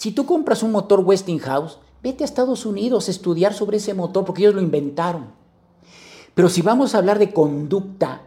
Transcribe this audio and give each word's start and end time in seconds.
Si 0.00 0.12
tú 0.12 0.24
compras 0.24 0.62
un 0.62 0.72
motor 0.72 1.00
Westinghouse, 1.00 1.78
vete 2.02 2.24
a 2.24 2.26
Estados 2.26 2.64
Unidos 2.64 3.06
a 3.06 3.10
estudiar 3.10 3.52
sobre 3.52 3.76
ese 3.76 3.92
motor 3.92 4.24
porque 4.24 4.40
ellos 4.40 4.54
lo 4.54 4.62
inventaron. 4.62 5.26
Pero 6.34 6.48
si 6.48 6.62
vamos 6.62 6.94
a 6.94 6.98
hablar 6.98 7.18
de 7.18 7.34
conducta, 7.34 8.22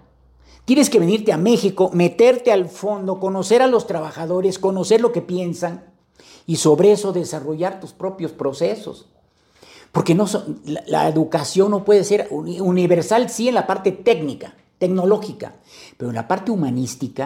tienes 0.65 0.91
que 0.91 0.99
venirte 0.99 1.33
a 1.33 1.38
México, 1.38 1.89
meterte 1.91 2.51
al 2.51 2.70
fondo, 2.70 3.20
conocer 3.20 3.63
a 3.63 3.67
los 3.67 3.88
trabajadores, 3.88 4.59
conocer 4.59 5.01
lo 5.01 5.12
que 5.12 5.23
piensan 5.23 5.83
y 6.46 6.57
sobre 6.57 6.91
eso 6.91 7.12
desarrollar 7.12 7.79
tus 7.79 7.92
propios 7.92 8.31
procesos. 8.33 9.08
Porque 9.92 10.13
no 10.13 10.28
la, 10.85 11.08
educación 11.08 11.71
no 11.71 11.83
puede 11.83 12.03
ser 12.03 12.28
universal, 12.29 13.31
sí, 13.31 13.47
en 13.47 13.55
la 13.55 13.65
parte 13.65 13.92
técnica, 13.92 14.55
tecnológica, 14.78 15.55
pero 15.97 16.12
en 16.12 16.16
la 16.17 16.27
parte 16.27 16.52
humanística. 16.52 17.26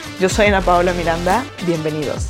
Yo 0.21 0.29
soy 0.29 0.45
Ana 0.45 0.61
Paola 0.61 0.93
Miranda, 0.93 1.43
bienvenidos. 1.65 2.27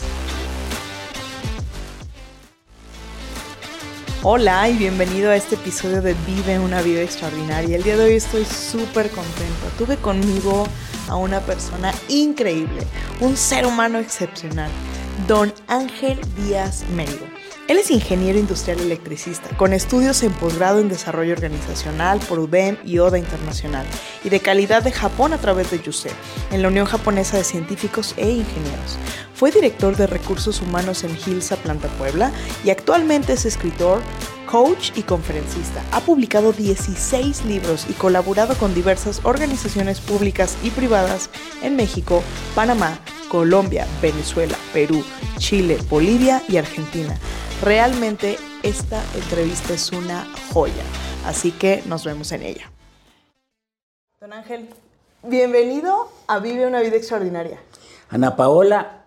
Hola 4.23 4.69
y 4.69 4.77
bienvenido 4.77 5.29
a 5.29 5.35
este 5.35 5.55
episodio 5.55 6.01
de 6.01 6.13
Vive 6.25 6.57
una 6.57 6.81
vida 6.81 7.01
extraordinaria. 7.01 7.75
El 7.75 7.83
día 7.83 7.97
de 7.97 8.05
hoy 8.05 8.13
estoy 8.13 8.45
súper 8.45 9.09
contento. 9.09 9.67
Tuve 9.77 9.97
conmigo 9.97 10.65
a 11.09 11.17
una 11.17 11.41
persona 11.41 11.93
increíble, 12.07 12.87
un 13.19 13.35
ser 13.35 13.65
humano 13.65 13.99
excepcional, 13.99 14.71
don 15.27 15.53
Ángel 15.67 16.17
Díaz 16.37 16.85
Mérigo. 16.95 17.30
Él 17.71 17.77
es 17.77 17.89
ingeniero 17.89 18.37
industrial 18.37 18.81
electricista, 18.81 19.47
con 19.55 19.71
estudios 19.71 20.23
en 20.23 20.33
posgrado 20.33 20.81
en 20.81 20.89
desarrollo 20.89 21.31
organizacional 21.31 22.19
por 22.27 22.37
UDEM 22.37 22.75
y 22.83 22.99
ODA 22.99 23.17
Internacional, 23.17 23.85
y 24.25 24.29
de 24.29 24.41
calidad 24.41 24.83
de 24.83 24.91
Japón 24.91 25.31
a 25.31 25.37
través 25.37 25.71
de 25.71 25.79
YUSE, 25.79 26.09
en 26.51 26.63
la 26.63 26.67
Unión 26.67 26.85
Japonesa 26.85 27.37
de 27.37 27.45
Científicos 27.45 28.13
e 28.17 28.29
Ingenieros. 28.29 28.97
Fue 29.33 29.51
director 29.51 29.95
de 29.95 30.05
recursos 30.05 30.61
humanos 30.61 31.05
en 31.05 31.15
Gilsa 31.15 31.55
Planta 31.55 31.87
Puebla 31.97 32.33
y 32.65 32.71
actualmente 32.71 33.31
es 33.31 33.45
escritor, 33.45 34.01
coach 34.51 34.91
y 34.97 35.03
conferencista. 35.03 35.81
Ha 35.93 36.01
publicado 36.01 36.51
16 36.51 37.45
libros 37.45 37.89
y 37.89 37.93
colaborado 37.93 38.53
con 38.55 38.75
diversas 38.75 39.23
organizaciones 39.23 40.01
públicas 40.01 40.57
y 40.61 40.71
privadas 40.71 41.29
en 41.63 41.77
México, 41.77 42.21
Panamá, 42.53 42.99
Colombia, 43.29 43.87
Venezuela, 44.01 44.57
Perú, 44.73 45.05
Chile, 45.37 45.77
Bolivia 45.89 46.43
y 46.49 46.57
Argentina. 46.57 47.17
Realmente 47.63 48.37
esta 48.61 49.01
entrevista 49.15 49.73
es 49.73 49.93
una 49.93 50.27
joya, 50.51 50.83
así 51.25 51.53
que 51.53 51.81
nos 51.85 52.03
vemos 52.03 52.33
en 52.33 52.41
ella. 52.41 52.69
Don 54.19 54.33
Ángel, 54.33 54.67
bienvenido 55.23 56.09
a 56.27 56.39
Vive 56.39 56.67
una 56.67 56.81
vida 56.81 56.97
extraordinaria. 56.97 57.57
Ana 58.09 58.35
Paola, 58.35 59.05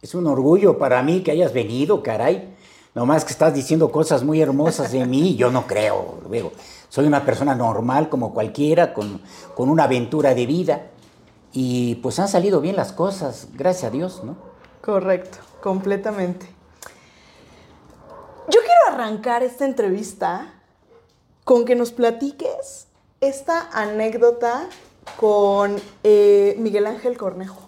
es 0.00 0.14
un 0.14 0.28
orgullo 0.28 0.78
para 0.78 1.02
mí 1.02 1.24
que 1.24 1.32
hayas 1.32 1.52
venido, 1.52 2.04
caray. 2.04 2.55
Nomás 2.96 3.26
que 3.26 3.32
estás 3.32 3.52
diciendo 3.52 3.92
cosas 3.92 4.24
muy 4.24 4.40
hermosas 4.40 4.90
de 4.90 5.04
mí, 5.04 5.36
yo 5.36 5.50
no 5.50 5.66
creo. 5.66 6.18
Luego, 6.26 6.52
soy 6.88 7.06
una 7.06 7.26
persona 7.26 7.54
normal 7.54 8.08
como 8.08 8.32
cualquiera, 8.32 8.94
con, 8.94 9.20
con 9.54 9.68
una 9.68 9.84
aventura 9.84 10.34
de 10.34 10.46
vida. 10.46 10.86
Y 11.52 11.96
pues 11.96 12.18
han 12.20 12.28
salido 12.28 12.62
bien 12.62 12.74
las 12.74 12.92
cosas, 12.92 13.48
gracias 13.52 13.84
a 13.84 13.90
Dios, 13.90 14.24
¿no? 14.24 14.38
Correcto, 14.80 15.36
completamente. 15.62 16.46
Yo 18.48 18.60
quiero 18.60 18.94
arrancar 18.94 19.42
esta 19.42 19.66
entrevista 19.66 20.54
con 21.44 21.66
que 21.66 21.74
nos 21.74 21.92
platiques 21.92 22.86
esta 23.20 23.68
anécdota 23.74 24.70
con 25.18 25.76
eh, 26.02 26.56
Miguel 26.58 26.86
Ángel 26.86 27.18
Cornejo. 27.18 27.60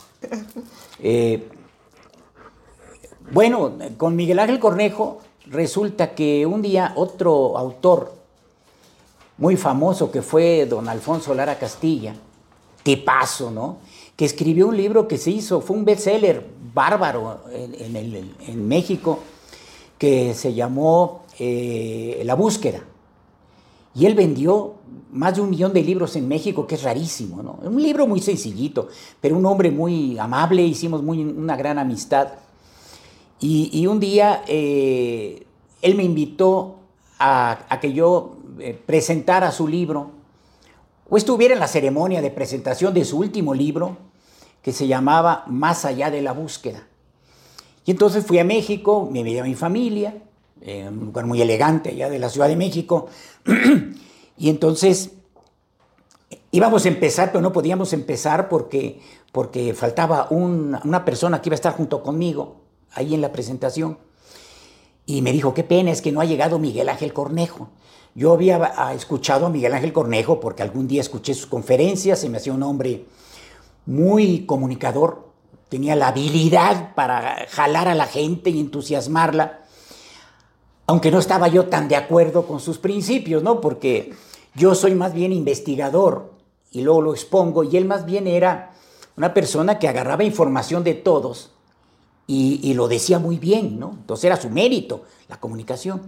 Eh, 1.00 1.48
bueno, 3.32 3.72
con 3.96 4.16
Miguel 4.16 4.38
Ángel 4.38 4.58
Cornejo 4.58 5.20
resulta 5.46 6.14
que 6.14 6.46
un 6.46 6.62
día 6.62 6.92
otro 6.96 7.56
autor 7.58 8.12
muy 9.38 9.56
famoso 9.56 10.10
que 10.10 10.22
fue 10.22 10.66
don 10.66 10.88
Alfonso 10.88 11.34
Lara 11.34 11.58
Castilla, 11.58 12.14
tipazo, 12.82 13.50
¿no? 13.50 13.78
Que 14.16 14.24
escribió 14.24 14.68
un 14.68 14.76
libro 14.76 15.06
que 15.06 15.16
se 15.16 15.30
hizo, 15.30 15.60
fue 15.60 15.76
un 15.76 15.84
bestseller 15.84 16.44
bárbaro 16.74 17.40
en, 17.52 18.68
México, 18.68 19.20
que 19.96 20.34
se 20.34 20.54
llamó 20.54 21.22
eh, 21.38 22.22
La 22.24 22.34
búsqueda. 22.34 22.80
Y 23.94 24.06
él 24.06 24.14
vendió 24.14 24.74
más 25.12 25.36
de 25.36 25.40
un 25.40 25.50
millón 25.50 25.72
de 25.72 25.82
libros 25.82 26.16
en 26.16 26.28
México, 26.28 26.66
que 26.66 26.74
es 26.74 26.82
rarísimo, 26.82 27.42
¿no? 27.42 27.58
Un 27.62 27.82
libro 27.82 28.06
muy 28.06 28.20
sencillito, 28.20 28.88
pero 29.20 29.36
un 29.36 29.46
hombre 29.46 29.70
muy 29.70 30.18
amable, 30.18 30.62
hicimos 30.62 31.02
muy, 31.02 31.22
una 31.24 31.56
gran 31.56 31.78
amistad. 31.78 32.28
Y, 33.40 33.86
un 33.86 34.00
día 34.00 34.42
eh, 34.48 35.46
él 35.80 35.94
me 35.94 36.02
invitó 36.02 36.76
a, 37.18 37.78
que 37.80 37.92
yo 37.92 38.36
eh, 38.58 38.80
presentara 38.84 39.52
su 39.52 39.68
libro, 39.68 40.10
o 41.08 41.16
estuviera 41.16 41.54
en 41.54 41.60
la 41.60 41.68
ceremonia 41.68 42.20
de 42.20 42.30
presentación 42.30 42.92
de 42.94 43.04
su 43.04 43.18
último 43.18 43.54
libro, 43.54 43.96
que 44.60 44.72
se 44.72 44.88
llamaba 44.88 45.44
Más 45.46 45.84
allá 45.84 46.10
de 46.10 46.20
la 46.20 46.32
búsqueda. 46.32 46.86
Y 47.86 47.92
entonces 47.92 48.26
fui 48.26 48.38
a 48.38 48.44
México, 48.44 49.08
me 49.10 49.22
veía 49.22 49.44
mi 49.44 49.54
familia, 49.54 50.22
en 50.60 50.98
un 50.98 51.06
lugar 51.06 51.24
muy 51.24 51.40
elegante 51.40 51.90
allá 51.90 52.10
de 52.10 52.18
la 52.18 52.28
Ciudad 52.28 52.48
de 52.48 52.56
México, 52.56 53.06
y 54.36 54.50
entonces 54.50 55.12
íbamos 56.50 56.84
a 56.84 56.88
empezar, 56.88 57.30
pero 57.30 57.40
no 57.40 57.52
podíamos 57.52 57.92
empezar 57.92 58.48
porque, 58.48 59.00
porque 59.30 59.72
faltaba 59.74 60.26
una 60.30 61.04
persona 61.04 61.40
que 61.40 61.48
iba 61.48 61.54
a 61.54 61.62
estar 61.62 61.74
junto 61.74 62.02
conmigo 62.02 62.67
ahí 62.92 63.14
en 63.14 63.20
la 63.20 63.32
presentación. 63.32 63.98
Y 65.06 65.22
me 65.22 65.32
dijo, 65.32 65.54
qué 65.54 65.64
pena 65.64 65.90
es 65.90 66.02
que 66.02 66.12
no 66.12 66.20
ha 66.20 66.24
llegado 66.24 66.58
Miguel 66.58 66.88
Ángel 66.88 67.12
Cornejo. 67.12 67.70
Yo 68.14 68.32
había 68.32 68.74
ah, 68.76 68.94
escuchado 68.94 69.46
a 69.46 69.50
Miguel 69.50 69.72
Ángel 69.72 69.92
Cornejo 69.92 70.40
porque 70.40 70.62
algún 70.62 70.88
día 70.88 71.00
escuché 71.00 71.34
sus 71.34 71.46
conferencias, 71.46 72.18
se 72.18 72.28
me 72.28 72.38
hacía 72.38 72.52
un 72.52 72.62
hombre 72.62 73.06
muy 73.86 74.44
comunicador, 74.44 75.28
tenía 75.68 75.96
la 75.96 76.08
habilidad 76.08 76.94
para 76.94 77.46
jalar 77.48 77.88
a 77.88 77.94
la 77.94 78.06
gente 78.06 78.50
y 78.50 78.60
entusiasmarla, 78.60 79.60
aunque 80.86 81.10
no 81.10 81.18
estaba 81.18 81.48
yo 81.48 81.66
tan 81.66 81.88
de 81.88 81.96
acuerdo 81.96 82.46
con 82.46 82.60
sus 82.60 82.78
principios, 82.78 83.42
¿no? 83.42 83.60
Porque 83.60 84.12
yo 84.54 84.74
soy 84.74 84.94
más 84.94 85.14
bien 85.14 85.32
investigador 85.32 86.34
y 86.70 86.80
luego 86.80 87.02
lo 87.02 87.12
expongo 87.12 87.64
y 87.64 87.76
él 87.76 87.84
más 87.84 88.04
bien 88.04 88.26
era 88.26 88.72
una 89.16 89.32
persona 89.32 89.78
que 89.78 89.88
agarraba 89.88 90.24
información 90.24 90.84
de 90.84 90.94
todos 90.94 91.52
y, 92.30 92.74
lo 92.74 92.88
decía 92.88 93.18
muy 93.18 93.38
bien, 93.38 93.80
¿no? 93.80 93.92
Entonces 93.92 94.24
era 94.26 94.36
su 94.36 94.50
mérito, 94.50 95.02
la 95.28 95.40
comunicación. 95.40 96.02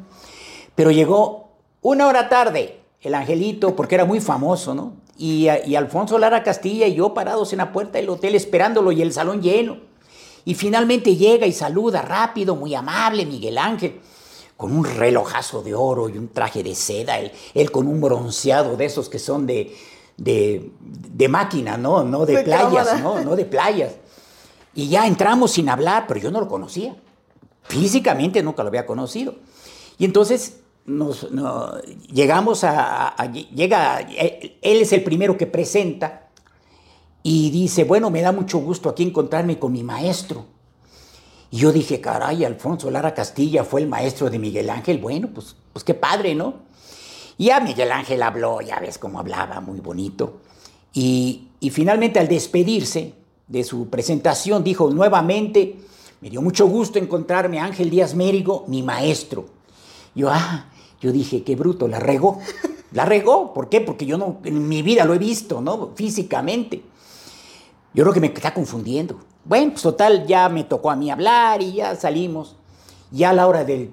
Pero 0.75 0.91
llegó 0.91 1.48
una 1.81 2.06
hora 2.06 2.28
tarde 2.28 2.81
el 3.00 3.14
angelito, 3.14 3.75
porque 3.75 3.94
era 3.94 4.04
muy 4.04 4.20
famoso, 4.20 4.75
¿no? 4.75 4.92
Y, 5.16 5.48
y, 5.66 5.76
Alfonso 5.76 6.19
Lara 6.19 6.42
Castilla 6.42 6.86
y 6.86 6.94
yo 6.94 7.14
parados 7.14 7.53
en 7.53 7.58
la 7.58 7.72
puerta 7.72 7.98
del 7.98 8.10
hotel 8.10 8.34
esperándolo 8.34 8.92
y 8.92 9.00
el 9.00 9.14
salón 9.14 9.41
lleno. 9.41 9.78
Y 10.44 10.54
finalmente 10.54 11.16
llega 11.16 11.47
y 11.47 11.53
saluda 11.53 12.03
rápido, 12.03 12.54
muy 12.54 12.75
amable, 12.75 13.25
Miguel 13.25 13.56
Ángel, 13.56 14.00
con 14.58 14.76
un 14.76 14.84
relojazo 14.84 15.62
de 15.62 15.75
oro 15.75 16.11
y 16.11 16.19
un 16.19 16.28
traje 16.28 16.62
de 16.62 16.75
seda, 16.75 17.19
él, 17.19 17.32
él 17.55 17.70
con 17.70 17.87
un 17.87 17.99
bronceado 17.99 18.76
de 18.76 18.84
esos 18.84 19.08
que 19.08 19.19
son 19.19 19.46
de, 19.46 19.75
de, 20.19 20.70
de 20.81 21.28
máquina, 21.28 21.78
¿no? 21.78 22.05
No 22.05 22.26
de, 22.26 22.43
playas, 22.43 23.00
¿no? 23.00 23.22
No 23.22 23.37
de 23.37 23.46
playas. 23.46 23.94
Y 24.75 24.88
ya 24.88 25.06
entramos 25.06 25.52
sin 25.52 25.69
hablar, 25.69 26.06
pero 26.06 26.20
yo 26.20 26.31
no 26.31 26.40
lo 26.40 26.49
conocía. 26.49 26.94
Físicamente 27.64 28.43
nunca 28.43 28.62
lo 28.62 28.69
había 28.69 28.87
conocido. 28.87 29.34
Y 29.99 30.05
entonces 30.05 30.61
nos, 30.87 31.28
llegamos 32.12 32.64
a, 32.64 33.14
llega, 33.32 34.00
él 34.00 34.81
es 34.81 34.93
el 34.93 35.02
primero 35.02 35.37
que 35.37 35.46
presenta 35.46 36.28
y 37.22 37.50
dice, 37.50 37.84
bueno, 37.84 38.11
me 38.11 38.22
da 38.22 38.32
mucho 38.32 38.58
gusto 38.58 38.88
aquí 38.88 39.02
encontrarme 39.02 39.58
con 39.58 39.72
mi 39.72 39.82
maestro. 39.82 40.46
Y 41.50 41.58
yo 41.58 41.72
dije, 41.72 42.00
caray, 42.00 42.44
Alfonso 42.44 42.90
Lara 42.90 43.12
Castilla 43.12 43.64
fue 43.64 43.82
el 43.82 43.88
maestro 43.88 44.31
de 44.31 44.38
Miguel 44.38 44.70
Ángel. 44.70 44.99
Bueno, 44.99 45.28
pues, 45.34 45.56
pues 45.72 45.84
qué 45.84 45.94
padre, 45.94 46.34
¿no? 46.34 46.55
Y 47.37 47.46
ya 47.46 47.61
Miguel 47.61 47.90
Ángel 47.90 48.22
habló, 48.22 48.61
ya 48.61 48.78
ves 48.78 48.99
cómo 48.99 49.19
hablaba, 49.19 49.61
muy 49.61 49.81
bonito. 49.81 50.40
Y, 50.93 51.49
y 51.58 51.70
finalmente 51.70 52.20
al 52.20 52.28
despedirse, 52.28 53.14
de 53.50 53.64
su 53.64 53.88
presentación, 53.88 54.64
dijo 54.64 54.91
nuevamente, 54.91 55.76
Me 56.23 56.31
dio 56.31 56.41
mucho 56.41 56.67
gusto 56.67 56.99
encontrarme 56.99 57.58
a 57.58 57.64
Ángel 57.64 57.91
Díaz 57.91 58.14
Mérigo, 58.14 58.64
mi 58.69 58.82
maestro. 58.82 59.47
Yo, 60.14 60.29
ah, 60.31 60.67
yo 61.00 61.12
dije, 61.12 61.43
qué 61.43 61.56
bruto, 61.56 61.88
la 61.88 61.99
regó. 61.99 62.38
La 62.93 63.05
regó, 63.05 63.55
¿por 63.55 63.69
qué? 63.69 63.81
Porque 63.81 64.05
yo 64.05 64.19
no, 64.19 64.38
en 64.44 64.69
mi 64.69 64.82
vida 64.82 65.05
lo 65.05 65.14
he 65.14 65.19
visto, 65.19 65.61
¿no? 65.61 65.93
Físicamente. 65.94 66.82
Yo 67.94 68.02
creo 68.02 68.12
que 68.12 68.20
me 68.20 68.26
está 68.26 68.52
confundiendo. 68.52 69.20
Bueno, 69.44 69.70
pues 69.70 69.82
total, 69.82 70.26
ya 70.26 70.49
me 70.49 70.64
tocó 70.64 70.91
a 70.91 70.96
mí 70.96 71.08
hablar 71.08 71.62
y 71.62 71.75
ya 71.75 71.94
salimos. 71.94 72.56
Ya 73.12 73.31
a 73.31 73.32
la 73.32 73.46
hora 73.46 73.64
del, 73.64 73.93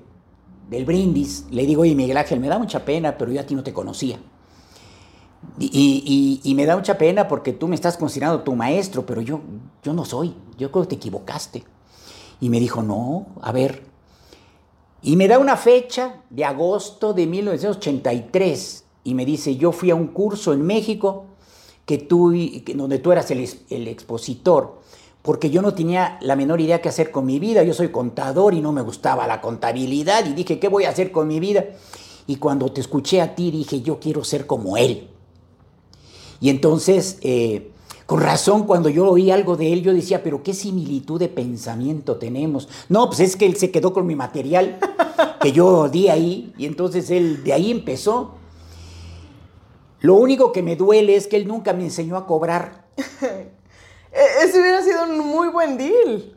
del 0.70 0.84
brindis, 0.84 1.46
le 1.52 1.68
digo, 1.68 1.84
oye, 1.84 1.94
Miguel 1.94 2.18
Ángel, 2.18 2.40
me 2.40 2.48
da 2.48 2.58
mucha 2.58 2.84
pena, 2.84 3.18
pero 3.18 3.32
yo 3.32 3.40
a 3.40 3.44
ti 3.44 3.54
no 3.54 3.64
te 3.64 3.72
conocía. 3.72 4.20
Y, 5.60 6.42
y, 6.44 6.56
me 6.56 6.66
da 6.66 6.76
mucha 6.76 6.98
pena 6.98 7.28
porque 7.28 7.52
tú 7.52 7.68
me 7.68 7.76
estás 7.76 7.98
considerando 7.98 8.44
tu 8.44 8.56
maestro, 8.56 9.06
pero 9.06 9.22
yo, 9.22 9.42
yo 9.84 9.94
no 9.94 10.06
soy. 10.06 10.36
Yo 10.58 10.72
creo 10.72 10.84
que 10.84 10.90
te 10.90 10.96
equivocaste. 10.96 11.64
Y 12.40 12.50
me 12.50 12.60
dijo, 12.60 12.84
no, 12.84 13.28
a 13.42 13.52
ver. 13.52 13.84
Y 15.02 15.16
me 15.16 15.28
da 15.28 15.40
una 15.40 15.58
fecha 15.58 16.22
de 16.30 16.46
agosto 16.46 17.14
de 17.14 17.26
1983 17.26 18.84
y 19.04 19.14
me 19.14 19.26
dice, 19.26 19.56
yo 19.56 19.72
fui 19.72 19.90
a 19.90 19.96
un 19.96 20.08
curso 20.08 20.54
en 20.54 20.62
México 20.62 21.26
que 21.86 21.98
tú, 21.98 22.34
donde 22.76 23.00
tú 23.00 23.12
eras 23.12 23.32
el, 23.32 23.50
el 23.70 23.88
expositor, 23.88 24.82
porque 25.22 25.50
yo 25.50 25.62
no 25.62 25.74
tenía 25.74 26.20
la 26.22 26.36
menor 26.36 26.62
idea 26.62 26.82
qué 26.82 26.90
hacer 26.90 27.12
con 27.12 27.26
mi 27.26 27.40
vida. 27.40 27.64
Yo 27.64 27.74
soy 27.74 27.90
contador 27.90 28.54
y 28.54 28.62
no 28.62 28.72
me 28.72 28.82
gustaba 28.82 29.26
la 29.26 29.42
contabilidad 29.42 30.26
y 30.26 30.34
dije, 30.34 30.60
¿qué 30.60 30.68
voy 30.68 30.84
a 30.84 30.90
hacer 30.90 31.12
con 31.12 31.28
mi 31.28 31.40
vida? 31.40 31.66
Y 32.28 32.36
cuando 32.36 32.72
te 32.72 32.82
escuché 32.82 33.22
a 33.22 33.34
ti 33.34 33.50
dije, 33.52 33.82
yo 33.82 34.00
quiero 34.00 34.24
ser 34.24 34.46
como 34.46 34.78
él. 34.78 35.10
Y 36.40 36.50
entonces, 36.50 37.18
eh, 37.22 37.72
con 38.06 38.22
razón, 38.22 38.66
cuando 38.66 38.90
yo 38.90 39.10
oí 39.10 39.32
algo 39.32 39.58
de 39.58 39.74
él, 39.74 39.84
yo 39.84 39.94
decía, 39.94 40.24
pero 40.24 40.44
qué 40.44 40.54
similitud 40.54 41.20
de 41.20 41.30
pensamiento 41.30 42.18
tenemos. 42.18 42.70
No, 42.90 43.08
pues 43.08 43.20
es 43.20 43.36
que 43.36 43.46
él 43.46 43.58
se 43.58 43.72
quedó 43.72 43.94
con 43.94 44.06
mi 44.06 44.16
material 44.16 44.80
que 45.42 45.52
yo 45.52 45.90
di 45.90 46.08
ahí, 46.10 46.54
y 46.58 46.66
entonces 46.66 47.10
él 47.12 47.44
de 47.44 47.54
ahí 47.54 47.72
empezó. 47.72 48.36
Lo 50.00 50.16
único 50.16 50.52
que 50.52 50.64
me 50.64 50.76
duele 50.76 51.16
es 51.16 51.28
que 51.28 51.38
él 51.38 51.48
nunca 51.48 51.74
me 51.74 51.84
enseñó 51.84 52.18
a 52.18 52.26
cobrar. 52.26 52.86
E-, 54.10 54.46
ese 54.46 54.62
hubiera 54.62 54.82
sido 54.82 55.04
un 55.04 55.20
muy 55.20 55.50
buen 55.50 55.78
deal. 55.78 56.34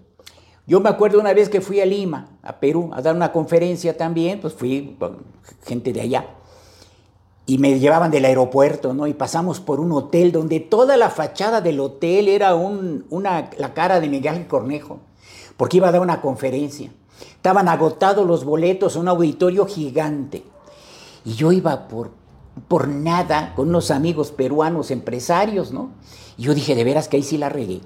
Yo 0.67 0.81
me 0.81 0.89
acuerdo 0.89 1.21
una 1.21 1.33
vez 1.33 1.49
que 1.49 1.61
fui 1.61 1.81
a 1.81 1.87
Lima, 1.87 2.37
a 2.43 2.59
Perú, 2.59 2.91
a 2.93 3.01
dar 3.01 3.15
una 3.15 3.33
conferencia 3.33 3.97
también, 3.97 4.41
pues 4.41 4.55
fui 4.55 4.97
con 4.99 5.19
gente 5.65 5.93
de 5.93 6.01
allá 6.01 6.27
y 7.51 7.59
me 7.59 7.81
llevaban 7.81 8.13
del 8.13 8.27
aeropuerto, 8.27 8.95
¿no? 8.95 9.09
Y 9.09 9.13
pasamos 9.13 9.59
por 9.59 9.81
un 9.81 9.91
hotel 9.91 10.31
donde 10.31 10.61
toda 10.61 10.97
la 10.97 11.11
fachada 11.11 11.61
del 11.61 11.81
hotel 11.81 12.29
era 12.29 12.55
un, 12.55 13.07
una, 13.11 13.51
la 13.59 13.75
cara 13.75 13.99
de 13.99 14.09
Miguel 14.09 14.47
Cornejo, 14.47 15.01
porque 15.57 15.79
iba 15.79 15.89
a 15.89 15.91
dar 15.91 16.01
una 16.01 16.21
conferencia. 16.21 16.93
Estaban 17.35 17.67
agotados 17.67 18.25
los 18.25 18.45
boletos, 18.45 18.95
un 18.95 19.09
auditorio 19.09 19.67
gigante. 19.67 20.45
Y 21.25 21.33
yo 21.35 21.51
iba 21.51 21.89
por, 21.89 22.13
por 22.69 22.87
nada 22.87 23.53
con 23.57 23.69
unos 23.69 23.91
amigos 23.91 24.31
peruanos 24.31 24.93
empresarios, 24.93 25.73
¿no? 25.73 25.91
Y 26.39 26.45
yo 26.45 26.55
dije, 26.55 26.77
de 26.77 26.85
veras 26.85 27.09
que 27.09 27.17
ahí 27.17 27.25
sí 27.25 27.37
la 27.37 27.49
regué. 27.49 27.81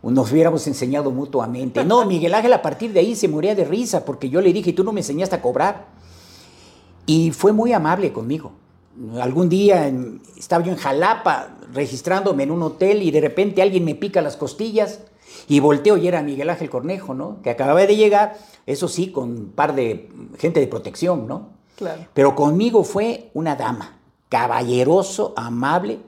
Nos 0.00 0.30
hubiéramos 0.30 0.64
enseñado 0.68 1.10
mutuamente. 1.10 1.84
No, 1.84 2.04
Miguel 2.04 2.34
Ángel 2.34 2.52
a 2.52 2.62
partir 2.62 2.92
de 2.92 3.00
ahí 3.00 3.16
se 3.16 3.26
moría 3.26 3.56
de 3.56 3.64
risa 3.64 4.04
porque 4.04 4.30
yo 4.30 4.40
le 4.40 4.52
dije, 4.52 4.72
tú 4.72 4.84
no 4.84 4.92
me 4.92 5.00
enseñaste 5.00 5.34
a 5.34 5.42
cobrar. 5.42 5.88
Y 7.04 7.32
fue 7.32 7.52
muy 7.52 7.72
amable 7.72 8.12
conmigo. 8.12 8.59
Algún 9.20 9.48
día 9.48 9.90
estaba 10.36 10.64
yo 10.64 10.72
en 10.72 10.78
Jalapa 10.78 11.56
registrándome 11.72 12.42
en 12.42 12.50
un 12.50 12.62
hotel 12.62 13.02
y 13.02 13.10
de 13.10 13.20
repente 13.20 13.62
alguien 13.62 13.84
me 13.84 13.94
pica 13.94 14.20
las 14.20 14.36
costillas 14.36 15.00
y 15.48 15.60
volteo 15.60 15.96
y 15.96 16.06
era 16.06 16.22
Miguel 16.22 16.50
Ángel 16.50 16.68
Cornejo, 16.70 17.14
¿no? 17.14 17.40
Que 17.42 17.50
acababa 17.50 17.80
de 17.80 17.96
llegar, 17.96 18.36
eso 18.66 18.88
sí, 18.88 19.10
con 19.10 19.30
un 19.30 19.52
par 19.52 19.74
de 19.74 20.08
gente 20.38 20.60
de 20.60 20.66
protección, 20.66 21.26
¿no? 21.26 21.50
Claro. 21.76 22.06
Pero 22.12 22.34
conmigo 22.34 22.84
fue 22.84 23.30
una 23.32 23.56
dama, 23.56 23.98
caballeroso, 24.28 25.32
amable, 25.36 25.98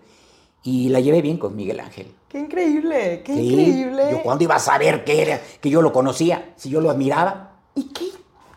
y 0.62 0.90
la 0.90 1.00
llevé 1.00 1.22
bien 1.22 1.38
con 1.38 1.56
Miguel 1.56 1.80
Ángel. 1.80 2.08
¡Qué 2.28 2.40
increíble! 2.40 3.22
¡Qué 3.24 3.32
increíble! 3.34 4.08
Yo 4.10 4.22
cuando 4.22 4.44
iba 4.44 4.56
a 4.56 4.60
saber 4.60 5.04
que 5.04 5.22
era, 5.22 5.40
que 5.60 5.70
yo 5.70 5.82
lo 5.82 5.92
conocía, 5.92 6.52
si 6.56 6.70
yo 6.70 6.80
lo 6.80 6.90
admiraba. 6.90 7.56
Y 7.74 7.84
qué, 7.84 8.06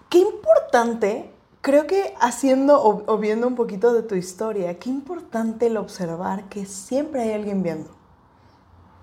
qué 0.10 0.20
importante 0.20 1.32
Creo 1.66 1.88
que 1.88 2.14
haciendo 2.20 2.80
o, 2.80 3.18
viendo 3.18 3.48
un 3.48 3.56
poquito 3.56 3.92
de 3.92 4.04
tu 4.04 4.14
historia, 4.14 4.78
qué 4.78 4.88
importante 4.88 5.66
el 5.66 5.78
observar 5.78 6.48
que 6.48 6.68
siempre 6.68 7.24
hay 7.24 7.32
alguien 7.32 7.64
viendo. 7.64 7.90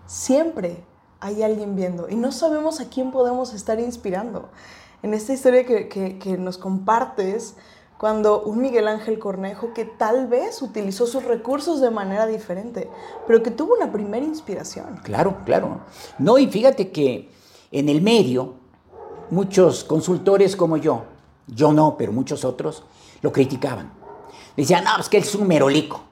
Siempre 0.07 0.77
hay 1.19 1.43
alguien 1.43 1.75
viendo 1.75 2.09
y 2.09 2.15
no 2.15 2.31
sabemos 2.31 2.81
a 2.81 2.89
quién 2.89 3.11
podemos 3.11 3.53
estar 3.53 3.81
inspirando. 3.81 4.49
En 5.03 5.13
esta 5.13 5.33
historia 5.33 5.67
que, 5.67 5.89
que, 5.89 6.39
nos 6.39 6.57
compartes, 6.57 7.57
cuando 7.99 8.45
un 8.45 8.61
Miguel 8.61 8.87
Ángel 8.87 9.19
Cornejo 9.19 9.75
que 9.75 9.85
tal 9.85 10.29
vez 10.29 10.63
utilizó 10.63 11.09
sus 11.09 11.25
recursos 11.25 11.81
de 11.81 11.91
manera 11.91 12.29
diferente, 12.29 12.89
pero 13.27 13.43
que 13.43 13.51
tuvo 13.51 13.75
una 13.75 13.91
primera 13.91 14.25
inspiración. 14.25 15.01
Claro, 15.03 15.39
claro. 15.45 15.81
No, 16.17 16.39
y 16.39 16.47
fíjate 16.47 16.93
que 16.93 17.29
en 17.73 17.89
el 17.89 18.03
medio, 18.03 18.55
muchos 19.31 19.83
consultores 19.83 20.55
como 20.55 20.77
yo, 20.77 21.07
yo 21.55 21.73
no, 21.73 21.97
pero 21.97 22.13
muchos 22.13 22.45
otros 22.45 22.83
lo 23.21 23.33
criticaban. 23.33 23.93
Decían, 24.57 24.85
no, 24.85 24.99
es 25.01 25.09
que 25.09 25.19
él 25.19 25.23
es 25.25 25.35
un 25.35 25.47
merolico. 25.47 26.05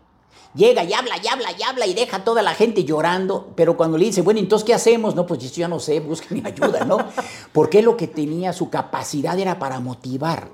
Llega 0.54 0.82
y 0.82 0.92
habla 0.92 1.14
y 1.22 1.28
habla 1.28 1.52
y 1.56 1.62
habla 1.62 1.86
y 1.86 1.94
deja 1.94 2.18
a 2.18 2.24
toda 2.24 2.42
la 2.42 2.54
gente 2.54 2.82
llorando, 2.82 3.52
pero 3.54 3.76
cuando 3.76 3.96
le 3.96 4.06
dice, 4.06 4.22
bueno, 4.22 4.40
entonces, 4.40 4.66
¿qué 4.66 4.74
hacemos? 4.74 5.14
No, 5.14 5.24
pues 5.24 5.38
yo 5.38 5.48
ya 5.48 5.68
no 5.68 5.78
sé, 5.78 6.00
busquen 6.00 6.44
ayuda, 6.44 6.84
¿no? 6.84 6.98
Porque 7.52 7.82
lo 7.82 7.96
que 7.96 8.08
tenía, 8.08 8.52
su 8.52 8.68
capacidad 8.68 9.38
era 9.38 9.60
para 9.60 9.78
motivar. 9.78 10.48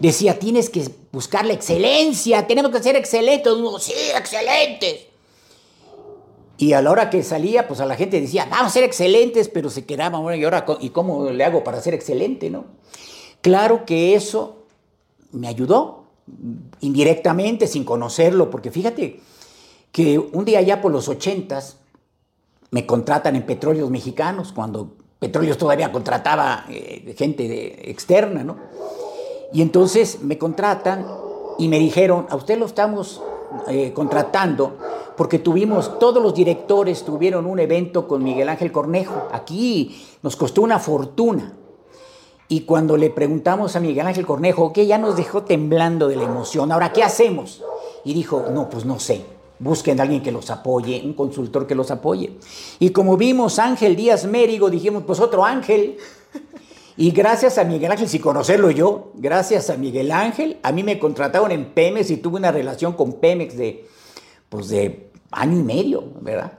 Decía, 0.00 0.38
tienes 0.38 0.70
que 0.70 0.88
buscar 1.12 1.44
la 1.44 1.52
excelencia, 1.52 2.46
tenemos 2.46 2.70
que 2.72 2.82
ser 2.82 2.96
excelentes. 2.96 3.52
sí, 3.80 3.92
excelentes. 4.16 5.06
Y 6.56 6.72
a 6.72 6.80
la 6.80 6.90
hora 6.90 7.10
que 7.10 7.22
salía, 7.22 7.68
pues 7.68 7.80
a 7.80 7.86
la 7.86 7.96
gente 7.96 8.20
decía, 8.20 8.46
vamos 8.50 8.68
a 8.68 8.70
ser 8.70 8.84
excelentes, 8.84 9.48
pero 9.48 9.68
se 9.68 9.84
quedaba, 9.84 10.18
bueno, 10.18 10.40
¿y 10.40 10.44
ahora 10.44 10.64
¿y 10.80 10.90
cómo 10.90 11.28
le 11.28 11.44
hago 11.44 11.62
para 11.62 11.82
ser 11.82 11.92
excelente, 11.92 12.48
no? 12.48 12.64
Claro 13.42 13.84
que 13.84 14.14
eso 14.14 14.64
me 15.32 15.48
ayudó 15.48 16.04
indirectamente, 16.80 17.66
sin 17.66 17.84
conocerlo, 17.84 18.50
porque 18.50 18.70
fíjate 18.70 19.20
que 19.90 20.18
un 20.18 20.44
día 20.44 20.62
ya 20.62 20.80
por 20.80 20.92
los 20.92 21.08
ochentas 21.08 21.78
me 22.70 22.86
contratan 22.86 23.36
en 23.36 23.44
Petróleos 23.44 23.90
Mexicanos, 23.90 24.52
cuando 24.52 24.94
Petróleos 25.18 25.58
todavía 25.58 25.92
contrataba 25.92 26.64
eh, 26.68 27.14
gente 27.18 27.90
externa, 27.90 28.42
¿no? 28.42 28.56
Y 29.52 29.60
entonces 29.60 30.22
me 30.22 30.38
contratan 30.38 31.06
y 31.58 31.68
me 31.68 31.78
dijeron, 31.78 32.26
a 32.30 32.36
usted 32.36 32.58
lo 32.58 32.66
estamos 32.66 33.20
eh, 33.68 33.92
contratando 33.92 34.78
porque 35.16 35.38
tuvimos, 35.38 35.98
todos 35.98 36.22
los 36.22 36.34
directores 36.34 37.04
tuvieron 37.04 37.44
un 37.46 37.58
evento 37.58 38.08
con 38.08 38.22
Miguel 38.24 38.48
Ángel 38.48 38.72
Cornejo. 38.72 39.28
Aquí 39.32 40.02
nos 40.22 40.36
costó 40.36 40.62
una 40.62 40.78
fortuna. 40.78 41.52
Y 42.52 42.66
cuando 42.66 42.98
le 42.98 43.08
preguntamos 43.08 43.76
a 43.76 43.80
Miguel 43.80 44.06
Ángel 44.06 44.26
Cornejo, 44.26 44.74
que 44.74 44.86
ya 44.86 44.98
nos 44.98 45.16
dejó 45.16 45.42
temblando 45.44 46.08
de 46.08 46.16
la 46.16 46.24
emoción, 46.24 46.70
ahora, 46.70 46.92
¿qué 46.92 47.02
hacemos? 47.02 47.64
Y 48.04 48.12
dijo, 48.12 48.44
no, 48.52 48.68
pues 48.68 48.84
no 48.84 49.00
sé, 49.00 49.24
busquen 49.58 49.98
a 49.98 50.02
alguien 50.02 50.22
que 50.22 50.30
los 50.30 50.50
apoye, 50.50 51.00
un 51.02 51.14
consultor 51.14 51.66
que 51.66 51.74
los 51.74 51.90
apoye. 51.90 52.36
Y 52.78 52.90
como 52.90 53.16
vimos 53.16 53.58
Ángel 53.58 53.96
Díaz 53.96 54.26
Mérigo, 54.26 54.68
dijimos, 54.68 55.04
pues 55.06 55.18
otro 55.18 55.46
Ángel. 55.46 55.96
Y 56.98 57.12
gracias 57.12 57.56
a 57.56 57.64
Miguel 57.64 57.90
Ángel, 57.90 58.06
sin 58.06 58.20
conocerlo 58.20 58.70
yo, 58.70 59.12
gracias 59.14 59.70
a 59.70 59.78
Miguel 59.78 60.12
Ángel, 60.12 60.58
a 60.62 60.72
mí 60.72 60.82
me 60.82 60.98
contrataron 60.98 61.52
en 61.52 61.72
Pemex 61.72 62.10
y 62.10 62.18
tuve 62.18 62.36
una 62.36 62.52
relación 62.52 62.92
con 62.92 63.14
Pemex 63.14 63.56
de, 63.56 63.88
pues 64.50 64.68
de 64.68 65.08
año 65.30 65.58
y 65.58 65.62
medio, 65.62 66.04
¿verdad? 66.20 66.52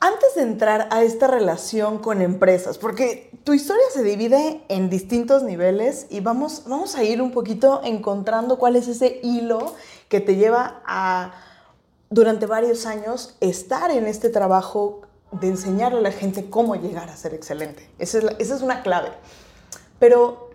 Antes 0.00 0.34
de 0.34 0.42
entrar 0.42 0.88
a 0.90 1.04
esta 1.04 1.28
relación 1.28 1.98
con 1.98 2.20
empresas, 2.20 2.78
porque 2.78 3.30
tu 3.44 3.52
historia 3.54 3.82
se 3.92 4.02
divide 4.02 4.62
en 4.68 4.88
distintos 4.88 5.42
niveles 5.42 6.06
y 6.10 6.20
vamos, 6.20 6.62
vamos 6.66 6.94
a 6.94 7.02
ir 7.02 7.20
un 7.20 7.32
poquito 7.32 7.80
encontrando 7.84 8.58
cuál 8.58 8.76
es 8.76 8.88
ese 8.88 9.20
hilo 9.22 9.74
que 10.08 10.20
te 10.20 10.36
lleva 10.36 10.82
a, 10.84 11.32
durante 12.10 12.46
varios 12.46 12.86
años, 12.86 13.36
estar 13.40 13.90
en 13.90 14.06
este 14.06 14.28
trabajo 14.28 15.02
de 15.32 15.48
enseñarle 15.48 15.98
a 15.98 16.02
la 16.02 16.12
gente 16.12 16.50
cómo 16.50 16.76
llegar 16.76 17.08
a 17.08 17.16
ser 17.16 17.34
excelente. 17.34 17.88
Esa 17.98 18.18
es, 18.18 18.24
esa 18.38 18.56
es 18.56 18.62
una 18.62 18.82
clave. 18.82 19.10
Pero 19.98 20.50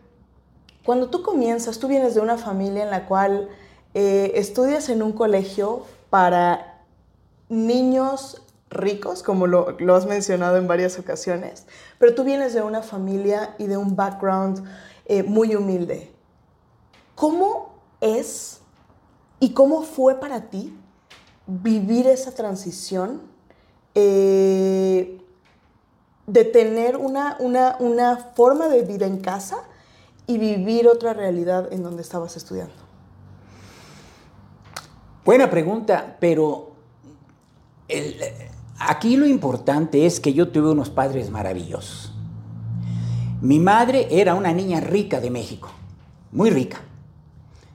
cuando 0.86 1.10
tú 1.10 1.24
comienzas, 1.24 1.80
tú 1.80 1.88
vienes 1.88 2.16
de 2.16 2.22
una 2.22 2.38
familia 2.38 2.84
en 2.84 2.92
la 2.92 3.08
cual 3.08 3.50
eh, 3.94 4.32
estudias 4.36 4.88
en 4.90 5.02
un 5.02 5.12
colegio 5.12 5.84
para 6.10 6.82
niños 7.50 8.42
ricos, 8.70 9.24
como 9.24 9.48
lo, 9.48 9.76
has 9.96 10.06
mencionado 10.06 10.58
en 10.58 10.68
varias 10.68 11.00
ocasiones, 11.00 11.66
pero 12.00 12.16
tú 12.16 12.24
vienes 12.24 12.54
de 12.54 12.62
una 12.62 12.82
familia 12.82 13.56
y 13.58 13.68
de 13.68 13.78
un 13.78 13.96
background 13.96 14.64
eh, 15.06 15.24
muy 15.24 15.56
humilde. 15.56 16.12
¿Cómo 17.16 17.76
es 18.02 18.60
y 19.40 19.54
cómo 19.54 19.84
fue 19.84 20.20
para 20.20 20.50
ti 20.50 20.78
vivir 21.46 22.08
esa 22.08 22.32
transición? 22.32 23.22
Eh, 23.96 25.18
de 26.28 26.44
tener 26.44 26.98
una, 26.98 27.38
una, 27.40 27.78
una 27.80 28.18
forma 28.18 28.68
de 28.68 28.84
vida 28.84 29.08
en 29.08 29.20
casa 29.22 29.64
y 30.28 30.38
vivir 30.38 30.88
otra 30.88 31.14
realidad 31.14 31.72
en 31.72 31.82
donde 31.82 32.02
estabas 32.02 32.36
estudiando? 32.36 32.76
Buena 35.24 35.50
pregunta, 35.50 36.18
pero 36.20 36.74
aquí 38.80 39.18
lo 39.18 39.26
importante 39.26 40.06
es 40.06 40.20
que 40.20 40.34
yo 40.34 40.50
tuve 40.50 40.72
unos 40.72 40.90
padres 40.90 41.30
maravillosos. 41.30 42.14
Mi 43.42 43.60
madre 43.60 44.08
era 44.10 44.34
una 44.34 44.52
niña 44.54 44.80
rica 44.80 45.20
de 45.20 45.30
México, 45.30 45.70
muy 46.32 46.50
rica. 46.50 46.82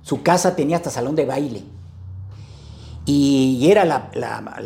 Su 0.02 0.23
casa 0.23 0.56
tenía 0.56 0.76
hasta 0.76 0.90
salón 0.90 1.14
de 1.14 1.25
baile. 1.25 1.64
Y 3.04 3.68
era 3.68 3.85
la, 3.85 4.11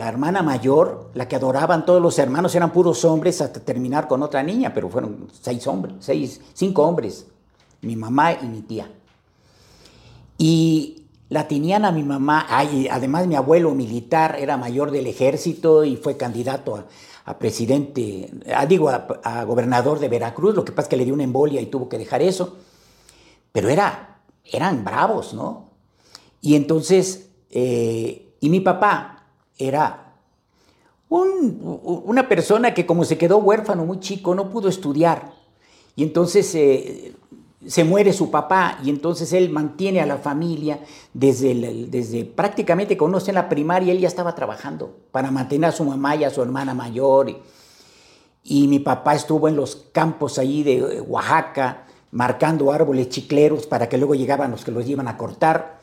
hermana 0.06 0.42
mayor, 0.42 1.10
la 1.14 1.26
que 1.26 1.36
adoraban 1.36 1.86
todos 1.86 2.02
los 2.02 2.18
hermanos, 2.18 2.54
eran 2.54 2.70
puros 2.70 3.04
hombres 3.04 3.40
hasta 3.40 3.60
terminar 3.60 4.08
con 4.08 4.22
otra 4.22 4.42
niña, 4.42 4.74
pero 4.74 4.90
fueron 4.90 5.28
seis 5.40 5.66
hombres, 5.66 5.94
seis, 6.00 6.40
cinco 6.52 6.82
hombres, 6.82 7.26
mi 7.80 7.96
mamá 7.96 8.32
y 8.34 8.46
mi 8.46 8.60
tía. 8.60 8.90
Y 10.36 10.95
la 11.28 11.48
tenían 11.48 11.84
a 11.84 11.92
mi 11.92 12.02
mamá, 12.02 12.46
además 12.48 13.26
mi 13.26 13.34
abuelo 13.34 13.74
militar 13.74 14.36
era 14.38 14.56
mayor 14.56 14.90
del 14.90 15.06
ejército 15.06 15.84
y 15.84 15.96
fue 15.96 16.16
candidato 16.16 16.84
a, 17.24 17.38
presidente, 17.38 18.30
digo, 18.68 18.88
a, 18.88 19.44
gobernador 19.44 19.98
de 19.98 20.08
Veracruz, 20.08 20.54
lo 20.54 20.64
que 20.64 20.72
pasa 20.72 20.86
es 20.86 20.90
que 20.90 20.96
le 20.96 21.04
dio 21.04 21.14
una 21.14 21.24
embolia 21.24 21.60
y 21.60 21.66
tuvo 21.66 21.88
que 21.88 21.98
dejar 21.98 22.22
eso, 22.22 22.56
pero 23.52 23.68
era, 23.68 24.20
eran 24.44 24.84
bravos, 24.84 25.34
¿no? 25.34 25.70
Y 26.40 26.54
entonces... 26.54 27.28
Eh, 27.50 28.26
y 28.40 28.50
mi 28.50 28.60
papá 28.60 29.24
era 29.58 30.14
una 31.08 32.28
persona 32.28 32.74
que 32.74 32.84
como 32.84 33.04
se 33.04 33.16
quedó 33.16 33.38
huérfano 33.38 33.84
muy 33.84 34.00
chico, 34.00 34.34
no 34.34 34.50
pudo 34.50 34.68
estudiar. 34.68 35.32
Y 35.94 36.02
entonces 36.02 36.54
eh, 36.54 37.14
se 37.66 37.84
muere 37.84 38.12
su 38.12 38.30
papá 38.30 38.78
y 38.82 38.90
entonces 38.90 39.32
él 39.32 39.50
mantiene 39.50 40.00
a 40.00 40.06
la 40.06 40.18
familia 40.18 40.80
desde, 41.12 41.86
desde 41.88 42.24
prácticamente 42.24 42.96
uno 43.00 43.18
en 43.26 43.34
la 43.34 43.48
primaria, 43.48 43.92
él 43.92 44.00
ya 44.00 44.08
estaba 44.08 44.34
trabajando 44.34 44.96
para 45.10 45.30
mantener 45.30 45.70
a 45.70 45.72
su 45.72 45.84
mamá 45.84 46.16
y 46.16 46.24
a 46.24 46.30
su 46.30 46.42
hermana 46.42 46.74
mayor. 46.74 47.30
Y, 47.30 47.38
y 48.44 48.68
mi 48.68 48.78
papá 48.78 49.14
estuvo 49.14 49.48
en 49.48 49.56
los 49.56 49.88
campos 49.92 50.38
ahí 50.38 50.62
de 50.62 51.00
Oaxaca 51.00 51.84
marcando 52.12 52.72
árboles 52.72 53.08
chicleros 53.08 53.66
para 53.66 53.88
que 53.88 53.98
luego 53.98 54.14
llegaban 54.14 54.50
los 54.50 54.64
que 54.64 54.70
los 54.70 54.86
iban 54.86 55.08
a 55.08 55.16
cortar 55.16 55.76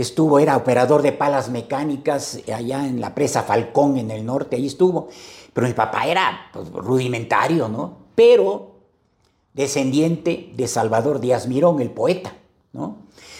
estuvo, 0.00 0.38
era 0.38 0.56
operador 0.56 1.02
de 1.02 1.12
palas 1.12 1.50
mecánicas 1.50 2.40
allá 2.52 2.86
en 2.86 3.00
la 3.00 3.14
presa 3.14 3.42
Falcón 3.42 3.96
en 3.96 4.10
el 4.10 4.24
norte, 4.24 4.56
ahí 4.56 4.66
estuvo. 4.66 5.08
Pero 5.52 5.66
mi 5.66 5.74
papá 5.74 6.06
era 6.06 6.48
pues, 6.52 6.70
rudimentario, 6.70 7.68
¿no? 7.68 7.98
Pero 8.14 8.69
descendiente 9.54 10.52
de 10.56 10.68
Salvador 10.68 11.20
Díaz 11.20 11.48
Mirón, 11.48 11.80
el 11.80 11.90
poeta, 11.90 12.34
¿no? 12.72 12.98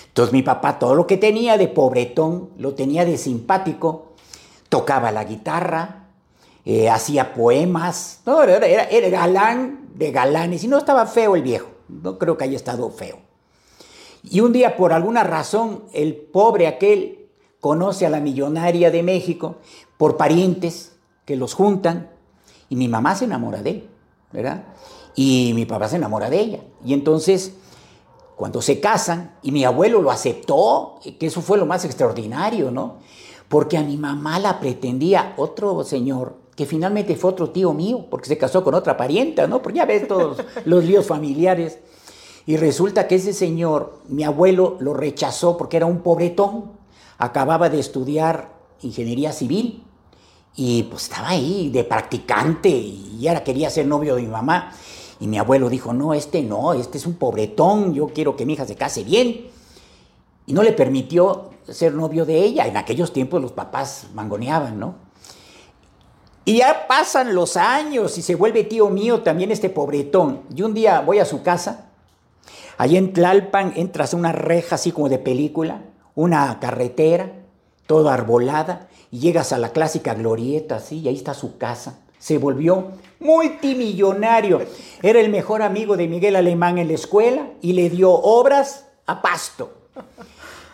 Entonces 0.08 0.32
mi 0.32 0.42
papá 0.42 0.78
todo 0.78 0.94
lo 0.94 1.06
que 1.06 1.16
tenía 1.16 1.56
de 1.56 1.68
pobretón 1.68 2.50
lo 2.58 2.74
tenía 2.74 3.04
de 3.04 3.16
simpático, 3.16 4.14
tocaba 4.68 5.12
la 5.12 5.24
guitarra, 5.24 6.08
eh, 6.64 6.90
hacía 6.90 7.32
poemas, 7.32 8.20
no, 8.26 8.42
era, 8.42 8.66
era 8.66 9.08
galán 9.08 9.88
de 9.94 10.10
galanes 10.10 10.64
y 10.64 10.68
no 10.68 10.78
estaba 10.78 11.06
feo 11.06 11.36
el 11.36 11.42
viejo, 11.42 11.68
no 11.88 12.18
creo 12.18 12.36
que 12.36 12.44
haya 12.44 12.56
estado 12.56 12.90
feo. 12.90 13.18
Y 14.22 14.40
un 14.40 14.52
día, 14.52 14.76
por 14.76 14.92
alguna 14.92 15.24
razón, 15.24 15.84
el 15.92 16.14
pobre 16.14 16.66
aquel 16.66 17.28
conoce 17.60 18.06
a 18.06 18.10
la 18.10 18.20
millonaria 18.20 18.90
de 18.90 19.02
México 19.02 19.56
por 19.96 20.16
parientes 20.16 20.96
que 21.24 21.36
los 21.36 21.54
juntan 21.54 22.10
y 22.68 22.76
mi 22.76 22.88
mamá 22.88 23.14
se 23.14 23.26
enamora 23.26 23.62
de 23.62 23.70
él, 23.70 23.88
¿verdad? 24.32 24.64
Y 25.22 25.52
mi 25.52 25.66
papá 25.66 25.86
se 25.86 25.96
enamora 25.96 26.30
de 26.30 26.40
ella. 26.40 26.60
Y 26.82 26.94
entonces, 26.94 27.52
cuando 28.36 28.62
se 28.62 28.80
casan, 28.80 29.36
y 29.42 29.52
mi 29.52 29.64
abuelo 29.64 30.00
lo 30.00 30.10
aceptó, 30.10 30.98
que 31.18 31.26
eso 31.26 31.42
fue 31.42 31.58
lo 31.58 31.66
más 31.66 31.84
extraordinario, 31.84 32.70
¿no? 32.70 33.00
Porque 33.46 33.76
a 33.76 33.82
mi 33.82 33.98
mamá 33.98 34.38
la 34.38 34.58
pretendía 34.58 35.34
otro 35.36 35.84
señor 35.84 36.36
que 36.56 36.64
finalmente 36.64 37.16
fue 37.16 37.32
otro 37.32 37.50
tío 37.50 37.74
mío, 37.74 38.06
porque 38.08 38.28
se 38.28 38.38
casó 38.38 38.64
con 38.64 38.72
otra 38.72 38.96
parienta, 38.96 39.46
¿no? 39.46 39.60
Porque 39.60 39.80
ya 39.80 39.84
ves 39.84 40.08
todos 40.08 40.38
los 40.64 40.84
líos 40.84 41.06
familiares. 41.06 41.80
Y 42.46 42.56
resulta 42.56 43.06
que 43.06 43.16
ese 43.16 43.34
señor, 43.34 43.98
mi 44.08 44.24
abuelo, 44.24 44.78
lo 44.80 44.94
rechazó 44.94 45.58
porque 45.58 45.76
era 45.76 45.84
un 45.84 46.00
pobretón. 46.00 46.72
Acababa 47.18 47.68
de 47.68 47.78
estudiar 47.78 48.54
ingeniería 48.80 49.32
civil 49.32 49.84
y 50.56 50.84
pues 50.84 51.02
estaba 51.02 51.28
ahí 51.28 51.68
de 51.68 51.84
practicante 51.84 52.70
y 52.70 53.28
ahora 53.28 53.44
quería 53.44 53.68
ser 53.68 53.86
novio 53.86 54.14
de 54.16 54.22
mi 54.22 54.28
mamá. 54.28 54.72
Y 55.20 55.26
mi 55.26 55.38
abuelo 55.38 55.68
dijo, 55.68 55.92
no, 55.92 56.14
este 56.14 56.42
no, 56.42 56.72
este 56.72 56.98
es 56.98 57.06
un 57.06 57.14
pobretón, 57.14 57.94
yo 57.94 58.08
quiero 58.08 58.36
que 58.36 58.46
mi 58.46 58.54
hija 58.54 58.66
se 58.66 58.74
case 58.74 59.04
bien. 59.04 59.48
Y 60.46 60.52
no 60.52 60.62
le 60.62 60.72
permitió 60.72 61.50
ser 61.68 61.94
novio 61.94 62.24
de 62.24 62.42
ella. 62.42 62.66
En 62.66 62.76
aquellos 62.76 63.12
tiempos 63.12 63.40
los 63.40 63.52
papás 63.52 64.08
mangoneaban, 64.14 64.80
¿no? 64.80 64.94
Y 66.44 66.58
ya 66.58 66.86
pasan 66.88 67.34
los 67.34 67.56
años 67.56 68.16
y 68.18 68.22
se 68.22 68.34
vuelve 68.34 68.64
tío 68.64 68.88
mío 68.88 69.20
también 69.20 69.52
este 69.52 69.70
pobretón. 69.70 70.40
Y 70.54 70.62
un 70.62 70.74
día 70.74 71.00
voy 71.00 71.18
a 71.18 71.24
su 71.24 71.42
casa 71.42 71.90
Allí 72.80 72.96
en 72.96 73.12
Tlalpan 73.12 73.74
entras 73.76 74.14
a 74.14 74.16
una 74.16 74.32
reja 74.32 74.76
así 74.76 74.90
como 74.90 75.10
de 75.10 75.18
película, 75.18 75.82
una 76.14 76.58
carretera, 76.60 77.30
toda 77.84 78.14
arbolada, 78.14 78.88
y 79.10 79.18
llegas 79.18 79.52
a 79.52 79.58
la 79.58 79.72
clásica 79.72 80.14
glorieta, 80.14 80.80
y 80.90 81.06
ahí 81.06 81.14
está 81.14 81.34
su 81.34 81.58
casa. 81.58 81.98
Se 82.18 82.38
volvió 82.38 82.92
multimillonario. 83.20 84.62
Era 85.02 85.20
el 85.20 85.30
mejor 85.30 85.62
amigo 85.62 85.96
de 85.96 86.08
Miguel 86.08 86.36
Alemán 86.36 86.78
en 86.78 86.88
la 86.88 86.94
escuela 86.94 87.50
y 87.60 87.72
le 87.74 87.88
dio 87.88 88.10
obras 88.10 88.86
a 89.06 89.22
pasto. 89.22 89.72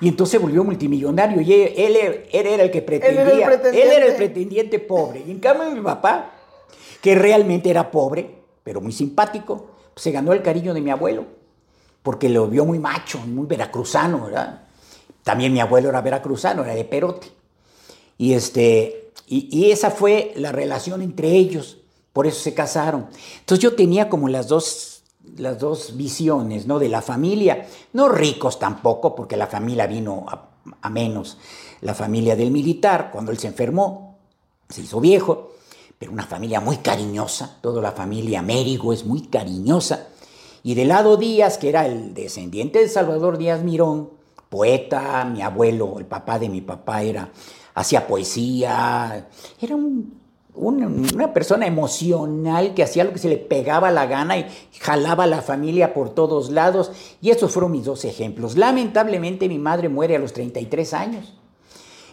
Y 0.00 0.09
entonces 0.09 0.41
volvió 0.41 0.65
multimillonario 0.65 1.41
y 1.41 1.53
él, 1.53 1.97
era 2.33 2.62
el 2.62 2.71
que 2.71 2.83
pretendía. 2.83 3.49
Él 3.49 3.91
era 3.93 4.07
el 4.07 4.15
pretendiente 4.17 4.79
pobre. 4.79 5.23
Y 5.26 5.31
en 5.31 5.41
cambio 5.41 5.71
mi 5.71 5.81
papá, 5.81 6.33
que 7.00 7.15
realmente 7.15 7.71
era 7.71 7.91
pobre, 7.91 8.31
pero 8.62 8.81
muy 8.81 8.93
simpático, 8.93 9.71
se 9.95 10.11
ganó 10.11 10.33
el 10.33 10.43
cariño 10.43 10.73
de 10.75 10.81
mi 10.81 10.91
abuelo 10.91 11.37
porque 12.07 12.29
lo 12.29 12.47
vio 12.47 12.65
muy 12.65 12.79
macho, 12.79 13.19
muy 13.19 13.47
veracruzano, 13.47 14.26
¿verdad? 14.26 14.62
También 15.25 15.53
mi 15.53 15.59
abuelo 15.59 15.88
era 15.88 16.00
veracruzano, 16.03 16.62
era 16.62 16.73
de 16.73 16.85
Perote. 16.85 17.26
Y, 18.17 18.35
este, 18.35 19.11
y, 19.26 19.73
esa 19.73 19.91
fue 19.91 20.33
la 20.37 20.53
relación 20.53 21.03
entre 21.03 21.31
ellos, 21.31 21.79
por 22.17 22.27
eso 22.27 22.41
se 22.41 22.55
casaron. 22.55 23.09
Entonces 23.41 23.63
yo 23.63 23.77
tenía 23.77 24.09
como 24.09 24.31
las 24.31 24.49
dos, 24.49 25.03
las 25.37 25.59
dos 25.59 25.99
visiones, 25.99 26.67
¿no? 26.67 26.79
De 26.79 26.89
la 26.89 27.03
familia, 27.03 27.69
no 27.93 28.09
ricos 28.09 28.59
tampoco, 28.59 29.15
porque 29.15 29.37
la 29.37 29.49
familia 29.49 29.87
vino 29.87 30.25
a, 30.27 30.89
menos. 30.89 31.37
La 31.83 31.93
familia 31.93 32.35
del 32.35 32.53
militar, 32.53 33.11
cuando 33.13 33.33
él 33.33 33.39
se 33.39 33.49
enfermó, 33.49 34.17
se 34.67 34.81
hizo 34.81 34.99
viejo, 34.99 35.51
pero 35.99 36.11
una 36.11 36.25
familia 36.25 36.59
muy 36.59 36.79
cariñosa, 36.79 37.59
toda 37.61 37.83
la 37.83 37.93
familia 37.93 38.41
Mérigo 38.41 38.95
es 38.95 39.05
muy 39.05 39.27
cariñosa. 39.27 40.07
Y 40.63 40.73
de 40.73 40.87
lado 40.87 41.19
Díaz, 41.19 41.59
que 41.59 41.69
era 41.69 41.85
el 41.85 42.15
descendiente 42.15 42.79
de 42.79 42.89
Salvador 42.89 43.37
Díaz 43.37 43.63
Mirón, 43.63 44.09
poeta, 44.49 45.23
mi 45.27 45.43
abuelo, 45.43 45.99
el 45.99 46.07
papá 46.07 46.39
de 46.39 46.49
mi 46.49 46.63
papá 46.63 47.03
era, 47.03 47.31
hacía 47.75 48.07
poesía, 48.07 49.29
era 49.61 49.77
una 50.57 51.33
persona 51.33 51.67
emocional 51.67 52.75
que 52.75 52.83
hacía 52.83 53.05
lo 53.05 53.13
que 53.13 53.19
se 53.19 53.29
le 53.29 53.37
pegaba 53.37 53.91
la 53.91 54.07
gana 54.07 54.39
y 54.39 54.47
jalaba 54.81 55.25
a 55.25 55.27
la 55.27 55.43
familia 55.43 55.95
por 55.95 56.11
todos 56.11 56.51
lados. 56.51 56.93
Y 57.21 57.31
esos 57.31 57.53
fueron 57.53 57.73
mis 57.73 57.85
dos 57.85 58.05
ejemplos. 58.05 58.57
Lamentablemente 58.57 59.49
mi 59.49 59.59
madre 59.59 59.89
muere 59.89 60.17
a 60.17 60.19
los 60.19 60.33
33 60.33 60.95
años. 60.95 61.35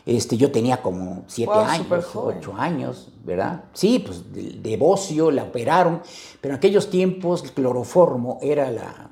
Este, 0.06 0.36
yo 0.36 0.52
tenía 0.52 0.82
como 0.82 1.24
siete 1.28 1.54
años, 1.54 1.88
ocho 2.14 2.54
años, 2.58 3.10
¿verdad? 3.24 3.64
Sí, 3.72 4.00
pues 4.00 4.22
de, 4.34 4.76
bocio, 4.76 5.32
la 5.32 5.44
operaron, 5.44 6.02
pero 6.42 6.54
en 6.54 6.58
aquellos 6.58 6.90
tiempos 6.90 7.42
el 7.44 7.54
cloroformo 7.54 8.38
era 8.42 8.70
la, 8.70 9.12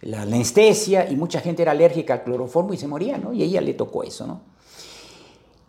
la, 0.00 0.22
anestesia 0.22 1.08
y 1.08 1.14
mucha 1.14 1.38
gente 1.38 1.62
era 1.62 1.70
alérgica 1.70 2.14
al 2.14 2.24
cloroformo 2.24 2.74
y 2.74 2.76
se 2.76 2.88
moría, 2.88 3.16
¿no? 3.16 3.32
Y 3.32 3.42
a 3.42 3.44
ella 3.44 3.60
le 3.60 3.74
tocó 3.74 4.02
eso, 4.02 4.26
¿no? 4.26 4.40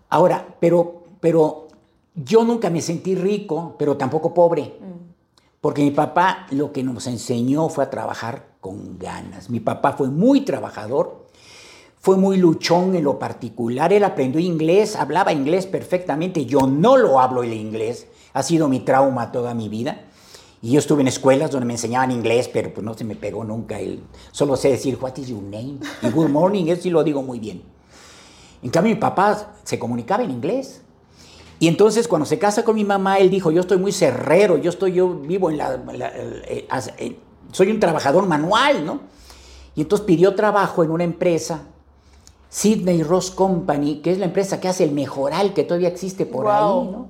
Ahora, 0.10 0.56
pero, 0.60 1.04
pero 1.20 1.65
yo 2.16 2.44
nunca 2.44 2.70
me 2.70 2.82
sentí 2.82 3.16
rico, 3.16 3.76
pero 3.78 3.98
tampoco 3.98 4.34
pobre, 4.34 4.78
mm. 4.80 5.60
porque 5.62 5.84
mi 5.84 5.92
papá 5.92 6.48
lo 6.52 6.72
que 6.72 6.84
nos 6.84 7.08
enseñó 7.08 7.70
fue 7.70 7.84
a 7.84 7.90
trabajar 7.90 8.56
con 8.62 8.98
ganas. 8.98 9.50
Mi 9.50 9.60
papá 9.60 9.94
fue 9.94 10.10
muy 10.10 10.42
trabajador, 10.42 11.26
fue 12.00 12.18
muy 12.18 12.38
luchón 12.38 12.96
en 12.96 13.04
lo 13.04 13.20
particular. 13.20 13.92
Él 13.92 14.04
aprendió 14.04 14.40
inglés, 14.40 14.96
hablaba 14.96 15.34
inglés 15.34 15.66
perfectamente. 15.66 16.46
Yo 16.46 16.68
no 16.68 16.98
lo 16.98 17.20
hablo 17.20 17.44
el 17.44 17.54
inglés. 17.54 18.08
Ha 18.34 18.44
sido 18.44 18.70
mi 18.70 18.80
trauma 18.82 19.32
toda 19.32 19.54
mi 19.54 19.70
vida. 19.70 20.06
Y 20.62 20.72
yo 20.72 20.80
estuve 20.80 21.02
en 21.02 21.08
escuelas 21.08 21.52
donde 21.52 21.66
me 21.66 21.74
enseñaban 21.74 22.12
inglés, 22.12 22.48
pero 22.48 22.74
pues 22.74 22.84
no 22.84 22.94
se 22.94 23.04
me 23.04 23.16
pegó 23.16 23.44
nunca. 23.44 23.80
El, 23.80 24.04
solo 24.32 24.56
sé 24.56 24.70
decir, 24.70 24.98
what 25.02 25.18
is 25.18 25.28
your 25.28 25.42
name? 25.42 25.80
Y 26.02 26.10
good 26.10 26.30
morning, 26.30 26.66
eso 26.68 26.84
sí 26.84 26.90
lo 26.90 27.04
digo 27.04 27.22
muy 27.22 27.40
bien. 27.40 27.62
En 28.64 28.70
cambio, 28.70 28.96
mi 28.96 29.00
papá 29.00 29.54
se 29.64 29.78
comunicaba 29.78 30.24
en 30.24 30.32
inglés. 30.32 30.82
Y 31.60 31.68
entonces 31.68 32.08
cuando 32.08 32.26
se 32.26 32.38
casa 32.38 32.64
con 32.64 32.76
mi 32.76 32.84
mamá, 32.84 33.18
él 33.20 33.30
dijo, 33.30 33.52
yo 33.52 33.62
estoy 33.62 33.78
muy 33.78 33.92
cerrero, 33.92 34.58
yo 34.58 34.70
estoy, 34.70 34.94
yo 34.94 35.10
vivo 35.10 35.50
en 35.50 35.58
la, 35.58 35.76
eh, 35.76 36.68
eh, 36.98 37.20
soy 37.52 37.72
un 37.72 37.80
trabajador 37.80 38.28
manual, 38.28 38.86
¿no? 38.86 39.02
Y 39.76 39.82
entonces 39.82 40.06
pidió 40.06 40.36
trabajo 40.36 40.84
en 40.84 40.92
una 40.92 41.04
empresa, 41.04 41.64
Sydney 42.50 43.04
Ross 43.04 43.32
Company, 43.32 44.02
que 44.02 44.12
es 44.12 44.18
la 44.18 44.26
empresa 44.26 44.60
que 44.60 44.68
hace 44.68 44.84
el 44.84 44.92
mejoral 44.92 45.54
que 45.54 45.64
todavía 45.64 45.90
existe 45.90 46.26
por 46.26 46.48
ahí, 46.48 46.62
¿no? 46.62 47.10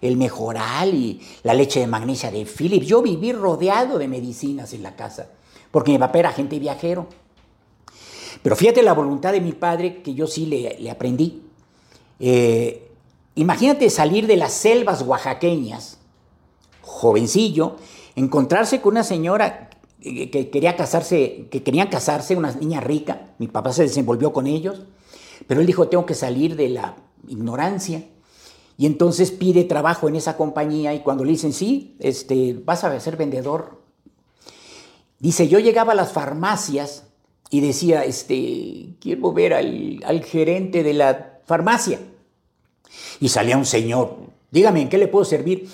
El 0.00 0.16
mejoral 0.16 0.94
y 0.94 1.20
la 1.42 1.54
leche 1.54 1.80
de 1.80 1.86
magnesia 1.86 2.30
de 2.30 2.44
Philips. 2.44 2.86
Yo 2.86 3.00
viví 3.00 3.32
rodeado 3.32 3.98
de 3.98 4.06
medicinas 4.06 4.72
en 4.72 4.82
la 4.82 4.96
casa, 4.96 5.28
porque 5.70 5.92
mi 5.92 5.98
papá 5.98 6.18
era 6.18 6.28
agente 6.28 6.58
viajero. 6.58 7.06
Pero 8.42 8.56
fíjate 8.56 8.82
la 8.82 8.92
voluntad 8.92 9.32
de 9.32 9.40
mi 9.40 9.52
padre, 9.52 10.02
que 10.02 10.14
yo 10.14 10.26
sí 10.26 10.46
le, 10.46 10.90
aprendí. 10.90 11.42
Eh, 12.20 12.83
imagínate 13.34 13.90
salir 13.90 14.26
de 14.26 14.36
las 14.36 14.52
selvas 14.52 15.02
oaxaqueñas, 15.02 15.98
jovencillo, 16.82 17.76
encontrarse 18.16 18.80
con 18.80 18.94
una 18.94 19.04
señora 19.04 19.70
que 20.00 20.50
quería 20.50 20.76
casarse, 20.76 21.48
que 21.50 21.62
querían 21.62 21.88
casarse, 21.88 22.36
una 22.36 22.52
niña 22.52 22.80
rica, 22.80 23.34
mi 23.38 23.48
papá 23.48 23.72
se 23.72 23.82
desenvolvió 23.82 24.32
con 24.32 24.46
ellos, 24.46 24.82
pero 25.46 25.60
él 25.60 25.66
dijo, 25.66 25.88
tengo 25.88 26.04
que 26.04 26.14
salir 26.14 26.56
de 26.56 26.68
la 26.68 26.96
ignorancia. 27.26 28.04
Y 28.76 28.86
entonces 28.86 29.30
pide 29.30 29.64
trabajo 29.64 30.08
en 30.08 30.16
esa 30.16 30.36
compañía 30.36 30.94
y 30.94 31.00
cuando 31.00 31.24
le 31.24 31.30
dicen, 31.30 31.52
sí, 31.52 31.96
este, 32.00 32.60
vas 32.64 32.84
a 32.84 32.98
ser 33.00 33.16
vendedor. 33.16 33.82
Dice, 35.20 35.48
yo 35.48 35.58
llegaba 35.58 35.92
a 35.92 35.96
las 35.96 36.12
farmacias 36.12 37.06
y 37.50 37.60
decía, 37.60 38.04
este, 38.04 38.96
quiero 39.00 39.32
ver 39.32 39.54
al, 39.54 40.00
al 40.04 40.24
gerente 40.24 40.82
de 40.82 40.92
la 40.92 41.38
farmacia. 41.46 42.00
Y 43.20 43.28
salía 43.28 43.56
un 43.56 43.66
señor, 43.66 44.16
dígame, 44.50 44.82
¿en 44.82 44.88
qué 44.88 44.98
le 44.98 45.08
puedo 45.08 45.24
servir? 45.24 45.68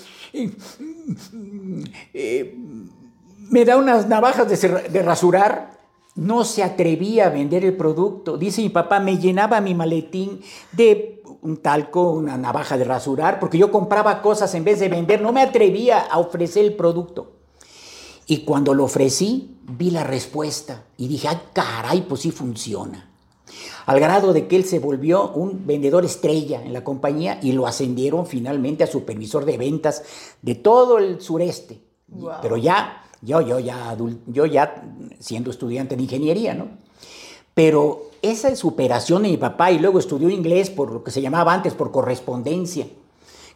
Eh, 2.13 2.55
me 3.49 3.65
da 3.65 3.77
unas 3.77 4.07
navajas 4.07 4.47
de, 4.49 5.01
rasurar. 5.03 5.79
No 6.15 6.43
se 6.43 6.63
atrevía 6.63 7.27
a 7.27 7.29
vender 7.29 7.63
el 7.65 7.75
producto. 7.75 8.37
Dice 8.37 8.61
mi 8.61 8.69
papá, 8.69 8.99
me 8.99 9.17
llenaba 9.17 9.61
mi 9.61 9.75
maletín 9.75 10.41
de 10.71 11.21
un 11.41 11.57
talco, 11.57 12.11
una 12.11 12.37
navaja 12.37 12.77
de 12.77 12.83
rasurar, 12.83 13.39
porque 13.39 13.57
yo 13.57 13.71
compraba 13.71 14.21
cosas 14.21 14.53
en 14.55 14.63
vez 14.63 14.79
de 14.79 14.89
vender. 14.89 15.21
No 15.21 15.31
me 15.31 15.41
atrevía 15.41 15.99
a 15.99 16.19
ofrecer 16.19 16.65
el 16.65 16.75
producto. 16.75 17.33
Y 18.27 18.45
cuando 18.45 18.73
lo 18.73 18.85
ofrecí, 18.85 19.57
vi 19.63 19.91
la 19.91 20.03
respuesta 20.03 20.85
y 20.97 21.07
dije, 21.07 21.27
ay, 21.27 21.39
caray, 21.53 22.01
pues 22.01 22.21
sí 22.21 22.31
funciona. 22.31 23.10
Al 23.85 23.99
grado 23.99 24.33
de 24.33 24.47
que 24.47 24.55
él 24.55 24.65
se 24.65 24.79
volvió 24.79 25.31
un 25.31 25.65
vendedor 25.65 26.05
estrella 26.05 26.61
en 26.63 26.73
la 26.73 26.83
compañía 26.83 27.39
y 27.41 27.51
lo 27.51 27.67
ascendieron 27.67 28.25
finalmente 28.25 28.83
a 28.83 28.87
supervisor 28.87 29.45
de 29.45 29.57
ventas 29.57 30.03
de 30.41 30.55
todo 30.55 30.97
el 30.97 31.21
sureste. 31.21 31.81
Pero 32.41 32.57
ya 32.57 33.03
yo, 33.21 33.41
yo, 33.41 33.59
ya 33.59 33.95
yo 34.27 34.45
ya 34.45 34.83
siendo 35.19 35.51
estudiante 35.51 35.95
de 35.95 36.03
ingeniería, 36.03 36.53
¿no? 36.53 36.67
Pero 37.53 38.11
esa 38.21 38.55
superación 38.55 39.23
de 39.23 39.29
mi 39.29 39.37
papá 39.37 39.71
y 39.71 39.79
luego 39.79 39.99
estudió 39.99 40.29
inglés 40.29 40.69
por 40.69 40.91
lo 40.91 41.03
que 41.03 41.11
se 41.11 41.21
llamaba 41.21 41.53
antes 41.53 41.73
por 41.73 41.91
correspondencia, 41.91 42.87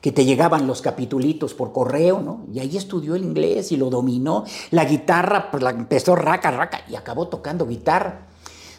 que 0.02 0.12
te 0.12 0.26
llegaban 0.26 0.68
los 0.68 0.82
capitulitos 0.82 1.54
por 1.54 1.72
correo, 1.72 2.22
¿no? 2.22 2.46
Y 2.54 2.60
ahí 2.60 2.78
estudió 2.78 3.16
el 3.16 3.24
inglés 3.24 3.72
y 3.72 3.78
lo 3.78 3.90
dominó. 3.90 4.44
La 4.72 4.86
guitarra, 4.86 5.50
pues 5.50 5.64
la 5.64 5.72
empezó 5.72 6.16
raca, 6.16 6.52
raca 6.52 6.82
y 6.90 6.96
acabó 6.96 7.28
tocando 7.28 7.66
guitarra. 7.66 8.28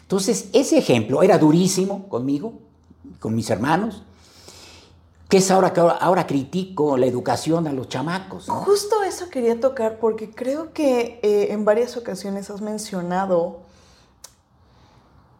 Entonces, 0.07 0.47
ese 0.53 0.77
ejemplo 0.77 1.21
era 1.21 1.37
durísimo 1.37 2.07
conmigo, 2.07 2.53
con 3.19 3.35
mis 3.35 3.49
hermanos, 3.49 4.03
que 5.27 5.39
es 5.39 5.51
ahora 5.51 5.73
que 5.73 5.81
ahora, 5.81 6.25
critico 6.25 6.95
la 6.95 7.07
educación 7.07 7.67
a 7.67 7.73
los 7.73 7.89
chamacos. 7.89 8.47
Justo 8.47 9.03
eso 9.03 9.29
quería 9.29 9.59
tocar 9.59 9.99
porque 9.99 10.31
creo 10.31 10.71
que 10.71 11.19
eh, 11.23 11.51
en 11.51 11.65
varias 11.65 11.97
ocasiones 11.97 12.49
has 12.49 12.61
mencionado 12.61 13.59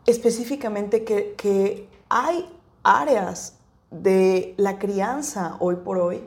específicamente 0.06 1.06
que, 1.06 1.36
que 1.38 1.88
hay 2.10 2.46
áreas 2.84 3.54
de 3.90 4.54
la 4.58 4.80
crianza 4.80 5.56
hoy 5.62 5.76
por 5.76 5.98
hoy 5.98 6.22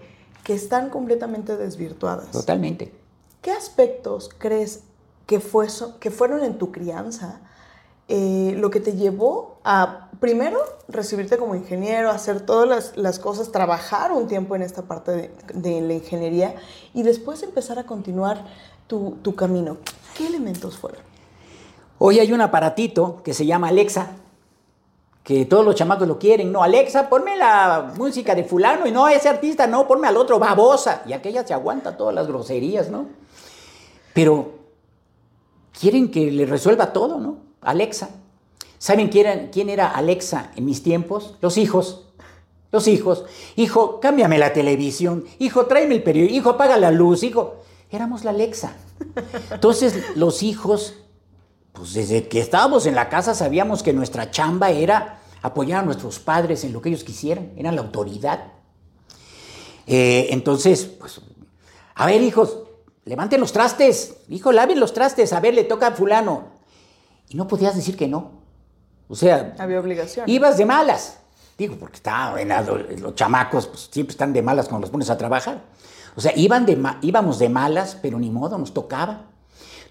que 0.45 0.55
están 0.55 0.89
completamente 0.89 1.59
desvirtuadas. 1.59 2.31
Totalmente. 2.31 2.95
¿Qué 3.43 3.51
aspectos 3.51 4.31
crees 4.39 4.85
que, 5.27 5.41
fue, 5.41 5.69
que 6.01 6.11
fueron 6.11 6.43
en 6.43 6.57
tu 6.57 6.73
crianza 6.73 7.43
eh, 8.13 8.57
lo 8.57 8.73
que 8.73 8.81
te 8.81 8.95
llevó 8.95 9.61
a, 9.63 10.09
primero, 10.19 10.59
recibirte 10.89 11.39
como 11.39 11.55
ingeniero, 11.55 12.11
hacer 12.11 12.41
todas 12.41 12.97
las, 12.97 13.19
cosas, 13.21 13.53
trabajar 13.53 14.11
un 14.11 14.27
tiempo 14.27 14.57
en 14.57 14.63
esta 14.63 14.83
parte 14.83 15.31
de, 15.55 15.81
la 15.81 15.95
ingeniería 15.95 16.57
y 16.93 17.05
después 17.05 17.45
empezar 17.45 17.79
a 17.79 17.85
continuar 17.85 18.45
tu, 18.89 19.17
tu 19.23 19.37
camino. 19.37 19.77
¿Qué 20.19 20.27
elementos 20.27 20.77
fueron? 20.77 21.03
Hoy 21.99 22.19
hay 22.19 22.33
un 22.33 22.41
aparatito 22.41 23.23
que 23.23 23.33
se 23.33 23.47
llama 23.47 23.69
Alexa, 23.69 24.09
que 25.23 25.45
todos 25.45 25.65
los 25.65 25.77
chamacos 25.77 26.09
lo 26.09 26.19
quieren. 26.19 26.51
No, 26.51 26.65
Alexa, 26.65 27.09
ponme 27.09 27.37
la 27.37 27.93
música 27.97 28.35
de 28.35 28.43
fulano 28.43 28.89
y 28.89 28.91
no, 28.91 29.07
ese 29.07 29.29
artista, 29.29 29.69
no, 29.69 29.87
ponme 29.87 30.09
al 30.09 30.17
otro, 30.17 30.41
babosa. 30.41 31.03
Y 31.07 31.13
aquella 31.13 31.47
se 31.47 31.55
aguanta 31.55 31.97
todas 31.97 32.13
las 32.13 32.27
groserías, 32.27 32.91
¿no? 32.91 33.07
Pero 34.13 34.55
quieren 35.79 36.11
que 36.11 36.33
le 36.33 36.45
resuelva 36.45 36.93
todo, 36.93 37.21
¿no? 37.21 37.50
Alexa. 37.61 38.11
¿Saben 38.79 39.09
quién 39.09 39.69
era, 39.69 39.91
Alexa 39.91 40.53
en 40.57 40.65
mis 40.65 40.83
tiempos? 40.83 41.37
Los 41.43 41.59
hijos. 41.59 42.07
Los 42.73 42.89
hijos. 42.89 43.25
Hijo, 43.57 44.01
cámbiame 44.01 44.39
la 44.39 44.53
televisión. 44.53 45.25
Hijo, 45.39 45.67
tráeme 45.67 45.97
el 45.97 46.03
periódico. 46.03 46.35
Hijo, 46.35 46.51
apaga 46.51 46.79
la 46.79 46.91
luz. 46.91 47.23
Hijo, 47.23 47.57
éramos 47.91 48.25
la 48.25 48.31
Alexa. 48.31 48.73
Entonces, 49.51 50.17
los 50.17 50.43
hijos, 50.43 50.95
pues 51.73 51.93
desde 51.93 52.29
que 52.29 52.41
estábamos 52.41 52.87
en 52.87 52.95
la 52.95 53.09
casa 53.09 53.35
sabíamos 53.35 53.83
que 53.83 53.93
nuestra 53.93 54.31
chamba 54.31 54.71
era 54.71 55.21
apoyar 55.43 55.81
a 55.81 55.85
nuestros 55.85 56.19
padres 56.19 56.65
en 56.65 56.73
lo 56.73 56.81
que 56.81 56.91
ellos 56.91 57.05
quisieran. 57.05 57.53
Eran 57.57 57.75
la 57.75 57.83
autoridad. 57.83 58.53
Eh, 59.87 60.29
entonces, 60.31 60.85
pues, 60.85 61.21
a 61.95 62.07
ver, 62.07 62.23
hijos, 62.23 62.61
levanten 63.05 63.41
los 63.41 63.53
trastes. 63.53 64.15
Hijo, 64.29 64.53
laven 64.53 64.81
los 64.81 64.95
trastes. 64.95 65.33
A 65.33 65.41
ver, 65.41 65.55
le 65.55 65.65
toca 65.65 65.89
a 65.89 65.93
fulano. 65.93 66.60
Y 67.31 67.37
no 67.37 67.47
podías 67.47 67.75
decir 67.77 67.97
que 67.97 68.09
no. 68.09 68.33
O 69.09 69.15
sea, 69.15 69.55
había 69.59 69.81
obligación. 69.81 70.29
Ibas 70.29 70.59
de 70.59 70.67
malas. 70.67 71.21
Digo, 71.57 71.77
porque 71.79 71.97
está, 71.97 72.35
los 72.99 73.15
chamacos 73.15 73.67
pues, 73.67 73.89
siempre 73.91 74.13
están 74.13 74.33
de 74.33 74.43
malas 74.43 74.69
cuando 74.69 74.87
los 74.87 74.91
pones 74.91 75.11
a 75.11 75.17
trabajar. 75.17 75.63
O 76.17 76.21
sea, 76.21 76.33
iban 76.37 76.67
de, 76.67 76.77
íbamos 77.03 77.39
de 77.39 77.49
malas, 77.49 77.97
pero 78.01 78.19
ni 78.19 78.31
modo, 78.31 78.59
nos 78.59 78.75
tocaba. 78.75 79.27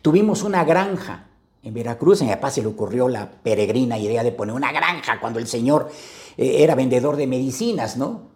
Tuvimos 0.02 0.44
una 0.44 0.64
granja 0.66 1.28
en 1.64 1.74
Veracruz. 1.74 2.22
A 2.22 2.26
mi 2.26 2.32
papá 2.32 2.52
se 2.52 2.62
le 2.62 2.68
ocurrió 2.68 3.08
la 3.08 3.30
peregrina 3.32 3.98
idea 3.98 4.24
de 4.24 4.32
poner 4.32 4.54
una 4.54 4.72
granja 4.72 5.20
cuando 5.22 5.40
el 5.40 5.48
señor 5.48 5.90
eh, 6.36 6.64
era 6.64 6.76
vendedor 6.76 7.16
de 7.16 7.28
medicinas, 7.28 7.96
¿no? 7.96 8.30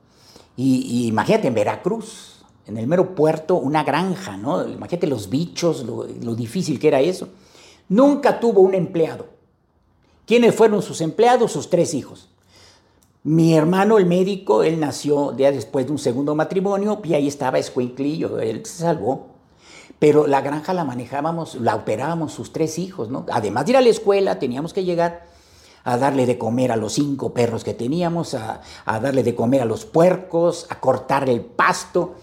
Y, 0.55 1.07
imagínate, 1.07 1.47
en 1.47 1.55
Veracruz, 1.55 2.45
en 2.67 2.77
el 2.77 2.87
mero 2.87 3.15
puerto, 3.15 3.55
una 3.55 3.83
granja, 3.83 4.37
¿no? 4.37 4.65
Imagínate 4.67 5.07
los 5.07 5.29
bichos, 5.29 5.83
lo 5.83 6.35
difícil 6.35 6.79
que 6.79 6.89
era 6.89 7.01
eso. 7.01 7.29
Nunca 7.89 8.39
tuvo 8.39 8.61
un 8.61 8.73
empleado. 8.73 9.27
¿Quiénes 10.25 10.55
fueron 10.55 10.81
sus 10.81 11.01
empleados? 11.01 11.51
Sus 11.51 11.69
tres 11.69 11.93
hijos. 11.93 12.29
Mi 13.23 13.55
hermano, 13.55 13.97
el 13.97 14.05
médico, 14.05 14.63
él 14.63 14.79
nació 14.79 15.35
ya 15.37 15.51
después 15.51 15.85
de 15.85 15.93
un 15.93 15.97
segundo 15.97 16.35
matrimonio 16.35 16.99
y 17.03 17.13
ahí 17.13 17.27
estaba 17.27 17.57
escuinclillo, 17.57 18.39
él 18.39 18.65
se 18.65 18.83
salvó. 18.83 19.27
Pero 19.97 20.27
la 20.27 20.41
granja 20.41 20.73
la 20.73 20.83
manejábamos, 20.83 21.55
la 21.55 21.75
operábamos 21.75 22.33
sus 22.33 22.51
tres 22.51 22.77
hijos, 22.77 23.09
¿no? 23.09 23.25
Además 23.31 23.65
de 23.65 23.71
ir 23.71 23.77
a 23.77 23.81
la 23.81 23.89
escuela, 23.89 24.39
teníamos 24.39 24.73
que 24.73 24.83
llegar 24.83 25.25
a 25.85 25.97
darle 25.97 26.25
de 26.25 26.37
comer 26.37 26.73
a 26.73 26.75
los 26.75 26.93
cinco 26.93 27.33
perros 27.33 27.63
que 27.63 27.73
teníamos, 27.73 28.33
a, 28.33 28.61
a 28.85 28.99
darle 28.99 29.23
de 29.23 29.35
comer 29.35 29.61
a 29.61 29.65
los 29.65 29.85
puercos, 29.85 30.65
a 30.69 30.81
cortar 30.81 31.29
el 31.29 31.41
pasto 31.41 32.15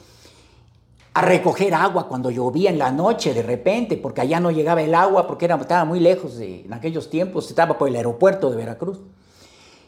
a 1.13 1.23
recoger 1.23 1.75
agua 1.75 2.07
cuando 2.07 2.31
llovía 2.31 2.71
en 2.71 2.79
la 2.79 2.93
noche 2.93 3.35
de 3.35 3.43
repente, 3.43 3.97
porque 3.97 4.21
allá 4.21 4.39
no 4.39 4.51
llegaba 4.51 4.83
el 4.83 4.95
agua, 4.95 5.27
porque 5.27 5.47
era, 5.47 5.57
estaba 5.57 5.85
muy 5.85 6.01
lejos 6.01 6.37
de, 6.37 6.63
en 6.65 6.73
aquellos 6.73 7.11
tiempos, 7.11 7.49
estaba 7.51 7.77
por 7.77 7.89
el 7.89 7.97
aeropuerto 7.97 8.51
de 8.51 8.57
Veracruz. 8.57 8.99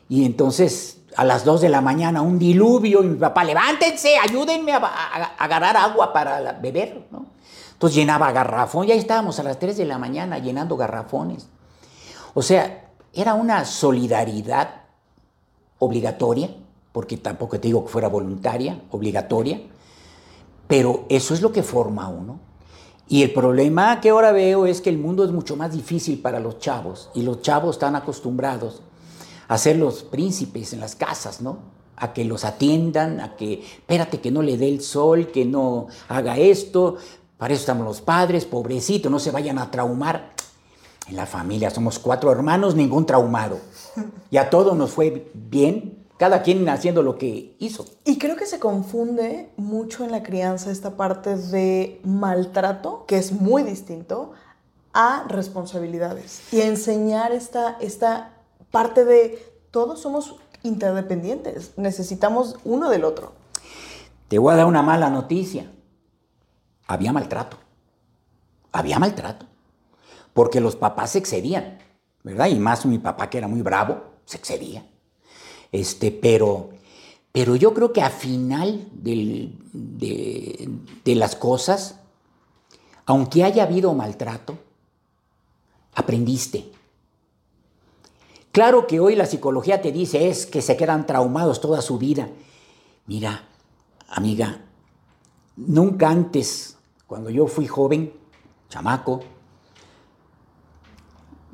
Y 0.08 0.24
entonces 0.24 1.02
a 1.16 1.24
las 1.24 1.44
2 1.44 1.60
de 1.60 1.68
la 1.68 1.80
mañana 1.80 2.22
un 2.22 2.38
diluvio 2.38 3.02
y 3.02 3.08
mi 3.08 3.16
papá, 3.16 3.44
levántense, 3.44 4.16
ayúdenme 4.18 4.72
a, 4.72 4.78
agarrar 5.38 5.76
agua 5.76 6.12
para 6.12 6.52
beber. 6.52 7.06
¿no? 7.10 7.26
Entonces 7.72 7.96
llenaba 7.96 8.32
garrafón, 8.32 8.86
ya 8.86 8.94
estábamos 8.94 9.38
a 9.38 9.42
las 9.42 9.58
3 9.58 9.76
de 9.76 9.84
la 9.84 9.98
mañana 9.98 10.38
llenando 10.38 10.76
garrafones. 10.76 11.48
O 12.34 12.42
sea, 12.42 12.90
era 13.12 13.34
una 13.34 13.64
solidaridad 13.64 14.82
obligatoria, 15.78 16.50
porque 16.92 17.16
tampoco 17.16 17.58
te 17.58 17.68
digo 17.68 17.84
que 17.84 17.90
fuera 17.90 18.08
voluntaria, 18.08 18.80
obligatoria, 18.90 19.60
pero 20.72 21.04
eso 21.10 21.34
es 21.34 21.42
lo 21.42 21.52
que 21.52 21.62
forma 21.62 22.08
uno. 22.08 22.40
Y 23.06 23.22
el 23.22 23.34
problema 23.34 24.00
que 24.00 24.08
ahora 24.08 24.32
veo 24.32 24.64
es 24.64 24.80
que 24.80 24.88
el 24.88 24.96
mundo 24.96 25.22
es 25.22 25.30
mucho 25.30 25.54
más 25.54 25.74
difícil 25.74 26.22
para 26.22 26.40
los 26.40 26.60
chavos 26.60 27.10
y 27.14 27.20
los 27.20 27.42
chavos 27.42 27.76
están 27.76 27.94
acostumbrados 27.94 28.80
a 29.48 29.58
ser 29.58 29.76
los 29.76 30.02
príncipes 30.02 30.72
en 30.72 30.80
las 30.80 30.96
casas, 30.96 31.42
¿no? 31.42 31.58
a 31.94 32.14
que 32.14 32.24
los 32.24 32.46
atiendan, 32.46 33.20
a 33.20 33.36
que, 33.36 33.60
espérate 33.60 34.22
que 34.22 34.30
no 34.30 34.40
le 34.40 34.56
dé 34.56 34.70
el 34.70 34.80
sol, 34.80 35.26
que 35.26 35.44
no 35.44 35.88
haga 36.08 36.38
esto, 36.38 36.96
para 37.36 37.52
eso 37.52 37.60
estamos 37.60 37.84
los 37.84 38.00
padres, 38.00 38.46
pobrecito, 38.46 39.10
no 39.10 39.18
se 39.18 39.30
vayan 39.30 39.58
a 39.58 39.70
traumar. 39.70 40.32
En 41.06 41.16
la 41.16 41.26
familia 41.26 41.68
somos 41.68 41.98
cuatro 41.98 42.32
hermanos, 42.32 42.74
ningún 42.74 43.04
traumado. 43.04 43.58
Y 44.30 44.38
a 44.38 44.48
todos 44.48 44.74
nos 44.74 44.90
fue 44.90 45.30
bien, 45.34 46.01
cada 46.22 46.44
quien 46.44 46.68
haciendo 46.68 47.02
lo 47.02 47.18
que 47.18 47.56
hizo. 47.58 47.84
Y 48.04 48.16
creo 48.16 48.36
que 48.36 48.46
se 48.46 48.60
confunde 48.60 49.50
mucho 49.56 50.04
en 50.04 50.12
la 50.12 50.22
crianza 50.22 50.70
esta 50.70 50.96
parte 50.96 51.36
de 51.36 52.00
maltrato, 52.04 53.06
que 53.06 53.18
es 53.18 53.32
muy 53.32 53.64
distinto, 53.64 54.30
a 54.92 55.24
responsabilidades. 55.26 56.40
Y 56.52 56.60
enseñar 56.60 57.32
esta, 57.32 57.76
esta 57.80 58.34
parte 58.70 59.04
de 59.04 59.36
todos 59.72 60.00
somos 60.00 60.36
interdependientes, 60.62 61.72
necesitamos 61.76 62.54
uno 62.62 62.88
del 62.88 63.02
otro. 63.02 63.32
Te 64.28 64.38
voy 64.38 64.54
a 64.54 64.58
dar 64.58 64.66
una 64.66 64.82
mala 64.82 65.10
noticia. 65.10 65.72
Había 66.86 67.12
maltrato. 67.12 67.56
Había 68.70 69.00
maltrato. 69.00 69.46
Porque 70.34 70.60
los 70.60 70.76
papás 70.76 71.10
se 71.10 71.18
excedían, 71.18 71.78
¿verdad? 72.22 72.46
Y 72.46 72.60
más 72.60 72.86
mi 72.86 72.98
papá 73.00 73.28
que 73.28 73.38
era 73.38 73.48
muy 73.48 73.62
bravo, 73.62 74.04
se 74.24 74.36
excedía. 74.36 74.86
Este, 75.72 76.10
pero, 76.10 76.70
pero 77.32 77.56
yo 77.56 77.74
creo 77.74 77.92
que 77.92 78.02
a 78.02 78.10
final 78.10 78.88
de, 78.92 79.50
de 79.72 81.14
las 81.14 81.34
cosas, 81.34 81.98
aunque 83.06 83.42
haya 83.42 83.64
habido 83.64 83.94
maltrato, 83.94 84.58
aprendiste. 85.94 86.70
Claro 88.52 88.86
que 88.86 89.00
hoy 89.00 89.16
la 89.16 89.24
psicología 89.24 89.80
te 89.80 89.92
dice 89.92 90.28
es 90.28 90.44
que 90.44 90.60
se 90.60 90.76
quedan 90.76 91.06
traumados 91.06 91.60
toda 91.60 91.80
su 91.80 91.96
vida. 91.96 92.28
Mira, 93.06 93.48
amiga, 94.08 94.60
nunca 95.56 96.10
antes, 96.10 96.76
cuando 97.06 97.30
yo 97.30 97.46
fui 97.46 97.66
joven, 97.66 98.12
chamaco, 98.68 99.20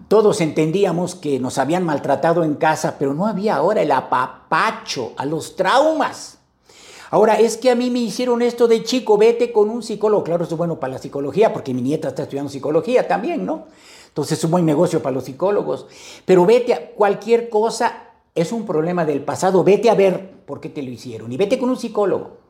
todos 0.09 0.41
entendíamos 0.41 1.15
que 1.15 1.39
nos 1.39 1.59
habían 1.59 1.85
maltratado 1.85 2.43
en 2.43 2.55
casa, 2.55 2.97
pero 2.99 3.13
no 3.13 3.27
había 3.27 3.57
ahora 3.57 3.83
el 3.83 3.93
apapacho 3.93 5.13
a 5.19 5.27
los 5.27 5.55
traumas. 5.55 6.39
Ahora, 7.11 7.39
es 7.39 7.57
que 7.57 7.71
a 7.71 7.75
mí 7.75 7.91
me 7.91 8.01
hicieron 8.01 8.43
esto 8.43 8.69
de 8.69 8.83
chico, 8.83 9.17
vete 9.17 9.53
con 9.53 9.71
un 9.71 9.83
psicólogo. 9.83 10.25
Claro, 10.25 10.45
es 10.45 10.57
bueno 10.57 10.81
para 10.81 10.95
la 10.95 10.99
psicología, 10.99 11.53
porque 11.53 11.75
mi 11.75 11.83
nieta 11.83 12.09
está 12.09 12.23
estudiando 12.23 12.51
psicología 12.51 13.07
también, 13.07 13.47
¿no? 13.47 13.67
Entonces 14.09 14.39
es 14.39 14.45
un 14.45 14.51
buen 14.51 14.67
negocio 14.67 15.03
para 15.03 15.15
los 15.15 15.25
psicólogos. 15.25 15.87
Pero 16.25 16.45
vete 16.45 16.75
a 16.75 16.91
cualquier 16.93 17.49
cosa, 17.49 18.09
es 18.35 18.51
un 18.53 18.67
problema 18.67 19.05
del 19.05 19.23
pasado, 19.23 19.63
vete 19.63 19.91
a 19.91 19.95
ver 19.95 20.39
por 20.45 20.61
qué 20.61 20.71
te 20.71 20.83
lo 20.83 20.91
hicieron 20.91 21.31
y 21.33 21.37
vete 21.37 21.59
con 21.59 21.71
un 21.71 21.77
psicólogo. 21.77 22.48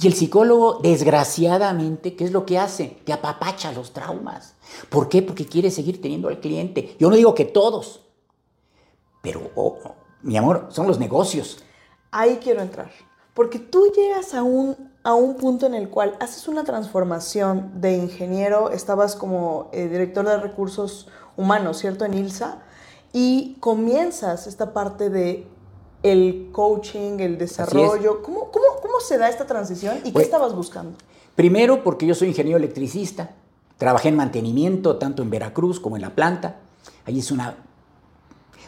Y 0.00 0.06
el 0.06 0.14
psicólogo, 0.14 0.78
desgraciadamente, 0.82 2.16
¿qué 2.16 2.24
es 2.24 2.32
lo 2.32 2.46
que 2.46 2.58
hace? 2.58 2.98
Te 3.04 3.12
apapacha 3.12 3.70
los 3.72 3.92
traumas. 3.92 4.54
¿Por 4.88 5.10
qué? 5.10 5.20
Porque 5.20 5.44
quiere 5.44 5.70
seguir 5.70 6.00
teniendo 6.00 6.28
al 6.28 6.40
cliente. 6.40 6.96
Yo 6.98 7.10
no 7.10 7.16
digo 7.16 7.34
que 7.34 7.44
todos, 7.44 8.00
pero, 9.20 9.50
oh, 9.54 9.76
mi 10.22 10.38
amor, 10.38 10.68
son 10.70 10.86
los 10.86 10.98
negocios. 10.98 11.62
Ahí 12.10 12.38
quiero 12.42 12.62
entrar. 12.62 12.90
Porque 13.34 13.58
tú 13.58 13.92
llegas 13.94 14.32
a 14.32 14.42
un, 14.42 14.90
a 15.02 15.12
un 15.12 15.36
punto 15.36 15.66
en 15.66 15.74
el 15.74 15.90
cual 15.90 16.16
haces 16.18 16.48
una 16.48 16.64
transformación 16.64 17.80
de 17.82 17.98
ingeniero, 17.98 18.70
estabas 18.70 19.14
como 19.16 19.68
eh, 19.72 19.88
director 19.88 20.26
de 20.26 20.38
recursos 20.38 21.08
humanos, 21.36 21.78
¿cierto? 21.78 22.06
En 22.06 22.14
ILSA, 22.14 22.62
y 23.12 23.56
comienzas 23.60 24.46
esta 24.46 24.72
parte 24.72 25.10
de 25.10 25.46
el 26.02 26.48
coaching, 26.52 27.20
el 27.20 27.38
desarrollo. 27.38 28.22
¿Cómo, 28.22 28.50
cómo, 28.50 28.66
cómo, 28.80 29.00
se 29.00 29.18
da 29.18 29.28
esta 29.28 29.46
transición 29.46 29.98
y 29.98 30.04
qué 30.04 30.12
pues, 30.12 30.24
estabas 30.26 30.54
buscando? 30.54 30.96
Primero, 31.34 31.82
porque 31.82 32.06
yo 32.06 32.14
soy 32.14 32.28
ingeniero 32.28 32.58
electricista. 32.58 33.30
Trabajé 33.78 34.08
en 34.08 34.16
mantenimiento 34.16 34.96
tanto 34.96 35.22
en 35.22 35.30
Veracruz 35.30 35.80
como 35.80 35.96
en 35.96 36.02
la 36.02 36.10
planta. 36.10 36.56
Ahí 37.06 37.18
es 37.18 37.30
una, 37.30 37.56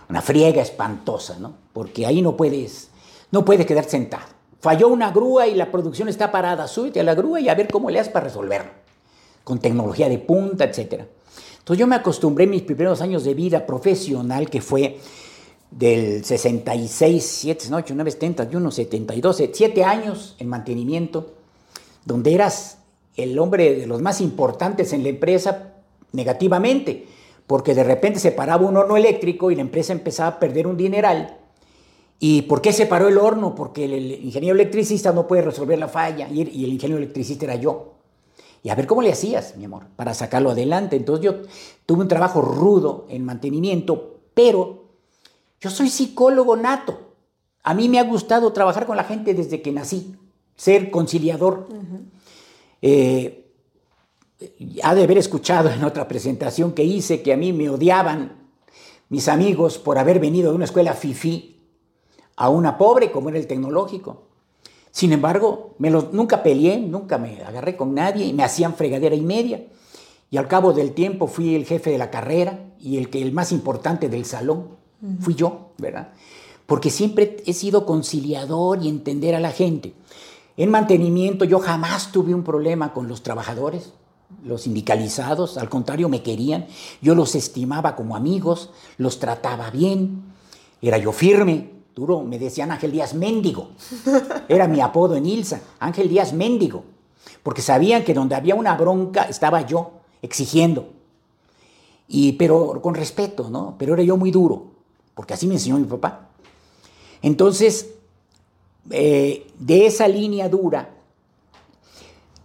una 0.09 0.23
friega 0.23 0.63
espantosa, 0.63 1.39
¿no? 1.39 1.55
Porque 1.73 2.07
ahí 2.07 2.23
no 2.23 2.37
puedes, 2.37 2.89
no 3.31 3.45
puedes 3.45 3.67
quedar 3.67 3.85
sentado. 3.85 4.25
Falló 4.61 4.89
una 4.89 5.11
grúa 5.11 5.47
y 5.47 5.55
la 5.55 5.71
producción 5.71 6.09
está 6.09 6.31
parada. 6.31 6.69
Súbete 6.69 7.01
a 7.01 7.03
la 7.03 7.15
grúa 7.15 7.41
y 7.41 7.49
a 7.49 7.55
ver 7.55 7.69
cómo 7.69 7.91
le 7.91 7.99
haces 7.99 8.13
para 8.13 8.25
resolverlo. 8.25 8.71
Con 9.45 9.59
tecnología 9.59 10.09
de 10.09 10.19
punta, 10.19 10.65
etc. 10.65 11.03
Entonces 11.59 11.79
yo 11.79 11.87
me 11.87 11.97
acostumbré 11.97 12.45
en 12.45 12.51
mis 12.51 12.63
primeros 12.63 13.01
años 13.01 13.25
de 13.25 13.35
vida 13.35 13.67
profesional, 13.67 14.49
que 14.49 14.61
fue 14.61 14.99
del 15.73 16.25
66, 16.25 17.25
7, 17.25 17.69
8, 17.73 17.95
9, 17.95 18.11
71, 18.11 18.71
72, 18.71 19.43
7 19.53 19.85
años 19.85 20.37
en 20.39 20.49
mantenimiento, 20.49 21.33
donde 22.05 22.35
eras 22.35 22.79
el 23.17 23.39
hombre 23.39 23.75
de 23.75 23.87
los 23.87 24.03
más 24.03 24.21
importantes 24.21 24.93
en 24.93 25.03
la 25.03 25.09
empresa 25.09 25.75
negativamente, 26.13 27.07
porque 27.47 27.75
de 27.75 27.85
repente 27.85 28.21
se 28.21 28.33
paraba 28.33 28.67
un 28.67 28.77
horno 28.77 28.97
eléctrico 28.97 29.51
y 29.51 29.55
la 29.55 29.63
empresa 29.63 29.93
empezaba 29.93 30.29
a 30.29 30.41
perder 30.41 30.67
un 30.67 30.77
dineral. 30.77 31.39
¿Y 32.19 32.43
por 32.43 32.61
qué 32.61 32.73
se 32.73 32.87
paró 32.87 33.09
el 33.09 33.19
horno? 33.19 33.55
Porque 33.55 33.85
el, 33.87 34.25
ingeniero 34.25 34.55
electricista 34.55 35.13
no 35.13 35.27
puede 35.27 35.43
resolver 35.43 35.79
la 35.79 35.89
falla 35.89 36.29
y, 36.29 36.43
y 36.43 36.65
el 36.65 36.73
ingeniero 36.73 37.03
electricista 37.03 37.47
era 37.47 37.57
yo. 37.57 37.95
Y 38.63 38.69
a 38.69 38.77
ver 38.77 38.87
cómo 38.87 39.03
le 39.03 39.11
hacías, 39.11 39.57
mi 39.57 39.65
amor, 39.65 39.87
para 39.97 40.15
sacarlo 40.15 40.51
adelante. 40.51 40.95
Entonces 40.95 41.25
yo 41.25 41.35
tuve 41.85 42.03
un 42.03 42.09
trabajo 42.09 42.41
rudo 42.41 43.07
en 43.09 43.25
mantenimiento, 43.25 44.21
pero 44.35 44.82
yo 45.63 45.71
soy 45.71 45.89
psicólogo 45.89 46.57
nato. 46.57 47.15
A 47.63 47.73
mí 47.73 47.89
me 47.89 48.01
ha 48.01 48.05
gustado 48.05 48.53
trabajar 48.53 48.85
con 48.85 48.97
la 48.97 49.05
gente 49.05 49.33
desde 49.33 49.63
que 49.63 49.71
nací, 49.71 50.17
ser 50.57 50.91
conciliador. 50.91 51.69
Eh, 52.83 53.49
ha 54.83 54.95
de 54.97 55.05
haber 55.05 55.19
escuchado 55.19 55.71
en 55.71 55.85
otra 55.85 56.09
presentación 56.09 56.73
que 56.73 56.83
hice 56.83 57.23
que 57.23 57.33
a 57.33 57.37
mí 57.37 57.53
me 57.53 57.71
odiaban 57.71 58.51
mis 59.09 59.29
amigos 59.29 59.79
por 59.79 59.99
haber 59.99 60.19
venido 60.19 60.51
de 60.51 60.57
una 60.57 60.65
escuela 60.65 60.95
FIFI 60.95 61.61
a 62.35 62.49
una 62.49 62.77
pobre 62.77 63.13
como 63.13 63.29
era 63.29 63.39
el 63.39 63.47
tecnológico. 63.47 64.25
Sin 64.91 65.13
embargo, 65.13 65.77
me 65.79 65.91
nunca 65.91 66.43
peleé, 66.43 66.81
nunca 66.81 67.19
me 67.19 67.41
agarré 67.45 67.77
con 67.77 67.95
nadie 67.95 68.27
y 68.27 68.33
me 68.33 68.43
hacían 68.43 68.75
fregadera 68.75 69.15
y 69.15 69.21
media. 69.21 69.65
Y 70.29 70.39
al 70.39 70.49
cabo 70.49 70.73
del 70.73 70.93
tiempo 70.93 71.29
fui 71.29 71.55
el 71.55 71.67
jefe 71.67 71.91
de 71.91 71.99
la 71.99 72.11
carrera 72.11 72.73
y 72.81 72.99
el, 72.99 73.11
que, 73.11 73.23
el 73.23 73.31
más 73.31 73.53
importante 73.53 74.09
del 74.09 74.25
salón 74.25 74.82
fui 75.21 75.35
yo, 75.35 75.71
¿verdad? 75.79 76.13
Porque 76.67 76.91
siempre 76.91 77.43
he 77.45 77.53
sido 77.53 77.85
conciliador 77.87 78.83
y 78.83 78.89
entender 78.89 79.35
a 79.35 79.41
la 79.41 79.51
gente. 79.51 79.95
En 80.57 80.71
mantenimiento 80.71 81.45
yo 81.45 81.59
jamás 81.59 82.13
tuve 82.13 82.35
un 82.35 82.45
problema 82.45 82.93
con 82.93 83.09
los 83.09 83.23
trabajadores, 83.23 83.93
los 84.45 84.63
sindicalizados, 84.63 85.59
al 85.59 85.69
contrario 85.69 86.09
me 86.09 86.23
querían, 86.23 86.67
yo 87.01 87.15
los 87.15 87.35
estimaba 87.35 87.97
como 87.97 88.17
amigos, 88.17 88.71
los 88.97 89.19
trataba 89.19 89.71
bien, 89.71 90.23
era 90.81 90.99
yo 90.99 91.13
firme, 91.13 91.71
duro, 91.95 92.23
me 92.23 92.39
decían 92.39 92.71
Ángel 92.71 92.93
Díaz 92.93 93.15
Méndigo, 93.15 93.71
era 94.49 94.69
mi 94.69 94.81
apodo 94.81 95.17
en 95.17 95.27
Ilsa, 95.27 95.61
Ángel 95.79 96.09
Díaz 96.09 96.33
Méndigo, 96.33 96.85
porque 97.43 97.63
sabían 97.63 98.05
que 98.05 98.15
donde 98.15 98.35
había 98.35 98.55
una 98.55 98.77
bronca 98.77 99.25
estaba 99.25 99.63
yo 99.67 99.93
exigiendo, 100.23 100.91
y, 102.09 102.33
pero 102.33 102.81
con 102.83 102.95
respeto, 102.95 103.49
¿no? 103.49 103.77
Pero 103.79 103.95
era 103.95 104.03
yo 104.03 104.17
muy 104.17 104.31
duro 104.31 104.72
porque 105.15 105.35
así 105.35 105.47
me 105.47 105.55
enseñó 105.55 105.79
mi 105.79 105.85
papá. 105.85 106.29
Entonces, 107.23 107.95
eh, 108.91 109.47
de 109.59 109.87
esa 109.87 110.09
línea 110.09 110.49
dura, 110.49 110.91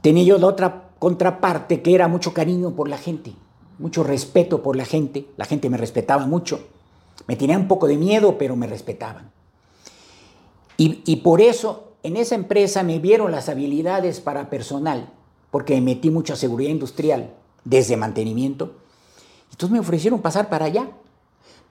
tenía 0.02 0.24
yo 0.24 0.46
otra 0.46 0.90
contraparte 1.00 1.82
que 1.82 1.94
era 1.94 2.08
mucho 2.08 2.34
cariño 2.34 2.72
por 2.72 2.90
la 2.90 2.98
gente, 2.98 3.34
mucho 3.80 4.04
respeto 4.04 4.62
por 4.64 4.76
la 4.76 4.86
gente, 4.86 5.28
la 5.38 5.46
gente 5.46 5.70
me 5.70 5.78
respetaba 5.78 6.26
mucho, 6.26 6.60
me 7.28 7.36
tenía 7.36 7.58
un 7.58 7.68
poco 7.68 7.88
de 7.88 7.98
miedo, 7.98 8.38
pero 8.38 8.56
me 8.56 8.68
respetaban. 8.68 9.32
Y, 10.80 11.16
por 11.18 11.42
eso 11.42 11.94
en 12.04 12.18
esa 12.18 12.36
empresa 12.36 12.84
me 12.84 13.00
vieron 13.00 13.32
las 13.32 13.50
habilidades 13.50 14.22
para 14.22 14.52
personal, 14.52 15.12
porque 15.50 15.74
me 15.76 15.82
metí 15.82 16.12
mucha 16.12 16.36
seguridad 16.36 16.70
industrial 16.70 17.34
desde 17.64 17.98
mantenimiento. 17.98 18.76
Entonces 19.50 19.72
me 19.72 19.80
ofrecieron 19.80 20.22
pasar 20.22 20.50
para 20.50 20.66
allá. 20.66 20.92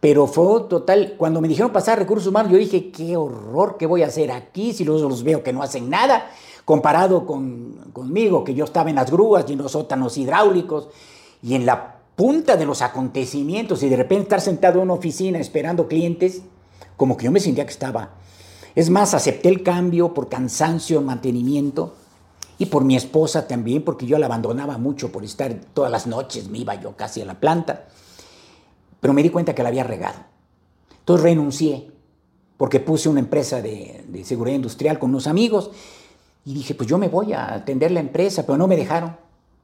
Pero 0.01 0.27
fue 0.27 0.63
total, 0.69 1.15
cuando 1.17 1.41
me 1.41 1.49
dijeron 1.49 1.73
pasar 1.73 1.99
recursos 1.99 2.29
humanos, 2.29 2.53
yo 2.53 2.59
dije, 2.59 2.91
qué 2.91 3.17
horror, 3.17 3.77
¿qué 3.79 3.87
voy 3.87 4.03
a 4.03 4.07
hacer 4.07 4.31
aquí 4.31 4.73
si 4.73 4.85
luego 4.85 5.09
los 5.09 5.23
veo 5.23 5.43
que 5.43 5.53
no 5.53 5.63
hacen 5.63 5.89
nada? 5.89 6.31
Comparado 6.65 7.25
con, 7.25 7.77
conmigo, 7.93 8.45
que 8.45 8.55
yo 8.55 8.65
estaba 8.65 8.91
en 8.91 8.97
las 8.97 9.11
grúas 9.11 9.47
y 9.49 9.55
en 9.55 9.59
los 9.59 9.73
sótanos 9.73 10.19
hidráulicos 10.19 10.89
y 11.43 11.55
en 11.55 11.65
la 11.65 11.97
punta 12.15 12.57
de 12.57 12.67
los 12.67 12.83
acontecimientos 12.83 13.83
y 13.83 13.89
de 13.89 13.97
repente 13.97 14.25
estar 14.25 14.41
sentado 14.41 14.79
en 14.79 14.85
una 14.85 14.95
oficina 14.95 15.39
esperando 15.39 15.89
clientes, 15.89 16.43
como 16.97 17.17
que 17.17 17.25
yo 17.25 17.31
me 17.31 17.41
sentía 17.41 17.65
que 17.65 17.73
estaba. 17.73 18.11
Es 18.75 18.91
más, 18.91 19.15
acepté 19.15 19.49
el 19.49 19.63
cambio 19.63 20.13
por 20.13 20.29
cansancio, 20.29 21.01
mantenimiento 21.01 21.95
y 22.59 22.67
por 22.67 22.85
mi 22.85 22.97
esposa 22.97 23.47
también, 23.47 23.83
porque 23.83 24.07
yo 24.07 24.19
la 24.19 24.27
abandonaba 24.27 24.77
mucho 24.77 25.11
por 25.11 25.25
estar 25.25 25.55
todas 25.73 25.91
las 25.91 26.07
noches, 26.07 26.49
me 26.49 26.59
iba 26.59 26.75
yo 26.75 26.97
casi 26.97 27.23
a 27.23 27.25
la 27.25 27.41
planta 27.41 27.87
pero 29.01 29.13
me 29.13 29.23
di 29.23 29.31
cuenta 29.31 29.55
que 29.55 29.63
la 29.63 29.69
había 29.69 29.85
regado. 29.85 30.19
Entonces 30.99 31.23
renuncié. 31.25 31.91
porque 32.57 32.81
puse 32.81 33.09
una 33.09 33.21
empresa 33.21 33.61
de, 33.61 34.05
de 34.09 34.25
seguridad 34.25 34.57
industrial 34.57 34.99
con 34.99 35.11
unos 35.11 35.27
amigos 35.27 35.71
y 36.47 36.55
dije, 36.55 36.75
pues 36.75 36.89
yo 36.89 36.97
me 36.97 37.09
voy 37.09 37.33
a 37.33 37.53
atender 37.55 37.91
la 37.91 38.01
empresa, 38.01 38.47
pero 38.47 38.57
no 38.57 38.67
me 38.67 38.77
dejaron. 38.77 39.17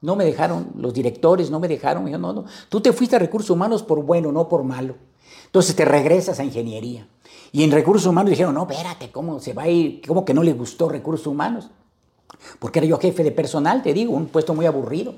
No 0.02 0.16
me 0.16 0.24
dejaron, 0.24 0.72
los 0.76 0.92
directores 0.92 1.48
no 1.48 1.60
me 1.60 1.68
dejaron. 1.68 2.02
Me 2.02 2.10
dijeron, 2.10 2.22
no, 2.22 2.42
no, 2.42 2.44
tú 2.68 2.80
te 2.80 2.92
fuiste 2.92 3.16
a 3.16 3.18
recursos 3.20 3.50
humanos 3.50 3.84
por 3.84 4.02
bueno, 4.02 4.32
no 4.32 4.48
por 4.48 4.64
malo. 4.64 4.96
Entonces 5.46 5.76
te 5.76 5.84
regresas 5.84 6.40
a 6.40 6.44
ingeniería. 6.44 7.06
Y 7.52 7.62
en 7.62 7.70
recursos 7.70 8.06
humanos 8.06 8.30
dijeron, 8.30 8.54
no, 8.54 8.66
espérate, 8.68 9.12
¿cómo 9.12 9.38
se 9.38 9.52
va 9.52 9.62
a 9.62 9.68
ir? 9.68 10.02
¿Cómo 10.06 10.24
que 10.24 10.34
no 10.34 10.42
le 10.42 10.54
gustó 10.54 10.88
recursos 10.88 11.28
humanos? 11.28 11.70
Porque 12.58 12.80
era 12.80 12.88
yo 12.88 12.98
jefe 12.98 13.22
de 13.22 13.30
personal, 13.30 13.82
te 13.82 13.94
digo, 13.94 14.14
un 14.14 14.26
puesto 14.26 14.52
muy 14.52 14.66
aburrido. 14.66 15.14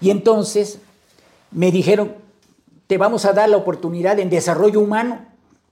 Y 0.00 0.08
entonces 0.10 0.78
me 1.50 1.70
dijeron, 1.70 2.14
te 2.92 2.98
vamos 2.98 3.24
a 3.24 3.32
dar 3.32 3.48
la 3.48 3.56
oportunidad 3.56 4.18
en 4.18 4.28
desarrollo 4.28 4.78
humano. 4.78 5.24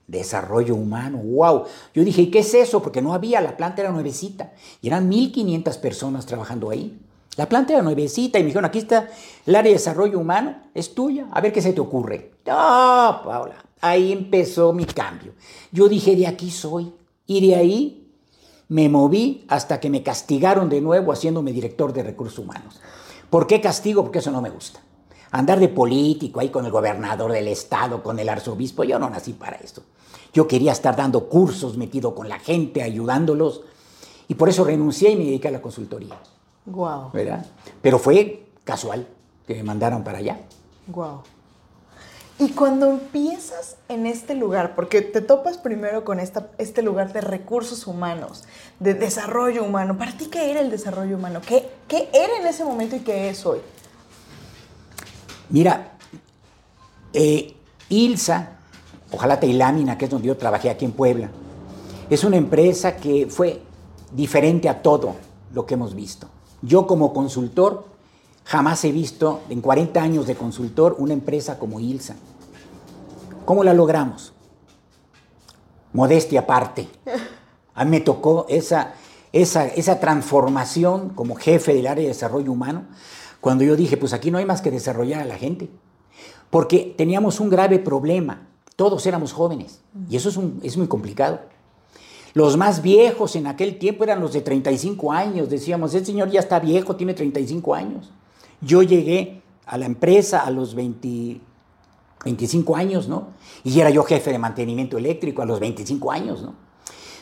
Desarrollo 0.07 0.73
humano, 0.73 1.19
wow. 1.19 1.65
Yo 1.93 2.03
dije, 2.03 2.23
¿y 2.23 2.31
qué 2.31 2.39
es 2.39 2.51
eso? 2.55 2.81
Porque 2.81 2.99
no 2.99 3.13
había, 3.13 3.39
la 3.41 3.57
planta 3.57 3.83
era 3.83 3.91
nuevecita. 3.91 4.53
Y 4.81 4.87
eran 4.87 5.07
1.500 5.07 5.79
personas 5.81 6.25
trabajando 6.25 6.71
ahí. 6.71 6.99
La 7.37 7.47
planta 7.47 7.73
era 7.73 7.83
nuevecita 7.83 8.39
y 8.39 8.41
me 8.41 8.47
dijeron, 8.47 8.65
aquí 8.65 8.79
está 8.79 9.07
el 9.45 9.55
área 9.55 9.69
de 9.69 9.77
desarrollo 9.77 10.17
humano, 10.17 10.63
es 10.73 10.95
tuya, 10.95 11.27
a 11.31 11.41
ver 11.41 11.53
qué 11.53 11.61
se 11.61 11.73
te 11.73 11.79
ocurre. 11.79 12.31
Ah, 12.47 13.21
Paula, 13.23 13.63
ahí 13.81 14.11
empezó 14.11 14.73
mi 14.73 14.85
cambio. 14.85 15.33
Yo 15.71 15.87
dije, 15.87 16.15
de 16.15 16.25
aquí 16.25 16.49
soy. 16.49 16.91
Y 17.27 17.47
de 17.47 17.55
ahí 17.55 18.11
me 18.67 18.89
moví 18.89 19.45
hasta 19.47 19.79
que 19.79 19.91
me 19.91 20.01
castigaron 20.01 20.69
de 20.69 20.81
nuevo 20.81 21.11
haciéndome 21.11 21.51
director 21.51 21.93
de 21.93 22.01
recursos 22.01 22.39
humanos. 22.39 22.81
¿Por 23.29 23.45
qué 23.45 23.61
castigo? 23.61 24.01
Porque 24.01 24.17
eso 24.17 24.31
no 24.31 24.41
me 24.41 24.49
gusta. 24.49 24.79
Andar 25.31 25.59
de 25.59 25.69
político 25.69 26.39
ahí 26.39 26.49
con 26.49 26.65
el 26.65 26.71
gobernador 26.71 27.31
del 27.31 27.47
estado, 27.47 28.03
con 28.03 28.19
el 28.19 28.27
arzobispo, 28.27 28.83
yo 28.83 28.99
no 28.99 29.09
nací 29.09 29.33
para 29.33 29.57
esto. 29.57 29.81
Yo 30.33 30.47
quería 30.47 30.71
estar 30.71 30.95
dando 30.95 31.27
cursos, 31.27 31.77
metido 31.77 32.13
con 32.13 32.29
la 32.29 32.39
gente, 32.39 32.83
ayudándolos. 32.83 33.61
Y 34.27 34.35
por 34.35 34.49
eso 34.49 34.63
renuncié 34.63 35.11
y 35.11 35.15
me 35.15 35.25
dediqué 35.25 35.47
a 35.47 35.51
la 35.51 35.61
consultoría. 35.61 36.17
Wow. 36.65 37.11
¿Verdad? 37.13 37.45
Pero 37.81 37.97
fue 37.97 38.45
casual 38.63 39.07
que 39.47 39.55
me 39.55 39.63
mandaron 39.63 40.03
para 40.03 40.19
allá. 40.19 40.39
Wow. 40.87 41.21
Y 42.39 42.49
cuando 42.49 42.89
empiezas 42.89 43.77
en 43.87 44.07
este 44.07 44.33
lugar, 44.33 44.73
porque 44.75 45.01
te 45.01 45.21
topas 45.21 45.57
primero 45.57 46.03
con 46.03 46.19
esta, 46.19 46.49
este 46.57 46.81
lugar 46.81 47.13
de 47.13 47.21
recursos 47.21 47.85
humanos, 47.85 48.45
de 48.79 48.95
desarrollo 48.95 49.63
humano, 49.63 49.97
¿para 49.97 50.17
ti 50.17 50.25
qué 50.25 50.49
era 50.49 50.59
el 50.59 50.71
desarrollo 50.71 51.17
humano? 51.17 51.39
¿Qué, 51.45 51.69
qué 51.87 52.09
era 52.13 52.37
en 52.39 52.47
ese 52.47 52.65
momento 52.65 52.95
y 52.95 53.01
qué 53.01 53.29
es 53.29 53.45
hoy? 53.45 53.59
Mira, 55.51 55.97
eh, 57.13 57.53
Ilsa, 57.89 58.57
ojalá 59.11 59.37
y 59.41 59.53
Lámina, 59.53 59.97
que 59.97 60.05
es 60.05 60.11
donde 60.11 60.29
yo 60.29 60.37
trabajé 60.37 60.69
aquí 60.69 60.85
en 60.85 60.93
Puebla, 60.93 61.29
es 62.09 62.23
una 62.23 62.37
empresa 62.37 62.95
que 62.95 63.27
fue 63.29 63.61
diferente 64.13 64.69
a 64.69 64.81
todo 64.81 65.15
lo 65.53 65.65
que 65.65 65.73
hemos 65.73 65.93
visto. 65.93 66.27
Yo 66.61 66.87
como 66.87 67.13
consultor 67.13 67.85
jamás 68.45 68.83
he 68.85 68.93
visto 68.93 69.41
en 69.49 69.61
40 69.61 70.01
años 70.01 70.27
de 70.27 70.35
consultor 70.35 70.95
una 70.99 71.13
empresa 71.13 71.59
como 71.59 71.79
Ilsa. 71.81 72.15
¿Cómo 73.43 73.63
la 73.63 73.73
logramos? 73.73 74.33
Modestia 75.91 76.41
aparte. 76.41 76.87
A 77.75 77.83
mí 77.83 77.91
me 77.91 77.99
tocó 77.99 78.45
esa, 78.47 78.93
esa, 79.33 79.67
esa 79.67 79.99
transformación 79.99 81.09
como 81.09 81.35
jefe 81.35 81.73
del 81.73 81.87
área 81.87 82.03
de 82.03 82.09
desarrollo 82.09 82.51
humano 82.51 82.85
cuando 83.41 83.63
yo 83.63 83.75
dije, 83.75 83.97
pues 83.97 84.13
aquí 84.13 84.31
no 84.31 84.37
hay 84.37 84.45
más 84.45 84.61
que 84.61 84.71
desarrollar 84.71 85.21
a 85.21 85.25
la 85.25 85.37
gente. 85.37 85.69
Porque 86.51 86.93
teníamos 86.95 87.39
un 87.39 87.49
grave 87.49 87.79
problema. 87.79 88.47
Todos 88.75 89.05
éramos 89.05 89.33
jóvenes. 89.33 89.81
Y 90.09 90.15
eso 90.15 90.29
es, 90.63 90.77
muy 90.77 90.87
complicado. 90.87 91.39
Los 92.33 92.55
más 92.55 92.81
viejos 92.81 93.35
en 93.35 93.47
aquel 93.47 93.79
tiempo 93.79 94.03
eran 94.03 94.21
los 94.21 94.33
de 94.33 94.41
35 94.41 95.11
años. 95.11 95.49
Decíamos, 95.49 95.93
el 95.95 96.05
señor 96.05 96.29
ya 96.29 96.39
está 96.39 96.59
viejo, 96.59 96.95
tiene 96.95 97.13
35 97.13 97.73
años. 97.73 98.11
Yo 98.61 98.83
llegué 98.83 99.41
a 99.65 99.77
la 99.77 99.85
empresa 99.85 100.41
a 100.41 100.51
los 100.51 100.75
20, 100.75 101.41
25 102.23 102.75
años, 102.75 103.07
¿no? 103.07 103.29
Y 103.63 103.79
era 103.79 103.89
yo 103.89 104.03
jefe 104.03 104.31
de 104.31 104.37
mantenimiento 104.37 104.97
eléctrico 104.97 105.41
a 105.41 105.45
los 105.45 105.59
25 105.59 106.11
años, 106.11 106.41
¿no? 106.43 106.53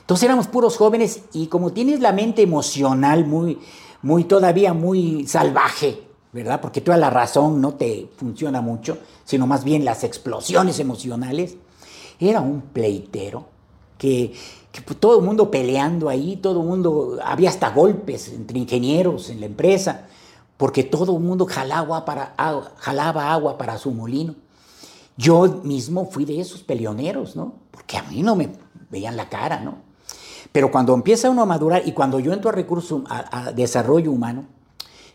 Entonces 0.01 0.23
éramos 0.25 0.47
puros 0.47 0.75
jóvenes 0.75 1.21
y 1.33 1.47
como 1.47 1.71
tienes 1.71 1.99
la 1.99 2.11
mente 2.11 2.41
emocional 2.41 3.25
muy, 3.25 3.59
muy 4.01 4.23
todavía 4.23 4.73
muy 4.73 5.27
salvaje, 5.27 6.08
¿verdad? 6.31 6.61
Porque 6.61 6.81
toda 6.81 6.97
la 6.97 7.09
razón 7.09 7.61
no 7.61 7.73
te 7.73 8.09
funciona 8.17 8.61
mucho, 8.61 8.97
sino 9.25 9.47
más 9.47 9.63
bien 9.63 9.85
las 9.85 10.03
explosiones 10.03 10.79
emocionales. 10.79 11.57
Era 12.19 12.41
un 12.41 12.61
pleitero 12.61 13.45
que, 13.97 14.33
todo 14.99 15.19
el 15.19 15.25
mundo 15.25 15.49
peleando 15.49 16.09
ahí, 16.09 16.37
todo 16.37 16.61
el 16.61 16.67
mundo, 16.67 17.17
había 17.23 17.49
hasta 17.49 17.71
golpes 17.71 18.29
entre 18.29 18.59
ingenieros 18.59 19.29
en 19.29 19.39
la 19.39 19.47
empresa, 19.47 20.07
porque 20.57 20.83
todo 20.83 21.17
el 21.17 21.23
mundo 21.23 21.47
jalaba 21.47 21.97
agua 23.33 23.57
para 23.57 23.77
su 23.77 23.91
molino. 23.91 24.35
Yo 25.17 25.61
mismo 25.63 26.05
fui 26.05 26.25
de 26.25 26.39
esos 26.39 26.61
peleoneros, 26.61 27.35
¿no? 27.35 27.53
Porque 27.71 27.97
a 27.97 28.03
mí 28.03 28.21
no 28.21 28.35
me 28.35 28.51
veían 28.89 29.17
la 29.17 29.27
cara, 29.27 29.59
¿no? 29.59 29.79
Pero 30.51 30.71
cuando 30.71 30.93
empieza 30.93 31.29
uno 31.29 31.41
a 31.41 31.45
madurar 31.45 31.83
y 31.85 31.91
cuando 31.91 32.19
yo 32.19 32.31
entro 32.31 32.49
a 32.49 32.53
recursos, 32.53 33.01
a 33.09 33.51
desarrollo 33.51 34.11
humano, 34.11 34.45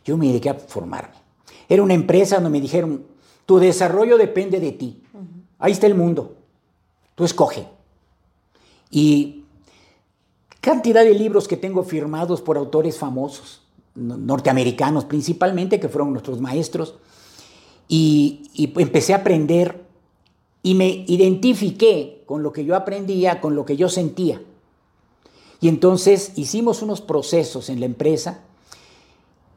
yo 0.04 0.16
me 0.16 0.26
dediqué 0.26 0.50
a 0.50 0.54
formarme. 0.54 1.14
Era 1.68 1.82
una 1.82 1.94
empresa 1.94 2.36
donde 2.36 2.50
me 2.50 2.60
dijeron, 2.60 3.04
tu 3.46 3.58
desarrollo 3.58 4.18
depende 4.18 4.60
de 4.60 4.72
ti. 4.72 5.02
Ahí 5.58 5.72
está 5.72 5.86
el 5.86 5.94
mundo. 5.94 6.36
Tú 7.14 7.24
escoge. 7.24 7.66
Y 8.90 9.44
cantidad 10.60 11.04
de 11.04 11.14
libros 11.14 11.48
que 11.48 11.56
tengo 11.56 11.82
firmados 11.84 12.40
por 12.40 12.56
autores 12.56 12.98
famosos, 12.98 13.62
norteamericanos 13.94 15.04
principalmente, 15.04 15.80
que 15.80 15.88
fueron 15.88 16.12
nuestros 16.12 16.40
maestros. 16.40 16.96
Y, 17.88 18.50
y 18.54 18.72
empecé 18.80 19.14
a 19.14 19.18
aprender 19.18 19.84
y 20.62 20.74
me 20.74 21.04
identifiqué 21.06 22.22
con 22.26 22.42
lo 22.42 22.52
que 22.52 22.64
yo 22.64 22.74
aprendía, 22.74 23.40
con 23.40 23.54
lo 23.54 23.64
que 23.64 23.76
yo 23.76 23.88
sentía. 23.88 24.40
Y 25.60 25.68
entonces 25.68 26.32
hicimos 26.36 26.82
unos 26.82 27.00
procesos 27.00 27.68
en 27.68 27.80
la 27.80 27.86
empresa 27.86 28.40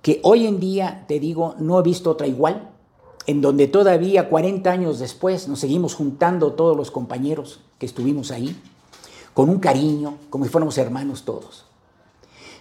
que 0.02 0.20
hoy 0.24 0.48
en 0.48 0.60
día, 0.60 1.06
te 1.08 1.20
digo, 1.20 1.56
no 1.60 1.80
he 1.80 1.84
visto 1.84 2.12
otra 2.12 2.28
igual, 2.28 2.70
en 3.26 3.42
donde 3.42 3.68
todavía 3.68 4.30
40 4.30 4.72
años 4.72 5.00
después 5.00 5.48
nos 5.48 5.60
seguimos 5.60 5.96
juntando 5.96 6.54
todos 6.54 6.78
los 6.78 6.92
compañeros 6.92 7.60
que 7.78 7.86
estuvimos 7.86 8.32
ahí, 8.32 8.56
con 9.34 9.50
un 9.50 9.60
cariño, 9.60 10.18
como 10.30 10.46
si 10.46 10.50
fuéramos 10.50 10.78
hermanos 10.78 11.24
todos. 11.24 11.66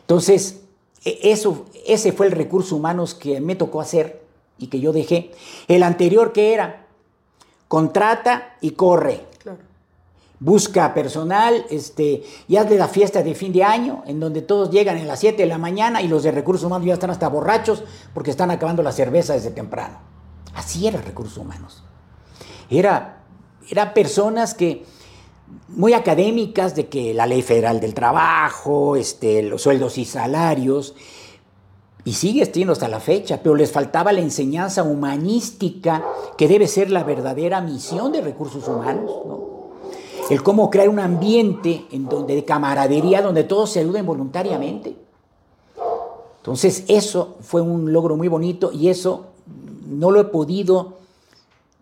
Entonces, 0.01 0.61
e, 1.05 1.31
eso, 1.31 1.67
ese 1.87 2.13
fue 2.13 2.27
el 2.27 2.33
recurso 2.33 2.77
humano 2.77 3.05
que 3.19 3.41
me 3.41 3.55
tocó 3.55 3.81
hacer 3.81 4.25
y 4.59 4.67
que 4.67 4.81
yo 4.81 4.93
dejé. 4.93 5.33
El 5.69 5.83
anterior 5.83 6.33
que 6.33 6.53
era, 6.53 6.87
contrata 7.69 8.57
y 8.61 8.73
corre 8.73 9.25
busca 10.39 10.93
personal 10.93 11.65
este, 11.71 12.23
y 12.49 12.57
hazle 12.57 12.77
la 12.77 12.89
fiesta 12.89 13.23
de 13.23 13.35
fin 13.35 13.53
de 13.53 13.65
año, 13.65 14.03
en 14.07 14.21
donde 14.21 14.43
todos 14.43 14.71
llegan 14.71 14.99
a 14.99 15.05
las 15.05 15.21
7 15.21 15.43
de 15.43 15.49
la 15.49 15.59
mañana 15.59 16.03
y 16.03 16.09
los 16.09 16.23
de 16.23 16.31
recursos 16.31 16.65
humanos 16.65 16.87
ya 16.87 16.95
están 16.95 17.11
hasta 17.11 17.29
borrachos 17.29 17.85
porque 18.13 18.31
están 18.31 18.51
acabando 18.51 18.83
la 18.83 18.93
cerveza 18.93 19.33
desde 19.33 19.51
temprano. 19.51 19.99
Así 20.55 20.87
eran 20.87 21.03
recursos 21.05 21.39
humanos. 21.39 21.83
Era, 22.69 23.25
era 23.71 23.95
personas 23.95 24.55
que 24.55 24.85
muy 25.69 25.95
académicas 25.95 26.75
de 26.75 26.89
que 26.89 27.15
la 27.15 27.27
ley 27.27 27.43
federal 27.43 27.81
del 27.81 27.95
trabajo, 27.95 28.97
este, 28.97 29.43
los 29.43 29.63
sueldos 29.63 29.97
y 29.99 30.05
salarios, 30.05 30.95
y 32.05 32.13
sigue 32.13 32.43
estando 32.43 32.73
hasta 32.73 32.89
la 32.89 33.01
fecha, 33.01 33.41
pero 33.43 33.57
les 33.57 33.73
faltaba 33.73 34.13
la 34.13 34.21
enseñanza 34.21 34.83
humanística 34.83 36.05
que 36.37 36.47
debe 36.47 36.69
ser 36.69 36.91
la 36.91 37.05
verdadera 37.05 37.61
misión 37.61 38.13
de 38.13 38.21
recursos 38.21 38.69
humanos. 38.69 39.11
¿no? 39.27 39.56
El 40.31 40.43
cómo 40.43 40.71
crear 40.71 40.89
un 40.89 40.99
ambiente 40.99 41.87
en 41.91 42.09
donde, 42.09 42.35
de 42.35 42.45
camaradería 42.45 43.23
donde 43.23 43.45
todos 43.45 43.71
se 43.71 43.81
ayuden 43.81 44.07
voluntariamente. 44.07 44.97
Entonces 46.39 46.85
eso 46.89 47.37
fue 47.41 47.61
un 47.61 47.93
logro 47.93 48.17
muy 48.17 48.29
bonito 48.29 48.71
y 48.73 48.89
eso 48.89 49.27
no 49.87 50.11
lo 50.11 50.21
he 50.21 50.25
podido, 50.25 50.95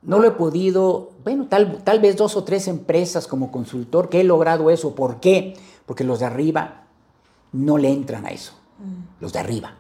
no 0.03 0.19
lo 0.19 0.29
he 0.29 0.31
podido, 0.33 1.11
bueno, 1.23 1.47
tal, 1.49 1.83
tal 1.85 2.01
vez 2.01 2.17
dos 2.17 2.37
o 2.37 2.45
tres 2.45 2.69
empresas 2.69 3.27
como 3.27 3.53
consultor 3.53 4.09
que 4.09 4.21
he 4.21 4.25
logrado 4.25 4.71
eso. 4.71 4.95
¿Por 4.95 5.21
qué? 5.21 5.55
Porque 5.87 6.05
los 6.05 6.21
de 6.21 6.27
arriba 6.27 6.85
no 7.53 7.79
le 7.79 7.91
entran 7.91 8.27
a 8.27 8.31
eso, 8.31 8.53
mm. 8.79 9.23
los 9.23 9.33
de 9.33 9.39
arriba. 9.39 9.75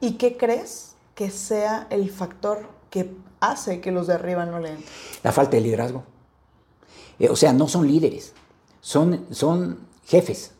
¿Y 0.00 0.12
qué 0.12 0.36
crees 0.36 0.94
que 1.14 1.30
sea 1.30 1.86
el 1.90 2.10
factor 2.10 2.66
que 2.90 3.12
hace 3.40 3.80
que 3.80 3.92
los 3.92 4.06
de 4.06 4.14
arriba 4.14 4.46
no 4.46 4.58
le 4.58 4.70
entren? 4.70 4.88
La 5.22 5.32
falta 5.32 5.52
de 5.52 5.62
liderazgo. 5.62 6.02
Eh, 7.18 7.28
o 7.28 7.36
sea, 7.36 7.52
no 7.52 7.68
son 7.68 7.86
líderes, 7.86 8.32
son, 8.80 9.26
son 9.30 9.78
jefes. 10.06 10.52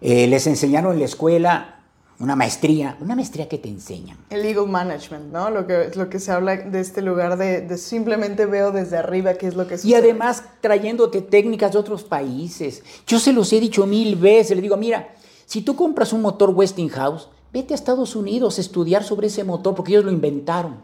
Eh, 0.00 0.26
les 0.26 0.46
enseñaron 0.46 0.92
en 0.94 0.98
la 1.00 1.04
escuela 1.04 1.82
una 2.18 2.36
maestría, 2.36 2.96
una 3.00 3.16
maestría 3.16 3.48
que 3.48 3.58
te 3.58 3.68
enseñan. 3.68 4.16
El 4.30 4.42
legal 4.42 4.68
management, 4.68 5.32
¿no? 5.32 5.50
Lo 5.50 5.66
que, 5.66 5.90
lo 5.96 6.08
que 6.08 6.20
se 6.20 6.30
habla 6.30 6.56
de 6.56 6.80
este 6.80 7.02
lugar 7.02 7.36
de, 7.36 7.76
simplemente 7.76 8.46
veo 8.46 8.70
desde 8.70 8.96
arriba 8.96 9.34
qué 9.34 9.48
es 9.48 9.56
lo 9.56 9.66
que 9.66 9.76
sucede. 9.76 9.90
Y 9.90 9.94
además 9.94 10.44
trayéndote 10.60 11.20
técnicas 11.20 11.72
de 11.72 11.78
otros 11.78 12.04
países. 12.04 12.84
Yo 13.08 13.18
se 13.18 13.32
los 13.32 13.52
he 13.52 13.58
dicho 13.58 13.86
mil 13.86 14.14
veces, 14.14 14.56
le 14.56 14.62
digo, 14.62 14.76
mira, 14.76 15.14
si 15.46 15.62
tú 15.62 15.74
compras 15.74 16.12
un 16.12 16.22
motor 16.22 16.50
Westinghouse, 16.50 17.28
vete 17.52 17.74
a 17.74 17.76
Estados 17.76 18.14
Unidos 18.14 18.58
a 18.58 18.60
estudiar 18.60 19.02
sobre 19.02 19.26
ese 19.26 19.42
motor 19.42 19.74
porque 19.74 19.92
ellos 19.92 20.04
lo 20.04 20.12
inventaron. 20.12 20.76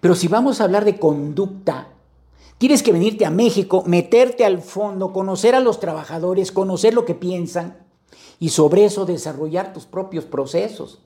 Pero 0.00 0.14
si 0.14 0.28
vamos 0.28 0.60
a 0.60 0.64
hablar 0.64 0.84
de 0.84 0.98
conducta, 0.98 1.88
tienes 2.58 2.82
que 2.82 2.92
venirte 2.92 3.24
a 3.24 3.30
México, 3.30 3.84
meterte 3.86 4.44
al 4.44 4.60
fondo, 4.60 5.12
conocer 5.12 5.54
a 5.54 5.60
los 5.60 5.80
trabajadores, 5.80 6.52
conocer 6.52 6.92
lo 6.92 7.04
que 7.04 7.14
piensan 7.14 7.78
y 8.40 8.50
sobre 8.50 8.84
eso 8.84 9.06
desarrollar 9.06 9.72
tus 9.72 9.86
propios 9.86 10.24
procesos. 10.24 11.00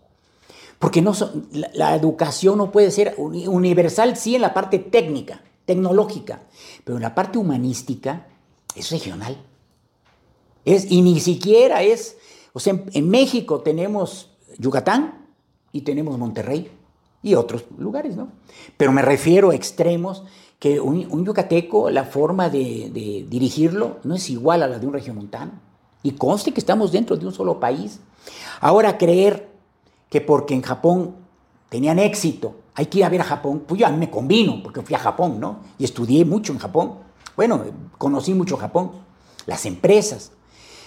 Porque 0.78 1.00
no 1.00 1.12
la, 1.52 1.94
educación 1.94 2.58
no 2.58 2.72
puede 2.72 2.90
ser 2.90 3.14
universal, 3.16 4.16
sí, 4.16 4.34
en 4.34 4.42
la 4.42 4.52
parte 4.52 4.80
técnica, 4.80 5.42
tecnológica, 5.64 6.42
pero 6.82 6.96
en 6.96 7.02
la 7.02 7.14
parte 7.14 7.38
humanística 7.38 8.26
es 8.74 8.90
regional. 8.90 9.40
Es, 10.64 10.90
y 10.90 11.02
ni 11.02 11.20
siquiera 11.20 11.82
es, 11.82 12.16
o 12.52 12.60
sea, 12.60 12.82
en, 12.92 13.10
México 13.10 13.60
tenemos 13.60 14.30
Yucatán 14.58 15.28
y 15.70 15.82
tenemos 15.82 16.18
Monterrey 16.18 16.70
y 17.22 17.34
otros 17.34 17.64
lugares, 17.78 18.16
¿no? 18.16 18.32
Pero 18.76 18.90
me 18.90 19.02
refiero 19.02 19.50
a 19.50 19.54
extremos 19.54 20.24
que 20.62 20.78
un, 20.78 21.24
yucateco, 21.24 21.90
la 21.90 22.04
forma 22.04 22.48
de, 22.48 23.26
dirigirlo 23.28 23.96
no 24.04 24.14
es 24.14 24.30
igual 24.30 24.62
a 24.62 24.68
la 24.68 24.78
de 24.78 24.86
un 24.86 24.92
regiomontano. 24.92 25.54
Y 26.04 26.12
conste 26.12 26.52
que 26.52 26.60
estamos 26.60 26.92
dentro 26.92 27.16
de 27.16 27.26
un 27.26 27.32
solo 27.32 27.58
país. 27.58 27.98
Ahora 28.60 28.96
creer 28.96 29.48
que 30.08 30.20
porque 30.20 30.54
en 30.54 30.62
Japón 30.62 31.16
tenían 31.68 31.98
éxito, 31.98 32.54
hay 32.76 32.86
que 32.86 32.98
ir 32.98 33.04
a 33.04 33.08
ver 33.08 33.22
a 33.22 33.24
Japón, 33.24 33.64
pues 33.66 33.80
yo 33.80 33.88
a 33.88 33.90
mí 33.90 33.96
me 33.96 34.08
convino, 34.08 34.62
porque 34.62 34.82
fui 34.82 34.94
a 34.94 35.00
Japón, 35.00 35.40
¿no? 35.40 35.62
Y 35.78 35.84
estudié 35.84 36.24
mucho 36.24 36.52
en 36.52 36.60
Japón. 36.60 36.94
Bueno, 37.36 37.60
conocí 37.98 38.32
mucho 38.32 38.56
Japón, 38.56 38.92
las 39.46 39.66
empresas. 39.66 40.30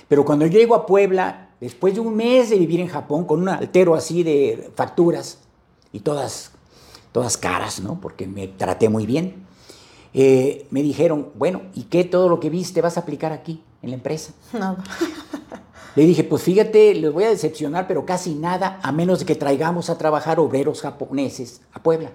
Pero 0.07 0.23
cuando 0.23 0.45
yo 0.45 0.57
llego 0.57 0.75
a 0.75 0.85
Puebla, 0.85 1.49
después 1.59 1.95
de 1.95 1.99
un 1.99 2.15
mes 2.15 2.49
de 2.49 2.57
vivir 2.57 2.79
en 2.79 2.88
Japón, 2.88 3.25
con 3.25 3.41
un 3.41 3.49
altero 3.49 3.93
así 3.95 4.23
de 4.23 4.71
facturas, 4.73 5.39
y 5.91 5.99
todas, 5.99 6.51
todas 7.11 7.35
caras, 7.35 7.81
¿no? 7.81 7.99
Porque 7.99 8.25
me 8.25 8.47
traté 8.47 8.88
muy 8.88 9.05
bien, 9.05 9.44
eh, 10.15 10.65
me 10.71 10.82
dijeron, 10.82 11.30
bueno, 11.36 11.62
¿y 11.75 11.84
qué 11.84 12.04
todo 12.04 12.30
lo 12.30 12.39
que 12.39 12.49
viste 12.49 12.82
vas 12.82 12.97
a 12.97 13.01
aplicar 13.01 13.32
aquí? 13.32 13.62
en 13.86 13.91
la 13.91 13.95
empresa. 13.95 14.34
Nada. 14.51 14.84
Le 15.95 16.06
dije, 16.06 16.25
pues 16.25 16.41
fíjate, 16.41 16.93
les 16.93 17.13
voy 17.13 17.23
a 17.23 17.30
decepcionar, 17.30 17.88
pero 17.88 18.06
casi 18.06 18.36
nada, 18.36 18.80
a 18.84 18.91
menos 18.91 19.19
de 19.19 19.25
que 19.25 19.36
traigamos 19.36 19.89
a 19.89 19.97
trabajar 19.97 20.39
obreros 20.41 20.82
japoneses 20.82 21.62
a 21.71 21.82
Puebla. 21.82 22.12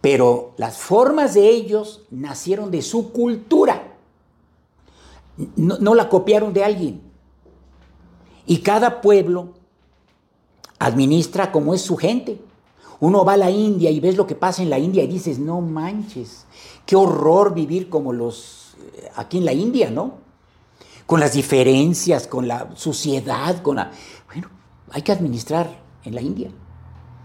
Pero 0.00 0.52
las 0.56 0.78
formas 0.78 1.34
de 1.34 1.48
ellos 1.48 2.02
nacieron 2.10 2.72
de 2.72 2.82
su 2.82 3.12
cultura. 3.12 3.94
No, 5.54 5.78
no 5.78 5.94
la 5.94 6.08
copiaron 6.08 6.52
de 6.52 6.64
alguien. 6.64 7.02
Y 8.46 8.58
cada 8.58 9.00
pueblo 9.00 9.54
administra 10.78 11.52
como 11.52 11.74
es 11.74 11.82
su 11.82 11.96
gente. 11.96 12.40
Uno 12.98 13.24
va 13.24 13.34
a 13.34 13.36
la 13.36 13.50
India 13.50 13.90
y 13.90 14.00
ves 14.00 14.16
lo 14.16 14.26
que 14.26 14.34
pasa 14.34 14.62
en 14.62 14.70
la 14.70 14.78
India 14.78 15.04
y 15.04 15.06
dices, 15.06 15.38
no 15.38 15.60
manches, 15.60 16.46
qué 16.86 16.96
horror 16.96 17.52
vivir 17.52 17.88
como 17.90 18.12
los 18.12 18.76
eh, 18.96 19.10
aquí 19.16 19.38
en 19.38 19.44
la 19.44 19.52
India, 19.52 19.90
¿no? 19.90 20.26
con 21.06 21.20
las 21.20 21.32
diferencias, 21.32 22.26
con 22.26 22.48
la 22.48 22.68
suciedad, 22.74 23.62
con 23.62 23.76
la... 23.76 23.92
Bueno, 24.26 24.50
hay 24.90 25.02
que 25.02 25.12
administrar 25.12 25.70
en 26.04 26.14
la 26.14 26.20
India. 26.20 26.50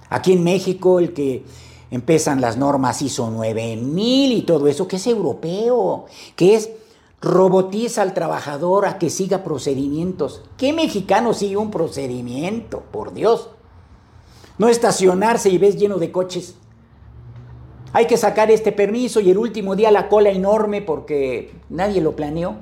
Aquí 0.10 0.34
en 0.34 0.43
México 0.43 1.00
el 1.00 1.13
que 1.13 1.43
empiezan 1.89 2.41
las 2.41 2.58
normas 2.58 3.02
ISO 3.02 3.32
9000 3.32 4.32
y 4.34 4.41
todo 4.43 4.67
eso, 4.67 4.88
que 4.88 4.97
es 4.97 5.08
europeo, 5.08 6.06
que 6.36 6.56
es 6.56 6.69
robotiza 7.21 8.04
al 8.04 8.13
trabajador 8.13 8.86
a 8.86 8.97
que 9.00 9.10
siga 9.10 9.43
procedimientos. 9.43 10.41
¿Qué 10.58 10.74
mexicano 10.74 11.34
sigue 11.34 11.58
un 11.58 11.71
procedimiento? 11.71 12.84
Por 12.91 13.13
Dios. 13.13 13.50
No 14.58 14.67
estacionarse 14.67 15.50
y 15.50 15.58
ves 15.58 15.76
lleno 15.78 15.97
de 15.97 16.12
coches. 16.12 16.56
Hay 17.93 18.08
que 18.08 18.17
sacar 18.17 18.51
este 18.51 18.71
permiso 18.71 19.19
y 19.19 19.32
el 19.32 19.38
último 19.38 19.75
día 19.75 19.91
la 19.91 20.08
cola 20.08 20.30
enorme 20.30 20.82
porque 20.82 21.54
nadie 21.69 22.01
lo 22.01 22.15
planeó. 22.15 22.56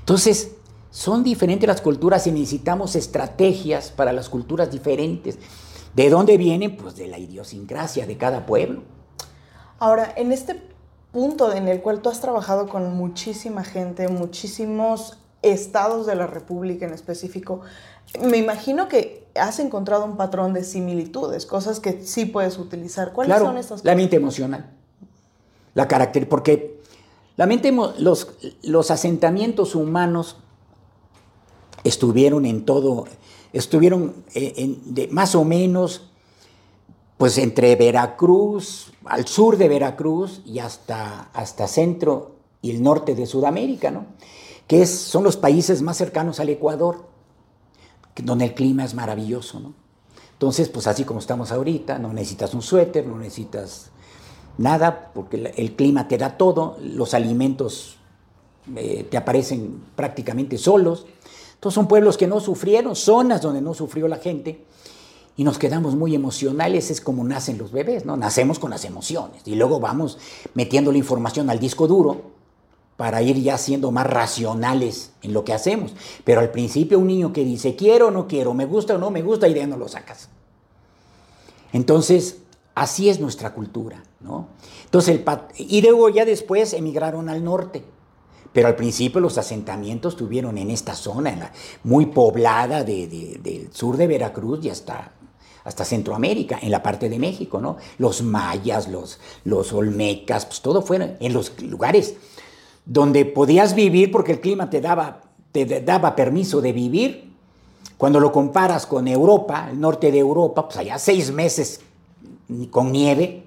Entonces, 0.00 0.52
son 0.90 1.22
diferentes 1.22 1.66
las 1.66 1.80
culturas 1.80 2.26
y 2.26 2.32
necesitamos 2.32 2.96
estrategias 2.96 3.90
para 3.90 4.12
las 4.12 4.28
culturas 4.28 4.70
diferentes. 4.70 5.38
¿De 5.94 6.10
dónde 6.10 6.36
vienen? 6.36 6.76
Pues 6.76 6.96
de 6.96 7.06
la 7.06 7.18
idiosincrasia 7.18 8.06
de 8.06 8.16
cada 8.16 8.44
pueblo. 8.44 8.82
Ahora, 9.78 10.12
en 10.16 10.32
este 10.32 10.60
punto 11.12 11.52
en 11.52 11.68
el 11.68 11.80
cual 11.80 12.00
tú 12.02 12.08
has 12.08 12.20
trabajado 12.20 12.68
con 12.68 12.94
muchísima 12.94 13.64
gente, 13.64 14.08
muchísimos 14.08 15.18
estados 15.42 16.06
de 16.06 16.14
la 16.14 16.26
República 16.26 16.86
en 16.86 16.94
específico, 16.94 17.60
me 18.20 18.38
imagino 18.38 18.88
que 18.88 19.21
has 19.34 19.58
encontrado 19.58 20.04
un 20.04 20.16
patrón 20.16 20.52
de 20.52 20.64
similitudes, 20.64 21.46
cosas 21.46 21.80
que 21.80 22.02
sí 22.02 22.26
puedes 22.26 22.58
utilizar. 22.58 23.12
¿Cuáles 23.12 23.38
son 23.38 23.56
estas 23.56 23.80
cosas? 23.80 23.84
La 23.84 23.94
mente 23.94 24.16
emocional. 24.16 24.70
La 25.74 25.88
carácter, 25.88 26.28
porque 26.28 26.80
la 27.36 27.46
mente, 27.46 27.72
los, 27.98 28.28
los 28.62 28.90
asentamientos 28.90 29.74
humanos 29.74 30.36
estuvieron 31.84 32.44
en 32.44 32.64
todo, 32.64 33.06
estuvieron 33.52 34.14
eh, 34.34 34.78
de, 34.84 35.08
más 35.08 35.34
o 35.34 35.44
menos 35.44 36.08
pues 37.16 37.38
entre 37.38 37.76
Veracruz, 37.76 38.92
al 39.04 39.26
sur 39.28 39.56
de 39.56 39.68
Veracruz 39.68 40.42
y 40.44 40.58
hasta, 40.58 41.30
hasta 41.32 41.68
centro 41.68 42.32
y 42.60 42.72
el 42.72 42.82
norte 42.82 43.14
de 43.14 43.26
Sudamérica, 43.26 43.90
¿no? 43.90 44.06
que 44.66 44.82
es, 44.82 44.90
son 44.90 45.22
los 45.22 45.36
países 45.36 45.82
más 45.82 45.96
cercanos 45.96 46.40
al 46.40 46.48
Ecuador, 46.48 47.11
donde 48.16 48.46
el 48.46 48.54
clima 48.54 48.84
es 48.84 48.94
maravilloso. 48.94 49.60
¿no? 49.60 49.74
Entonces, 50.32 50.68
pues 50.68 50.86
así 50.86 51.04
como 51.04 51.20
estamos 51.20 51.52
ahorita, 51.52 51.98
no 51.98 52.12
necesitas 52.12 52.52
un 52.54 52.62
suéter, 52.62 53.06
no 53.06 53.16
necesitas 53.16 53.90
nada, 54.58 55.12
porque 55.14 55.52
el 55.56 55.76
clima 55.76 56.08
te 56.08 56.18
da 56.18 56.36
todo, 56.36 56.76
los 56.82 57.14
alimentos 57.14 57.96
eh, 58.76 59.06
te 59.10 59.16
aparecen 59.16 59.82
prácticamente 59.94 60.58
solos. 60.58 61.06
Entonces 61.54 61.74
son 61.74 61.88
pueblos 61.88 62.16
que 62.16 62.26
no 62.26 62.40
sufrieron, 62.40 62.96
zonas 62.96 63.40
donde 63.40 63.60
no 63.60 63.72
sufrió 63.72 64.08
la 64.08 64.16
gente, 64.16 64.64
y 65.36 65.44
nos 65.44 65.58
quedamos 65.58 65.94
muy 65.94 66.14
emocionales, 66.14 66.90
es 66.90 67.00
como 67.00 67.24
nacen 67.24 67.56
los 67.56 67.72
bebés, 67.72 68.04
¿no? 68.04 68.16
Nacemos 68.16 68.58
con 68.58 68.70
las 68.70 68.84
emociones, 68.84 69.42
y 69.46 69.54
luego 69.54 69.80
vamos 69.80 70.18
metiendo 70.54 70.92
la 70.92 70.98
información 70.98 71.48
al 71.48 71.58
disco 71.58 71.86
duro 71.86 72.31
para 72.96 73.22
ir 73.22 73.40
ya 73.40 73.58
siendo 73.58 73.90
más 73.90 74.06
racionales 74.06 75.12
en 75.22 75.32
lo 75.32 75.44
que 75.44 75.52
hacemos. 75.52 75.94
Pero 76.24 76.40
al 76.40 76.50
principio 76.50 76.98
un 76.98 77.06
niño 77.06 77.32
que 77.32 77.44
dice 77.44 77.76
quiero 77.76 78.08
o 78.08 78.10
no 78.10 78.28
quiero, 78.28 78.54
me 78.54 78.66
gusta 78.66 78.94
o 78.94 78.98
no 78.98 79.10
me 79.10 79.22
gusta, 79.22 79.48
y 79.48 79.54
de 79.54 79.60
ahí 79.60 79.66
no 79.66 79.76
lo 79.76 79.88
sacas. 79.88 80.28
Entonces, 81.72 82.42
Así 82.74 83.10
es 83.10 83.20
nuestra 83.20 83.52
cultura, 83.52 84.02
¿no? 84.20 84.48
Entonces, 84.84 85.14
el 85.16 85.24
y 85.58 85.82
luego 85.82 86.08
ya 86.08 86.24
después 86.24 86.72
emigraron 86.72 87.28
al 87.28 87.44
norte. 87.44 87.84
Pero 88.52 88.68
al 88.68 88.76
principio 88.76 89.20
los 89.20 89.38
asentamientos 89.38 90.16
tuvieron 90.16 90.58
en 90.58 90.70
esta 90.70 90.94
zona, 90.94 91.52
muy 91.84 92.06
poblada 92.06 92.84
del 92.84 93.68
sur 93.72 93.96
de 93.96 94.06
Veracruz 94.06 94.62
y 94.62 94.68
hasta, 94.68 95.12
hasta 95.64 95.86
Centroamérica, 95.86 96.58
en 96.60 96.70
la 96.70 96.82
parte 96.82 97.08
de 97.08 97.18
México, 97.18 97.60
¿no? 97.62 97.78
Los 97.96 98.22
mayas, 98.22 98.88
los, 98.88 99.20
los 99.44 99.72
olmecas, 99.72 100.44
pues 100.44 100.60
todo 100.60 100.82
fue 100.82 101.16
en 101.18 101.32
los 101.32 101.60
lugares 101.62 102.16
donde 102.84 103.24
podías 103.24 103.74
vivir 103.74 104.10
porque 104.10 104.32
el 104.32 104.40
clima 104.40 104.70
te 104.70 104.80
daba, 104.80 105.22
te 105.52 105.64
daba 105.80 106.16
permiso 106.16 106.60
de 106.60 106.72
vivir. 106.72 107.32
Cuando 107.96 108.18
lo 108.18 108.32
comparas 108.32 108.86
con 108.86 109.06
Europa, 109.06 109.68
el 109.70 109.80
norte 109.80 110.10
de 110.10 110.18
Europa, 110.18 110.66
pues 110.66 110.76
allá 110.78 110.98
seis 110.98 111.32
meses 111.32 111.80
con 112.70 112.92
nieve. 112.92 113.44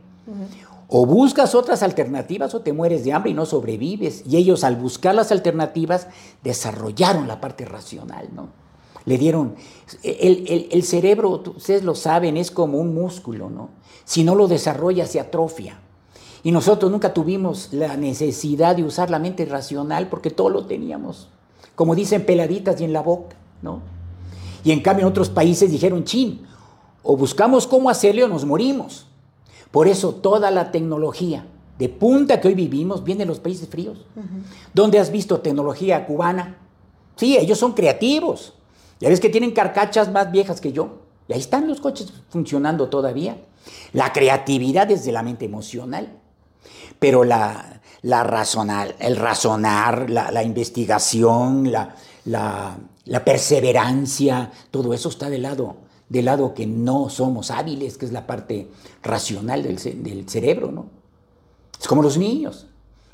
O 0.87 1.05
buscas 1.05 1.55
otras 1.55 1.83
alternativas 1.83 2.53
o 2.53 2.61
te 2.61 2.71
mueres 2.71 3.03
de 3.03 3.11
hambre 3.11 3.31
y 3.31 3.33
no 3.33 3.45
sobrevives. 3.45 4.23
Y 4.27 4.37
ellos 4.37 4.63
al 4.63 4.75
buscar 4.75 5.15
las 5.15 5.31
alternativas 5.31 6.07
desarrollaron 6.43 7.27
la 7.27 7.41
parte 7.41 7.65
racional, 7.65 8.29
¿no? 8.33 8.49
Le 9.05 9.17
dieron... 9.17 9.55
El, 10.03 10.83
cerebro, 10.83 11.43
ustedes 11.55 11.83
lo 11.83 11.95
saben, 11.95 12.37
es 12.37 12.49
como 12.49 12.79
un 12.79 12.93
músculo, 12.93 13.49
¿no? 13.49 13.69
Si 14.03 14.23
no 14.23 14.35
lo 14.35 14.47
desarrolla 14.47 15.05
se 15.05 15.19
atrofia. 15.19 15.79
Y 16.45 16.51
nosotros 16.51 16.91
nunca 16.91 17.11
tuvimos 17.11 17.69
la 17.71 17.97
necesidad 17.97 18.75
de 18.75 18.83
usar 18.83 19.09
la 19.09 19.17
mente 19.17 19.45
racional 19.45 20.09
porque 20.09 20.29
todo 20.29 20.51
lo 20.51 20.67
teníamos, 20.67 21.27
como 21.73 21.95
dicen, 21.95 22.23
peladitas 22.23 22.79
y 22.79 22.83
en 22.83 22.93
la 22.93 23.01
boca, 23.01 23.35
¿no? 23.63 23.81
Y 24.63 24.71
en 24.71 24.81
cambio 24.81 25.07
en 25.07 25.09
otros 25.09 25.29
países 25.29 25.71
dijeron, 25.71 26.03
chin, 26.03 26.45
o 27.01 27.17
buscamos 27.17 27.65
cómo 27.65 27.89
hacerlo 27.89 28.25
o 28.25 28.27
nos 28.27 28.45
morimos. 28.45 29.07
Por 29.71 29.87
eso 29.87 30.13
toda 30.13 30.51
la 30.51 30.71
tecnología 30.71 31.47
de 31.79 31.89
punta 31.89 32.39
que 32.39 32.49
hoy 32.49 32.53
vivimos 32.53 33.03
viene 33.03 33.23
de 33.23 33.29
los 33.29 33.39
países 33.39 33.67
fríos. 33.67 34.05
¿Dónde 34.71 34.99
has 34.99 35.09
visto 35.09 35.39
tecnología 35.39 36.05
cubana? 36.05 36.59
Sí, 37.15 37.37
ellos 37.37 37.57
son 37.57 37.73
creativos. 37.73 38.53
Ya 38.99 39.09
ves 39.09 39.19
que 39.19 39.29
tienen 39.29 39.49
carcachas 39.49 40.11
más 40.11 40.31
viejas 40.31 40.61
que 40.61 40.71
yo. 40.71 40.99
Y 41.27 41.33
ahí 41.33 41.39
están 41.39 41.67
los 41.67 41.81
coches 41.81 42.13
funcionando 42.29 42.87
todavía. 42.87 43.35
La 43.93 44.13
creatividad 44.13 44.91
es 44.91 45.05
de 45.05 45.11
la 45.11 45.23
mente 45.23 45.45
emocional. 45.45 46.21
Pero 46.99 47.23
la, 47.23 47.81
la 48.01 48.23
razonar, 48.23 48.95
el 48.99 49.15
razonar, 49.15 50.09
la, 50.09 50.43
investigación, 50.43 51.71
la, 51.71 51.95
la, 52.25 53.25
perseverancia, 53.25 54.51
todo 54.71 54.93
eso 54.93 55.09
está 55.09 55.29
de 55.29 55.39
lado, 55.39 55.77
del 56.09 56.25
lado 56.25 56.53
que 56.53 56.67
no 56.67 57.09
somos 57.09 57.51
hábiles, 57.51 57.97
que 57.97 58.05
es 58.05 58.11
la 58.11 58.27
parte 58.27 58.69
racional 59.01 59.63
del, 59.63 60.03
del 60.03 60.29
cerebro, 60.29 60.71
¿no? 60.71 60.85
Es 61.79 61.87
como 61.87 62.01
los 62.01 62.17
niños. 62.17 62.67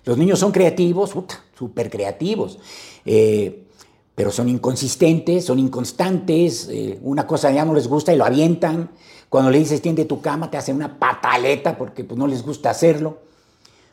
Los 0.03 0.17
niños 0.17 0.39
son 0.39 0.51
creativos, 0.51 1.13
súper 1.57 1.89
creativos, 1.89 2.57
eh, 3.05 3.67
pero 4.15 4.31
son 4.31 4.49
inconsistentes, 4.49 5.45
son 5.45 5.59
inconstantes, 5.59 6.67
eh, 6.69 6.99
una 7.01 7.27
cosa 7.27 7.51
ya 7.51 7.65
no 7.65 7.73
les 7.73 7.87
gusta 7.87 8.13
y 8.13 8.17
lo 8.17 8.25
avientan. 8.25 8.91
Cuando 9.29 9.51
le 9.51 9.59
dices 9.59 9.81
tiende 9.81 10.05
tu 10.05 10.21
cama, 10.21 10.51
te 10.51 10.57
hacen 10.57 10.75
una 10.75 10.99
pataleta 10.99 11.77
porque 11.77 12.03
pues, 12.03 12.17
no 12.17 12.27
les 12.27 12.43
gusta 12.43 12.71
hacerlo. 12.71 13.19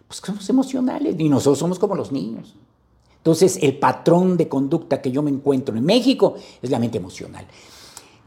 Pues 0.09 0.21
somos 0.25 0.49
emocionales 0.49 1.15
y 1.19 1.29
nosotros 1.29 1.59
somos 1.59 1.79
como 1.79 1.95
los 1.95 2.11
niños. 2.11 2.55
Entonces, 3.19 3.59
el 3.63 3.79
patrón 3.79 4.37
de 4.37 4.49
conducta 4.49 5.03
que 5.03 5.11
yo 5.11 5.23
me 5.23 5.31
encuentro 5.31 5.77
en 5.77 5.85
México 5.85 6.35
es 6.63 6.71
la 6.71 6.79
mente 6.79 6.99
emocional. 6.99 7.47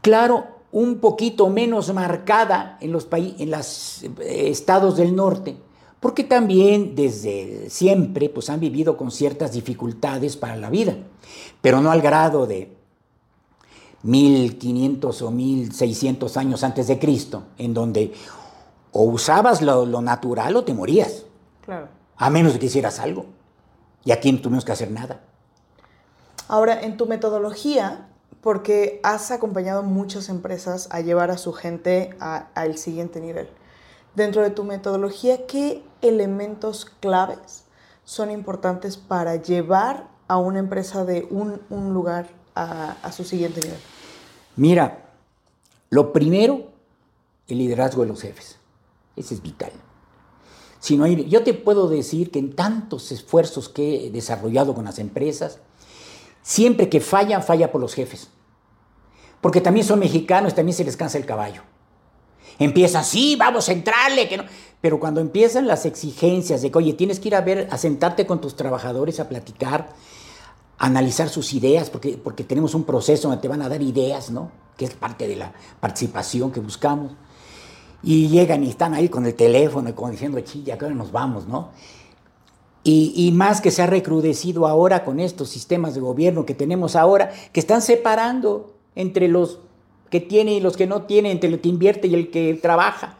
Claro, 0.00 0.46
un 0.70 0.98
poquito 0.98 1.48
menos 1.48 1.92
marcada 1.92 2.78
en 2.80 2.92
los, 2.92 3.08
en 3.12 3.50
los 3.50 4.04
eh, 4.04 4.48
estados 4.48 4.96
del 4.96 5.14
norte, 5.14 5.56
porque 6.00 6.24
también 6.24 6.94
desde 6.94 7.68
siempre 7.68 8.28
pues, 8.28 8.48
han 8.48 8.60
vivido 8.60 8.96
con 8.96 9.10
ciertas 9.10 9.52
dificultades 9.52 10.36
para 10.36 10.56
la 10.56 10.70
vida, 10.70 10.96
pero 11.60 11.80
no 11.80 11.90
al 11.90 12.00
grado 12.00 12.46
de 12.46 12.72
1500 14.02 15.22
o 15.22 15.30
1600 15.30 16.36
años 16.36 16.64
antes 16.64 16.88
de 16.88 16.98
Cristo, 16.98 17.44
en 17.58 17.74
donde 17.74 18.12
o 18.92 19.04
usabas 19.04 19.62
lo, 19.62 19.86
natural 20.02 20.56
o 20.56 20.64
te 20.64 20.74
morías. 20.74 21.24
Claro. 21.64 21.88
A 22.16 22.30
menos 22.30 22.52
de 22.52 22.58
que 22.58 22.66
hicieras 22.66 22.98
algo. 22.98 23.26
Y 24.04 24.12
aquí 24.12 24.32
no 24.32 24.40
tuvimos 24.40 24.64
que 24.64 24.72
hacer 24.72 24.90
nada. 24.90 25.20
Ahora, 26.48 26.82
en 26.82 26.96
tu 26.96 27.06
metodología, 27.06 28.08
porque 28.42 29.00
has 29.04 29.30
acompañado 29.30 29.82
muchas 29.82 30.28
empresas 30.28 30.88
a 30.90 31.00
llevar 31.00 31.30
a 31.30 31.38
su 31.38 31.52
gente 31.52 32.16
al 32.18 32.76
siguiente 32.76 33.20
nivel. 33.20 33.48
Dentro 34.14 34.42
de 34.42 34.50
tu 34.50 34.64
metodología, 34.64 35.46
¿qué 35.46 35.82
elementos 36.02 36.84
claves 36.84 37.64
son 38.04 38.30
importantes 38.30 38.96
para 38.96 39.36
llevar 39.36 40.08
a 40.28 40.36
una 40.36 40.58
empresa 40.58 41.04
de 41.04 41.26
un, 41.30 41.94
lugar 41.94 42.28
a, 42.54 43.10
su 43.12 43.24
siguiente 43.24 43.60
nivel? 43.60 43.78
Mira, 44.56 45.04
lo 45.88 46.12
primero, 46.12 46.68
el 47.46 47.58
liderazgo 47.58 48.02
de 48.02 48.08
los 48.08 48.20
jefes. 48.20 48.58
Ese 49.16 49.34
es 49.34 49.42
vital. 49.42 49.72
Si 50.82 50.96
no 50.96 51.04
hay, 51.04 51.28
yo 51.28 51.44
te 51.44 51.54
puedo 51.54 51.88
decir 51.88 52.32
que 52.32 52.40
en 52.40 52.56
tantos 52.56 53.12
esfuerzos 53.12 53.68
que 53.68 54.06
he 54.06 54.10
desarrollado 54.10 54.74
con 54.74 54.84
las 54.84 54.98
empresas, 54.98 55.60
siempre 56.42 56.88
que 56.88 57.00
fallan, 57.00 57.44
falla 57.44 57.70
por 57.70 57.80
los 57.80 57.94
jefes. 57.94 58.30
Porque 59.40 59.60
también 59.60 59.86
son 59.86 60.00
mexicanos, 60.00 60.56
también 60.56 60.76
se 60.76 60.82
les 60.82 60.96
cansa 60.96 61.18
el 61.18 61.24
caballo. 61.24 61.62
Empiezan, 62.58 63.04
sí, 63.04 63.36
vamos 63.36 63.68
a 63.68 63.72
entrarle, 63.74 64.28
que 64.28 64.38
no. 64.38 64.44
Pero 64.80 64.98
cuando 64.98 65.20
empiezan 65.20 65.68
las 65.68 65.86
exigencias 65.86 66.62
de 66.62 66.72
que, 66.72 66.78
oye, 66.78 66.94
tienes 66.94 67.20
que 67.20 67.28
ir 67.28 67.36
a 67.36 67.42
ver, 67.42 67.68
a 67.70 67.78
sentarte 67.78 68.26
con 68.26 68.40
tus 68.40 68.56
trabajadores 68.56 69.20
a 69.20 69.28
platicar, 69.28 69.90
a 70.78 70.86
analizar 70.86 71.28
sus 71.28 71.54
ideas, 71.54 71.90
porque, 71.90 72.18
porque 72.18 72.42
tenemos 72.42 72.74
un 72.74 72.82
proceso 72.82 73.28
donde 73.28 73.40
te 73.40 73.46
van 73.46 73.62
a 73.62 73.68
dar 73.68 73.82
ideas, 73.82 74.32
¿no? 74.32 74.50
Que 74.76 74.86
es 74.86 74.94
parte 74.94 75.28
de 75.28 75.36
la 75.36 75.52
participación 75.78 76.50
que 76.50 76.58
buscamos. 76.58 77.12
Y 78.02 78.28
llegan 78.28 78.64
y 78.64 78.70
están 78.70 78.94
ahí 78.94 79.08
con 79.08 79.26
el 79.26 79.34
teléfono 79.34 79.88
y 79.88 79.92
como 79.92 80.10
diciendo, 80.10 80.40
chilla, 80.40 80.76
que 80.76 80.88
nos 80.90 81.12
vamos, 81.12 81.46
¿no? 81.46 81.70
Y, 82.84 83.12
y, 83.14 83.30
más 83.30 83.60
que 83.60 83.70
se 83.70 83.80
ha 83.82 83.86
recrudecido 83.86 84.66
ahora 84.66 85.04
con 85.04 85.20
estos 85.20 85.48
sistemas 85.48 85.94
de 85.94 86.00
gobierno 86.00 86.44
que 86.44 86.54
tenemos 86.54 86.96
ahora, 86.96 87.30
que 87.52 87.60
están 87.60 87.80
separando 87.80 88.74
entre 88.96 89.28
los 89.28 89.60
que 90.10 90.20
tiene 90.20 90.54
y 90.54 90.60
los 90.60 90.76
que 90.76 90.88
no 90.88 91.02
tiene, 91.02 91.30
entre 91.30 91.48
el 91.48 91.60
que 91.60 91.68
invierte 91.68 92.08
y 92.08 92.14
el 92.14 92.30
que 92.30 92.54
trabaja. 92.54 93.18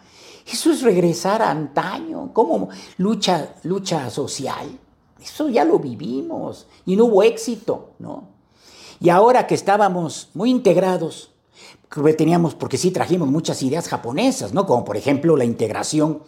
Eso 0.50 0.72
es 0.72 0.82
regresar 0.82 1.42
a 1.42 1.50
antaño, 1.50 2.32
como 2.32 2.68
lucha, 2.98 3.54
lucha 3.62 4.10
social. 4.10 4.78
Eso 5.22 5.48
ya 5.48 5.64
lo 5.64 5.78
vivimos 5.78 6.66
y 6.84 6.96
no 6.96 7.04
hubo 7.04 7.22
éxito, 7.22 7.90
¿no? 7.98 8.28
Y 9.00 9.08
ahora 9.08 9.46
que 9.46 9.54
estábamos 9.54 10.30
muy 10.34 10.50
integrados, 10.50 11.31
teníamos, 12.16 12.54
porque 12.54 12.78
sí 12.78 12.90
trajimos 12.90 13.28
muchas 13.28 13.62
ideas 13.62 13.88
japonesas, 13.88 14.54
¿no? 14.54 14.66
Como 14.66 14.84
por 14.84 14.96
ejemplo 14.96 15.36
la 15.36 15.44
integración, 15.44 16.22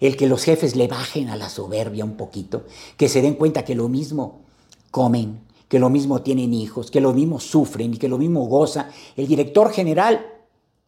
el 0.00 0.16
que 0.16 0.28
los 0.28 0.44
jefes 0.44 0.76
le 0.76 0.86
bajen 0.86 1.28
a 1.28 1.36
la 1.36 1.48
soberbia 1.48 2.04
un 2.04 2.16
poquito, 2.16 2.64
que 2.96 3.08
se 3.08 3.22
den 3.22 3.34
cuenta 3.34 3.64
que 3.64 3.74
lo 3.74 3.88
mismo 3.88 4.42
comen, 4.90 5.40
que 5.68 5.78
lo 5.78 5.90
mismo 5.90 6.22
tienen 6.22 6.54
hijos, 6.54 6.90
que 6.90 7.00
lo 7.00 7.12
mismo 7.12 7.40
sufren 7.40 7.94
y 7.94 7.98
que 7.98 8.08
lo 8.08 8.18
mismo 8.18 8.46
goza 8.46 8.90
el 9.16 9.26
director 9.26 9.70
general 9.70 10.24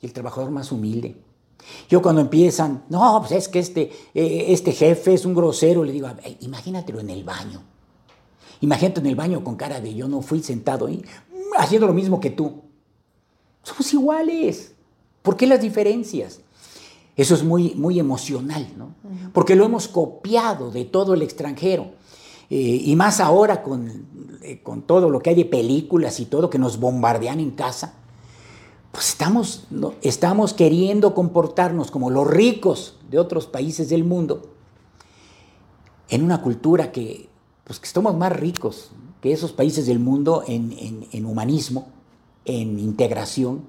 y 0.00 0.06
el 0.06 0.12
trabajador 0.12 0.50
más 0.50 0.72
humilde. 0.72 1.16
Yo 1.88 2.00
cuando 2.00 2.20
empiezan, 2.22 2.84
no, 2.88 3.20
pues 3.20 3.32
es 3.32 3.48
que 3.48 3.58
este, 3.58 3.92
eh, 4.14 4.46
este 4.48 4.72
jefe 4.72 5.14
es 5.14 5.26
un 5.26 5.34
grosero, 5.34 5.84
le 5.84 5.92
digo, 5.92 6.08
imagínatelo 6.40 7.00
en 7.00 7.10
el 7.10 7.24
baño. 7.24 7.62
Imagínate 8.62 9.00
en 9.00 9.06
el 9.06 9.16
baño 9.16 9.42
con 9.44 9.56
cara 9.56 9.80
de 9.80 9.94
yo 9.94 10.08
no 10.08 10.22
fui 10.22 10.42
sentado 10.42 10.86
ahí, 10.86 11.02
haciendo 11.58 11.86
lo 11.86 11.92
mismo 11.92 12.20
que 12.20 12.30
tú. 12.30 12.69
Somos 13.62 13.92
iguales. 13.92 14.72
¿Por 15.22 15.36
qué 15.36 15.46
las 15.46 15.60
diferencias? 15.60 16.40
Eso 17.16 17.34
es 17.34 17.42
muy, 17.42 17.74
muy 17.74 18.00
emocional, 18.00 18.66
¿no? 18.76 18.94
Porque 19.32 19.56
lo 19.56 19.64
hemos 19.64 19.88
copiado 19.88 20.70
de 20.70 20.84
todo 20.84 21.14
el 21.14 21.22
extranjero. 21.22 21.92
Eh, 22.48 22.82
y 22.84 22.96
más 22.96 23.20
ahora 23.20 23.62
con, 23.62 24.06
eh, 24.42 24.60
con, 24.62 24.82
todo 24.82 25.08
lo 25.08 25.20
que 25.20 25.30
hay 25.30 25.36
de 25.36 25.44
películas 25.44 26.18
y 26.18 26.24
todo 26.24 26.50
que 26.50 26.58
nos 26.58 26.80
bombardean 26.80 27.38
en 27.38 27.52
casa, 27.52 27.94
pues 28.90 29.10
estamos, 29.10 29.66
estamos 30.02 30.52
queriendo 30.52 31.14
comportarnos 31.14 31.90
como 31.90 32.10
los 32.10 32.26
ricos 32.26 32.96
de 33.08 33.18
otros 33.18 33.46
países 33.46 33.88
del 33.88 34.02
mundo 34.02 34.50
en 36.08 36.24
una 36.24 36.42
cultura 36.42 36.90
que, 36.90 37.28
pues 37.64 37.78
que 37.78 37.86
somos 37.86 38.16
más 38.16 38.32
ricos 38.32 38.90
que 39.20 39.32
esos 39.32 39.52
países 39.52 39.86
del 39.86 39.98
mundo 39.98 40.42
en, 40.46 41.06
en, 41.12 41.26
humanismo, 41.26 41.88
en 42.44 42.78
integración. 42.78 43.64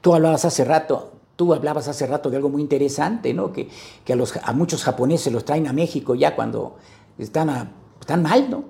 Tú 0.00 0.14
hablabas 0.14 0.44
hace 0.44 0.64
rato, 0.64 1.12
tú 1.36 1.54
hablabas 1.54 1.88
hace 1.88 2.06
rato 2.06 2.30
de 2.30 2.36
algo 2.36 2.48
muy 2.48 2.62
interesante, 2.62 3.34
¿no? 3.34 3.52
Que, 3.52 3.68
que 4.04 4.12
a, 4.12 4.16
los, 4.16 4.36
a 4.36 4.52
muchos 4.52 4.84
japoneses 4.84 5.32
los 5.32 5.44
traen 5.44 5.66
a 5.66 5.72
México 5.72 6.14
ya 6.14 6.34
cuando 6.36 6.76
están 7.18 7.50
a 7.50 7.72
están 8.08 8.22
mal, 8.22 8.48
¿no? 8.48 8.64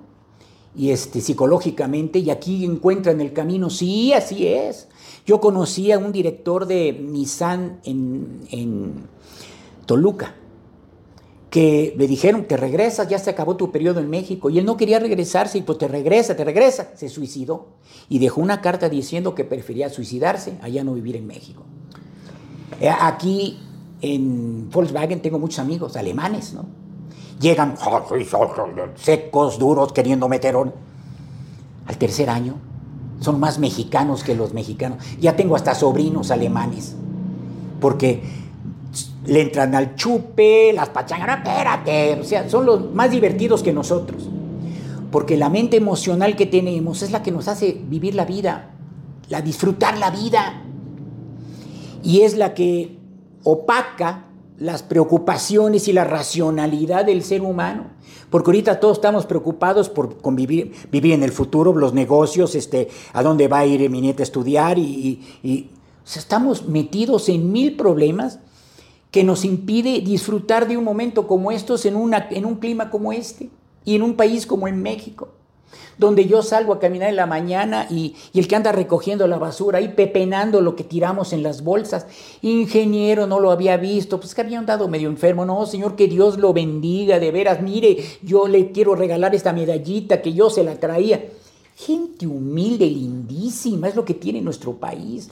Y 0.75 0.91
este, 0.91 1.21
psicológicamente, 1.21 2.19
y 2.19 2.31
aquí 2.31 2.65
encuentran 2.65 3.21
el 3.21 3.33
camino, 3.33 3.71
sí, 3.71 4.13
así 4.13 4.49
es. 4.49 4.89
Yo 5.25 5.41
conocí 5.41 5.93
a 5.93 5.99
un 5.99 6.11
director 6.11 6.67
de 6.67 6.93
Nissan 6.93 7.81
en, 7.85 9.07
Toluca, 9.87 10.35
que 11.51 11.95
le 11.97 12.07
dijeron, 12.07 12.45
te 12.45 12.57
regresas, 12.57 13.09
ya 13.09 13.19
se 13.19 13.31
acabó 13.31 13.57
tu 13.57 13.73
periodo 13.73 14.01
en 14.01 14.11
México, 14.11 14.51
y 14.51 14.59
él 14.59 14.65
no 14.65 14.77
quería 14.77 14.99
regresarse, 14.99 15.59
y 15.59 15.63
pues 15.63 15.79
te 15.79 15.89
regresa, 15.89 16.37
te 16.37 16.45
regresa, 16.45 16.91
se 16.95 17.09
suicidó, 17.09 17.69
y 18.09 18.19
dejó 18.19 18.41
una 18.41 18.61
carta 18.61 18.89
diciendo 18.89 19.35
que 19.35 19.45
prefería 19.45 19.89
suicidarse, 19.89 20.59
allá 20.61 20.85
no 20.85 20.95
vivir 20.95 21.17
en 21.17 21.27
México. 21.27 21.63
Eh, 22.81 22.91
aquí 22.91 23.59
en 24.01 24.71
Volkswagen 24.71 25.21
tengo 25.21 25.39
muchos 25.39 25.59
amigos 25.59 25.97
alemanes, 25.97 26.53
¿no? 26.53 26.67
Llegan 27.41 27.77
secos, 28.97 29.59
duros, 29.59 29.93
queriendo 29.93 30.29
meter 30.29 30.57
al 30.57 31.99
tercer 31.99 32.31
año. 32.31 32.57
Son 33.21 33.39
más 33.39 33.59
mexicanos 33.59 34.25
que 34.25 34.35
los 34.35 34.53
mexicanos. 34.53 35.03
Ya 35.21 35.37
tengo 35.37 35.55
hasta 35.55 35.75
sobrinos 35.75 36.33
alemanes. 36.33 36.97
Porque 37.81 38.23
le 39.29 39.43
entran 39.43 39.75
al 39.75 39.95
chupe, 39.95 40.73
las 40.73 40.89
pachangas, 40.89 41.39
espérate. 41.39 42.19
O 42.21 42.25
sea, 42.25 42.49
son 42.49 42.65
los 42.67 42.93
más 42.93 43.11
divertidos 43.11 43.63
que 43.63 43.73
nosotros. 43.73 44.29
Porque 45.11 45.37
la 45.37 45.51
mente 45.51 45.77
emocional 45.77 46.35
que 46.35 46.47
tenemos 46.47 47.03
es 47.03 47.13
la 47.13 47.23
que 47.23 47.31
nos 47.31 47.47
hace 47.47 47.79
vivir 47.89 48.15
la 48.15 48.25
vida, 48.25 48.71
la 49.29 49.43
disfrutar 49.43 49.99
la 49.99 50.11
vida. 50.11 50.63
Y 52.03 52.23
es 52.23 52.37
la 52.37 52.55
que 52.55 52.99
opaca 53.45 54.25
las 54.59 54.83
preocupaciones 54.83 55.89
y 55.89 55.93
la 55.93 56.05
racionalidad 56.05 57.05
del 57.05 57.23
ser 57.23 57.43
humano. 57.43 57.85
Porque 58.31 58.49
ahorita 58.49 58.81
todos 58.81 58.97
estamos 58.99 59.27
preocupados 59.27 59.89
por 59.89 60.21
convivir, 60.21 60.73
vivir 60.91 61.13
en 61.13 61.23
el 61.23 61.33
futuro, 61.33 61.75
los 61.75 61.95
negocios, 61.95 62.55
este, 62.55 62.89
a 63.13 63.23
dónde 63.23 63.49
va 63.49 63.61
a 63.61 63.67
ir 63.67 63.89
mi 63.91 64.01
nieta 64.01 64.23
a 64.23 64.25
estudiar 64.25 64.79
y, 64.79 65.21
estamos 66.17 66.67
metidos 66.67 67.29
en 67.29 67.53
mil 67.53 67.77
problemas 67.77 68.39
que 69.11 69.25
nos 69.25 69.45
impide 69.45 70.01
disfrutar 70.01 70.69
de 70.69 70.77
un 70.77 70.85
momento 70.85 71.27
como 71.27 71.51
estos 71.51 71.87
en, 71.87 71.97
una, 71.97 72.29
en 72.31 72.45
un 72.45 72.57
clima 72.57 72.91
como 72.91 73.13
este 73.13 73.49
y 73.85 73.95
en 73.95 74.03
un 74.03 74.15
país 74.17 74.47
como 74.47 74.69
en 74.69 74.83
México. 74.83 75.31
donde 75.99 76.27
yo 76.27 76.43
salgo 76.43 76.73
a 76.73 76.79
caminar 76.79 77.09
en 77.09 77.17
la 77.17 77.27
mañana 77.27 77.87
y, 77.91 78.15
el 78.33 78.47
que 78.47 78.55
anda 78.55 78.71
recogiendo 78.71 79.27
la 79.27 79.37
basura 79.37 79.81
y 79.81 79.89
pepenando 79.89 80.61
lo 80.61 80.77
que 80.77 80.85
tiramos 80.85 81.33
en 81.33 81.43
las 81.43 81.65
bolsas. 81.65 82.07
Ingeniero, 82.41 83.27
no 83.27 83.41
lo 83.41 83.51
había 83.51 83.77
visto, 83.77 84.21
pues 84.21 84.35
que 84.35 84.43
había 84.43 84.61
andado 84.61 84.87
medio 84.87 85.09
enfermo. 85.09 85.45
No, 85.45 85.67
Señor, 85.67 85.97
que 85.97 86.07
Dios 86.07 86.39
lo 86.39 86.53
bendiga, 86.53 87.19
de 87.19 87.33
veras, 87.33 87.61
mire, 87.61 87.97
yo 88.23 88.47
le 88.47 88.71
quiero 88.71 88.95
regalar 88.95 89.35
esta 89.35 89.53
medallita 89.53 90.23
que 90.23 90.33
yo 90.33 90.51
se 90.51 90.63
la 90.63 90.77
traía. 90.77 91.31
Gente 91.75 92.27
humilde, 92.27 92.87
lindísima, 92.87 93.89
es 93.89 93.97
lo 93.97 94.05
que 94.05 94.15
tiene 94.15 94.41
nuestro 94.41 94.75
país. 94.75 95.29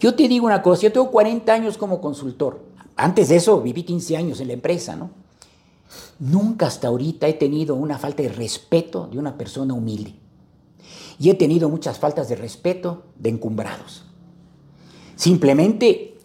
Yo 0.00 0.14
te 0.14 0.26
digo 0.26 0.46
una 0.46 0.62
cosa, 0.62 0.82
yo 0.82 0.92
tengo 0.92 1.10
40 1.10 1.52
años 1.52 1.76
como 1.76 2.00
consultor. 2.00 2.67
Antes 2.98 3.28
de 3.28 3.36
eso 3.36 3.60
viví 3.60 3.84
15 3.84 4.16
años 4.16 4.40
en 4.40 4.48
la 4.48 4.54
empresa, 4.54 4.96
¿no? 4.96 5.10
Nunca 6.18 6.66
hasta 6.66 6.88
ahorita 6.88 7.28
he 7.28 7.32
tenido 7.32 7.76
una 7.76 7.96
falta 7.96 8.24
de 8.24 8.28
respeto 8.28 9.06
de 9.06 9.20
una 9.20 9.38
persona 9.38 9.72
humilde. 9.72 10.16
Y 11.20 11.30
he 11.30 11.34
tenido 11.34 11.68
muchas 11.68 12.00
faltas 12.00 12.28
de 12.28 12.34
respeto 12.34 13.04
de 13.16 13.30
encumbrados. 13.30 14.04
Simplemente 15.14 16.18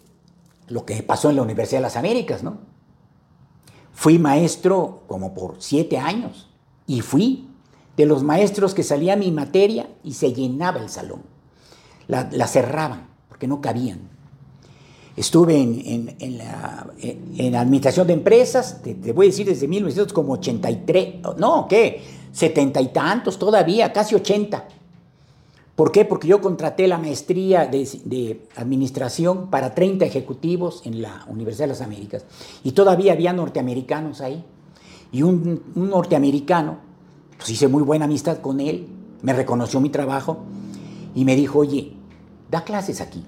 lo 0.66 0.84
que 0.84 1.00
pasó 1.04 1.30
en 1.30 1.36
la 1.36 1.42
Universidad 1.42 1.78
de 1.78 1.82
las 1.82 1.96
Américas, 1.96 2.42
¿no? 2.42 2.58
Fui 3.92 4.18
maestro 4.18 5.04
como 5.06 5.32
por 5.32 5.54
siete 5.60 5.98
años 5.98 6.50
y 6.88 7.02
fui 7.02 7.48
de 7.96 8.06
los 8.06 8.24
maestros 8.24 8.74
que 8.74 8.82
salía 8.82 9.14
mi 9.14 9.30
materia 9.30 9.88
y 10.02 10.14
se 10.14 10.32
llenaba 10.32 10.80
el 10.80 10.88
salón. 10.88 11.22
La, 12.08 12.28
la 12.32 12.48
cerraban 12.48 13.06
porque 13.28 13.46
no 13.46 13.60
cabían. 13.60 14.13
Estuve 15.16 15.60
en, 15.60 16.38
la, 16.38 17.60
administración 17.60 18.06
de 18.06 18.14
empresas, 18.14 18.82
te, 18.82 19.12
voy 19.12 19.26
a 19.26 19.30
decir 19.30 19.46
desde 19.46 19.68
1983, 19.68 21.14
no, 21.38 21.68
¿qué? 21.68 22.02
Setenta 22.32 22.80
y 22.80 22.88
tantos 22.88 23.38
todavía, 23.38 23.92
casi 23.92 24.16
ochenta. 24.16 24.66
¿Por 25.76 25.92
qué? 25.92 26.04
Porque 26.04 26.26
yo 26.26 26.40
contraté 26.40 26.88
la 26.88 26.98
maestría 26.98 27.66
de, 27.66 28.40
administración 28.56 29.50
para 29.50 29.74
30 29.74 30.04
ejecutivos 30.04 30.82
en 30.84 31.02
la 31.02 31.24
Universidad 31.28 31.64
de 31.64 31.74
las 31.74 31.80
Américas. 31.80 32.24
Y 32.64 32.72
todavía 32.72 33.12
había 33.12 33.32
norteamericanos 33.32 34.20
ahí. 34.20 34.44
Y 35.12 35.22
un, 35.22 35.62
un 35.76 35.90
norteamericano, 35.90 36.78
pues 37.36 37.50
hice 37.50 37.68
muy 37.68 37.84
buena 37.84 38.06
amistad 38.06 38.38
con 38.38 38.58
él, 38.60 38.88
me 39.22 39.32
reconoció 39.32 39.80
mi 39.80 39.90
trabajo 39.90 40.38
y 41.14 41.24
me 41.24 41.36
dijo, 41.36 41.60
oye, 41.60 41.92
da 42.50 42.64
clases 42.64 43.00
aquí. 43.00 43.24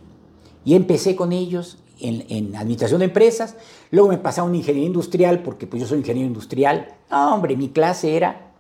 Y 0.67 0.75
empecé 0.75 1.15
con 1.15 1.33
ellos 1.33 1.79
en, 2.01 2.57
administración 2.57 2.99
de 2.99 3.05
empresas, 3.05 3.55
luego 3.93 4.09
me 4.09 4.19
pasé 4.19 4.41
a 4.41 4.45
una 4.45 4.57
ingeniería 4.57 4.89
industrial, 4.89 5.41
porque 5.45 5.69
pues 5.69 5.81
yo 5.81 5.89
soy 5.89 5.99
ingeniero 5.99 6.27
industrial. 6.27 6.89
hombre, 7.09 7.57
mi 7.57 7.69
clase 7.69 8.17
era, 8.17 8.51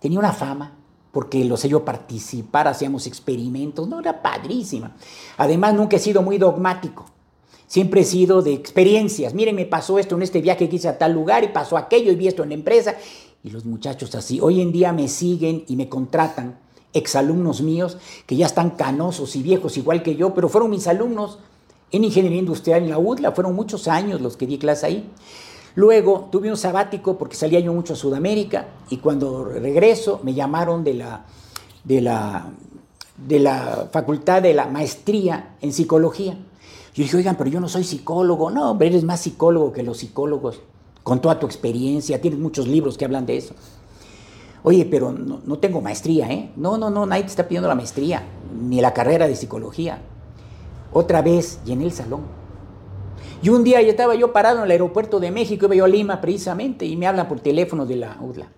tenía 0.00 0.18
una 0.18 0.32
fama, 0.32 0.76
porque 1.12 1.44
lo 1.44 1.56
sé 1.56 1.68
yo 1.68 1.84
participar, 1.84 2.66
hacíamos 2.66 3.06
experimentos, 3.06 3.86
no, 3.86 4.00
era 4.00 4.20
padrísima. 4.20 4.96
Además, 5.36 5.74
nunca 5.74 5.94
he 5.94 6.00
sido 6.00 6.22
muy 6.22 6.38
dogmático. 6.38 7.06
Siempre 7.68 8.00
he 8.00 8.04
sido 8.04 8.42
de 8.42 8.52
experiencias. 8.52 9.32
Miren, 9.32 9.54
me 9.54 9.64
pasó 9.64 10.00
esto 10.00 10.16
en 10.16 10.22
este 10.22 10.40
viaje 10.40 10.68
que 10.68 10.74
hice 10.74 10.88
a 10.88 10.98
tal 10.98 11.12
lugar 11.12 11.44
y 11.44 11.48
pasó 11.48 11.76
aquello 11.76 12.10
y 12.10 12.16
vi 12.16 12.26
esto 12.26 12.42
en 12.42 12.48
la 12.48 12.56
empresa. 12.56 12.96
Y 13.44 13.50
los 13.50 13.64
muchachos 13.64 14.12
así, 14.16 14.40
hoy 14.40 14.60
en 14.60 14.72
día 14.72 14.92
me 14.92 15.06
siguen 15.06 15.62
y 15.68 15.76
me 15.76 15.88
contratan 15.88 16.58
exalumnos 16.98 17.62
míos 17.62 17.98
que 18.26 18.36
ya 18.36 18.46
están 18.46 18.70
canosos 18.70 19.36
y 19.36 19.42
viejos 19.42 19.76
igual 19.76 20.02
que 20.02 20.16
yo, 20.16 20.34
pero 20.34 20.48
fueron 20.48 20.70
mis 20.70 20.86
alumnos 20.86 21.38
en 21.90 22.04
ingeniería 22.04 22.38
industrial 22.38 22.82
en 22.82 22.90
la 22.90 22.98
UDLA, 22.98 23.32
fueron 23.32 23.54
muchos 23.54 23.88
años 23.88 24.20
los 24.20 24.36
que 24.36 24.46
di 24.46 24.58
clase 24.58 24.86
ahí. 24.86 25.10
Luego 25.74 26.28
tuve 26.32 26.50
un 26.50 26.56
sabático 26.56 27.16
porque 27.18 27.36
salía 27.36 27.60
yo 27.60 27.72
mucho 27.72 27.92
a 27.92 27.96
Sudamérica 27.96 28.68
y 28.90 28.98
cuando 28.98 29.44
regreso 29.44 30.20
me 30.22 30.34
llamaron 30.34 30.82
de 30.82 30.94
la, 30.94 31.24
de 31.84 32.00
la, 32.00 32.50
de 33.16 33.38
la 33.38 33.88
facultad 33.92 34.42
de 34.42 34.54
la 34.54 34.66
maestría 34.66 35.54
en 35.60 35.72
psicología. 35.72 36.32
Yo 36.94 37.04
dije, 37.04 37.16
oigan, 37.16 37.36
pero 37.36 37.48
yo 37.48 37.60
no 37.60 37.68
soy 37.68 37.84
psicólogo. 37.84 38.50
No, 38.50 38.72
hombre, 38.72 38.88
eres 38.88 39.04
más 39.04 39.20
psicólogo 39.20 39.72
que 39.72 39.84
los 39.84 39.98
psicólogos, 39.98 40.60
con 41.04 41.20
toda 41.20 41.38
tu 41.38 41.46
experiencia, 41.46 42.20
tienes 42.20 42.40
muchos 42.40 42.66
libros 42.66 42.98
que 42.98 43.04
hablan 43.04 43.24
de 43.24 43.36
eso. 43.36 43.54
Oye, 44.62 44.84
pero 44.84 45.12
no, 45.12 45.58
tengo 45.58 45.80
maestría, 45.80 46.30
¿eh? 46.30 46.50
No, 46.56 46.78
no, 46.78 46.90
no, 46.90 47.06
nadie 47.06 47.22
te 47.22 47.28
está 47.28 47.46
pidiendo 47.46 47.68
la 47.68 47.74
maestría, 47.74 48.22
ni 48.60 48.80
la 48.80 48.92
carrera 48.92 49.28
de 49.28 49.36
psicología. 49.36 50.00
Otra 50.92 51.22
vez 51.22 51.60
llené 51.64 51.84
el 51.84 51.92
salón. 51.92 52.22
Y 53.40 53.50
un 53.50 53.62
día 53.62 53.80
ya 53.82 53.90
estaba 53.90 54.14
yo 54.14 54.32
parado 54.32 54.58
en 54.58 54.64
el 54.64 54.70
aeropuerto 54.72 55.20
de 55.20 55.30
México, 55.30 55.66
iba 55.66 55.76
yo 55.76 55.84
a 55.84 55.88
Lima 55.88 56.20
precisamente, 56.20 56.86
y 56.86 56.96
me 56.96 57.06
hablan 57.06 57.28
por 57.28 57.40
teléfono 57.40 57.86
de 57.86 57.96
la 57.96 58.16
UDLA. 58.20 58.48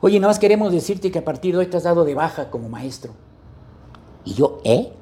Oye, 0.00 0.18
nada 0.18 0.30
más 0.30 0.40
queremos 0.40 0.72
decirte 0.72 1.12
que 1.12 1.20
a 1.20 1.24
partir 1.24 1.54
de 1.54 1.60
hoy 1.60 1.70
has 1.72 1.84
dado 1.84 2.04
de 2.04 2.14
baja 2.14 2.50
como 2.50 2.68
maestro. 2.68 3.12
Y 4.24 4.34
yo, 4.34 4.60
¿eh? 4.64 4.92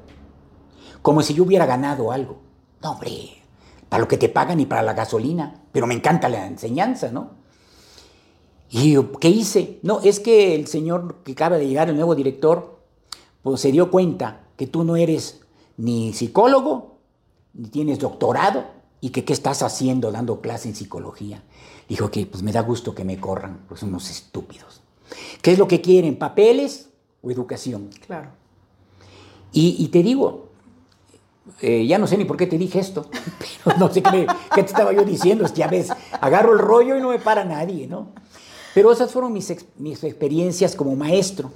Como 1.01 1.23
si 1.23 1.33
yo 1.33 1.43
hubiera 1.43 1.65
ganado 1.65 2.11
algo. 2.11 2.37
No, 2.83 2.91
hombre, 2.91 3.11
para 3.89 4.01
lo 4.01 4.07
que 4.07 4.17
te 4.17 4.29
pagan 4.29 4.59
y 4.59 4.67
para 4.67 4.83
la 4.83 4.93
gasolina. 4.93 5.55
Pero 5.71 5.87
me 5.87 5.95
encanta 5.95 6.29
la 6.29 6.45
enseñanza, 6.45 7.11
¿no? 7.11 7.40
¿Y 8.71 8.97
qué 9.19 9.27
hice? 9.27 9.79
No, 9.83 9.99
es 9.99 10.21
que 10.21 10.55
el 10.55 10.65
señor 10.67 11.17
que 11.25 11.33
acaba 11.33 11.57
de 11.57 11.67
llegar, 11.67 11.89
el 11.89 11.95
nuevo 11.95 12.15
director, 12.15 12.79
pues 13.43 13.59
se 13.59 13.71
dio 13.71 13.91
cuenta 13.91 14.47
que 14.55 14.65
tú 14.65 14.85
no 14.85 14.95
eres 14.95 15.41
ni 15.75 16.13
psicólogo, 16.13 16.97
ni 17.53 17.67
tienes 17.67 17.99
doctorado, 17.99 18.63
y 19.01 19.09
que 19.09 19.25
qué 19.25 19.33
estás 19.33 19.61
haciendo 19.61 20.11
dando 20.11 20.39
clase 20.39 20.69
en 20.69 20.75
psicología. 20.75 21.43
Dijo 21.89 22.09
que 22.11 22.25
pues 22.25 22.43
me 22.43 22.53
da 22.53 22.61
gusto 22.61 22.95
que 22.95 23.03
me 23.03 23.19
corran, 23.19 23.65
pues 23.67 23.81
son 23.81 23.89
unos 23.89 24.09
estúpidos. 24.09 24.81
¿Qué 25.41 25.51
es 25.51 25.59
lo 25.59 25.67
que 25.67 25.81
quieren? 25.81 26.17
¿Papeles 26.17 26.89
o 27.21 27.29
educación? 27.29 27.89
Claro. 28.05 28.29
Y, 29.51 29.85
te 29.89 30.01
digo, 30.01 30.47
eh, 31.59 31.85
ya 31.85 31.97
no 31.97 32.07
sé 32.07 32.17
ni 32.17 32.23
por 32.23 32.37
qué 32.37 32.47
te 32.47 32.57
dije 32.57 32.79
esto, 32.79 33.07
pero 33.65 33.77
no 33.77 33.91
sé 33.91 34.01
qué, 34.01 34.25
qué 34.55 34.63
te 34.63 34.69
estaba 34.69 34.93
yo 34.93 35.03
diciendo, 35.03 35.45
ya 35.53 35.67
ves, 35.67 35.89
agarro 36.21 36.53
el 36.53 36.59
rollo 36.59 36.95
y 36.95 37.01
no 37.01 37.09
me 37.09 37.19
para 37.19 37.43
nadie, 37.43 37.85
¿no? 37.85 38.13
Pero 38.73 38.91
esas 38.91 39.11
fueron 39.11 39.33
mis, 39.33 39.53
mis 39.77 40.03
experiencias 40.03 40.75
como 40.75 40.95
maestro. 40.95 41.51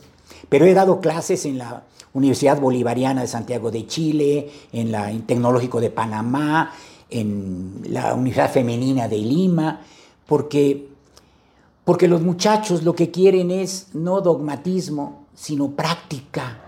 Pero 0.50 0.66
he 0.66 0.74
dado 0.74 1.00
clases 1.00 1.46
en 1.46 1.58
la 1.58 1.84
Universidad 2.14 2.60
Bolivariana 2.60 3.22
de 3.22 3.28
Santiago 3.28 3.72
de 3.72 3.88
Chile, 3.88 4.50
en 4.72 4.92
la 4.92 5.12
Tecnológico 5.26 5.82
de 5.82 5.90
Panamá, 5.90 6.72
en 7.10 7.82
la 7.90 8.14
Universidad 8.14 8.52
Femenina 8.52 9.08
de 9.08 9.18
Lima, 9.18 9.82
porque, 10.26 10.90
porque 11.84 12.08
los 12.08 12.22
muchachos 12.22 12.84
lo 12.84 12.96
que 12.96 13.12
quieren 13.12 13.52
es 13.52 13.88
no 13.94 14.22
dogmatismo, 14.22 15.26
sino 15.34 15.72
práctica. 15.72 16.62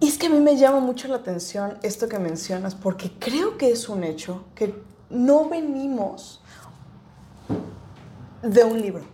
Y 0.00 0.08
es 0.08 0.18
que 0.18 0.26
a 0.26 0.30
mí 0.30 0.40
me 0.40 0.56
llama 0.56 0.80
mucho 0.80 1.08
la 1.08 1.16
atención 1.16 1.78
esto 1.82 2.08
que 2.08 2.18
mencionas, 2.18 2.74
porque 2.74 3.10
creo 3.18 3.56
que 3.56 3.70
es 3.70 3.88
un 3.88 4.04
hecho 4.04 4.44
que 4.54 4.74
no 5.10 5.48
venimos 5.48 6.40
de 8.42 8.64
un 8.64 8.80
libro. 8.80 9.04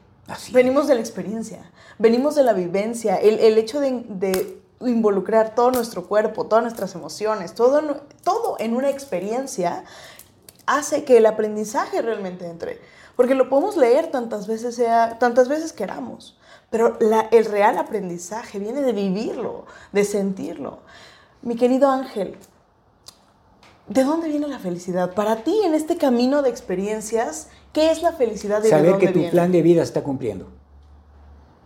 Venimos 0.52 0.86
de 0.86 0.94
la 0.94 1.00
experiencia, 1.00 1.70
venimos 1.98 2.34
de 2.34 2.42
la 2.42 2.52
vivencia, 2.52 3.16
el, 3.16 3.58
hecho 3.58 3.80
de, 3.80 4.58
involucrar 4.80 5.54
todo 5.54 5.70
nuestro 5.70 6.06
cuerpo, 6.06 6.46
todas 6.46 6.62
nuestras 6.62 6.94
emociones, 6.94 7.54
todo, 7.54 8.02
todo 8.24 8.56
en 8.58 8.74
una 8.74 8.90
experiencia 8.90 9.84
hace 10.66 11.04
que 11.04 11.18
el 11.18 11.26
aprendizaje 11.26 12.02
realmente 12.02 12.46
entre. 12.46 12.80
Porque 13.16 13.34
lo 13.34 13.48
podemos 13.48 13.76
leer 13.76 14.10
tantas 14.10 14.46
veces, 14.46 14.74
sea, 14.74 15.18
tantas 15.18 15.48
veces 15.48 15.72
queramos, 15.72 16.38
pero 16.70 16.98
el 17.30 17.44
real 17.44 17.76
aprendizaje 17.76 18.58
viene 18.58 18.80
de 18.80 18.92
vivirlo, 18.92 19.66
de 19.92 20.04
sentirlo. 20.04 20.78
Mi 21.42 21.56
querido 21.56 21.90
Ángel, 21.90 22.38
¿de 23.88 24.04
dónde 24.04 24.28
viene 24.28 24.48
la 24.48 24.58
felicidad? 24.58 25.12
Para 25.12 25.44
ti 25.44 25.60
en 25.64 25.74
este 25.74 25.98
camino 25.98 26.40
de 26.40 26.48
experiencias 26.48 27.48
¿Qué 27.72 27.90
es 27.90 28.02
la 28.02 28.12
felicidad? 28.12 28.62
De 28.62 28.68
Saber 28.68 28.98
que 28.98 29.08
tu 29.08 29.30
plan 29.30 29.50
de 29.50 29.62
vida 29.62 29.82
está 29.82 30.02
cumpliendo. 30.02 30.48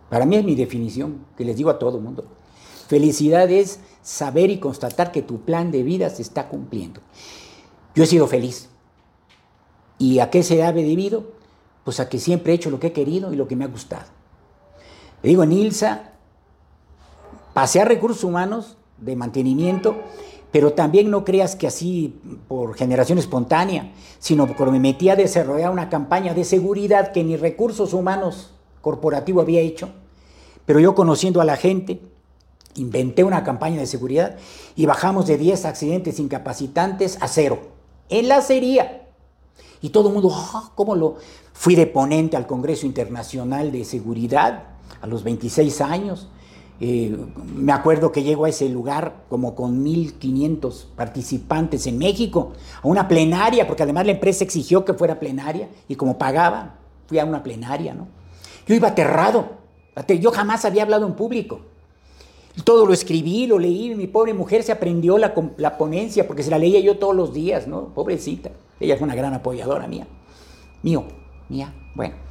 Para 0.09 0.25
mí 0.25 0.37
es 0.37 0.45
mi 0.45 0.55
definición, 0.55 1.25
que 1.37 1.43
les 1.43 1.57
digo 1.57 1.69
a 1.69 1.79
todo 1.79 1.97
el 1.97 2.03
mundo. 2.03 2.25
Felicidad 2.87 3.51
es 3.51 3.79
saber 4.01 4.49
y 4.49 4.59
constatar 4.59 5.11
que 5.11 5.21
tu 5.21 5.41
plan 5.41 5.71
de 5.71 5.83
vida 5.83 6.09
se 6.09 6.21
está 6.21 6.47
cumpliendo. 6.47 7.01
Yo 7.93 8.03
he 8.03 8.07
sido 8.07 8.27
feliz. 8.27 8.69
¿Y 9.97 10.19
a 10.19 10.29
qué 10.29 10.43
se 10.43 10.63
ha 10.63 10.71
debido? 10.71 11.25
Pues 11.83 11.99
a 11.99 12.07
que 12.07 12.19
siempre 12.19 12.53
he 12.53 12.55
hecho 12.55 12.69
lo 12.69 12.79
que 12.79 12.87
he 12.87 12.93
querido 12.93 13.33
y 13.33 13.35
lo 13.35 13.47
que 13.47 13.57
me 13.57 13.65
ha 13.65 13.67
gustado. 13.67 14.05
Le 15.23 15.29
digo, 15.29 15.43
en 15.43 15.51
ILSA, 15.51 16.13
pasé 17.53 17.81
a 17.81 17.85
recursos 17.85 18.23
humanos 18.23 18.77
de 18.97 19.15
mantenimiento 19.15 19.97
pero 20.51 20.73
también 20.73 21.11
no 21.11 21.25
creas 21.25 21.55
que 21.55 21.67
así 21.67 22.19
por 22.47 22.75
generación 22.75 23.17
espontánea, 23.17 23.91
sino 24.19 24.47
porque 24.47 24.71
me 24.71 24.79
metí 24.79 25.09
a 25.09 25.15
desarrollar 25.15 25.71
una 25.71 25.89
campaña 25.89 26.33
de 26.33 26.43
seguridad 26.43 27.11
que 27.11 27.23
ni 27.23 27.35
recursos 27.35 27.93
humanos 27.93 28.51
corporativo 28.81 29.41
había 29.41 29.61
hecho, 29.61 29.89
pero 30.65 30.79
yo 30.79 30.95
conociendo 30.95 31.41
a 31.41 31.45
la 31.45 31.57
gente, 31.57 32.01
inventé 32.75 33.23
una 33.23 33.43
campaña 33.43 33.79
de 33.79 33.87
seguridad 33.87 34.37
y 34.75 34.85
bajamos 34.85 35.27
de 35.27 35.37
10 35.37 35.65
accidentes 35.65 36.19
incapacitantes 36.19 37.17
a 37.21 37.27
cero, 37.27 37.59
en 38.09 38.27
la 38.27 38.41
sería. 38.41 39.07
Y 39.81 39.89
todo 39.89 40.07
el 40.07 40.13
mundo, 40.13 40.31
ah, 40.33 40.71
¿cómo 40.75 40.95
lo? 40.95 41.17
Fui 41.53 41.75
de 41.75 41.87
ponente 41.87 42.37
al 42.37 42.47
Congreso 42.47 42.85
Internacional 42.85 43.71
de 43.71 43.85
Seguridad 43.85 44.63
a 45.01 45.07
los 45.07 45.23
26 45.23 45.81
años. 45.81 46.27
Eh, 46.79 47.17
me 47.55 47.71
acuerdo 47.71 48.11
que 48.11 48.21
llego 48.21 48.45
a 48.45 48.49
ese 48.49 48.69
lugar 48.69 49.23
como 49.29 49.55
con 49.55 49.83
1.500 49.83 50.85
participantes 50.95 51.87
en 51.87 51.97
México, 51.97 52.53
a 52.83 52.87
una 52.87 53.07
plenaria, 53.07 53.65
porque 53.65 53.83
además 53.83 54.05
la 54.05 54.11
empresa 54.11 54.43
exigió 54.43 54.85
que 54.85 54.93
fuera 54.93 55.19
plenaria, 55.19 55.69
y 55.87 55.95
como 55.95 56.17
pagaba, 56.17 56.75
fui 57.07 57.17
a 57.19 57.25
una 57.25 57.41
plenaria, 57.41 57.93
¿no? 57.93 58.07
Yo 58.67 58.75
iba 58.75 58.89
aterrado, 58.89 59.57
yo 60.19 60.31
jamás 60.31 60.65
había 60.65 60.83
hablado 60.83 61.07
en 61.07 61.13
público. 61.13 61.61
Todo 62.63 62.85
lo 62.85 62.93
escribí, 62.93 63.47
lo 63.47 63.59
leí, 63.59 63.95
mi 63.95 64.07
pobre 64.07 64.33
mujer 64.33 64.61
se 64.63 64.71
aprendió 64.71 65.17
la, 65.17 65.33
la 65.57 65.77
ponencia, 65.77 66.27
porque 66.27 66.43
se 66.43 66.51
la 66.51 66.59
leía 66.59 66.79
yo 66.79 66.97
todos 66.97 67.15
los 67.15 67.33
días, 67.33 67.67
¿no? 67.67 67.93
Pobrecita, 67.93 68.51
ella 68.79 68.97
fue 68.97 69.05
una 69.05 69.15
gran 69.15 69.33
apoyadora 69.33 69.87
mía. 69.87 70.07
Mío, 70.83 71.05
mía, 71.49 71.73
bueno. 71.95 72.26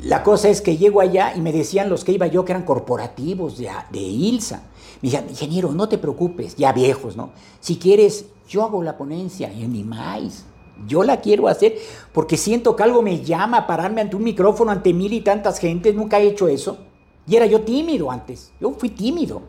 La 0.00 0.22
cosa 0.22 0.48
es 0.48 0.60
que 0.60 0.76
llego 0.76 1.00
allá 1.00 1.34
y 1.34 1.40
me 1.40 1.52
decían 1.52 1.88
los 1.88 2.04
que 2.04 2.12
iba 2.12 2.28
yo 2.28 2.44
que 2.44 2.52
eran 2.52 2.64
corporativos 2.64 3.58
de, 3.58 3.68
de 3.90 3.98
ILSA. 3.98 4.62
Me 5.02 5.10
decían, 5.10 5.28
ingeniero, 5.28 5.72
no 5.72 5.88
te 5.88 5.98
preocupes, 5.98 6.54
ya 6.54 6.72
viejos, 6.72 7.16
¿no? 7.16 7.30
Si 7.60 7.78
quieres, 7.78 8.26
yo 8.48 8.62
hago 8.62 8.82
la 8.82 8.96
ponencia, 8.96 9.52
y 9.52 9.66
ni 9.66 9.82
más. 9.82 10.44
Yo 10.86 11.02
la 11.02 11.20
quiero 11.20 11.48
hacer 11.48 11.76
porque 12.12 12.36
siento 12.36 12.76
que 12.76 12.84
algo 12.84 13.02
me 13.02 13.24
llama 13.24 13.58
a 13.58 13.66
pararme 13.66 14.00
ante 14.00 14.14
un 14.14 14.22
micrófono 14.22 14.70
ante 14.70 14.94
mil 14.94 15.12
y 15.12 15.20
tantas 15.20 15.58
gentes. 15.58 15.94
Nunca 15.94 16.20
he 16.20 16.28
hecho 16.28 16.46
eso. 16.46 16.78
Y 17.26 17.34
era 17.34 17.46
yo 17.46 17.62
tímido 17.62 18.10
antes. 18.10 18.52
Yo 18.60 18.70
fui 18.72 18.90
tímido. 18.90 19.42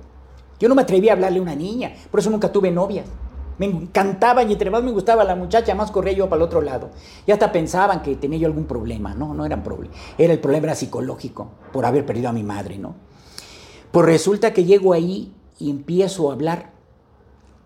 Yo 0.60 0.68
no 0.68 0.76
me 0.76 0.82
atreví 0.82 1.10
a 1.10 1.14
hablarle 1.14 1.40
a 1.40 1.44
una 1.44 1.56
niña. 1.56 1.94
Por 2.10 2.20
eso 2.20 2.32
nunca 2.32 2.52
tuve 2.52 2.72
novias. 2.72 3.06
Me 3.60 3.66
encantaba 3.66 4.42
y 4.44 4.54
entre 4.54 4.72
más 4.72 4.82
me 4.84 4.92
gustaba 4.92 5.26
la 5.26 5.36
muchacha, 5.36 5.76
más 5.76 5.92
corría 5.92 6.14
yo 6.14 6.30
para 6.30 6.38
el 6.38 6.48
otro 6.48 6.62
lado. 6.62 6.90
Y 7.28 7.32
hasta 7.32 7.52
pensaban 7.52 8.02
que 8.02 8.16
tenía 8.16 8.40
yo 8.40 8.48
algún 8.48 8.66
problema. 8.66 9.14
No, 9.14 9.34
no 9.34 9.46
era 9.46 9.62
problema. 9.62 9.94
Era 10.18 10.34
el 10.34 10.40
problema 10.40 10.74
psicológico 10.74 11.50
por 11.74 11.86
haber 11.86 12.06
perdido 12.06 12.30
a 12.30 12.34
mi 12.34 12.44
madre, 12.44 12.78
¿no? 12.78 12.96
Pues 13.92 14.06
resulta 14.06 14.54
que 14.54 14.64
llego 14.64 14.94
ahí 14.94 15.34
y 15.60 15.70
empiezo 15.70 16.30
a 16.30 16.34
hablar. 16.34 16.72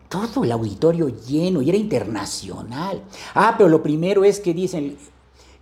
Todo 0.09 0.43
el 0.43 0.51
auditorio 0.51 1.09
lleno 1.09 1.61
y 1.61 1.69
era 1.69 1.77
internacional. 1.77 3.03
Ah, 3.35 3.55
pero 3.57 3.69
lo 3.69 3.83
primero 3.83 4.23
es 4.23 4.39
que 4.39 4.53
dicen, 4.53 4.97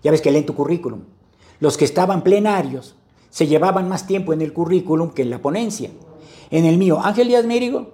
ya 0.01 0.11
ves 0.11 0.21
que 0.21 0.31
leen 0.31 0.45
tu 0.45 0.55
currículum, 0.55 1.01
los 1.59 1.77
que 1.77 1.85
estaban 1.85 2.23
plenarios 2.23 2.95
se 3.29 3.47
llevaban 3.47 3.87
más 3.87 4.07
tiempo 4.07 4.33
en 4.33 4.41
el 4.41 4.51
currículum 4.51 5.11
que 5.11 5.21
en 5.21 5.29
la 5.29 5.41
ponencia. 5.41 5.91
En 6.49 6.65
el 6.65 6.77
mío, 6.77 6.99
Ángel 7.01 7.29
Díaz 7.29 7.45
Mérigo, 7.45 7.93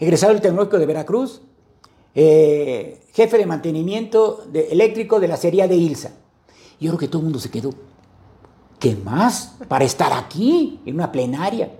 egresado 0.00 0.32
del 0.32 0.42
Tecnológico 0.42 0.78
de 0.78 0.86
Veracruz, 0.86 1.42
eh, 2.14 3.00
jefe 3.12 3.38
de 3.38 3.46
mantenimiento 3.46 4.46
eléctrico 4.52 5.20
de 5.20 5.28
la 5.28 5.36
serie 5.36 5.66
de 5.66 5.76
ILSA. 5.76 6.12
Yo 6.80 6.90
creo 6.90 6.98
que 6.98 7.08
todo 7.08 7.20
el 7.20 7.24
mundo 7.24 7.38
se 7.38 7.50
quedó. 7.50 7.70
¿Qué 8.78 8.96
más? 8.96 9.54
Para 9.68 9.84
estar 9.84 10.12
aquí, 10.12 10.80
en 10.84 10.96
una 10.96 11.10
plenaria. 11.10 11.70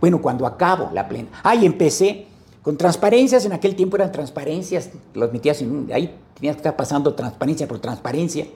Bueno, 0.00 0.20
cuando 0.20 0.46
acabo 0.46 0.90
la 0.92 1.08
plena. 1.08 1.28
Ahí 1.42 1.66
empecé 1.66 2.26
con 2.62 2.76
transparencias, 2.76 3.44
en 3.44 3.52
aquel 3.52 3.74
tiempo 3.74 3.96
eran 3.96 4.12
transparencias, 4.12 4.90
los 5.12 5.32
metías 5.32 5.60
en 5.60 5.88
ahí 5.92 6.14
tenías 6.34 6.56
que 6.56 6.60
estar 6.60 6.76
pasando 6.76 7.14
transparencia 7.14 7.68
por 7.68 7.78
transparencia. 7.78 8.46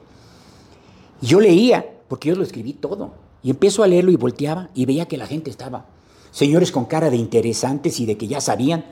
Y 1.21 1.27
yo 1.27 1.41
leía, 1.41 1.87
porque 2.09 2.29
yo 2.29 2.37
lo 2.37 2.43
escribí 2.43 2.73
todo. 2.73 3.13
Y 3.43 3.51
empiezo 3.51 3.83
a 3.83 3.87
leerlo 3.87 4.11
y 4.11 4.17
volteaba 4.17 4.69
y 4.75 4.85
veía 4.85 5.07
que 5.07 5.17
la 5.17 5.27
gente 5.27 5.51
estaba. 5.51 5.87
Señores 6.31 6.73
con 6.73 6.85
cara 6.85 7.11
de 7.11 7.17
interesantes 7.17 8.01
y 8.01 8.07
de 8.07 8.17
que 8.17 8.27
ya 8.27 8.41
sabían 8.41 8.85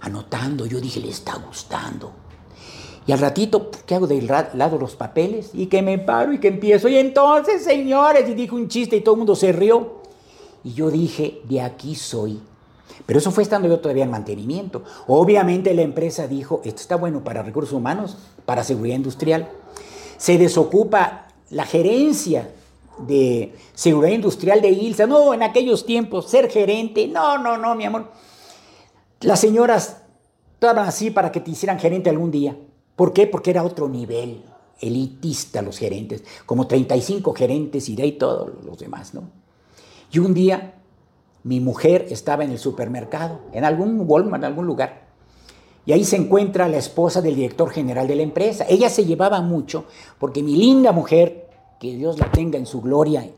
anotando. 0.00 0.66
Yo 0.66 0.80
dije, 0.80 1.00
le 1.00 1.10
está 1.10 1.36
gustando. 1.36 2.12
Y 3.06 3.12
al 3.12 3.20
ratito, 3.20 3.70
¿qué 3.86 3.94
hago 3.94 4.06
del 4.06 4.26
lado 4.26 4.78
los 4.78 4.96
papeles? 4.96 5.50
Y 5.54 5.66
que 5.66 5.80
me 5.80 5.98
paro 5.98 6.32
y 6.32 6.40
que 6.40 6.48
empiezo. 6.48 6.88
Y 6.88 6.96
entonces, 6.96 7.62
señores, 7.62 8.28
y 8.28 8.34
dije 8.34 8.54
un 8.54 8.68
chiste 8.68 8.96
y 8.96 9.00
todo 9.00 9.14
el 9.14 9.18
mundo 9.18 9.36
se 9.36 9.52
rió. 9.52 10.02
Y 10.64 10.72
yo 10.72 10.90
dije, 10.90 11.40
de 11.44 11.60
aquí 11.60 11.94
soy. 11.94 12.40
Pero 13.04 13.20
eso 13.20 13.30
fue 13.30 13.44
estando 13.44 13.68
yo 13.68 13.78
todavía 13.78 14.04
en 14.04 14.10
mantenimiento. 14.10 14.82
Obviamente 15.06 15.72
la 15.74 15.82
empresa 15.82 16.26
dijo, 16.26 16.60
esto 16.64 16.80
está 16.80 16.96
bueno 16.96 17.22
para 17.22 17.42
recursos 17.42 17.72
humanos, 17.72 18.16
para 18.44 18.64
seguridad 18.64 18.96
industrial. 18.96 19.48
Se 20.16 20.38
desocupa 20.38 21.28
la 21.50 21.64
gerencia 21.64 22.50
de 22.98 23.54
seguridad 23.74 24.14
industrial 24.14 24.60
de 24.60 24.70
ILSA. 24.70 25.06
No, 25.06 25.32
en 25.32 25.44
aquellos 25.44 25.86
tiempos, 25.86 26.28
ser 26.28 26.50
gerente, 26.50 27.06
no, 27.06 27.38
no, 27.38 27.56
no, 27.56 27.76
mi 27.76 27.84
amor. 27.84 28.10
Las 29.20 29.40
señoras 29.40 30.02
estaban 30.54 30.86
así 30.86 31.10
para 31.10 31.32
que 31.32 31.40
te 31.40 31.50
hicieran 31.50 31.78
gerente 31.78 32.10
algún 32.10 32.30
día. 32.30 32.56
¿Por 32.96 33.12
qué? 33.12 33.26
Porque 33.26 33.50
era 33.50 33.64
otro 33.64 33.88
nivel, 33.88 34.42
elitista 34.80 35.62
los 35.62 35.78
gerentes, 35.78 36.24
como 36.44 36.66
35 36.66 37.32
gerentes 37.34 37.88
y 37.88 37.96
de 37.96 38.02
ahí 38.02 38.12
todos 38.12 38.64
los 38.64 38.78
demás, 38.78 39.14
¿no? 39.14 39.30
Y 40.10 40.18
un 40.18 40.34
día 40.34 40.74
mi 41.44 41.60
mujer 41.60 42.06
estaba 42.10 42.44
en 42.44 42.50
el 42.50 42.58
supermercado, 42.58 43.40
en 43.52 43.64
algún 43.64 44.02
Walmart, 44.06 44.42
en 44.42 44.46
algún 44.46 44.66
lugar, 44.66 45.06
y 45.86 45.92
ahí 45.92 46.04
se 46.04 46.16
encuentra 46.16 46.68
la 46.68 46.78
esposa 46.78 47.22
del 47.22 47.36
director 47.36 47.70
general 47.70 48.08
de 48.08 48.16
la 48.16 48.22
empresa. 48.22 48.66
Ella 48.68 48.90
se 48.90 49.04
llevaba 49.04 49.40
mucho 49.40 49.84
porque 50.18 50.42
mi 50.42 50.56
linda 50.56 50.90
mujer, 50.90 51.48
que 51.78 51.94
Dios 51.94 52.18
la 52.18 52.30
tenga 52.32 52.58
en 52.58 52.66
su 52.66 52.80
gloria, 52.80 53.30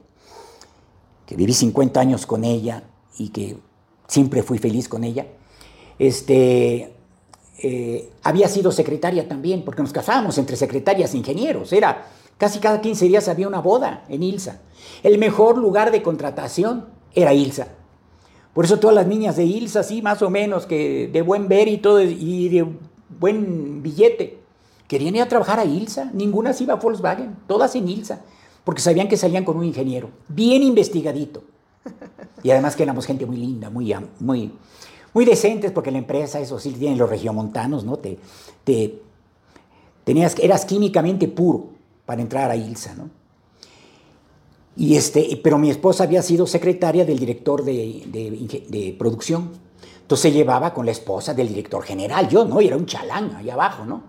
que 1.27 1.37
viví 1.37 1.53
50 1.53 2.01
años 2.01 2.25
con 2.25 2.45
ella 2.45 2.85
y 3.19 3.29
que 3.29 3.59
siempre 4.07 4.43
fui 4.43 4.57
feliz 4.59 4.89
con 4.89 5.05
ella, 5.05 5.27
este, 5.99 6.93
eh, 7.61 8.11
había 8.23 8.49
sido 8.49 8.71
secretaria 8.71 9.29
también, 9.29 9.65
porque 9.65 9.83
nos 9.83 9.93
casábamos 9.93 10.39
entre 10.39 10.57
secretarias 10.57 11.15
e 11.15 11.19
ingenieros. 11.19 11.73
Era 11.73 12.07
casi 12.37 12.61
cada 12.61 12.81
15 12.81 13.07
días 13.07 13.29
había 13.29 13.49
una 13.49 13.61
boda 13.61 14.05
en 14.09 14.23
Ilsa. 14.23 14.61
El 15.03 15.19
mejor 15.19 15.59
lugar 15.59 15.91
de 15.91 16.03
contratación 16.03 16.87
era 17.15 17.35
Ilsa. 17.35 17.69
Por 18.55 18.65
eso 18.65 18.79
todas 18.79 18.95
las 18.95 19.07
niñas 19.07 19.37
de 19.37 19.45
Ilsa, 19.45 19.83
sí, 19.83 20.03
más 20.03 20.23
o 20.23 20.31
menos, 20.31 20.67
que 20.67 21.09
de 21.13 21.23
buen 21.23 21.49
ver 21.49 21.69
y 21.69 21.79
todo, 21.79 22.01
y 22.01 22.49
de 22.49 22.67
buen 23.19 23.83
billete, 23.83 24.39
querían 24.87 25.17
ir 25.17 25.23
a 25.23 25.29
trabajar 25.29 25.61
a 25.61 25.65
Ilsa. 25.65 26.11
Ninguna 26.13 26.53
se 26.53 26.65
iba 26.65 26.75
a 26.75 26.77
Volkswagen, 26.77 27.37
todas 27.47 27.75
en 27.75 27.89
Ilsa, 27.89 28.21
porque 28.65 28.81
sabían 28.81 29.09
que 29.09 29.17
salían 29.17 29.45
con 29.45 29.57
un 29.57 29.65
ingeniero, 29.65 30.11
bien 30.29 30.63
investigadito. 30.63 31.43
Y 32.43 32.51
además 32.51 32.77
que 32.77 32.83
éramos 32.83 33.07
gente 33.07 33.27
muy 33.27 33.37
linda, 33.37 33.71
muy, 33.71 33.95
muy, 34.21 34.53
muy 35.19 35.25
decentes, 35.25 35.73
porque 35.73 35.91
la 35.91 35.99
empresa, 35.99 36.39
eso 36.39 36.61
sí, 36.61 36.71
tienen 36.71 36.97
los 36.97 37.11
regiomontanos, 37.11 37.83
¿no? 37.83 37.97
Te, 37.97 38.17
te, 38.63 39.03
tenías, 40.05 40.39
eras 40.39 40.65
químicamente 40.65 41.27
puro 41.27 41.71
para 42.07 42.23
entrar 42.23 42.49
a 42.53 42.55
ILSA, 42.55 42.95
¿no? 42.95 43.11
Y 44.77 44.95
este, 44.95 45.41
pero 45.43 45.59
mi 45.59 45.71
esposa 45.71 46.05
había 46.05 46.23
sido 46.23 46.47
secretaria 46.47 47.05
del 47.05 47.19
director 47.19 47.65
de, 47.65 48.95
producción. 48.97 49.51
Entonces 50.03 50.31
se 50.31 50.31
llevaba 50.31 50.73
con 50.73 50.87
la 50.87 50.93
esposa 50.93 51.35
del 51.35 51.49
director 51.49 51.83
general, 51.83 52.29
yo, 52.29 52.45
¿no? 52.45 52.61
Y 52.61 52.69
era 52.69 52.77
un 52.77 52.87
chalán 52.87 53.35
ahí 53.35 53.51
abajo, 53.51 53.85
¿no? 53.85 54.03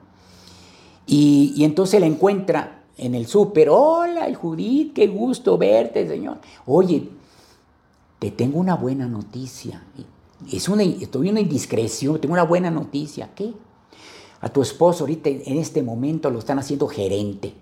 Y, 1.07 1.53
y 1.55 1.64
entonces 1.64 1.99
la 1.99 2.05
encuentra 2.05 2.84
en 2.97 3.16
el 3.16 3.26
súper, 3.26 3.70
hola, 3.72 4.32
Judith, 4.36 4.93
qué 4.93 5.07
gusto 5.07 5.57
verte, 5.57 6.07
señor. 6.07 6.38
Oye, 6.68 7.10
te 8.20 8.30
tengo 8.30 8.60
una 8.60 8.76
buena 8.76 9.07
noticia. 9.07 9.82
Es 10.52 10.70
una, 10.70 10.84
una 10.84 11.40
indiscreción, 11.40 12.20
tengo 12.20 12.34
una 12.34 12.44
buena 12.44 12.72
noticia. 12.72 13.32
¿Qué? 13.36 13.54
A 14.42 14.50
tu 14.50 14.62
esposo 14.62 15.04
ahorita 15.04 15.30
en 15.30 15.58
este 15.58 15.84
momento 15.84 16.30
lo 16.30 16.40
están 16.40 16.60
haciendo 16.60 16.88
gerente. 16.88 17.54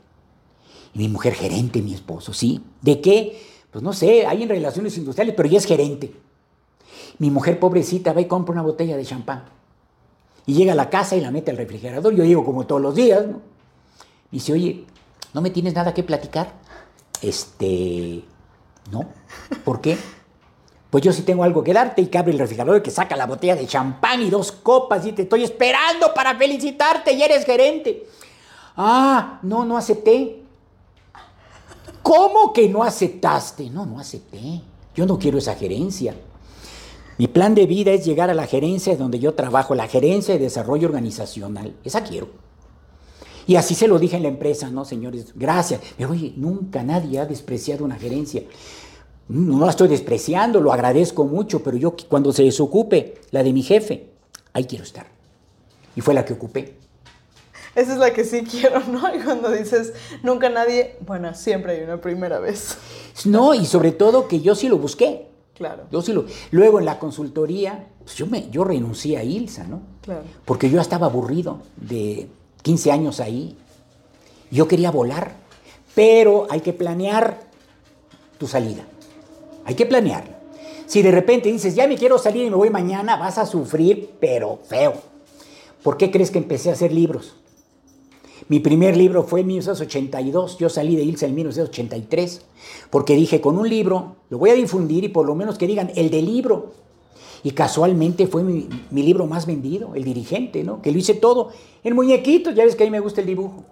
Y 0.94 1.00
mi 1.00 1.10
mujer 1.10 1.34
gerente, 1.34 1.82
mi 1.82 1.94
esposo, 1.94 2.34
¿sí? 2.34 2.62
¿De 2.82 3.02
qué? 3.02 3.42
Pues 3.72 3.84
no 3.84 3.94
sé, 3.94 4.26
hay 4.26 4.44
en 4.44 4.50
relaciones 4.50 4.98
industriales, 4.98 5.34
pero 5.36 5.50
ya 5.50 5.58
es 5.58 5.66
gerente. 5.66 6.14
Mi 7.20 7.32
mujer 7.32 7.60
pobrecita 7.60 8.14
va 8.14 8.22
y 8.22 8.26
compra 8.26 8.54
una 8.54 8.62
botella 8.62 8.96
de 8.96 9.06
champán. 9.06 9.46
Y 10.46 10.54
llega 10.54 10.74
a 10.74 10.76
la 10.76 10.90
casa 10.90 11.16
y 11.16 11.22
la 11.22 11.32
mete 11.32 11.52
al 11.52 11.58
refrigerador. 11.58 12.16
Yo 12.16 12.24
digo 12.24 12.46
como 12.46 12.66
todos 12.66 12.82
los 12.82 12.96
días, 12.96 13.26
¿no? 13.28 13.42
Y 14.32 14.38
dice, 14.38 14.54
oye, 14.54 14.86
¿no 15.34 15.42
me 15.42 15.50
tienes 15.50 15.74
nada 15.74 15.94
que 15.94 16.04
platicar? 16.04 16.54
Este, 17.22 18.24
no. 18.92 19.06
¿Por 19.66 19.82
qué? 19.82 19.98
Pues 20.90 21.04
yo 21.04 21.12
sí 21.12 21.24
tengo 21.24 21.44
algo 21.44 21.64
que 21.64 21.74
darte 21.74 22.02
y 22.02 22.08
que 22.08 22.18
abre 22.18 22.32
el 22.32 22.40
refrigerador 22.40 22.78
y 22.78 22.84
que 22.84 22.92
saca 22.92 23.16
la 23.16 23.26
botella 23.26 23.56
de 23.56 23.68
champán 23.68 24.22
y 24.22 24.30
dos 24.30 24.52
copas 24.52 25.06
y 25.06 25.12
te 25.12 25.24
estoy 25.24 25.44
esperando 25.44 26.14
para 26.14 26.36
felicitarte 26.38 27.14
y 27.14 27.22
eres 27.22 27.46
gerente. 27.46 28.08
Ah, 28.78 29.40
no, 29.44 29.66
no 29.66 29.78
acepté. 29.78 30.44
¿Cómo 32.02 32.54
que 32.54 32.70
no 32.70 32.84
aceptaste? 32.84 33.70
No, 33.70 33.86
no 33.86 34.00
acepté. 34.00 34.62
Yo 34.96 35.06
no 35.06 35.20
quiero 35.20 35.38
esa 35.38 35.56
gerencia. 35.56 36.16
Mi 37.18 37.28
plan 37.28 37.54
de 37.54 37.66
vida 37.66 37.92
es 37.92 38.06
llegar 38.06 38.30
a 38.30 38.34
la 38.34 38.46
gerencia 38.46 38.96
donde 38.96 39.20
yo 39.20 39.34
trabajo, 39.34 39.76
la 39.76 39.88
gerencia 39.88 40.36
de 40.36 40.40
desarrollo 40.40 40.88
organizacional. 40.88 41.76
Esa 41.84 42.04
quiero. 42.04 42.30
Y 43.48 43.56
así 43.56 43.76
se 43.76 43.88
lo 43.88 43.98
dije 43.98 44.18
en 44.18 44.24
la 44.24 44.30
empresa, 44.30 44.70
¿no, 44.70 44.86
señores? 44.86 45.34
Gracias. 45.36 45.82
Pero 45.98 46.12
oye, 46.12 46.34
nunca 46.36 46.84
nadie 46.84 47.20
ha 47.20 47.26
despreciado 47.26 47.84
una 47.84 47.96
gerencia. 47.96 48.44
No 49.30 49.66
la 49.66 49.72
estoy 49.72 49.90
despreciando, 49.90 50.62
lo 50.62 50.72
agradezco 50.72 51.26
mucho, 51.26 51.62
pero 51.62 51.78
yo 51.78 51.96
cuando 52.08 52.32
se 52.32 52.44
desocupe 52.44 53.16
la 53.32 53.44
de 53.44 53.52
mi 53.52 53.62
jefe, 53.62 54.08
ahí 54.54 54.66
quiero 54.66 54.84
estar. 54.84 55.08
Y 55.96 56.02
fue 56.02 56.14
la 56.14 56.24
que 56.24 56.34
ocupé. 56.34 56.76
Esa 57.76 57.94
es 57.94 58.00
la 58.00 58.12
que 58.12 58.24
sí 58.24 58.44
quiero, 58.44 58.80
¿no? 58.88 59.14
Y 59.14 59.20
cuando 59.20 59.52
dices, 59.52 59.94
nunca 60.24 60.50
nadie, 60.50 60.96
bueno, 61.06 61.34
siempre 61.36 61.74
hay 61.74 61.84
una 61.84 62.02
primera 62.02 62.40
vez. 62.40 62.78
No, 63.26 63.54
y 63.54 63.66
sobre 63.66 63.92
todo 63.92 64.28
que 64.28 64.40
yo 64.40 64.56
sí 64.56 64.70
lo 64.70 64.78
busqué. 64.78 65.28
Claro. 65.56 65.84
Yo 65.92 66.02
sí 66.02 66.14
lo... 66.14 66.26
Luego 66.52 66.80
en 66.80 66.86
la 66.86 67.00
consultoría, 67.00 67.88
pues 68.04 68.16
yo, 68.16 68.28
me, 68.28 68.50
yo 68.50 68.64
renuncié 68.64 69.18
a 69.18 69.24
Ilsa, 69.24 69.64
¿no? 69.66 69.82
Claro. 70.02 70.24
Porque 70.46 70.70
yo 70.70 70.80
estaba 70.80 71.08
aburrido 71.08 71.60
de 71.76 72.28
15 72.62 72.92
años 72.92 73.20
ahí. 73.20 73.58
Yo 74.50 74.68
quería 74.68 74.92
volar, 74.92 75.34
pero 75.94 76.48
hay 76.50 76.62
que 76.62 76.74
planear 76.74 77.42
tu 78.38 78.48
salida. 78.48 78.84
Hay 79.68 79.76
que 79.76 79.86
planearla. 79.86 80.40
Si 80.86 81.02
de 81.02 81.12
repente 81.12 81.52
dices, 81.52 81.76
ya 81.76 81.90
me 81.90 81.98
quiero 81.98 82.18
salir 82.18 82.46
y 82.46 82.50
me 82.50 82.56
voy 82.56 82.70
mañana, 82.70 83.18
vas 83.18 83.38
a 83.38 83.46
sufrir, 83.46 84.12
pero 84.22 84.60
feo. 84.64 84.94
¿Por 85.84 85.98
qué 85.98 86.10
crees 86.10 86.32
que 86.32 86.38
empecé 86.38 86.70
a 86.70 86.74
hacer 86.74 86.94
libros? 86.94 87.36
Mi 88.48 88.62
primer 88.62 88.96
libro 88.96 89.24
fue 89.24 89.42
en 89.42 89.48
1982, 89.48 90.58
yo 90.58 90.70
salí 90.70 90.96
de 90.96 91.04
Ilsa 91.04 91.26
en 91.26 91.36
1983, 91.36 92.44
porque 92.90 93.16
dije, 93.16 93.42
con 93.42 93.58
un 93.58 93.68
libro 93.68 94.16
lo 94.30 94.38
voy 94.38 94.52
a 94.52 94.54
difundir 94.54 95.04
y 95.04 95.10
por 95.10 95.26
lo 95.26 95.36
menos 95.36 95.58
que 95.58 95.68
digan 95.68 95.92
el 95.96 96.10
del 96.12 96.28
libro. 96.28 96.72
Y 97.44 97.52
casualmente 97.52 98.26
fue 98.26 98.44
mi, 98.44 98.70
mi 98.90 99.04
libro 99.04 99.28
más 99.28 99.48
vendido, 99.48 99.96
El 99.96 100.06
Dirigente, 100.06 100.64
¿no? 100.64 100.82
Que 100.82 100.94
lo 100.94 100.98
hice 100.98 101.14
todo 101.14 101.52
en 101.84 101.94
muñequitos, 101.94 102.56
ya 102.56 102.64
ves 102.64 102.78
que 102.78 102.84
a 102.84 102.88
mí 102.88 102.92
me 102.92 103.02
gusta 103.02 103.20
el 103.20 103.28
dibujo. 103.28 103.66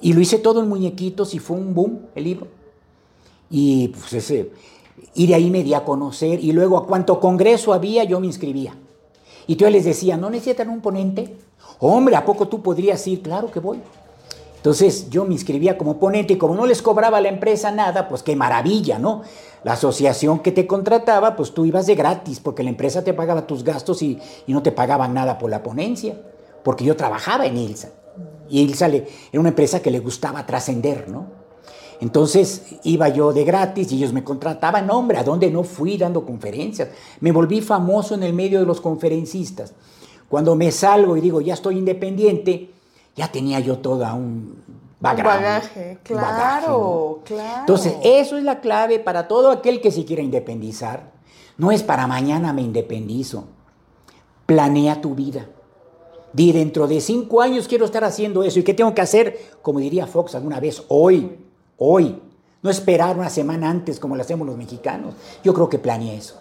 Y 0.00 0.14
lo 0.14 0.22
hice 0.22 0.38
todo 0.38 0.62
en 0.62 0.68
muñequitos 0.70 1.34
y 1.34 1.38
fue 1.38 1.58
un 1.58 1.74
boom 1.74 2.06
el 2.14 2.24
libro. 2.24 2.46
Y 3.50 3.88
pues 3.88 4.12
ese, 4.14 4.50
y 5.14 5.26
de 5.26 5.34
ahí 5.34 5.50
me 5.50 5.62
di 5.62 5.74
a 5.74 5.84
conocer 5.84 6.42
y 6.42 6.52
luego 6.52 6.76
a 6.76 6.86
cuánto 6.86 7.20
congreso 7.20 7.72
había 7.72 8.04
yo 8.04 8.20
me 8.20 8.26
inscribía. 8.26 8.76
Y 9.46 9.56
yo 9.56 9.68
les 9.68 9.84
decía, 9.84 10.16
¿no 10.16 10.30
necesitan 10.30 10.70
un 10.70 10.80
ponente? 10.80 11.36
Hombre, 11.78 12.16
¿a 12.16 12.24
poco 12.24 12.48
tú 12.48 12.62
podrías 12.62 13.06
ir? 13.06 13.22
Claro 13.22 13.50
que 13.50 13.60
voy. 13.60 13.80
Entonces 14.56 15.10
yo 15.10 15.26
me 15.26 15.34
inscribía 15.34 15.76
como 15.76 15.98
ponente 15.98 16.32
y 16.32 16.38
como 16.38 16.54
no 16.54 16.64
les 16.64 16.80
cobraba 16.80 17.20
la 17.20 17.28
empresa 17.28 17.70
nada, 17.70 18.08
pues 18.08 18.22
qué 18.22 18.34
maravilla, 18.34 18.98
¿no? 18.98 19.20
La 19.62 19.74
asociación 19.74 20.38
que 20.38 20.52
te 20.52 20.66
contrataba, 20.66 21.36
pues 21.36 21.52
tú 21.52 21.66
ibas 21.66 21.86
de 21.86 21.94
gratis 21.94 22.40
porque 22.40 22.62
la 22.62 22.70
empresa 22.70 23.04
te 23.04 23.12
pagaba 23.12 23.46
tus 23.46 23.62
gastos 23.62 24.00
y, 24.00 24.18
y 24.46 24.52
no 24.54 24.62
te 24.62 24.72
pagaban 24.72 25.12
nada 25.12 25.36
por 25.36 25.50
la 25.50 25.62
ponencia, 25.62 26.18
porque 26.62 26.84
yo 26.84 26.96
trabajaba 26.96 27.44
en 27.44 27.58
ILSA. 27.58 27.90
Y 28.48 28.62
ILSA 28.62 28.88
le, 28.88 29.06
era 29.30 29.40
una 29.40 29.50
empresa 29.50 29.82
que 29.82 29.90
le 29.90 29.98
gustaba 29.98 30.46
trascender, 30.46 31.10
¿no? 31.10 31.43
Entonces 32.00 32.76
iba 32.84 33.08
yo 33.08 33.32
de 33.32 33.44
gratis 33.44 33.90
y 33.92 33.96
ellos 33.96 34.12
me 34.12 34.24
contrataban, 34.24 34.90
hombre, 34.90 35.18
¿a 35.18 35.24
dónde 35.24 35.50
no 35.50 35.62
fui 35.62 35.96
dando 35.96 36.24
conferencias? 36.24 36.88
Me 37.20 37.32
volví 37.32 37.60
famoso 37.60 38.14
en 38.14 38.22
el 38.22 38.32
medio 38.32 38.60
de 38.60 38.66
los 38.66 38.80
conferencistas. 38.80 39.74
Cuando 40.28 40.56
me 40.56 40.72
salgo 40.72 41.16
y 41.16 41.20
digo, 41.20 41.40
ya 41.40 41.54
estoy 41.54 41.78
independiente, 41.78 42.70
ya 43.14 43.30
tenía 43.30 43.60
yo 43.60 43.78
toda 43.78 44.14
un 44.14 44.56
background. 44.98 45.36
Un 45.36 45.42
bagaje, 45.42 45.98
claro, 46.02 47.20
claro. 47.24 47.60
Entonces, 47.60 47.94
eso 48.02 48.36
es 48.36 48.44
la 48.44 48.60
clave 48.60 48.98
para 48.98 49.28
todo 49.28 49.50
aquel 49.50 49.80
que 49.80 49.90
se 49.90 50.04
quiera 50.04 50.22
independizar. 50.22 51.12
No 51.56 51.70
es 51.70 51.82
para 51.82 52.06
mañana 52.06 52.52
me 52.52 52.62
independizo. 52.62 53.44
Planea 54.46 55.00
tu 55.00 55.14
vida. 55.14 55.46
Di 56.32 56.50
dentro 56.50 56.88
de 56.88 57.00
cinco 57.00 57.40
años 57.40 57.68
quiero 57.68 57.84
estar 57.84 58.02
haciendo 58.02 58.42
eso. 58.42 58.58
¿Y 58.58 58.64
qué 58.64 58.74
tengo 58.74 58.92
que 58.92 59.02
hacer? 59.02 59.38
Como 59.62 59.78
diría 59.78 60.08
Fox 60.08 60.34
alguna 60.34 60.58
vez, 60.58 60.82
hoy 60.88 61.43
hoy, 61.78 62.20
no 62.62 62.70
esperar 62.70 63.16
una 63.18 63.30
semana 63.30 63.68
antes 63.68 64.00
como 64.00 64.16
lo 64.16 64.22
hacemos 64.22 64.46
los 64.46 64.56
mexicanos. 64.56 65.14
Yo 65.42 65.52
creo 65.52 65.68
que 65.68 65.78
planeé 65.78 66.16
eso. 66.16 66.40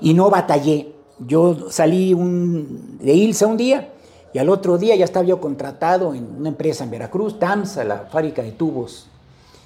Y 0.00 0.14
no 0.14 0.30
batallé. 0.30 0.92
Yo 1.18 1.70
salí 1.70 2.12
un, 2.14 2.98
de 3.00 3.12
Ilsa 3.14 3.46
un 3.46 3.56
día 3.56 3.92
y 4.32 4.38
al 4.38 4.48
otro 4.48 4.78
día 4.78 4.96
ya 4.96 5.04
estaba 5.04 5.24
yo 5.24 5.40
contratado 5.40 6.14
en 6.14 6.36
una 6.38 6.48
empresa 6.48 6.84
en 6.84 6.90
Veracruz, 6.90 7.38
TAMSA, 7.38 7.84
la 7.84 7.98
fábrica 8.06 8.42
de 8.42 8.52
tubos. 8.52 9.06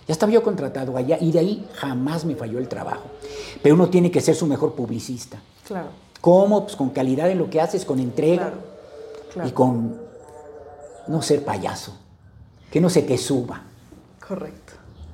Ya 0.06 0.12
estaba 0.12 0.32
yo 0.32 0.42
contratado 0.42 0.96
allá 0.96 1.18
y 1.20 1.32
de 1.32 1.38
ahí 1.38 1.68
jamás 1.74 2.24
me 2.24 2.34
falló 2.34 2.58
el 2.58 2.68
trabajo. 2.68 3.04
Pero 3.62 3.74
uno 3.74 3.88
tiene 3.88 4.10
que 4.10 4.20
ser 4.20 4.34
su 4.34 4.46
mejor 4.46 4.74
publicista. 4.74 5.38
Claro. 5.66 5.88
¿Cómo? 6.20 6.64
Pues 6.64 6.76
con 6.76 6.90
calidad 6.90 7.30
en 7.30 7.38
lo 7.38 7.50
que 7.50 7.60
haces, 7.60 7.84
con 7.84 7.98
entrega 7.98 8.44
Claro, 8.50 8.56
claro. 9.32 9.48
y 9.48 9.52
con 9.52 9.96
no 11.08 11.22
ser 11.22 11.44
payaso. 11.44 11.94
Que 12.70 12.80
no 12.80 12.90
se 12.90 13.02
te 13.02 13.16
suba. 13.18 13.62
Correcto. 14.26 14.67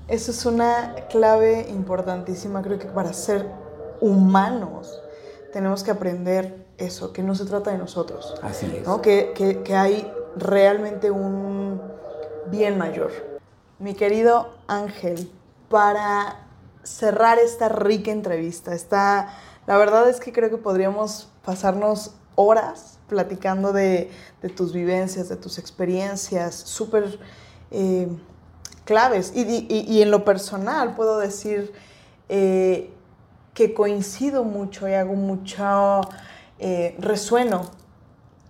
Eso 0.08 0.30
es 0.32 0.44
una 0.44 0.94
clave 1.10 1.66
importantísima, 1.70 2.62
creo 2.62 2.78
que 2.78 2.86
para 2.86 3.12
ser 3.12 3.46
humanos 4.00 5.00
tenemos 5.52 5.82
que 5.82 5.90
aprender 5.90 6.66
eso, 6.76 7.12
que 7.12 7.22
no 7.22 7.34
se 7.34 7.46
trata 7.46 7.70
de 7.70 7.78
nosotros, 7.78 8.34
Así 8.42 8.66
es. 8.66 8.86
¿no? 8.86 9.00
que, 9.00 9.32
que- 9.34 9.62
que 9.62 9.74
hay 9.76 10.12
realmente 10.36 11.10
un 11.10 11.80
bien 12.50 12.76
mayor. 12.76 13.12
Mi 13.78 13.94
querido 13.94 14.50
Ángel, 14.66 15.30
para 15.70 16.40
cerrar 16.82 17.38
esta 17.38 17.68
rica 17.70 18.10
entrevista, 18.10 18.74
esta, 18.74 19.32
la 19.66 19.78
verdad 19.78 20.08
es 20.08 20.20
que 20.20 20.32
creo 20.32 20.50
que 20.50 20.58
podríamos 20.58 21.28
pasarnos 21.44 22.14
horas 22.34 22.98
platicando 23.08 23.72
de, 23.72 24.10
de 24.42 24.48
tus 24.48 24.72
vivencias, 24.72 25.28
de 25.28 25.36
tus 25.36 25.58
experiencias, 25.58 26.54
súper 26.54 27.18
eh, 27.70 28.08
claves. 28.84 29.32
Y, 29.34 29.42
y- 29.42 29.84
y 29.88 30.02
en 30.02 30.10
lo 30.10 30.24
personal 30.24 30.94
puedo 30.94 31.18
decir 31.18 31.72
eh, 32.28 32.90
que 33.54 33.74
coincido 33.74 34.44
mucho 34.44 34.88
y 34.88 34.94
hago 34.94 35.14
mucho 35.14 36.00
eh, 36.58 36.96
resueno 36.98 37.62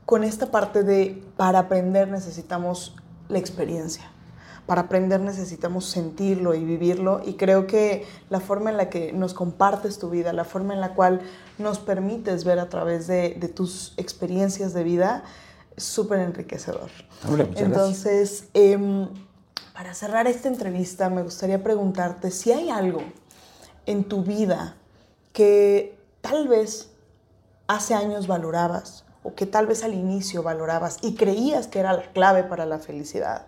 con 0.06 0.24
esta 0.24 0.50
parte 0.50 0.82
de 0.82 1.22
para 1.36 1.60
aprender 1.60 2.08
necesitamos 2.08 2.94
la 3.28 3.38
experiencia. 3.38 4.10
Para 4.66 4.82
aprender 4.82 5.20
necesitamos 5.20 5.84
sentirlo 5.86 6.54
y 6.54 6.64
vivirlo 6.64 7.20
y 7.24 7.34
creo 7.34 7.66
que 7.66 8.06
la 8.30 8.40
forma 8.40 8.70
en 8.70 8.78
la 8.78 8.88
que 8.88 9.12
nos 9.12 9.34
compartes 9.34 9.98
tu 9.98 10.08
vida, 10.08 10.32
la 10.32 10.44
forma 10.44 10.72
en 10.72 10.80
la 10.80 10.94
cual 10.94 11.20
nos 11.58 11.78
permites 11.78 12.44
ver 12.44 12.58
a 12.58 12.70
través 12.70 13.06
de, 13.06 13.34
de 13.38 13.48
tus 13.48 13.92
experiencias 13.98 14.72
de 14.72 14.82
vida 14.84 15.24
es 15.76 15.84
súper 15.84 16.20
enriquecedor. 16.20 16.88
Hombre, 17.28 17.50
Entonces, 17.56 18.44
em, 18.54 19.08
para 19.72 19.94
cerrar 19.94 20.26
esta 20.26 20.48
entrevista, 20.48 21.10
me 21.10 21.22
gustaría 21.22 21.62
preguntarte 21.62 22.30
si 22.30 22.52
hay 22.52 22.70
algo 22.70 23.02
en 23.86 24.04
tu 24.04 24.22
vida 24.22 24.76
que 25.32 25.98
tal 26.20 26.48
vez 26.48 26.90
hace 27.66 27.94
años 27.94 28.26
valorabas 28.26 29.04
o 29.22 29.34
que 29.34 29.46
tal 29.46 29.66
vez 29.66 29.82
al 29.82 29.94
inicio 29.94 30.42
valorabas 30.42 30.98
y 31.02 31.14
creías 31.14 31.66
que 31.66 31.80
era 31.80 31.92
la 31.92 32.12
clave 32.12 32.44
para 32.44 32.66
la 32.66 32.78
felicidad 32.78 33.46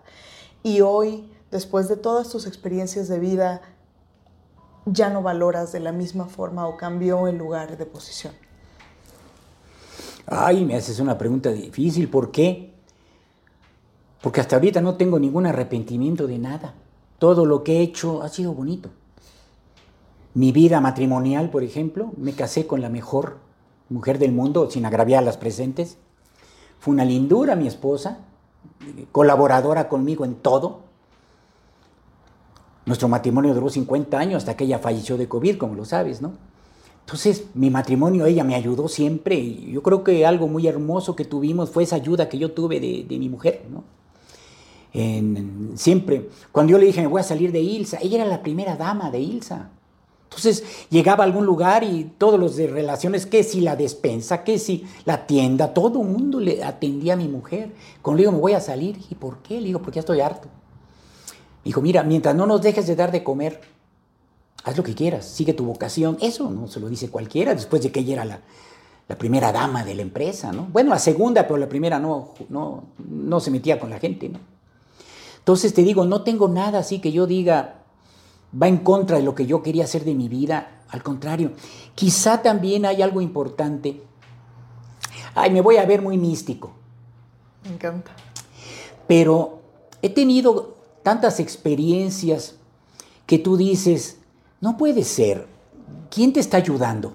y 0.63 0.81
hoy, 0.81 1.31
después 1.51 1.89
de 1.89 1.97
todas 1.97 2.29
tus 2.29 2.47
experiencias 2.47 3.07
de 3.07 3.21
vida, 3.21 3.63
ya 4.85 5.11
no 5.11 5.23
valoras 5.23 5.71
de 5.71 5.81
la 5.81 5.93
misma 5.93 6.27
forma 6.27 6.67
o 6.67 6.77
cambió 6.77 7.29
el 7.29 7.39
lugar 7.39 7.77
de 7.77 7.87
posición. 7.87 8.33
Ay, 10.27 10.65
me 10.65 10.75
haces 10.75 10.99
una 10.99 11.17
pregunta 11.17 11.51
difícil. 11.51 12.09
¿Por 12.09 12.33
qué? 12.33 12.76
Porque 14.21 14.41
hasta 14.41 14.57
ahorita 14.57 14.81
no 14.81 14.95
tengo 14.95 15.19
ningún 15.19 15.47
arrepentimiento 15.47 16.27
de 16.27 16.39
nada. 16.39 16.75
Todo 17.19 17.45
lo 17.47 17.63
que 17.65 17.79
he 17.79 17.83
hecho 17.83 18.23
ha 18.23 18.29
sido 18.29 18.53
bonito. 18.53 18.91
Mi 20.35 20.53
vida 20.53 20.81
matrimonial, 20.81 21.51
por 21.51 21.63
ejemplo, 21.63 22.13
me 22.17 22.33
casé 22.33 22.67
con 22.67 22.83
la 22.83 22.91
mejor 22.91 23.39
mujer 23.89 24.19
del 24.19 24.33
mundo, 24.33 24.71
sin 24.71 24.85
agraviar 24.85 25.23
a 25.23 25.27
las 25.27 25.37
presentes. 25.37 25.97
Fue 26.79 26.93
una 26.93 27.05
lindura 27.05 27.57
mi 27.57 27.67
esposa, 27.67 28.19
colaboradora 29.13 29.89
conmigo 29.89 30.25
en 30.25 30.35
todo. 30.35 30.81
Nuestro 32.85 33.09
matrimonio 33.09 33.55
duró 33.55 33.69
50 33.69 34.19
años 34.19 34.43
hasta 34.43 34.57
que 34.57 34.65
ella 34.65 34.79
falleció 34.79 35.17
de 35.17 35.29
COVID, 35.29 35.57
como 35.57 35.75
lo 35.75 35.85
sabes, 35.85 36.21
¿no? 36.21 36.35
Entonces, 37.01 37.47
mi 37.55 37.71
matrimonio, 37.71 38.27
ella 38.27 38.45
me 38.45 38.57
ayudó 38.57 38.89
siempre. 38.89 39.37
Y 39.37 39.71
yo 39.73 39.83
creo 39.83 40.05
que 40.05 40.27
algo 40.27 40.49
muy 40.49 40.67
hermoso 40.67 41.17
que 41.17 41.25
tuvimos 41.25 41.71
fue 41.71 41.85
esa 41.85 41.97
ayuda 41.97 42.29
que 42.29 42.39
yo 42.39 42.53
tuve 42.53 42.81
de, 42.81 43.07
de 43.09 43.19
mi 43.19 43.29
mujer, 43.29 43.65
¿no? 43.71 43.85
Siempre, 45.75 46.31
cuando 46.53 46.73
yo 46.73 46.79
le 46.79 46.87
dije, 46.87 47.03
me 47.03 47.07
voy 47.07 47.21
a 47.21 47.25
salir 47.25 47.53
de 47.53 47.61
Ilsa, 47.61 47.99
ella 48.01 48.23
era 48.23 48.27
la 48.27 48.43
primera 48.43 48.77
dama 48.77 49.11
de 49.11 49.21
Ilsa. 49.21 49.71
Entonces, 50.25 50.65
llegaba 50.91 51.23
a 51.23 51.27
algún 51.27 51.45
lugar 51.45 51.85
y 51.85 52.13
todos 52.17 52.41
los 52.41 52.57
de 52.57 52.67
relaciones, 52.67 53.27
que 53.27 53.45
si 53.45 53.61
la 53.61 53.77
despensa, 53.77 54.43
que 54.43 54.59
si 54.59 54.85
la 55.05 55.27
tienda, 55.27 55.75
todo 55.75 56.01
el 56.01 56.09
mundo 56.09 56.41
le 56.41 56.65
atendía 56.65 57.13
a 57.13 57.17
mi 57.17 57.29
mujer. 57.29 57.73
Cuando 58.01 58.17
le 58.17 58.23
digo, 58.23 58.33
me 58.33 58.39
voy 58.39 58.53
a 58.55 58.61
salir, 58.61 58.99
¿y 59.11 59.15
por 59.15 59.39
qué? 59.39 59.61
Le 59.61 59.67
digo, 59.67 59.81
porque 59.81 59.97
ya 59.97 60.01
estoy 60.01 60.21
harto. 60.21 60.49
Dijo, 61.63 61.81
mira, 61.83 62.03
mientras 62.03 62.35
no 62.35 62.47
nos 62.47 62.63
dejes 62.63 62.87
de 62.87 62.97
dar 62.97 63.13
de 63.13 63.23
comer, 63.23 63.61
haz 64.65 64.77
lo 64.77 64.83
que 64.83 64.95
quieras, 64.95 65.27
sigue 65.27 65.53
tu 65.53 65.65
vocación. 65.65 66.17
Eso 66.21 66.51
no 66.51 66.69
se 66.69 66.81
lo 66.81 66.89
dice 66.89 67.11
cualquiera, 67.11 67.55
después 67.55 67.83
de 67.83 67.93
que 67.93 68.01
ella 68.01 68.15
era 68.15 68.25
la, 68.25 68.41
la 69.09 69.19
primera 69.19 69.53
dama 69.53 69.85
de 69.85 69.95
la 69.95 70.03
empresa, 70.03 70.53
¿no? 70.53 70.69
Bueno, 70.73 70.91
la 70.91 70.99
segunda, 70.99 71.47
pero 71.47 71.59
la 71.59 71.69
primera 71.69 71.99
no, 71.99 72.35
no, 72.49 72.85
no 72.99 73.41
se 73.41 73.51
metía 73.51 73.79
con 73.79 73.91
la 73.91 73.99
gente, 73.99 74.29
¿no? 74.31 74.56
Entonces 75.47 75.75
te 75.75 75.85
digo, 75.85 76.05
no 76.05 76.23
tengo 76.23 76.49
nada 76.49 76.81
así 76.81 76.99
que 76.99 77.13
yo 77.13 77.29
diga 77.29 77.85
va 78.61 78.67
en 78.67 78.79
contra 78.79 79.17
de 79.17 79.23
lo 79.23 79.37
que 79.37 79.47
yo 79.47 79.63
quería 79.63 79.85
hacer 79.85 80.05
de 80.05 80.17
mi 80.17 80.29
vida. 80.29 80.83
Al 80.89 81.05
contrario, 81.05 81.53
quizá 81.95 82.43
también 82.43 82.85
hay 82.85 83.01
algo 83.01 83.21
importante. 83.21 84.03
Ay, 85.37 85.51
me 85.53 85.61
voy 85.61 85.77
a 85.77 85.87
ver 85.87 86.03
muy 86.03 86.19
místico. 86.19 86.73
Me 87.63 87.75
encanta. 87.75 88.11
Pero 89.07 89.61
he 90.03 90.11
tenido 90.11 90.79
tantas 91.05 91.39
experiencias 91.39 92.57
que 93.27 93.39
tú 93.39 93.57
dices, 93.57 94.19
no 94.61 94.77
puede 94.77 95.05
ser, 95.05 95.47
¿quién 96.11 96.33
te 96.33 96.41
está 96.41 96.57
ayudando? 96.57 97.15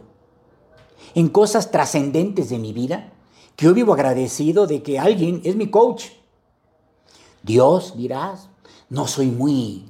En 1.15 1.27
cosas 1.27 1.69
trascendentes 1.69 2.49
de 2.49 2.59
mi 2.59 2.71
vida, 2.71 3.11
que 3.57 3.65
yo 3.65 3.73
vivo 3.73 3.93
agradecido 3.93 4.67
de 4.67 4.83
que 4.83 4.99
alguien 4.99 5.41
es 5.43 5.57
mi 5.57 5.69
coach. 5.69 6.05
Dios, 7.43 7.95
dirás, 7.97 8.49
no 8.89 9.07
soy 9.07 9.27
muy, 9.27 9.85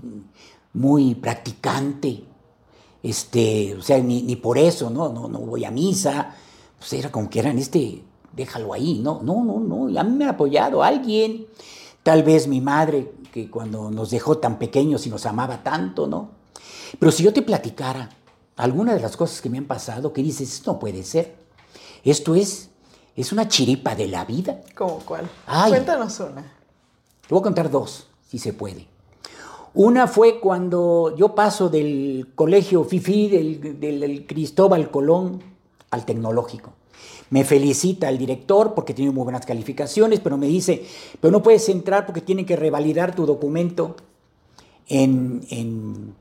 muy 0.74 1.16
practicante, 1.16 2.24
este, 3.04 3.76
o 3.76 3.82
sea, 3.82 3.98
ni, 4.00 4.36
por 4.36 4.58
eso, 4.58 4.90
¿no? 4.90 5.10
¿no? 5.10 5.28
No 5.28 5.40
voy 5.40 5.66
a 5.66 5.72
misa, 5.72 6.36
pues 6.78 6.94
era 6.94 7.12
como 7.12 7.30
que 7.30 7.40
eran 7.40 7.58
este, 7.58 8.04
déjalo 8.34 8.74
ahí, 8.74 9.00
no, 9.00 9.22
no, 9.24 9.44
no, 9.44 9.60
no, 9.60 10.00
a 10.00 10.04
mí 10.04 10.16
me 10.16 10.26
ha 10.26 10.32
apoyado 10.32 10.84
alguien, 10.84 11.48
tal 12.04 12.24
vez 12.24 12.48
mi 12.48 12.62
madre, 12.62 13.12
que 13.32 13.50
cuando 13.50 13.90
nos 13.90 14.12
dejó 14.12 14.38
tan 14.38 14.60
pequeños 14.60 15.08
y 15.08 15.10
nos 15.10 15.26
amaba 15.26 15.64
tanto, 15.64 16.06
¿no? 16.06 16.30
Pero 17.00 17.12
si 17.12 17.24
yo 17.24 17.34
te 17.34 17.42
platicara 17.42 18.10
alguna 18.58 18.94
de 18.94 19.00
las 19.00 19.16
cosas 19.18 19.42
que 19.42 19.50
me 19.50 19.58
han 19.58 19.66
pasado, 19.66 20.14
que 20.14 20.22
dices, 20.22 20.54
esto 20.54 20.74
no 20.74 20.80
puede 20.80 21.04
ser, 21.04 21.36
esto 22.04 22.36
es, 22.36 22.70
es 23.16 23.32
una 23.32 23.48
chiripa 23.48 23.96
de 23.96 24.08
la 24.08 24.26
vida. 24.26 24.62
¿Cómo 24.76 25.00
cuál? 25.00 25.30
Cuéntanos 25.70 26.20
una. 26.20 26.61
Te 27.32 27.36
voy 27.36 27.40
a 27.40 27.44
contar 27.44 27.72
dos, 27.72 28.08
si 28.28 28.40
se 28.40 28.52
puede. 28.52 28.88
Una 29.74 30.08
fue 30.08 30.42
cuando 30.42 31.16
yo 31.16 31.34
paso 31.34 31.70
del 31.70 32.28
colegio 32.36 32.84
FIFI, 32.84 33.30
del, 33.30 34.26
Cristóbal 34.28 34.92
Colón, 34.92 35.42
al 35.92 36.04
tecnológico. 36.04 36.74
Me 37.30 37.46
felicita 37.46 38.10
el 38.10 38.18
director 38.18 38.74
porque 38.74 38.94
tiene 38.94 39.12
muy 39.12 39.24
buenas 39.24 39.46
calificaciones, 39.46 40.20
pero 40.20 40.38
me 40.38 40.48
dice, 40.48 40.86
pero 41.22 41.32
no 41.32 41.42
puedes 41.42 41.70
entrar 41.70 42.06
porque 42.06 42.20
tienen 42.20 42.46
que 42.46 42.58
revalidar 42.58 43.16
tu 43.16 43.26
documento 43.26 43.96
en, 44.90 45.48
en, 45.52 46.14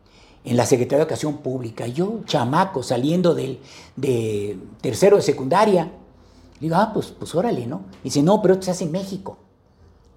la 0.45 0.65
Secretaría 0.65 0.99
de 0.99 1.03
Educación 1.07 1.39
Pública. 1.39 1.89
Yo, 1.89 2.21
chamaco, 2.25 2.85
saliendo 2.85 3.35
del, 3.35 3.59
de 3.97 4.57
tercero 4.81 5.17
de 5.17 5.23
secundaria, 5.23 5.91
digo, 6.61 6.77
ah, 6.77 6.93
pues, 6.95 7.07
pues 7.07 7.35
órale, 7.35 7.67
¿no? 7.67 7.83
dice, 8.05 8.23
no, 8.23 8.41
pero 8.41 8.55
esto 8.55 8.67
se 8.67 8.71
hace 8.71 8.85
en 8.85 8.93
México. 8.93 9.39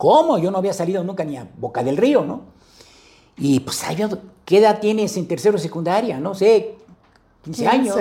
¿Cómo? 0.04 0.38
Yo 0.38 0.51
no 0.51 0.58
había 0.58 0.74
salido 0.74 1.01
nunca 1.01 1.24
ni 1.24 1.38
a 1.38 1.47
Boca 1.58 1.82
del 1.82 1.95
Río, 1.95 2.26
¿no? 2.26 2.41
Y 3.38 3.62
pues, 3.62 3.86
¿qué 4.43 4.58
edad 4.58 4.82
tienes 4.82 5.16
en 5.16 5.30
tercero 5.30 5.58
secundaria? 5.58 6.20
No 6.20 6.36
sé, 6.36 6.76
15, 7.45 7.68
años. 7.70 7.95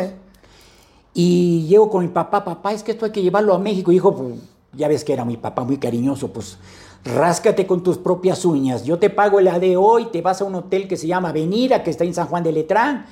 Y 1.14 1.64
llego 1.68 1.88
con 1.88 2.02
mi 2.04 2.10
papá, 2.10 2.44
papá, 2.44 2.72
es 2.72 2.82
que 2.82 2.90
esto 2.90 3.04
hay 3.04 3.12
que 3.12 3.22
llevarlo 3.22 3.54
a 3.54 3.58
México. 3.60 3.92
Y 3.92 3.94
dijo, 3.94 4.16
pues, 4.16 4.34
ya 4.72 4.88
ves 4.88 5.04
que 5.04 5.12
era 5.12 5.24
mi 5.24 5.36
papá 5.36 5.62
muy 5.62 5.78
cariñoso, 5.78 6.32
pues 6.32 6.58
ráscate 7.04 7.68
con 7.68 7.84
tus 7.84 7.98
propias 7.98 8.44
uñas. 8.44 8.82
Yo 8.82 8.98
te 8.98 9.08
pago 9.08 9.38
el 9.38 9.46
ADO 9.46 10.00
y 10.00 10.06
te 10.06 10.22
vas 10.22 10.40
a 10.40 10.44
un 10.44 10.56
hotel 10.56 10.88
que 10.88 10.96
se 10.96 11.06
llama 11.06 11.28
Avenida, 11.28 11.84
que 11.84 11.90
está 11.90 12.02
en 12.02 12.14
San 12.14 12.26
Juan 12.26 12.42
de 12.42 12.50
Letrán. 12.50 13.06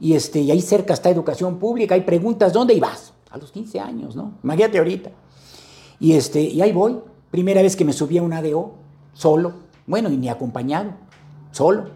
Y, 0.00 0.14
este, 0.14 0.40
y 0.40 0.50
ahí 0.50 0.62
cerca 0.62 0.94
está 0.94 1.10
educación 1.10 1.58
pública. 1.58 1.96
Hay 1.96 2.00
preguntas, 2.00 2.54
¿dónde 2.54 2.72
ibas? 2.72 3.12
A 3.28 3.36
los 3.36 3.52
15 3.52 3.78
años, 3.78 4.16
¿no? 4.16 4.38
Imagínate 4.42 4.78
ahorita. 4.78 5.10
Y, 6.00 6.14
este, 6.14 6.40
y 6.40 6.62
ahí 6.62 6.72
voy. 6.72 7.11
Primera 7.32 7.62
vez 7.62 7.76
que 7.76 7.86
me 7.86 7.94
subí 7.94 8.18
a 8.18 8.22
un 8.22 8.34
ADO, 8.34 8.74
solo. 9.14 9.54
Bueno, 9.86 10.10
y 10.10 10.18
ni 10.18 10.28
acompañado 10.28 10.90
solo. 11.50 11.86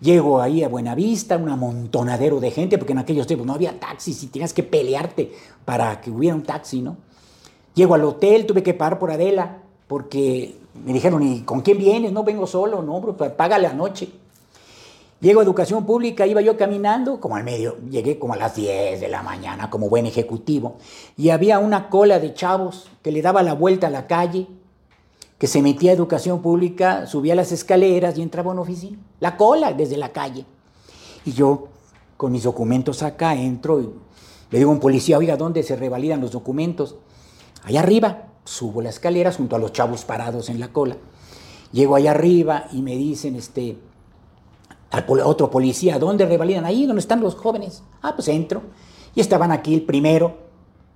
Llego 0.00 0.40
ahí 0.40 0.62
a 0.62 0.68
Buenavista, 0.68 1.36
un 1.36 1.48
amontonadero 1.48 2.38
de 2.38 2.52
gente, 2.52 2.78
porque 2.78 2.92
en 2.92 3.00
aquellos 3.00 3.26
tiempos 3.26 3.44
no 3.44 3.54
había 3.54 3.80
taxis 3.80 4.22
y 4.22 4.28
tenías 4.28 4.52
que 4.52 4.62
pelearte 4.62 5.32
para 5.64 6.00
que 6.00 6.12
hubiera 6.12 6.36
un 6.36 6.44
taxi, 6.44 6.80
¿no? 6.80 6.96
Llego 7.74 7.94
al 7.94 8.04
hotel, 8.04 8.46
tuve 8.46 8.62
que 8.62 8.72
pagar 8.72 9.00
por 9.00 9.10
Adela, 9.10 9.58
porque 9.88 10.56
me 10.84 10.92
dijeron, 10.92 11.24
¿y 11.24 11.40
con 11.40 11.62
quién 11.62 11.78
vienes? 11.78 12.12
No 12.12 12.22
vengo 12.22 12.46
solo, 12.46 12.80
no, 12.80 13.00
bro, 13.00 13.16
pues 13.16 13.32
págale 13.32 13.66
anoche. 13.66 14.08
Llego 15.20 15.40
a 15.40 15.42
educación 15.42 15.84
pública, 15.84 16.24
iba 16.24 16.40
yo 16.40 16.56
caminando, 16.56 17.20
como 17.20 17.34
al 17.34 17.42
medio, 17.42 17.78
llegué 17.90 18.20
como 18.20 18.34
a 18.34 18.36
las 18.36 18.54
10 18.54 19.00
de 19.00 19.08
la 19.08 19.24
mañana, 19.24 19.68
como 19.68 19.88
buen 19.88 20.06
ejecutivo, 20.06 20.76
y 21.16 21.30
había 21.30 21.58
una 21.58 21.88
cola 21.88 22.20
de 22.20 22.34
chavos 22.34 22.88
que 23.02 23.10
le 23.10 23.20
daba 23.20 23.42
la 23.42 23.54
vuelta 23.54 23.88
a 23.88 23.90
la 23.90 24.06
calle, 24.06 24.46
que 25.38 25.46
se 25.46 25.62
metía 25.62 25.92
a 25.92 25.94
educación 25.94 26.42
pública, 26.42 27.06
subía 27.06 27.34
las 27.36 27.52
escaleras 27.52 28.18
y 28.18 28.22
entraba 28.22 28.50
a 28.50 28.54
una 28.54 28.62
oficina. 28.62 28.98
La 29.20 29.36
cola 29.36 29.72
desde 29.72 29.96
la 29.96 30.10
calle. 30.10 30.44
Y 31.24 31.32
yo, 31.32 31.68
con 32.16 32.32
mis 32.32 32.42
documentos 32.42 33.02
acá, 33.04 33.34
entro 33.34 33.80
y 33.80 33.88
le 34.50 34.58
digo 34.58 34.70
a 34.70 34.74
un 34.74 34.80
policía, 34.80 35.18
oiga, 35.18 35.36
¿dónde 35.36 35.62
se 35.62 35.76
revalidan 35.76 36.20
los 36.20 36.32
documentos? 36.32 36.96
Allá 37.64 37.80
arriba. 37.80 38.24
Subo 38.44 38.80
las 38.80 38.94
escaleras 38.94 39.36
junto 39.36 39.56
a 39.56 39.58
los 39.58 39.74
chavos 39.74 40.06
parados 40.06 40.48
en 40.48 40.58
la 40.58 40.72
cola. 40.72 40.96
Llego 41.70 41.96
allá 41.96 42.12
arriba 42.12 42.64
y 42.72 42.80
me 42.80 42.96
dicen, 42.96 43.36
este, 43.36 43.76
al 44.90 45.04
otro 45.22 45.50
policía, 45.50 45.98
¿dónde 45.98 46.24
revalidan? 46.24 46.64
Ahí, 46.64 46.86
donde 46.86 47.00
están 47.00 47.20
los 47.20 47.34
jóvenes. 47.34 47.82
Ah, 48.00 48.14
pues 48.16 48.26
entro. 48.28 48.62
Y 49.14 49.20
estaban 49.20 49.52
aquí 49.52 49.74
el 49.74 49.82
primero, 49.82 50.38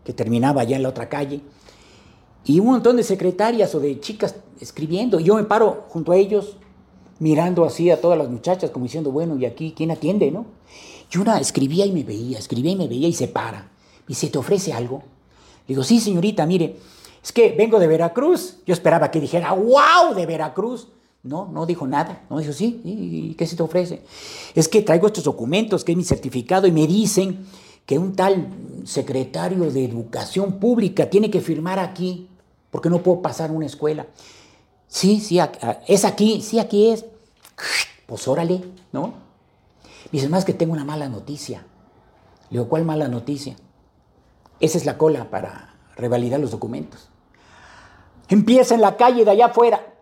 que 0.02 0.14
terminaba 0.14 0.62
allá 0.62 0.76
en 0.76 0.82
la 0.82 0.88
otra 0.88 1.10
calle 1.10 1.42
y 2.44 2.60
un 2.60 2.66
montón 2.66 2.96
de 2.96 3.02
secretarias 3.02 3.74
o 3.74 3.80
de 3.80 4.00
chicas 4.00 4.34
escribiendo. 4.60 5.20
Y 5.20 5.24
yo 5.24 5.36
me 5.36 5.44
paro 5.44 5.84
junto 5.88 6.12
a 6.12 6.16
ellos, 6.16 6.56
mirando 7.18 7.64
así 7.64 7.90
a 7.90 8.00
todas 8.00 8.18
las 8.18 8.28
muchachas, 8.28 8.70
como 8.70 8.84
diciendo, 8.84 9.10
bueno, 9.12 9.36
¿y 9.38 9.46
aquí 9.46 9.74
quién 9.76 9.90
atiende, 9.90 10.30
no? 10.30 10.46
Y 11.12 11.18
una 11.18 11.38
escribía 11.38 11.86
y 11.86 11.92
me 11.92 12.04
veía, 12.04 12.38
escribía 12.38 12.72
y 12.72 12.76
me 12.76 12.88
veía 12.88 13.08
y 13.08 13.12
se 13.12 13.28
para. 13.28 13.70
Y 14.08 14.14
se 14.14 14.28
¿te 14.28 14.38
ofrece 14.38 14.72
algo? 14.72 15.02
Le 15.66 15.74
digo, 15.74 15.84
sí, 15.84 16.00
señorita, 16.00 16.46
mire, 16.46 16.76
es 17.22 17.32
que 17.32 17.52
vengo 17.52 17.78
de 17.78 17.86
Veracruz. 17.86 18.56
Yo 18.66 18.72
esperaba 18.72 19.10
que 19.10 19.20
dijera, 19.20 19.52
wow, 19.52 20.14
de 20.14 20.26
Veracruz. 20.26 20.88
No, 21.22 21.48
no 21.52 21.66
dijo 21.66 21.86
nada. 21.86 22.24
No 22.28 22.38
dijo, 22.38 22.52
sí, 22.52 22.80
¿y 22.84 23.34
qué 23.34 23.46
se 23.46 23.54
te 23.54 23.62
ofrece? 23.62 24.02
Es 24.54 24.66
que 24.66 24.82
traigo 24.82 25.06
estos 25.06 25.22
documentos, 25.22 25.84
que 25.84 25.92
es 25.92 25.98
mi 25.98 26.04
certificado, 26.04 26.66
y 26.66 26.72
me 26.72 26.86
dicen 26.88 27.46
que 27.86 27.98
un 27.98 28.14
tal 28.14 28.48
secretario 28.84 29.70
de 29.70 29.84
Educación 29.84 30.58
Pública 30.58 31.08
tiene 31.10 31.30
que 31.30 31.40
firmar 31.40 31.78
aquí 31.78 32.28
porque 32.72 32.88
no 32.88 33.02
puedo 33.02 33.20
pasar 33.20 33.52
una 33.52 33.66
escuela. 33.66 34.06
Sí, 34.88 35.20
sí, 35.20 35.38
es 35.86 36.04
aquí, 36.04 36.40
sí, 36.40 36.58
aquí 36.58 36.90
es. 36.90 37.04
Pues 38.06 38.26
órale, 38.26 38.64
¿no? 38.92 39.14
dice, 40.10 40.28
más 40.28 40.44
que 40.44 40.54
tengo 40.54 40.72
una 40.72 40.84
mala 40.84 41.08
noticia. 41.08 41.64
Le 42.50 42.58
digo, 42.58 42.68
¿cuál 42.68 42.84
mala 42.84 43.08
noticia? 43.08 43.56
Esa 44.58 44.78
es 44.78 44.86
la 44.86 44.98
cola 44.98 45.30
para 45.30 45.74
revalidar 45.96 46.40
los 46.40 46.50
documentos. 46.50 47.08
Empieza 48.28 48.74
en 48.74 48.80
la 48.80 48.96
calle 48.96 49.24
de 49.24 49.30
allá 49.30 49.46
afuera. 49.46 49.94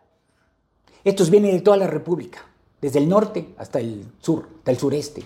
Estos 1.03 1.29
vienen 1.29 1.53
de 1.53 1.63
toda 1.63 1.77
la 1.77 1.89
República, 1.89 2.41
desde 2.81 3.01
el 3.01 3.09
norte 3.09 3.55
hasta 3.59 3.81
el 3.81 4.07
sur, 4.21 4.49
hasta 4.59 4.71
el 4.71 4.79
sureste. 4.79 5.25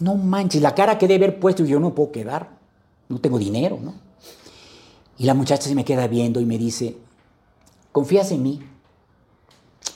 No 0.00 0.14
manches, 0.14 0.62
la 0.62 0.74
cara 0.74 0.98
que 0.98 1.08
debe 1.08 1.26
haber 1.26 1.40
puesto, 1.40 1.64
yo 1.64 1.80
no 1.80 1.94
puedo 1.94 2.12
quedar, 2.12 2.50
no 3.08 3.18
tengo 3.20 3.38
dinero, 3.38 3.78
¿no? 3.82 4.07
Y 5.18 5.24
la 5.24 5.34
muchacha 5.34 5.68
se 5.68 5.74
me 5.74 5.84
queda 5.84 6.06
viendo 6.06 6.40
y 6.40 6.46
me 6.46 6.56
dice, 6.58 6.96
¿confías 7.90 8.30
en 8.30 8.42
mí? 8.42 8.62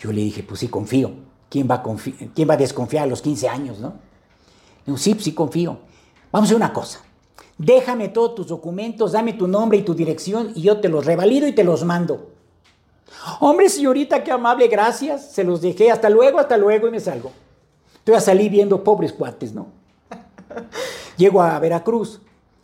Yo 0.01 0.11
le 0.13 0.21
dije, 0.21 0.43
pues 0.43 0.61
sí, 0.61 0.69
confío. 0.69 1.13
¿Quién 1.49 1.69
va 1.71 1.77
a, 1.77 1.83
¿quién 2.35 2.51
va 2.51 2.55
a 2.55 2.57
desconfiar 2.57 3.05
a 3.05 3.07
los 3.07 3.23
15 3.23 3.49
años, 3.49 3.79
no? 3.79 3.95
Digo, 4.85 4.99
sí, 4.99 5.17
sí, 5.21 5.33
confío. 5.33 5.79
Vamos 6.33 6.47
a 6.47 6.49
hacer 6.49 6.57
una 6.57 6.73
cosa. 6.73 7.03
Déjame 7.57 8.09
todos 8.09 8.35
tus 8.35 8.47
documentos, 8.49 9.13
dame 9.13 9.35
tu 9.35 9.47
nombre 9.47 9.79
y 9.79 9.83
tu 9.83 9.95
dirección 9.95 10.53
y 10.57 10.63
yo 10.63 10.81
te 10.81 10.89
los 10.89 11.05
revalido 11.05 11.47
y 11.47 11.53
te 11.53 11.63
los 11.63 11.85
mando. 11.85 12.31
Hombre, 13.39 13.69
señorita, 13.69 14.25
qué 14.25 14.33
amable, 14.33 14.67
gracias. 14.67 15.31
Se 15.31 15.45
los 15.45 15.61
dejé. 15.61 15.91
Hasta 15.91 16.11
luego, 16.11 16.41
hasta 16.41 16.57
luego 16.57 16.89
y 16.89 16.91
me 16.91 16.99
salgo. 16.99 17.31
A 18.13 18.21
salir 18.21 18.51
viendo 18.51 18.83
pobres 18.83 19.13
cuates, 19.13 19.53
¿no? 19.53 19.69
Llego 21.17 21.41
a 21.41 21.57
Veracruz 21.61 22.21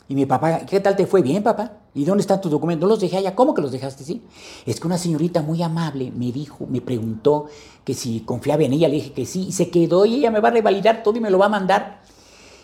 y 0.08 0.14
mi 0.14 0.24
papá, 0.24 0.60
¿qué 0.60 0.80
tal 0.80 0.96
te 0.96 1.06
fue? 1.06 1.20
Bien, 1.20 1.42
papá. 1.42 1.72
¿Y 1.94 2.06
dónde 2.06 2.22
están 2.22 2.40
tus 2.40 2.50
documentos? 2.50 2.88
No 2.88 2.94
los 2.94 3.00
dejé 3.00 3.18
allá. 3.18 3.34
¿Cómo 3.34 3.52
que 3.52 3.60
los 3.60 3.72
dejaste? 3.72 4.04
Sí. 4.04 4.22
Es 4.64 4.80
que 4.80 4.86
una 4.86 4.96
señorita 4.96 5.42
muy 5.42 5.62
amable 5.62 6.10
me 6.10 6.32
dijo, 6.32 6.66
me 6.66 6.80
preguntó 6.80 7.46
que 7.84 7.92
si 7.92 8.20
confiaba 8.20 8.62
en 8.62 8.72
ella. 8.72 8.88
Le 8.88 8.94
dije 8.94 9.12
que 9.12 9.26
sí. 9.26 9.48
Y 9.48 9.52
se 9.52 9.68
quedó 9.68 10.06
y 10.06 10.14
ella 10.14 10.30
me 10.30 10.40
va 10.40 10.48
a 10.48 10.52
revalidar 10.52 11.02
todo 11.02 11.18
y 11.18 11.20
me 11.20 11.30
lo 11.30 11.38
va 11.38 11.46
a 11.46 11.50
mandar. 11.50 12.00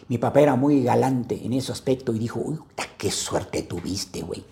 Mi 0.09 0.17
papá 0.17 0.41
era 0.41 0.57
muy 0.57 0.83
galante 0.83 1.45
en 1.45 1.53
ese 1.53 1.71
aspecto 1.71 2.15
y 2.15 2.19
dijo, 2.19 2.41
uy, 2.43 2.59
qué 2.97 3.11
suerte 3.11 3.63
tuviste, 3.63 4.23
güey. 4.23 4.43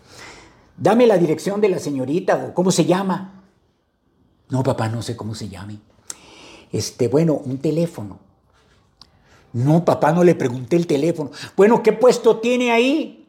Dame 0.77 1.07
la 1.07 1.17
dirección 1.17 1.63
de 1.63 1.71
la 1.71 1.79
señorita 1.79 2.49
o 2.49 2.55
cómo 2.55 2.71
se 2.71 2.85
llama. 2.85 3.43
No, 4.51 4.63
papá, 4.63 4.91
no 4.91 5.01
sé 5.01 5.17
cómo 5.17 5.35
se 5.35 5.49
llame. 5.49 5.79
Este, 6.71 7.09
bueno, 7.09 7.41
un 7.43 7.57
teléfono. 7.57 8.19
No, 9.53 9.85
papá, 9.85 10.13
no 10.13 10.25
le 10.25 10.35
pregunté 10.35 10.77
el 10.77 10.87
teléfono. 10.87 11.31
Bueno, 11.57 11.83
¿qué 11.83 11.93
puesto 11.93 12.39
tiene 12.39 12.73
ahí? 12.73 13.29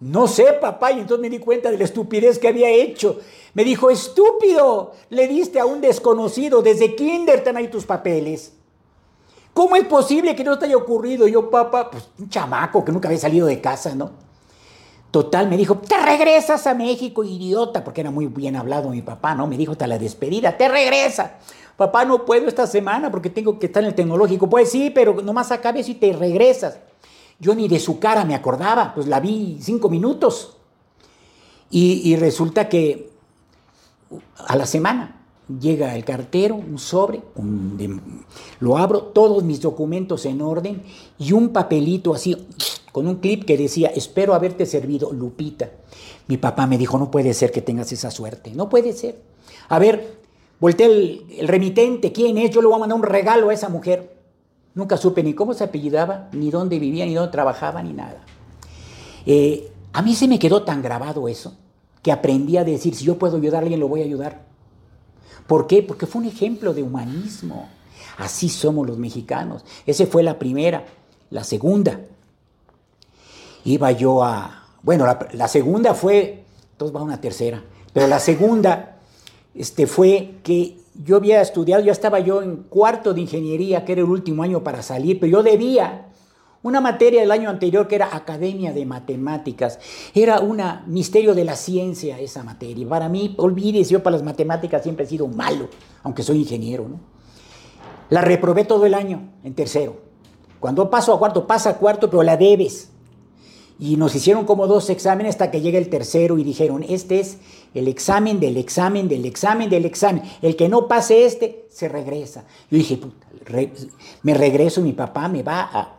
No 0.00 0.26
sé, 0.26 0.44
papá, 0.60 0.92
y 0.92 1.00
entonces 1.00 1.22
me 1.22 1.30
di 1.30 1.38
cuenta 1.38 1.70
de 1.70 1.78
la 1.78 1.84
estupidez 1.84 2.38
que 2.38 2.48
había 2.48 2.68
hecho. 2.68 3.20
Me 3.54 3.64
dijo, 3.64 3.88
estúpido, 3.88 4.92
le 5.08 5.26
diste 5.28 5.60
a 5.60 5.64
un 5.64 5.80
desconocido, 5.80 6.60
desde 6.60 6.94
kinder 6.94 7.36
están 7.36 7.56
ahí 7.56 7.68
tus 7.68 7.86
papeles. 7.86 8.52
¿Cómo 9.54 9.76
es 9.76 9.86
posible 9.86 10.34
que 10.34 10.44
no 10.44 10.58
te 10.58 10.66
haya 10.66 10.76
ocurrido? 10.76 11.28
yo, 11.28 11.48
papá, 11.48 11.90
pues 11.90 12.08
un 12.18 12.28
chamaco 12.28 12.84
que 12.84 12.92
nunca 12.92 13.08
había 13.08 13.20
salido 13.20 13.46
de 13.46 13.60
casa, 13.60 13.94
¿no? 13.94 14.23
Total, 15.14 15.48
me 15.48 15.56
dijo, 15.56 15.78
te 15.78 15.96
regresas 15.96 16.66
a 16.66 16.74
México, 16.74 17.22
idiota, 17.22 17.84
porque 17.84 18.00
era 18.00 18.10
muy 18.10 18.26
bien 18.26 18.56
hablado 18.56 18.90
mi 18.90 19.00
papá, 19.00 19.32
¿no? 19.32 19.46
Me 19.46 19.56
dijo, 19.56 19.76
te 19.76 19.86
la 19.86 19.96
despedida, 19.96 20.56
te 20.56 20.66
regresa. 20.66 21.38
Papá, 21.76 22.04
no 22.04 22.24
puedo 22.24 22.48
esta 22.48 22.66
semana 22.66 23.12
porque 23.12 23.30
tengo 23.30 23.56
que 23.60 23.66
estar 23.66 23.80
en 23.84 23.90
el 23.90 23.94
tecnológico. 23.94 24.50
Pues 24.50 24.72
sí, 24.72 24.90
pero 24.90 25.22
nomás 25.22 25.52
acabes 25.52 25.88
y 25.88 25.94
te 25.94 26.12
regresas. 26.14 26.80
Yo 27.38 27.54
ni 27.54 27.68
de 27.68 27.78
su 27.78 28.00
cara 28.00 28.24
me 28.24 28.34
acordaba, 28.34 28.92
pues 28.92 29.06
la 29.06 29.20
vi 29.20 29.58
cinco 29.60 29.88
minutos. 29.88 30.56
Y, 31.70 32.16
resulta 32.16 32.68
que 32.68 33.12
a 34.48 34.56
la 34.56 34.66
semana 34.66 35.22
llega 35.60 35.94
el 35.94 36.04
cartero, 36.04 36.56
un 36.56 36.76
sobre, 36.76 37.22
lo 38.58 38.76
abro, 38.76 39.00
todos 39.00 39.44
mis 39.44 39.60
documentos 39.60 40.26
en 40.26 40.42
orden 40.42 40.82
y 41.20 41.30
un 41.30 41.50
papelito 41.50 42.14
así 42.14 42.36
con 42.94 43.08
un 43.08 43.16
clip 43.16 43.44
que 43.44 43.56
decía, 43.56 43.88
espero 43.88 44.34
haberte 44.34 44.66
servido, 44.66 45.12
Lupita. 45.12 45.68
Mi 46.28 46.36
papá 46.36 46.68
me 46.68 46.78
dijo, 46.78 46.96
no 46.96 47.10
puede 47.10 47.34
ser 47.34 47.50
que 47.50 47.60
tengas 47.60 47.90
esa 47.90 48.08
suerte, 48.12 48.52
no 48.54 48.68
puede 48.68 48.92
ser. 48.92 49.20
A 49.68 49.80
ver, 49.80 50.20
volteé 50.60 50.86
el, 50.86 51.48
remitente, 51.48 52.12
¿quién 52.12 52.38
es? 52.38 52.52
Yo 52.52 52.60
le 52.60 52.68
voy 52.68 52.76
a 52.76 52.78
mandar 52.78 52.96
un 52.96 53.02
regalo 53.02 53.48
a 53.48 53.52
esa 53.52 53.68
mujer. 53.68 54.16
Nunca 54.76 54.96
supe 54.96 55.24
ni 55.24 55.34
cómo 55.34 55.54
se 55.54 55.64
apellidaba, 55.64 56.28
ni 56.34 56.52
dónde 56.52 56.78
vivía, 56.78 57.04
ni 57.04 57.14
dónde 57.14 57.32
trabajaba, 57.32 57.82
ni 57.82 57.92
nada. 57.92 58.22
Eh, 59.26 59.72
a 59.92 60.00
mí 60.00 60.14
se 60.14 60.28
me 60.28 60.38
quedó 60.38 60.62
tan 60.62 60.80
grabado 60.80 61.26
eso, 61.26 61.56
que 62.00 62.12
aprendí 62.12 62.58
a 62.58 62.64
decir, 62.64 62.94
si 62.94 63.04
yo 63.04 63.18
puedo 63.18 63.38
ayudar 63.38 63.56
a 63.56 63.58
alguien, 63.62 63.80
lo 63.80 63.88
voy 63.88 64.02
a 64.02 64.04
ayudar. 64.04 64.46
¿Por 65.48 65.66
qué? 65.66 65.82
Porque 65.82 66.06
fue 66.06 66.22
un 66.22 66.28
ejemplo 66.28 66.72
de 66.72 66.84
humanismo. 66.84 67.68
Así 68.18 68.48
somos 68.48 68.86
los 68.86 68.98
mexicanos. 68.98 69.64
Esa 69.84 70.06
fue 70.06 70.22
la 70.22 70.38
primera. 70.38 70.84
La 71.30 71.42
segunda, 71.42 71.98
iba 73.64 73.90
yo 73.92 74.22
a... 74.22 74.68
Bueno, 74.82 75.06
la, 75.32 75.48
segunda 75.48 75.94
fue, 75.94 76.44
entonces 76.72 76.94
va 76.94 77.02
una 77.02 77.20
tercera, 77.20 77.64
pero 77.92 78.06
la 78.06 78.20
segunda 78.20 78.98
este, 79.54 79.86
fue 79.86 80.36
que 80.42 80.78
yo 81.02 81.16
había 81.16 81.40
estudiado, 81.40 81.82
ya 81.82 81.92
estaba 81.92 82.20
yo 82.20 82.42
en 82.42 82.56
cuarto 82.64 83.14
de 83.14 83.22
ingeniería, 83.22 83.84
que 83.84 83.92
era 83.92 84.02
el 84.02 84.10
último 84.10 84.42
año 84.42 84.62
para 84.62 84.82
salir, 84.82 85.18
pero 85.18 85.38
yo 85.38 85.42
debía 85.42 86.08
una 86.64 86.80
materia 86.80 87.20
del 87.20 87.30
año 87.30 87.50
anterior 87.50 87.86
que 87.86 87.94
era 87.94 88.16
Academia 88.16 88.72
de 88.72 88.86
Matemáticas. 88.86 89.78
Era 90.14 90.40
un 90.40 90.62
misterio 90.86 91.34
de 91.34 91.44
la 91.44 91.56
ciencia 91.56 92.18
esa 92.18 92.42
materia. 92.42 92.88
Para 92.88 93.10
mí, 93.10 93.34
olvídese, 93.38 93.92
yo 93.92 94.02
para 94.02 94.16
las 94.16 94.24
matemáticas 94.24 94.82
siempre 94.82 95.04
he 95.04 95.08
sido 95.08 95.28
malo, 95.28 95.68
aunque 96.02 96.22
soy 96.22 96.38
ingeniero. 96.38 96.88
¿no? 96.88 97.00
La 98.08 98.22
reprobé 98.22 98.64
todo 98.64 98.86
el 98.86 98.94
año 98.94 99.30
en 99.44 99.54
tercero. 99.54 99.96
Cuando 100.58 100.88
paso 100.88 101.12
a 101.12 101.18
cuarto, 101.18 101.46
pasa 101.46 101.70
a 101.70 101.76
cuarto, 101.76 102.08
pero 102.08 102.22
la 102.22 102.38
debes. 102.38 102.90
Y 103.78 103.96
nos 103.96 104.14
hicieron 104.14 104.44
como 104.44 104.66
dos 104.66 104.88
exámenes 104.88 105.30
hasta 105.30 105.50
que 105.50 105.60
llega 105.60 105.78
el 105.78 105.88
tercero 105.88 106.38
y 106.38 106.44
dijeron, 106.44 106.84
este 106.88 107.18
es 107.20 107.38
el 107.74 107.88
examen 107.88 108.38
del 108.38 108.56
examen 108.56 109.08
del 109.08 109.24
examen 109.24 109.68
del 109.68 109.84
examen. 109.84 110.22
El 110.42 110.54
que 110.54 110.68
no 110.68 110.86
pase 110.86 111.24
este, 111.24 111.66
se 111.70 111.88
regresa. 111.88 112.44
Yo 112.70 112.78
dije, 112.78 113.00
me 114.22 114.34
regreso, 114.34 114.80
mi 114.80 114.92
papá 114.92 115.28
me 115.28 115.42
va 115.42 115.62
a, 115.72 115.96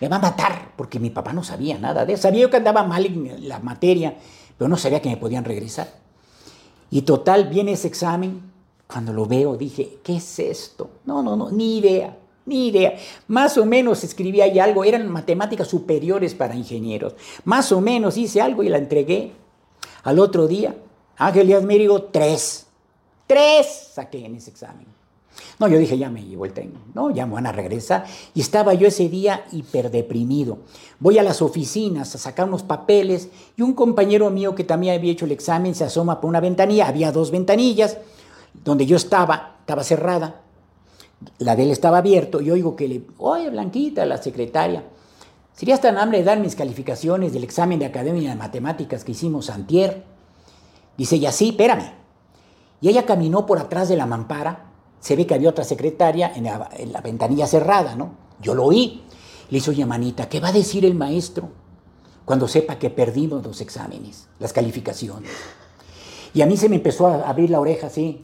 me 0.00 0.08
va 0.08 0.16
a 0.16 0.20
matar, 0.20 0.72
porque 0.76 0.98
mi 0.98 1.10
papá 1.10 1.32
no 1.32 1.44
sabía 1.44 1.78
nada 1.78 2.04
de 2.04 2.14
eso. 2.14 2.22
Sabía 2.22 2.42
yo 2.42 2.50
que 2.50 2.56
andaba 2.56 2.82
mal 2.82 3.06
en 3.06 3.48
la 3.48 3.60
materia, 3.60 4.16
pero 4.58 4.68
no 4.68 4.76
sabía 4.76 5.00
que 5.00 5.08
me 5.08 5.16
podían 5.16 5.44
regresar. 5.44 5.88
Y 6.90 7.02
total, 7.02 7.48
viene 7.48 7.72
ese 7.72 7.86
examen, 7.86 8.52
cuando 8.86 9.12
lo 9.12 9.26
veo 9.26 9.56
dije, 9.56 9.98
¿qué 10.02 10.16
es 10.16 10.38
esto? 10.38 10.90
No, 11.04 11.22
no, 11.22 11.36
no, 11.36 11.50
ni 11.50 11.78
idea. 11.78 12.16
Ni 12.46 12.68
idea. 12.68 12.96
Más 13.26 13.58
o 13.58 13.66
menos 13.66 14.04
escribí 14.04 14.40
ahí 14.40 14.60
algo, 14.60 14.84
eran 14.84 15.10
matemáticas 15.10 15.66
superiores 15.66 16.34
para 16.34 16.54
ingenieros. 16.54 17.14
Más 17.44 17.72
o 17.72 17.80
menos 17.80 18.16
hice 18.16 18.40
algo 18.40 18.62
y 18.62 18.68
la 18.68 18.78
entregué. 18.78 19.32
Al 20.04 20.20
otro 20.20 20.46
día, 20.46 20.76
Ángel 21.16 21.48
Díaz 21.48 21.64
Mérigo, 21.64 22.04
tres. 22.04 22.66
Tres 23.26 23.90
saqué 23.92 24.24
en 24.24 24.36
ese 24.36 24.50
examen. 24.50 24.86
No, 25.58 25.66
yo 25.66 25.78
dije, 25.78 25.98
ya 25.98 26.08
me 26.08 26.24
llevo 26.24 26.44
el 26.44 26.52
tren. 26.52 26.72
No, 26.94 27.10
ya 27.10 27.26
me 27.26 27.34
van 27.34 27.46
a 27.46 27.52
regresar. 27.52 28.06
Y 28.32 28.40
estaba 28.40 28.74
yo 28.74 28.86
ese 28.86 29.08
día 29.08 29.44
hiperdeprimido. 29.50 30.58
Voy 31.00 31.18
a 31.18 31.24
las 31.24 31.42
oficinas 31.42 32.14
a 32.14 32.18
sacar 32.18 32.46
unos 32.46 32.62
papeles 32.62 33.28
y 33.56 33.62
un 33.62 33.74
compañero 33.74 34.30
mío 34.30 34.54
que 34.54 34.64
también 34.64 34.94
había 34.94 35.12
hecho 35.12 35.24
el 35.24 35.32
examen 35.32 35.74
se 35.74 35.84
asoma 35.84 36.20
por 36.20 36.28
una 36.28 36.40
ventanilla. 36.40 36.86
Había 36.86 37.10
dos 37.10 37.32
ventanillas. 37.32 37.98
Donde 38.64 38.86
yo 38.86 38.96
estaba, 38.96 39.56
estaba 39.60 39.82
cerrada 39.82 40.45
la 41.38 41.56
de 41.56 41.64
él 41.64 41.70
estaba 41.70 41.98
abierto 41.98 42.40
y 42.40 42.50
oigo 42.50 42.76
que 42.76 42.88
le, 42.88 43.02
oye 43.18 43.50
Blanquita, 43.50 44.04
la 44.04 44.22
secretaria, 44.22 44.84
¿serías 45.54 45.80
tan 45.80 45.98
hambre 45.98 46.18
de 46.18 46.24
dar 46.24 46.38
mis 46.38 46.54
calificaciones 46.54 47.32
del 47.32 47.44
examen 47.44 47.78
de 47.78 47.86
Academia 47.86 48.30
de 48.30 48.36
Matemáticas 48.36 49.04
que 49.04 49.12
hicimos 49.12 49.50
antier? 49.50 50.04
Dice 50.96 51.16
ella, 51.16 51.32
sí, 51.32 51.50
espérame. 51.50 51.92
Y 52.80 52.88
ella 52.88 53.06
caminó 53.06 53.46
por 53.46 53.58
atrás 53.58 53.88
de 53.88 53.96
la 53.96 54.06
mampara, 54.06 54.70
se 55.00 55.16
ve 55.16 55.26
que 55.26 55.34
había 55.34 55.50
otra 55.50 55.64
secretaria 55.64 56.32
en 56.34 56.44
la, 56.44 57.00
ventanilla 57.00 57.46
cerrada, 57.46 57.94
¿no? 57.96 58.14
Yo 58.40 58.54
lo 58.54 58.64
oí. 58.64 59.02
Le 59.50 59.58
hizo, 59.58 59.70
oye, 59.70 59.86
manita, 59.86 60.28
¿qué 60.28 60.40
va 60.40 60.48
a 60.48 60.52
decir 60.52 60.84
el 60.84 60.94
maestro 60.94 61.48
cuando 62.24 62.48
sepa 62.48 62.78
que 62.78 62.90
perdimos 62.90 63.44
los 63.44 63.60
exámenes, 63.60 64.26
las 64.38 64.52
calificaciones? 64.52 65.30
Y 66.34 66.42
a 66.42 66.46
mí 66.46 66.56
se 66.56 66.68
me 66.68 66.76
empezó 66.76 67.06
a 67.06 67.28
abrir 67.28 67.50
la 67.50 67.60
oreja 67.60 67.86
así. 67.86 68.20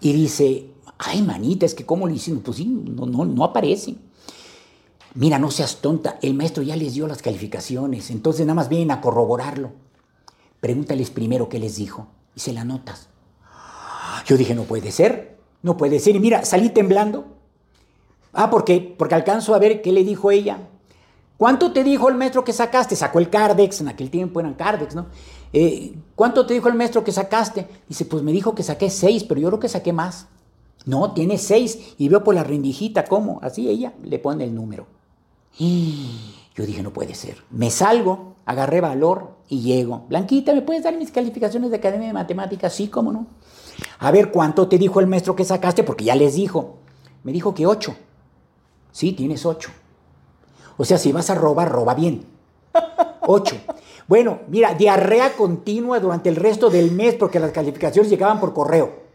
Y 0.00 0.12
dice, 0.12 0.66
Ay, 0.98 1.22
manita, 1.22 1.64
es 1.64 1.74
que 1.74 1.86
¿cómo 1.86 2.08
le 2.08 2.14
hicieron? 2.14 2.42
Pues 2.42 2.56
sí, 2.56 2.66
no, 2.66 3.06
no, 3.06 3.24
no 3.24 3.44
aparece. 3.44 3.96
Mira, 5.14 5.38
no 5.38 5.50
seas 5.50 5.76
tonta, 5.80 6.18
el 6.22 6.34
maestro 6.34 6.62
ya 6.62 6.76
les 6.76 6.94
dio 6.94 7.06
las 7.06 7.22
calificaciones, 7.22 8.10
entonces 8.10 8.46
nada 8.46 8.54
más 8.54 8.68
vienen 8.68 8.90
a 8.90 9.00
corroborarlo. 9.00 9.72
Pregúntales 10.60 11.10
primero 11.10 11.48
qué 11.48 11.58
les 11.58 11.76
dijo 11.76 12.08
y 12.34 12.40
se 12.40 12.52
la 12.52 12.64
notas. 12.64 13.08
Yo 14.26 14.36
dije, 14.36 14.54
no 14.54 14.64
puede 14.64 14.90
ser, 14.92 15.38
no 15.62 15.76
puede 15.76 16.00
ser. 16.00 16.16
Y 16.16 16.20
mira, 16.20 16.44
salí 16.44 16.70
temblando. 16.70 17.26
Ah, 18.32 18.50
porque, 18.50 18.94
porque 18.98 19.14
alcanzo 19.14 19.54
a 19.54 19.58
ver 19.58 19.80
qué 19.80 19.92
le 19.92 20.04
dijo 20.04 20.30
ella. 20.30 20.68
¿Cuánto 21.36 21.72
te 21.72 21.84
dijo 21.84 22.08
el 22.08 22.16
maestro 22.16 22.44
que 22.44 22.52
sacaste? 22.52 22.96
Sacó 22.96 23.20
el 23.20 23.30
Cardex, 23.30 23.80
en 23.80 23.88
aquel 23.88 24.10
tiempo 24.10 24.40
eran 24.40 24.54
Cardex, 24.54 24.94
¿no? 24.94 25.06
Eh, 25.52 25.94
¿Cuánto 26.16 26.44
te 26.44 26.54
dijo 26.54 26.68
el 26.68 26.74
maestro 26.74 27.04
que 27.04 27.12
sacaste? 27.12 27.66
Dice, 27.88 28.04
pues 28.04 28.22
me 28.22 28.32
dijo 28.32 28.54
que 28.54 28.64
saqué 28.64 28.90
seis, 28.90 29.24
pero 29.24 29.40
yo 29.40 29.48
creo 29.48 29.60
que 29.60 29.68
saqué 29.68 29.92
más. 29.92 30.26
No, 30.88 31.12
tiene 31.12 31.36
seis. 31.36 31.94
Y 31.98 32.08
veo 32.08 32.24
por 32.24 32.34
la 32.34 32.42
rendijita 32.42 33.04
cómo. 33.04 33.40
Así 33.42 33.68
ella 33.68 33.92
le 34.02 34.18
pone 34.18 34.44
el 34.44 34.54
número. 34.54 34.86
Y 35.58 36.34
yo 36.54 36.64
dije, 36.64 36.82
no 36.82 36.94
puede 36.94 37.14
ser. 37.14 37.36
Me 37.50 37.70
salgo, 37.70 38.36
agarré 38.46 38.80
valor 38.80 39.32
y 39.50 39.60
llego. 39.60 40.06
Blanquita, 40.08 40.54
¿me 40.54 40.62
puedes 40.62 40.84
dar 40.84 40.96
mis 40.96 41.10
calificaciones 41.10 41.70
de 41.70 41.76
Academia 41.76 42.06
de 42.06 42.14
Matemáticas? 42.14 42.72
Sí, 42.72 42.88
cómo 42.88 43.12
no. 43.12 43.26
A 43.98 44.10
ver, 44.10 44.30
¿cuánto 44.30 44.66
te 44.66 44.78
dijo 44.78 44.98
el 45.00 45.06
maestro 45.06 45.36
que 45.36 45.44
sacaste? 45.44 45.84
Porque 45.84 46.06
ya 46.06 46.14
les 46.14 46.36
dijo. 46.36 46.76
Me 47.22 47.32
dijo 47.32 47.52
que 47.52 47.66
ocho. 47.66 47.94
Sí, 48.90 49.12
tienes 49.12 49.44
ocho. 49.44 49.68
O 50.78 50.86
sea, 50.86 50.96
si 50.96 51.12
vas 51.12 51.28
a 51.28 51.34
robar, 51.34 51.70
roba 51.70 51.92
bien. 51.92 52.24
Ocho. 53.30 53.56
Bueno, 54.06 54.38
mira, 54.48 54.72
diarrea 54.72 55.36
continua 55.36 56.00
durante 56.00 56.30
el 56.30 56.36
resto 56.36 56.70
del 56.70 56.92
mes 56.92 57.14
porque 57.14 57.38
las 57.38 57.50
calificaciones 57.50 58.10
llegaban 58.10 58.40
por 58.40 58.54
correo. 58.54 59.07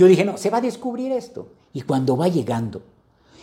Yo 0.00 0.06
dije, 0.06 0.24
no, 0.24 0.38
se 0.38 0.48
va 0.48 0.56
a 0.56 0.62
descubrir 0.62 1.12
esto. 1.12 1.48
Y 1.74 1.82
cuando 1.82 2.16
va 2.16 2.26
llegando, 2.26 2.78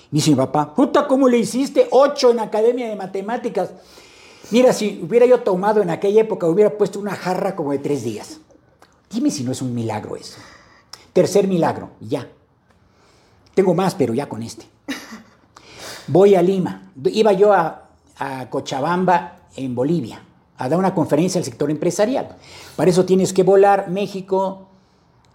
me 0.09 0.17
dice 0.17 0.31
mi 0.31 0.37
papá, 0.37 0.73
puta, 0.73 1.07
¿cómo 1.07 1.29
le 1.29 1.37
hiciste? 1.37 1.87
Ocho 1.91 2.31
en 2.31 2.39
Academia 2.39 2.89
de 2.89 2.95
Matemáticas. 2.95 3.69
Mira, 4.49 4.73
si 4.73 4.99
hubiera 5.03 5.27
yo 5.27 5.41
tomado 5.41 5.83
en 5.83 5.91
aquella 5.91 6.21
época, 6.21 6.47
hubiera 6.47 6.75
puesto 6.75 6.99
una 6.99 7.15
jarra 7.15 7.55
como 7.55 7.73
de 7.73 7.77
tres 7.77 8.03
días. 8.03 8.39
Dime 9.11 9.29
si 9.29 9.43
no 9.43 9.51
es 9.51 9.61
un 9.61 9.75
milagro 9.75 10.15
eso. 10.15 10.39
Tercer 11.13 11.47
milagro, 11.47 11.91
ya. 11.99 12.27
Tengo 13.53 13.75
más, 13.75 13.93
pero 13.93 14.15
ya 14.15 14.27
con 14.27 14.41
este. 14.41 14.65
Voy 16.07 16.33
a 16.33 16.41
Lima. 16.41 16.91
Iba 17.03 17.33
yo 17.33 17.53
a, 17.53 17.87
a 18.17 18.49
Cochabamba, 18.49 19.41
en 19.55 19.75
Bolivia, 19.75 20.23
a 20.57 20.67
dar 20.67 20.79
una 20.79 20.95
conferencia 20.95 21.37
al 21.37 21.45
sector 21.45 21.69
empresarial. 21.69 22.35
Para 22.75 22.89
eso 22.89 23.05
tienes 23.05 23.31
que 23.31 23.43
volar 23.43 23.91
México, 23.91 24.69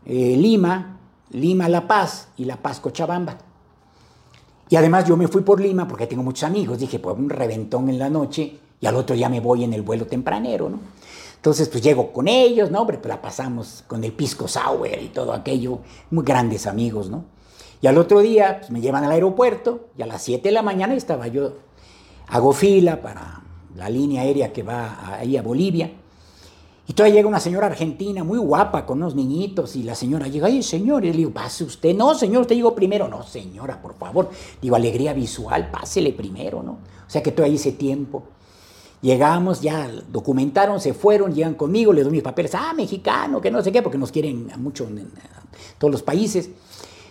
eh, 0.05 0.37
Lima, 0.37 0.99
Lima 1.33 1.69
La 1.69 1.87
Paz 1.89 2.29
y 2.37 2.45
La 2.45 2.57
Paz 2.57 2.81
Cochabamba. 2.81 3.39
Y 4.69 4.77
además 4.77 5.07
yo 5.07 5.17
me 5.17 5.29
fui 5.29 5.43
por 5.43 5.61
Lima 5.61 5.87
porque 5.89 6.07
tengo 6.07 6.23
muchos 6.23 6.45
amigos. 6.45 6.79
Dije, 6.79 6.99
pues 6.99 7.17
un 7.19 7.29
reventón 7.29 7.89
en 7.89 7.99
la 7.99 8.09
noche 8.09 8.59
y 8.81 8.87
al 8.87 8.97
otro 8.97 9.15
día 9.15 9.29
me 9.29 9.41
voy 9.41 9.65
en 9.65 9.73
el 9.73 9.83
vuelo 9.83 10.07
tempranero, 10.07 10.69
¿no? 10.69 10.79
Entonces, 11.37 11.69
pues 11.69 11.83
llego 11.83 12.13
con 12.13 12.29
ellos, 12.29 12.71
¿no? 12.71 12.83
Hombre, 12.83 12.99
pues 12.99 13.09
la 13.09 13.21
pasamos 13.21 13.83
con 13.89 14.05
el 14.05 14.13
pisco 14.13 14.47
sour 14.47 14.89
y 15.01 15.09
todo 15.09 15.33
aquello. 15.33 15.81
Muy 16.11 16.25
grandes 16.25 16.67
amigos, 16.69 17.11
¿no? 17.11 17.25
Y 17.81 17.89
al 17.89 17.99
otro 17.99 18.21
día, 18.21 18.59
pues 18.61 18.71
me 18.71 18.81
llevan 18.81 19.03
al 19.03 19.11
aeropuerto 19.11 19.89
y 19.99 20.03
a 20.03 20.07
las 20.07 20.23
7 20.23 20.49
de 20.49 20.53
la 20.53 20.63
mañana 20.63 20.95
estaba 20.95 21.27
yo, 21.27 21.55
hago 22.29 22.53
fila 22.53 23.03
para 23.03 23.43
la 23.75 23.89
línea 23.89 24.23
aérea 24.23 24.53
que 24.53 24.63
va 24.63 25.17
ahí 25.19 25.37
a 25.37 25.43
Bolivia. 25.43 25.91
Y 26.87 26.95
todavía 26.95 27.17
llega 27.17 27.29
una 27.29 27.39
señora 27.39 27.69
argentina 27.69 28.25
muy 28.25 28.39
guapa 28.39 28.85
con 28.85 28.99
unos 28.99 29.15
niñitos 29.15 29.77
y 29.77 29.85
la 29.85 29.95
señora 29.95 30.27
llega, 30.27 30.49
ay 30.49 30.63
señor, 30.63 31.05
y 31.05 31.13
le 31.13 31.19
digo, 31.19 31.31
pase 31.31 31.63
usted. 31.65 31.95
No, 31.95 32.15
señor, 32.15 32.43
usted 32.43 32.57
llegó 32.57 32.75
primero. 32.75 33.07
No, 33.07 33.23
señora, 33.23 33.81
por 33.81 33.95
favor. 33.95 34.31
Digo, 34.61 34.75
alegría 34.75 35.13
visual, 35.13 35.71
pásele 35.71 36.13
primero, 36.13 36.63
¿no? 36.63 36.73
O 36.73 37.11
sea 37.11 37.23
que 37.23 37.31
todavía 37.31 37.55
hice 37.55 37.73
tiempo. 37.73 38.25
Llegamos, 39.01 39.61
ya 39.61 39.89
documentaron, 40.09 40.81
se 40.81 40.95
fueron, 40.95 41.35
llegan 41.35 41.55
conmigo, 41.55 41.93
les 41.93 42.05
doy 42.05 42.13
mis 42.13 42.23
papeles, 42.23 42.55
ah, 42.55 42.73
mexicano, 42.73 43.41
que 43.41 43.51
no 43.51 43.63
sé 43.63 43.73
qué, 43.73 43.83
porque 43.83 43.99
nos 43.99 44.13
quieren 44.13 44.51
mucho 44.59 44.85
en, 44.85 44.99
en 44.99 45.11
todos 45.79 45.93
los 45.93 46.03
países. 46.03 46.51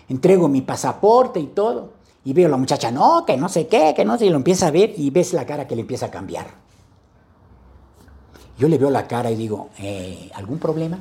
Entrego 0.07 0.47
mi 0.47 0.61
pasaporte 0.61 1.39
y 1.39 1.47
todo. 1.47 1.93
Y 2.23 2.33
veo 2.33 2.47
a 2.47 2.51
la 2.51 2.57
muchacha, 2.57 2.91
no, 2.91 3.25
que 3.25 3.35
no 3.35 3.49
sé 3.49 3.67
qué, 3.67 3.93
que 3.95 4.05
no 4.05 4.17
sé, 4.17 4.27
y 4.27 4.29
lo 4.29 4.37
empieza 4.37 4.67
a 4.67 4.71
ver 4.71 4.93
y 4.95 5.09
ves 5.09 5.33
la 5.33 5.45
cara 5.45 5.67
que 5.67 5.75
le 5.75 5.81
empieza 5.81 6.07
a 6.07 6.11
cambiar. 6.11 6.60
Yo 8.61 8.67
le 8.67 8.77
veo 8.77 8.91
la 8.91 9.07
cara 9.07 9.31
y 9.31 9.35
digo, 9.35 9.71
eh, 9.79 10.29
¿algún 10.35 10.59
problema? 10.59 10.97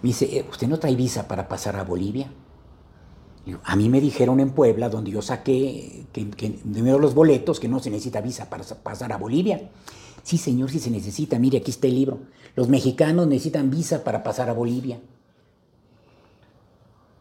Me 0.00 0.08
dice, 0.08 0.38
eh, 0.38 0.46
¿usted 0.50 0.66
no 0.66 0.78
trae 0.78 0.96
visa 0.96 1.28
para 1.28 1.48
pasar 1.48 1.76
a 1.76 1.84
Bolivia? 1.84 2.32
a 3.62 3.76
mí 3.76 3.90
me 3.90 4.00
dijeron 4.00 4.40
en 4.40 4.50
Puebla, 4.50 4.88
donde 4.88 5.10
yo 5.10 5.20
saqué 5.20 6.06
que, 6.12 6.30
que 6.30 6.58
los 6.64 7.14
boletos, 7.14 7.60
que 7.60 7.68
no 7.68 7.78
se 7.78 7.90
necesita 7.90 8.22
visa 8.22 8.48
para 8.48 8.64
pasar 8.64 9.12
a 9.12 9.18
Bolivia. 9.18 9.70
Sí, 10.22 10.38
señor, 10.38 10.70
sí 10.70 10.80
se 10.80 10.90
necesita. 10.90 11.38
Mire, 11.38 11.58
aquí 11.58 11.70
está 11.70 11.88
el 11.88 11.94
libro. 11.94 12.20
Los 12.54 12.70
mexicanos 12.70 13.26
necesitan 13.26 13.70
visa 13.70 14.02
para 14.02 14.24
pasar 14.24 14.48
a 14.48 14.54
Bolivia. 14.54 14.98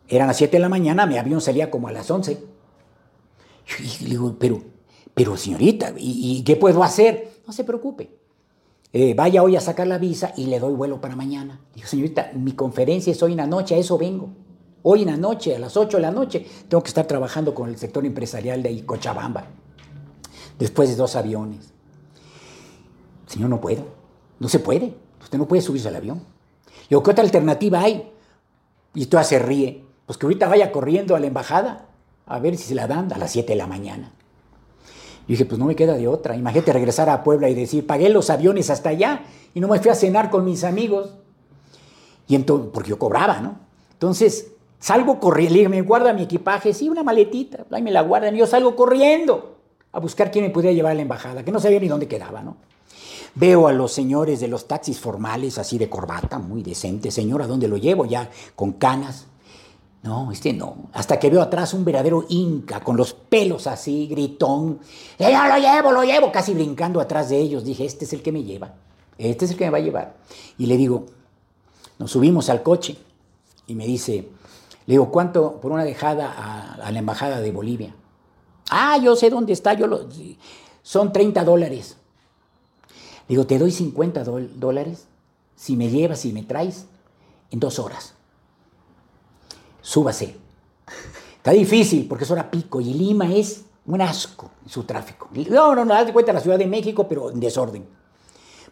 Eran 0.07 0.27
las 0.27 0.37
7 0.37 0.55
de 0.55 0.61
la 0.61 0.69
mañana, 0.69 1.05
mi 1.05 1.17
avión 1.17 1.41
salía 1.41 1.69
como 1.69 1.89
a 1.89 1.91
las 1.91 2.09
11. 2.09 2.41
Y 4.01 4.05
digo, 4.05 4.37
pero, 4.39 4.63
pero 5.13 5.35
señorita, 5.35 5.93
¿y, 5.97 6.41
qué 6.43 6.55
puedo 6.55 6.83
hacer? 6.83 7.41
No 7.45 7.51
se 7.51 7.65
preocupe. 7.65 8.24
Eh, 8.97 9.13
vaya 9.13 9.43
hoy 9.43 9.57
a 9.57 9.59
sacar 9.59 9.87
la 9.87 9.97
visa 9.97 10.31
y 10.37 10.45
le 10.45 10.57
doy 10.57 10.73
vuelo 10.73 11.01
para 11.01 11.17
mañana. 11.17 11.59
Digo, 11.73 11.85
señorita, 11.85 12.31
mi 12.33 12.53
conferencia 12.53 13.11
es 13.11 13.21
hoy 13.21 13.33
en 13.33 13.39
la 13.39 13.45
noche, 13.45 13.75
a 13.75 13.77
eso 13.77 13.97
vengo. 13.97 14.29
Hoy 14.83 15.01
en 15.01 15.07
la 15.07 15.17
noche, 15.17 15.53
a 15.53 15.59
las 15.59 15.75
8 15.75 15.97
de 15.97 16.01
la 16.01 16.11
noche, 16.11 16.47
tengo 16.69 16.81
que 16.81 16.87
estar 16.87 17.05
trabajando 17.05 17.53
con 17.53 17.67
el 17.67 17.77
sector 17.77 18.05
empresarial 18.05 18.63
de 18.63 18.85
Cochabamba. 18.85 19.47
Después 20.57 20.87
de 20.87 20.95
dos 20.95 21.17
aviones. 21.17 21.73
Señor, 23.27 23.49
no 23.49 23.59
puedo. 23.59 23.83
No 24.39 24.47
se 24.47 24.59
puede. 24.59 24.95
Usted 25.21 25.37
no 25.39 25.45
puede 25.45 25.61
subirse 25.61 25.89
al 25.89 25.97
avión. 25.97 26.23
Digo, 26.89 27.03
¿qué 27.03 27.11
otra 27.11 27.25
alternativa 27.25 27.81
hay? 27.81 28.13
Y 28.93 29.07
tú 29.07 29.17
se 29.25 29.39
ríe. 29.39 29.83
Pues 30.05 30.17
que 30.17 30.25
ahorita 30.25 30.47
vaya 30.47 30.71
corriendo 30.71 31.17
a 31.17 31.19
la 31.19 31.27
embajada 31.27 31.89
a 32.25 32.39
ver 32.39 32.55
si 32.55 32.63
se 32.63 32.75
la 32.75 32.87
dan 32.87 33.11
a 33.11 33.17
las 33.17 33.33
7 33.33 33.51
de 33.51 33.57
la 33.57 33.67
mañana. 33.67 34.13
Yo 35.27 35.33
dije, 35.33 35.45
pues 35.45 35.57
no 35.57 35.65
me 35.65 35.75
queda 35.75 35.95
de 35.95 36.07
otra. 36.07 36.35
Imagínate 36.35 36.71
regresar 36.71 37.09
a 37.09 37.23
Puebla 37.23 37.49
y 37.49 37.55
decir, 37.55 37.87
pagué 37.87 38.09
los 38.09 38.29
aviones 38.29 38.69
hasta 38.69 38.89
allá 38.89 39.23
y 39.53 39.59
no 39.59 39.67
me 39.67 39.79
fui 39.79 39.89
a 39.89 39.95
cenar 39.95 40.29
con 40.29 40.45
mis 40.45 40.63
amigos. 40.63 41.15
Y 42.27 42.35
entonces, 42.35 42.69
porque 42.73 42.89
yo 42.91 42.99
cobraba, 42.99 43.39
¿no? 43.39 43.57
Entonces, 43.93 44.51
salgo 44.79 45.19
corriendo, 45.19 45.55
le 45.55 45.69
me 45.69 45.81
guarda 45.81 46.13
mi 46.13 46.23
equipaje, 46.23 46.73
sí, 46.73 46.89
una 46.89 47.03
maletita, 47.03 47.65
ahí 47.71 47.81
me 47.81 47.91
la 47.91 48.01
guardan 48.01 48.35
y 48.35 48.39
yo 48.39 48.47
salgo 48.47 48.75
corriendo 48.75 49.55
a 49.91 49.99
buscar 49.99 50.29
quién 50.29 50.45
me 50.45 50.51
pudiera 50.51 50.73
llevar 50.73 50.91
a 50.91 50.95
la 50.95 51.01
embajada, 51.01 51.43
que 51.43 51.51
no 51.51 51.59
sabía 51.59 51.79
ni 51.79 51.87
dónde 51.87 52.07
quedaba, 52.07 52.41
¿no? 52.41 52.57
Veo 53.33 53.67
a 53.67 53.73
los 53.73 53.91
señores 53.91 54.39
de 54.39 54.47
los 54.47 54.67
taxis 54.67 54.99
formales, 54.99 55.57
así 55.57 55.77
de 55.77 55.89
corbata, 55.89 56.39
muy 56.39 56.63
decente. 56.63 57.11
Señor, 57.11 57.41
¿a 57.41 57.47
dónde 57.47 57.67
lo 57.67 57.75
llevo? 57.75 58.05
Ya 58.05 58.29
con 58.55 58.73
canas. 58.73 59.27
No, 60.05 60.31
este 60.31 60.53
no. 60.53 60.89
Hasta 60.93 61.19
que 61.19 61.31
veo 61.31 61.41
atrás 61.41 61.73
un 61.73 61.83
verdadero 61.83 62.27
inca, 62.29 62.79
con 62.81 62.95
los 62.95 63.13
pelos 63.13 63.65
así, 63.65 64.05
gritón. 64.05 64.79
¡Eh, 65.17 65.31
¡Ya 65.31 65.47
lo 65.47 65.57
llevo, 65.57 65.91
lo 65.91 66.03
llevo! 66.03 66.31
Casi 66.31 66.53
brincando 66.53 67.01
atrás 67.01 67.29
de 67.29 67.39
ellos. 67.39 67.63
Dije, 67.63 67.85
este 67.85 68.05
es 68.05 68.13
el 68.13 68.21
que 68.21 68.31
me 68.31 68.43
lleva. 68.43 68.75
Este 69.17 69.45
es 69.45 69.51
el 69.51 69.57
que 69.57 69.65
me 69.65 69.71
va 69.71 69.77
a 69.79 69.81
llevar. 69.81 70.15
Y 70.59 70.67
le 70.67 70.77
digo, 70.77 71.07
nos 71.97 72.11
subimos 72.11 72.51
al 72.51 72.61
coche. 72.61 72.97
Y 73.65 73.73
me 73.73 73.87
dice, 73.87 74.29
le 74.85 74.93
digo, 74.93 75.09
¿cuánto 75.09 75.59
por 75.59 75.71
una 75.71 75.83
dejada 75.83 76.75
a, 76.83 76.91
la 76.91 76.99
embajada 76.99 77.41
de 77.41 77.51
Bolivia? 77.51 77.95
Ah, 78.69 78.99
yo 78.99 79.15
sé 79.15 79.31
dónde 79.31 79.53
está. 79.53 79.73
Yo 79.73 79.87
lo, 79.87 80.07
son 80.83 81.13
30 81.13 81.43
dólares. 81.43 81.97
Digo, 83.27 83.47
te 83.47 83.57
doy 83.57 83.71
50 83.71 84.23
dólares 84.23 85.07
si 85.55 85.75
me 85.75 85.89
llevas, 85.89 86.19
si 86.19 86.31
me 86.31 86.43
traes, 86.43 86.85
en 87.49 87.59
dos 87.59 87.79
horas 87.79 88.14
súbase. 89.85 90.35
Está 91.37 91.51
difícil 91.51 92.07
porque 92.07 92.23
es 92.23 92.31
hora 92.31 92.49
pico 92.49 92.81
y 92.81 92.85
Lima 92.85 93.31
es 93.31 93.65
un 93.85 94.01
asco 94.01 94.49
en 94.63 94.69
su 94.69 94.83
tráfico. 94.83 95.29
No, 95.49 95.75
no, 95.75 95.85
no, 95.85 95.93
haz 95.93 96.07
de 96.07 96.13
cuenta 96.13 96.33
la 96.33 96.39
Ciudad 96.39 96.57
de 96.57 96.65
México, 96.65 97.07
pero 97.07 97.29
en 97.29 97.39
desorden. 97.39 97.85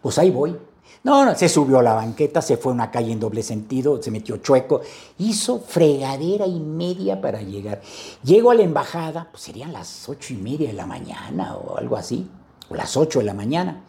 Pues 0.02 0.18
ahí 0.18 0.32
voy. 0.32 0.58
No, 1.04 1.26
no, 1.26 1.36
se 1.36 1.50
subió 1.50 1.80
a 1.80 1.84
la 1.84 1.94
banqueta, 1.94 2.42
se 2.42 2.58
fue 2.58 2.72
a 2.72 2.76
una 2.76 2.90
calle 2.90 3.12
en 3.12 3.20
doble 3.20 3.44
sentido, 3.44 4.02
se 4.02 4.10
metió 4.10 4.38
chueco, 4.38 4.82
hizo 5.20 5.60
fregadera 5.60 6.48
y 6.48 6.60
media 6.60 7.22
para 7.22 7.42
llegar. 7.42 7.82
Llego 8.24 8.52
a 8.52 8.56
la 8.56 8.64
embajada, 8.64 9.28
pues 9.30 9.44
serían 9.44 9.74
las 9.74 10.08
ocho 10.10 10.34
y 10.34 10.38
media 10.38 10.70
de 10.70 10.74
la 10.74 10.88
mañana 10.88 11.58
o 11.58 11.78
algo 11.78 11.98
así, 11.98 12.28
o 12.70 12.76
las 12.76 12.98
ocho 12.98 13.20
de 13.20 13.26
la 13.26 13.34
mañana. 13.34 13.84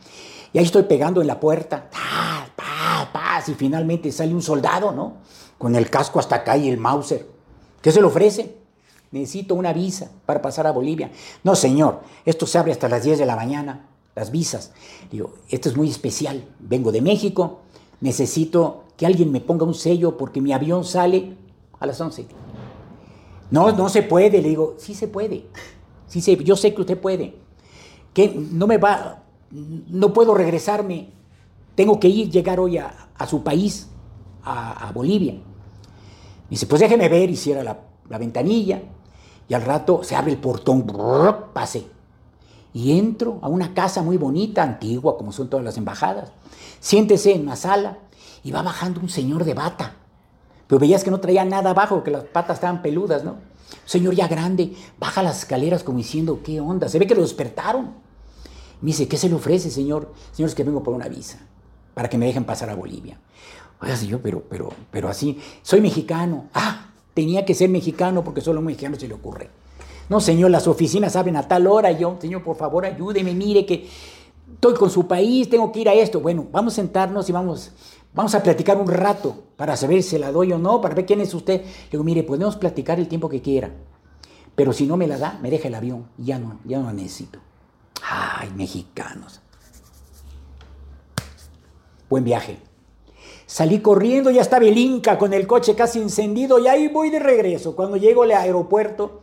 Y 0.52 0.58
ahí 0.58 0.64
estoy 0.64 0.82
pegando 0.82 1.20
en 1.20 1.28
la 1.28 1.38
puerta, 1.40 1.88
paz, 1.88 2.50
paz, 2.54 3.08
paz, 3.12 3.48
y 3.48 3.54
finalmente 3.54 4.12
sale 4.12 4.34
un 4.34 4.42
soldado, 4.42 4.92
¿no? 4.92 5.14
Con 5.58 5.76
el 5.76 5.90
casco 5.90 6.18
hasta 6.18 6.36
acá 6.36 6.56
y 6.56 6.68
el 6.68 6.78
Mauser. 6.78 7.26
¿Qué 7.80 7.92
se 7.92 8.00
le 8.00 8.06
ofrece? 8.06 8.56
Necesito 9.10 9.54
una 9.54 9.72
visa 9.72 10.10
para 10.26 10.42
pasar 10.42 10.66
a 10.66 10.72
Bolivia. 10.72 11.12
No, 11.44 11.54
señor, 11.54 12.00
esto 12.24 12.46
se 12.46 12.58
abre 12.58 12.72
hasta 12.72 12.88
las 12.88 13.04
10 13.04 13.18
de 13.18 13.26
la 13.26 13.36
mañana, 13.36 13.86
las 14.16 14.30
visas. 14.30 14.72
Digo, 15.10 15.34
esto 15.48 15.68
es 15.68 15.76
muy 15.76 15.88
especial. 15.88 16.44
Vengo 16.58 16.90
de 16.90 17.00
México, 17.00 17.60
necesito 18.00 18.84
que 18.96 19.06
alguien 19.06 19.30
me 19.30 19.40
ponga 19.40 19.64
un 19.64 19.74
sello 19.74 20.16
porque 20.16 20.40
mi 20.40 20.52
avión 20.52 20.84
sale 20.84 21.36
a 21.78 21.86
las 21.86 22.00
11. 22.00 22.26
No, 23.50 23.70
no 23.72 23.88
se 23.88 24.02
puede. 24.02 24.42
Le 24.42 24.48
digo, 24.48 24.74
sí 24.78 24.94
se 24.94 25.06
puede. 25.06 25.46
Sí 26.08 26.20
se, 26.20 26.36
yo 26.36 26.56
sé 26.56 26.74
que 26.74 26.80
usted 26.80 26.98
puede. 26.98 27.36
Que 28.12 28.28
no 28.28 28.66
me 28.66 28.78
va, 28.78 29.22
no 29.50 30.12
puedo 30.12 30.34
regresarme. 30.34 31.10
Tengo 31.74 32.00
que 32.00 32.08
ir, 32.08 32.30
llegar 32.30 32.60
hoy 32.60 32.78
a, 32.78 33.08
a 33.16 33.26
su 33.26 33.42
país 33.44 33.88
a, 34.44 34.90
Bolivia. 34.92 35.34
dice, 36.50 36.66
pues 36.66 36.80
déjeme 36.80 37.08
ver, 37.08 37.30
y 37.30 37.36
cierra 37.36 37.62
la, 37.62 38.18
ventanilla, 38.18 38.82
y 39.48 39.54
al 39.54 39.62
rato 39.62 40.02
se 40.02 40.16
abre 40.16 40.32
el 40.32 40.38
portón, 40.38 40.86
pase. 41.52 41.86
Y 42.72 42.98
entro 42.98 43.38
a 43.42 43.48
una 43.48 43.72
casa 43.72 44.02
muy 44.02 44.16
bonita, 44.16 44.62
antigua, 44.62 45.16
como 45.16 45.32
son 45.32 45.48
todas 45.48 45.64
las 45.64 45.76
embajadas. 45.76 46.32
Siéntese 46.80 47.32
en 47.32 47.42
una 47.42 47.56
sala 47.56 47.98
y 48.42 48.50
va 48.50 48.62
bajando 48.62 49.00
un 49.00 49.08
señor 49.08 49.44
de 49.44 49.54
bata. 49.54 49.94
Pero 50.66 50.80
veías 50.80 51.04
que 51.04 51.10
no 51.10 51.20
traía 51.20 51.44
nada 51.44 51.70
abajo, 51.70 52.02
que 52.02 52.10
las 52.10 52.24
patas 52.24 52.56
estaban 52.56 52.82
peludas, 52.82 53.22
¿no? 53.22 53.36
Señor 53.84 54.14
ya 54.14 54.28
grande, 54.28 54.74
baja 54.98 55.22
las 55.22 55.40
escaleras 55.40 55.84
como 55.84 55.98
diciendo, 55.98 56.40
¿qué 56.42 56.60
onda? 56.60 56.88
Se 56.88 56.98
ve 56.98 57.06
que 57.06 57.14
lo 57.14 57.22
despertaron. 57.22 57.92
Me 58.80 58.88
dice, 58.88 59.08
¿qué 59.08 59.16
se 59.16 59.28
le 59.28 59.34
ofrece, 59.34 59.70
señor? 59.70 60.12
Señor, 60.32 60.48
es 60.48 60.54
que 60.54 60.64
vengo 60.64 60.82
por 60.82 60.94
una 60.94 61.08
visa, 61.08 61.38
para 61.94 62.08
que 62.08 62.18
me 62.18 62.26
dejen 62.26 62.44
pasar 62.44 62.70
a 62.70 62.74
Bolivia. 62.74 63.18
Oiga, 63.84 63.96
yo, 63.96 64.18
pero, 64.22 64.42
pero, 64.48 64.70
pero 64.90 65.08
así, 65.10 65.38
soy 65.62 65.82
mexicano. 65.82 66.46
Ah, 66.54 66.86
tenía 67.12 67.44
que 67.44 67.54
ser 67.54 67.68
mexicano 67.68 68.24
porque 68.24 68.40
solo 68.40 68.58
a 68.58 68.60
un 68.60 68.66
mexicano 68.66 68.96
se 68.98 69.06
le 69.06 69.14
ocurre. 69.14 69.50
No, 70.08 70.20
señor, 70.20 70.50
las 70.50 70.66
oficinas 70.66 71.16
abren 71.16 71.36
a 71.36 71.46
tal 71.46 71.66
hora. 71.66 71.92
Yo, 71.92 72.16
señor, 72.18 72.42
por 72.42 72.56
favor, 72.56 72.86
ayúdeme, 72.86 73.34
mire 73.34 73.66
que 73.66 73.86
estoy 74.54 74.74
con 74.74 74.88
su 74.88 75.06
país, 75.06 75.50
tengo 75.50 75.70
que 75.70 75.80
ir 75.80 75.88
a 75.90 75.92
esto. 75.92 76.20
Bueno, 76.20 76.46
vamos 76.50 76.72
a 76.72 76.76
sentarnos 76.76 77.28
y 77.28 77.32
vamos, 77.32 77.72
vamos 78.14 78.34
a 78.34 78.42
platicar 78.42 78.78
un 78.78 78.88
rato 78.88 79.44
para 79.56 79.76
saber 79.76 80.02
si 80.02 80.16
la 80.16 80.32
doy 80.32 80.52
o 80.52 80.58
no, 80.58 80.80
para 80.80 80.94
ver 80.94 81.04
quién 81.04 81.20
es 81.20 81.34
usted. 81.34 81.62
Le 81.62 81.90
digo, 81.90 82.04
mire, 82.04 82.22
podemos 82.22 82.56
platicar 82.56 82.98
el 82.98 83.06
tiempo 83.06 83.28
que 83.28 83.42
quiera. 83.42 83.70
Pero 84.54 84.72
si 84.72 84.86
no 84.86 84.96
me 84.96 85.06
la 85.06 85.18
da, 85.18 85.38
me 85.42 85.50
deja 85.50 85.68
el 85.68 85.74
avión. 85.74 86.06
Ya 86.16 86.38
no, 86.38 86.58
ya 86.64 86.78
no 86.78 86.86
la 86.86 86.94
necesito. 86.94 87.38
Ay, 88.02 88.50
mexicanos. 88.56 89.42
Buen 92.08 92.24
viaje. 92.24 92.58
Salí 93.54 93.78
corriendo, 93.78 94.32
ya 94.32 94.40
estaba 94.42 94.64
el 94.64 94.76
Inca 94.76 95.16
con 95.16 95.32
el 95.32 95.46
coche 95.46 95.76
casi 95.76 96.00
encendido 96.00 96.58
y 96.58 96.66
ahí 96.66 96.88
voy 96.88 97.10
de 97.10 97.20
regreso. 97.20 97.76
Cuando 97.76 97.96
llego 97.96 98.24
al 98.24 98.32
aeropuerto, 98.32 99.20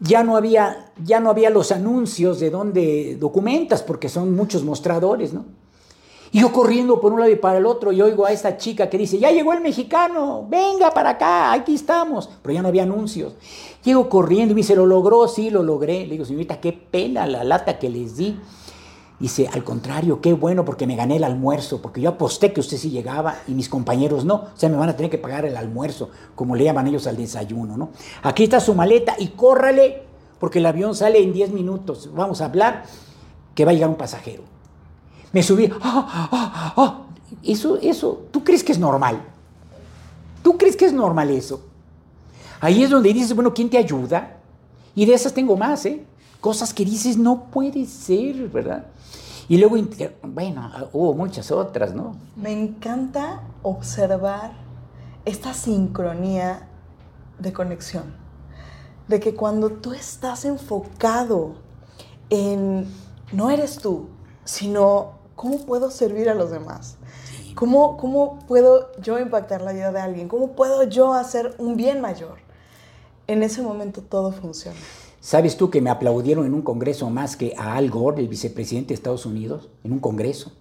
ya 0.00 0.24
no 0.24 0.38
había, 0.38 0.90
ya 1.04 1.20
no 1.20 1.28
había 1.28 1.50
los 1.50 1.70
anuncios 1.70 2.40
de 2.40 2.48
dónde 2.48 3.18
documentas, 3.20 3.82
porque 3.82 4.08
son 4.08 4.34
muchos 4.34 4.64
mostradores, 4.64 5.34
¿no? 5.34 5.44
Y 6.32 6.40
yo 6.40 6.50
corriendo 6.50 6.98
por 6.98 7.12
un 7.12 7.20
lado 7.20 7.30
y 7.30 7.36
para 7.36 7.58
el 7.58 7.66
otro 7.66 7.92
y 7.92 8.00
oigo 8.00 8.24
a 8.24 8.32
esta 8.32 8.56
chica 8.56 8.88
que 8.88 8.96
dice, 8.96 9.18
ya 9.18 9.30
llegó 9.30 9.52
el 9.52 9.60
mexicano, 9.60 10.46
venga 10.48 10.90
para 10.92 11.10
acá, 11.10 11.52
aquí 11.52 11.74
estamos. 11.74 12.30
Pero 12.40 12.54
ya 12.54 12.62
no 12.62 12.68
había 12.68 12.84
anuncios. 12.84 13.34
Llego 13.84 14.08
corriendo 14.08 14.52
y 14.52 14.54
me 14.54 14.60
dice, 14.62 14.74
¿lo 14.74 14.86
logró? 14.86 15.28
Sí, 15.28 15.50
lo 15.50 15.62
logré. 15.62 16.06
Le 16.06 16.12
digo, 16.12 16.24
señorita, 16.24 16.58
qué 16.58 16.72
pena 16.72 17.26
la 17.26 17.44
lata 17.44 17.78
que 17.78 17.90
les 17.90 18.16
di. 18.16 18.34
Dice, 19.18 19.48
al 19.50 19.64
contrario, 19.64 20.20
qué 20.20 20.34
bueno 20.34 20.66
porque 20.66 20.86
me 20.86 20.94
gané 20.94 21.16
el 21.16 21.24
almuerzo, 21.24 21.80
porque 21.80 22.02
yo 22.02 22.10
aposté 22.10 22.52
que 22.52 22.60
usted 22.60 22.76
sí 22.76 22.90
llegaba 22.90 23.36
y 23.48 23.52
mis 23.52 23.68
compañeros 23.68 24.26
no. 24.26 24.34
O 24.34 24.50
sea, 24.54 24.68
me 24.68 24.76
van 24.76 24.90
a 24.90 24.96
tener 24.96 25.10
que 25.10 25.16
pagar 25.16 25.46
el 25.46 25.56
almuerzo, 25.56 26.10
como 26.34 26.54
le 26.54 26.64
llaman 26.64 26.86
ellos 26.86 27.06
al 27.06 27.16
desayuno, 27.16 27.78
¿no? 27.78 27.90
Aquí 28.22 28.44
está 28.44 28.60
su 28.60 28.74
maleta 28.74 29.16
y 29.18 29.28
córrale, 29.28 30.02
porque 30.38 30.58
el 30.58 30.66
avión 30.66 30.94
sale 30.94 31.22
en 31.22 31.32
10 31.32 31.50
minutos. 31.50 32.10
Vamos 32.14 32.42
a 32.42 32.46
hablar 32.46 32.84
que 33.54 33.64
va 33.64 33.70
a 33.70 33.74
llegar 33.74 33.88
un 33.88 33.96
pasajero. 33.96 34.42
Me 35.32 35.42
subí, 35.42 35.70
¡ah, 35.80 36.28
ah, 36.30 36.74
ah! 36.76 37.02
Eso, 37.42 37.78
eso, 37.80 38.26
¿tú 38.30 38.44
crees 38.44 38.62
que 38.62 38.72
es 38.72 38.78
normal? 38.78 39.22
¿Tú 40.42 40.58
crees 40.58 40.76
que 40.76 40.84
es 40.84 40.92
normal 40.92 41.30
eso? 41.30 41.62
Ahí 42.60 42.82
es 42.82 42.90
donde 42.90 43.12
dices, 43.12 43.34
bueno, 43.34 43.54
¿quién 43.54 43.70
te 43.70 43.78
ayuda? 43.78 44.36
Y 44.94 45.06
de 45.06 45.14
esas 45.14 45.32
tengo 45.32 45.56
más, 45.56 45.86
¿eh? 45.86 46.04
Cosas 46.46 46.72
que 46.72 46.84
dices, 46.84 47.18
no 47.18 47.46
puede 47.50 47.86
ser, 47.86 48.48
¿verdad? 48.50 48.86
Y 49.48 49.58
luego, 49.58 49.74
bueno, 50.22 50.70
hubo 50.92 51.12
muchas 51.12 51.50
otras, 51.50 51.92
¿no? 51.92 52.14
Me 52.36 52.52
encanta 52.52 53.42
observar 53.64 54.52
esta 55.24 55.54
sincronía 55.54 56.68
de 57.40 57.52
conexión. 57.52 58.14
De 59.08 59.18
que 59.18 59.34
cuando 59.34 59.70
tú 59.70 59.92
estás 59.92 60.44
enfocado 60.44 61.56
en, 62.30 62.86
no 63.32 63.50
eres 63.50 63.78
tú, 63.78 64.06
sino 64.44 65.14
cómo 65.34 65.58
puedo 65.66 65.90
servir 65.90 66.30
a 66.30 66.34
los 66.34 66.52
demás. 66.52 66.96
¿Cómo, 67.56 67.96
¿Cómo 67.96 68.38
puedo 68.46 68.92
yo 69.00 69.18
impactar 69.18 69.62
la 69.62 69.72
vida 69.72 69.90
de 69.90 69.98
alguien? 69.98 70.28
¿Cómo 70.28 70.52
puedo 70.52 70.84
yo 70.84 71.12
hacer 71.12 71.56
un 71.58 71.76
bien 71.76 72.00
mayor? 72.00 72.38
En 73.26 73.42
ese 73.42 73.62
momento 73.62 74.00
todo 74.00 74.30
funciona. 74.30 74.78
¿Sabes 75.26 75.56
tú 75.56 75.70
que 75.70 75.80
me 75.80 75.90
aplaudieron 75.90 76.46
en 76.46 76.54
un 76.54 76.62
congreso 76.62 77.10
más 77.10 77.34
que 77.34 77.52
a 77.58 77.74
Al 77.74 77.90
Gore, 77.90 78.22
el 78.22 78.28
vicepresidente 78.28 78.90
de 78.90 78.94
Estados 78.94 79.26
Unidos, 79.26 79.68
en 79.82 79.90
un 79.90 79.98
congreso? 79.98 80.52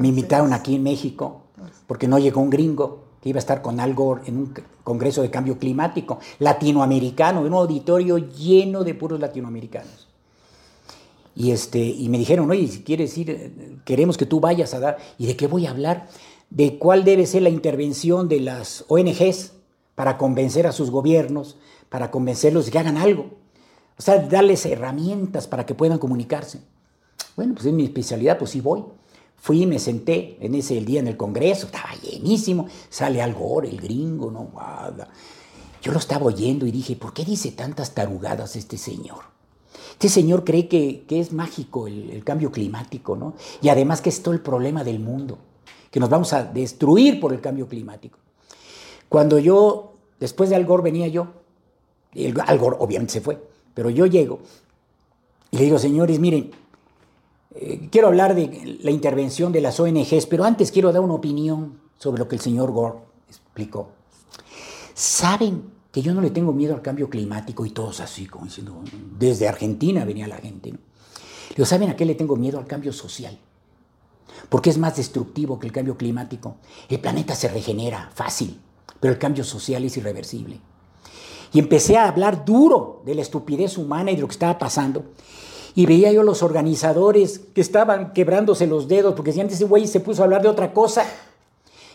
Me 0.00 0.08
invitaron 0.08 0.52
aquí 0.52 0.74
en 0.74 0.82
México 0.82 1.42
porque 1.86 2.08
no 2.08 2.18
llegó 2.18 2.40
un 2.40 2.50
gringo 2.50 3.04
que 3.22 3.28
iba 3.28 3.38
a 3.38 3.38
estar 3.38 3.62
con 3.62 3.78
Al 3.78 3.94
Gore 3.94 4.22
en 4.26 4.38
un 4.38 4.54
congreso 4.82 5.22
de 5.22 5.30
cambio 5.30 5.56
climático 5.56 6.18
latinoamericano, 6.40 7.42
en 7.42 7.46
un 7.46 7.60
auditorio 7.60 8.18
lleno 8.18 8.82
de 8.82 8.94
puros 8.94 9.20
latinoamericanos. 9.20 10.08
Y, 11.36 11.52
este, 11.52 11.78
y 11.78 12.08
me 12.08 12.18
dijeron, 12.18 12.50
oye, 12.50 12.66
si 12.66 12.82
quieres 12.82 13.16
ir, 13.16 13.78
queremos 13.84 14.16
que 14.16 14.26
tú 14.26 14.40
vayas 14.40 14.74
a 14.74 14.80
dar. 14.80 14.98
¿Y 15.16 15.26
de 15.26 15.36
qué 15.36 15.46
voy 15.46 15.66
a 15.66 15.70
hablar? 15.70 16.08
De 16.50 16.76
cuál 16.76 17.04
debe 17.04 17.24
ser 17.24 17.42
la 17.42 17.50
intervención 17.50 18.28
de 18.28 18.40
las 18.40 18.84
ONGs 18.88 19.52
para 19.94 20.18
convencer 20.18 20.66
a 20.66 20.72
sus 20.72 20.90
gobiernos, 20.90 21.56
para 21.88 22.10
convencerlos 22.10 22.66
de 22.66 22.72
que 22.72 22.80
hagan 22.80 22.96
algo. 22.96 23.43
O 23.98 24.02
sea, 24.02 24.18
darles 24.18 24.66
herramientas 24.66 25.46
para 25.46 25.64
que 25.66 25.74
puedan 25.74 25.98
comunicarse. 25.98 26.60
Bueno, 27.36 27.54
pues 27.54 27.66
es 27.66 27.72
mi 27.72 27.84
especialidad, 27.84 28.38
pues 28.38 28.50
sí 28.50 28.60
voy. 28.60 28.84
Fui 29.36 29.66
me 29.66 29.78
senté 29.78 30.38
en 30.40 30.54
ese 30.54 30.80
día 30.80 31.00
en 31.00 31.08
el 31.08 31.16
Congreso, 31.16 31.66
estaba 31.66 31.94
llenísimo. 32.02 32.66
Sale 32.88 33.20
Al 33.20 33.34
Gore, 33.34 33.68
el 33.68 33.80
gringo, 33.80 34.30
¿no? 34.30 34.50
Yo 35.82 35.92
lo 35.92 35.98
estaba 35.98 36.24
oyendo 36.24 36.66
y 36.66 36.70
dije, 36.70 36.96
¿por 36.96 37.12
qué 37.12 37.24
dice 37.24 37.52
tantas 37.52 37.92
tarugadas 37.92 38.56
este 38.56 38.78
señor? 38.78 39.34
Este 39.92 40.08
señor 40.08 40.44
cree 40.44 40.66
que, 40.66 41.04
es 41.10 41.32
mágico 41.32 41.86
el, 41.86 42.10
el, 42.10 42.24
cambio 42.24 42.50
climático, 42.50 43.16
¿no? 43.16 43.34
Y 43.60 43.68
además 43.68 44.00
que 44.00 44.08
es 44.08 44.22
todo 44.22 44.32
el 44.32 44.40
problema 44.40 44.82
del 44.82 44.98
mundo, 44.98 45.38
que 45.90 46.00
nos 46.00 46.08
vamos 46.08 46.32
a 46.32 46.44
destruir 46.44 47.20
por 47.20 47.32
el 47.32 47.40
cambio 47.40 47.68
climático. 47.68 48.18
Cuando 49.08 49.38
yo, 49.38 49.92
después 50.18 50.50
de 50.50 50.56
Al 50.56 50.64
Gore 50.64 50.82
venía 50.82 51.06
yo, 51.08 51.28
el, 52.14 52.34
Al 52.40 52.58
Gore 52.58 52.76
obviamente 52.80 53.12
se 53.12 53.20
fue, 53.20 53.40
pero 53.74 53.90
yo 53.90 54.06
llego 54.06 54.40
y 55.50 55.58
le 55.58 55.64
digo, 55.64 55.78
señores, 55.78 56.18
miren, 56.18 56.50
eh, 57.54 57.88
quiero 57.90 58.08
hablar 58.08 58.34
de 58.34 58.78
la 58.82 58.90
intervención 58.90 59.52
de 59.52 59.60
las 59.60 59.78
ONGs, 59.78 60.26
pero 60.26 60.44
antes 60.44 60.72
quiero 60.72 60.92
dar 60.92 61.02
una 61.02 61.14
opinión 61.14 61.78
sobre 61.98 62.18
lo 62.18 62.28
que 62.28 62.36
el 62.36 62.42
señor 62.42 62.72
Gore 62.72 62.98
explicó. 63.28 63.90
¿Saben 64.94 65.74
que 65.94 66.02
yo 66.02 66.12
no 66.12 66.20
le 66.20 66.30
tengo 66.30 66.52
miedo 66.52 66.74
al 66.74 66.82
cambio 66.82 67.08
climático 67.08 67.64
y 67.64 67.70
todos 67.70 68.00
así, 68.00 68.26
como 68.26 68.46
diciendo, 68.46 68.82
desde 69.16 69.46
Argentina 69.46 70.04
venía 70.04 70.26
la 70.26 70.38
gente. 70.38 70.72
¿no? 70.72 70.78
digo, 71.50 71.64
¿saben 71.64 71.88
a 71.88 71.94
qué 71.94 72.04
le 72.04 72.16
tengo 72.16 72.34
miedo 72.34 72.58
al 72.58 72.66
cambio 72.66 72.92
social? 72.92 73.38
Porque 74.48 74.70
es 74.70 74.78
más 74.78 74.96
destructivo 74.96 75.56
que 75.60 75.68
el 75.68 75.72
cambio 75.72 75.96
climático. 75.96 76.56
El 76.88 76.98
planeta 76.98 77.36
se 77.36 77.46
regenera 77.46 78.10
fácil, 78.12 78.60
pero 78.98 79.12
el 79.12 79.20
cambio 79.20 79.44
social 79.44 79.84
es 79.84 79.96
irreversible. 79.96 80.58
Y 81.54 81.60
empecé 81.60 81.96
a 81.96 82.08
hablar 82.08 82.44
duro 82.44 83.00
de 83.06 83.14
la 83.14 83.22
estupidez 83.22 83.78
humana 83.78 84.10
y 84.10 84.16
de 84.16 84.22
lo 84.22 84.26
que 84.26 84.32
estaba 84.32 84.58
pasando. 84.58 85.04
Y 85.76 85.86
veía 85.86 86.10
yo 86.12 86.24
los 86.24 86.42
organizadores 86.42 87.38
que 87.38 87.60
estaban 87.60 88.12
quebrándose 88.12 88.66
los 88.66 88.88
dedos 88.88 89.14
porque 89.14 89.32
si 89.32 89.40
antes 89.40 89.56
ese 89.56 89.64
güey 89.64 89.86
se 89.86 90.00
puso 90.00 90.22
a 90.22 90.24
hablar 90.24 90.42
de 90.42 90.48
otra 90.48 90.72
cosa. 90.72 91.06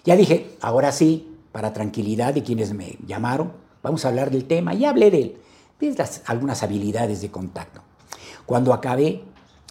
Ya 0.06 0.16
dije, 0.16 0.56
ahora 0.62 0.94
sí, 0.94 1.36
para 1.52 1.74
tranquilidad 1.74 2.34
de 2.34 2.42
quienes 2.42 2.74
me 2.74 2.98
llamaron, 3.06 3.52
vamos 3.84 4.06
a 4.06 4.08
hablar 4.08 4.32
del 4.32 4.46
tema. 4.46 4.74
Y 4.74 4.86
hablé 4.86 5.12
de, 5.12 5.38
de 5.82 6.06
algunas 6.26 6.64
habilidades 6.64 7.20
de 7.20 7.30
contacto. 7.30 7.82
Cuando 8.46 8.74
acabé, 8.74 9.24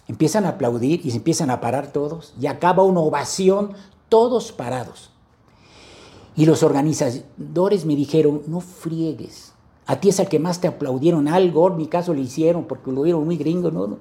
empiezan 0.07 0.45
a 0.45 0.49
aplaudir 0.49 1.03
y 1.03 1.09
se 1.09 1.17
empiezan 1.17 1.49
a 1.49 1.61
parar 1.61 1.91
todos 1.91 2.35
y 2.39 2.45
acaba 2.45 2.83
una 2.83 2.99
ovación, 2.99 3.73
todos 4.07 4.51
parados. 4.51 5.09
Y 6.35 6.45
los 6.45 6.61
organizadores 6.61 7.85
me 7.85 7.95
dijeron, 7.95 8.43
no 8.45 8.61
friegues, 8.61 9.48
a 9.89 9.99
ti 9.99 10.09
es 10.09 10.19
el 10.19 10.27
que 10.27 10.37
más 10.37 10.61
te 10.61 10.67
aplaudieron, 10.67 11.27
algo, 11.27 11.67
en 11.69 11.77
mi 11.77 11.87
caso 11.87 12.13
le 12.13 12.21
hicieron 12.21 12.65
porque 12.65 12.91
lo 12.91 13.01
vieron 13.01 13.25
muy 13.25 13.37
gringo, 13.37 13.71
¿no? 13.71 13.97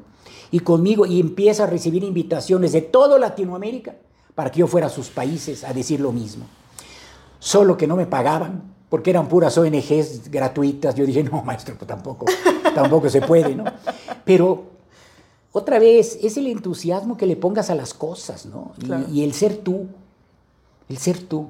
Y 0.50 0.60
conmigo, 0.60 1.06
y 1.06 1.18
empieza 1.18 1.64
a 1.64 1.66
recibir 1.66 2.04
invitaciones 2.04 2.72
de 2.72 2.82
toda 2.82 3.18
Latinoamérica 3.18 3.96
para 4.34 4.50
que 4.50 4.60
yo 4.60 4.66
fuera 4.66 4.88
a 4.88 4.90
sus 4.90 5.08
países 5.08 5.64
a 5.64 5.72
decir 5.72 5.98
lo 6.00 6.12
mismo. 6.12 6.44
Solo 7.38 7.78
que 7.78 7.86
no 7.86 7.96
me 7.96 8.04
pagaban, 8.04 8.74
porque 8.90 9.08
eran 9.08 9.28
puras 9.28 9.56
ONGs 9.56 10.30
gratuitas. 10.30 10.94
Yo 10.94 11.06
dije, 11.06 11.22
no, 11.22 11.42
maestro, 11.42 11.74
pues 11.78 11.88
tampoco, 11.88 12.26
tampoco 12.74 13.08
se 13.08 13.22
puede, 13.22 13.54
¿no? 13.54 13.64
Pero 14.26 14.64
otra 15.52 15.78
vez, 15.78 16.18
es 16.22 16.36
el 16.36 16.48
entusiasmo 16.48 17.16
que 17.16 17.24
le 17.24 17.36
pongas 17.36 17.70
a 17.70 17.74
las 17.74 17.94
cosas, 17.94 18.44
¿no? 18.44 18.72
Y, 19.10 19.24
el 19.24 19.32
ser 19.32 19.56
tú, 19.56 19.86
el 20.90 20.98
ser 20.98 21.18
tú. 21.22 21.48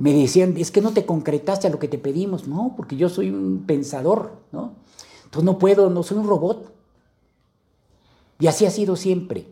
Me 0.00 0.14
decían, 0.14 0.56
es 0.56 0.70
que 0.70 0.80
no 0.80 0.92
te 0.92 1.04
concretaste 1.04 1.66
a 1.66 1.70
lo 1.70 1.78
que 1.78 1.86
te 1.86 1.98
pedimos. 1.98 2.48
No, 2.48 2.72
porque 2.74 2.96
yo 2.96 3.10
soy 3.10 3.28
un 3.28 3.64
pensador, 3.66 4.32
¿no? 4.50 4.72
Entonces 5.24 5.44
no 5.44 5.58
puedo, 5.58 5.90
no 5.90 6.02
soy 6.02 6.16
un 6.16 6.26
robot. 6.26 6.72
Y 8.38 8.46
así 8.46 8.64
ha 8.64 8.70
sido 8.70 8.96
siempre. 8.96 9.46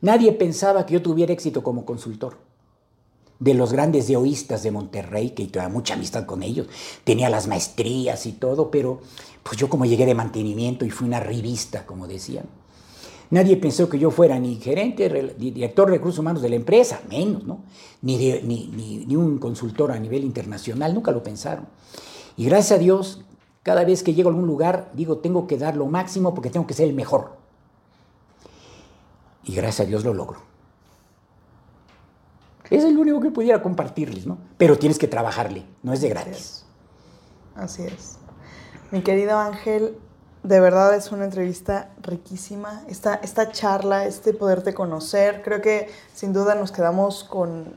Nadie 0.00 0.32
pensaba 0.32 0.86
que 0.86 0.94
yo 0.94 1.02
tuviera 1.02 1.34
éxito 1.34 1.62
como 1.62 1.84
consultor 1.84 2.38
de 3.40 3.52
los 3.52 3.74
grandes 3.74 4.08
deoístas 4.08 4.62
de 4.62 4.70
Monterrey, 4.70 5.30
que 5.30 5.46
tenía 5.46 5.68
mucha 5.68 5.94
amistad 5.94 6.24
con 6.24 6.42
ellos, 6.42 6.68
tenía 7.04 7.28
las 7.28 7.46
maestrías 7.46 8.24
y 8.24 8.32
todo, 8.32 8.70
pero 8.70 9.00
pues 9.42 9.58
yo 9.58 9.68
como 9.68 9.84
llegué 9.84 10.06
de 10.06 10.14
mantenimiento 10.14 10.86
y 10.86 10.90
fui 10.90 11.08
una 11.08 11.20
revista, 11.20 11.84
como 11.84 12.06
decían, 12.06 12.46
nadie 13.30 13.56
pensó 13.56 13.88
que 13.88 13.98
yo 13.98 14.10
fuera 14.10 14.38
ni 14.38 14.56
gerente, 14.56 15.34
ni 15.38 15.50
director 15.50 15.88
de 15.88 15.96
recursos 15.96 16.18
humanos 16.18 16.42
de 16.42 16.48
la 16.48 16.56
empresa, 16.56 17.00
menos, 17.08 17.44
¿no? 17.44 17.64
Ni, 18.02 18.16
ni, 18.42 19.04
ni 19.06 19.16
un 19.16 19.38
consultor 19.38 19.92
a 19.92 19.98
nivel 19.98 20.24
internacional, 20.24 20.94
nunca 20.94 21.10
lo 21.12 21.22
pensaron. 21.22 21.66
Y 22.36 22.46
gracias 22.46 22.78
a 22.78 22.78
Dios, 22.78 23.22
cada 23.62 23.84
vez 23.84 24.02
que 24.02 24.14
llego 24.14 24.30
a 24.30 24.32
algún 24.32 24.46
lugar, 24.46 24.90
digo, 24.94 25.18
tengo 25.18 25.46
que 25.46 25.58
dar 25.58 25.76
lo 25.76 25.86
máximo 25.86 26.34
porque 26.34 26.50
tengo 26.50 26.66
que 26.66 26.74
ser 26.74 26.88
el 26.88 26.94
mejor. 26.94 27.36
Y 29.44 29.54
gracias 29.54 29.86
a 29.86 29.88
Dios 29.88 30.04
lo 30.04 30.14
logro. 30.14 30.38
Es 32.70 32.84
el 32.84 32.96
único 32.96 33.20
que 33.20 33.30
pudiera 33.30 33.62
compartirles, 33.62 34.26
¿no? 34.26 34.38
Pero 34.56 34.78
tienes 34.78 34.98
que 34.98 35.08
trabajarle, 35.08 35.64
no 35.82 35.92
es 35.92 36.00
de 36.00 36.08
gratis. 36.08 36.64
Así 37.56 37.82
es. 37.82 38.18
Mi 38.92 39.02
querido 39.02 39.38
Ángel, 39.38 39.96
de 40.42 40.60
verdad 40.60 40.94
es 40.94 41.12
una 41.12 41.24
entrevista 41.24 41.90
riquísima. 42.02 42.82
Esta, 42.88 43.14
esta 43.16 43.50
charla, 43.50 44.06
este 44.06 44.32
poderte 44.32 44.74
conocer, 44.74 45.42
creo 45.42 45.60
que 45.60 45.88
sin 46.14 46.32
duda 46.32 46.54
nos 46.54 46.72
quedamos 46.72 47.24
con, 47.24 47.76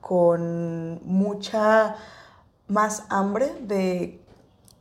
con 0.00 1.00
mucha 1.04 1.96
más 2.68 3.04
hambre 3.08 3.52
de, 3.62 4.20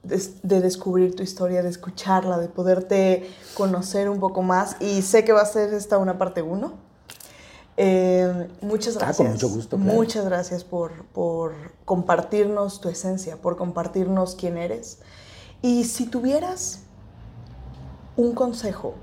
de, 0.03 0.61
descubrir 0.61 1.15
tu 1.15 1.23
historia, 1.23 1.63
de 1.63 1.69
escucharla, 1.69 2.37
de 2.37 2.47
poderte 2.49 3.29
conocer 3.55 4.09
un 4.09 4.19
poco 4.19 4.41
más. 4.41 4.75
Y 4.79 5.01
sé 5.01 5.23
que 5.23 5.33
va 5.33 5.41
a 5.41 5.45
ser 5.45 5.73
esta 5.73 5.97
una 5.97 6.17
parte 6.17 6.41
uno 6.41 6.83
eh, 7.77 8.49
muchas 8.61 8.97
gracias. 8.97 9.19
Ah, 9.19 9.23
con 9.23 9.31
mucho 9.31 9.49
gusto. 9.49 9.77
Muchas 9.77 10.25
gracias 10.25 10.63
por, 10.63 11.05
por, 11.05 11.53
compartirnos 11.85 12.81
tu 12.81 12.89
esencia, 12.89 13.37
por 13.37 13.57
compartirnos 13.57 14.35
quién 14.35 14.57
eres. 14.57 14.99
Y 15.61 15.85
si 15.85 16.05
tuvieras 16.05 16.81
un 18.15 18.33
consejo 18.33 18.95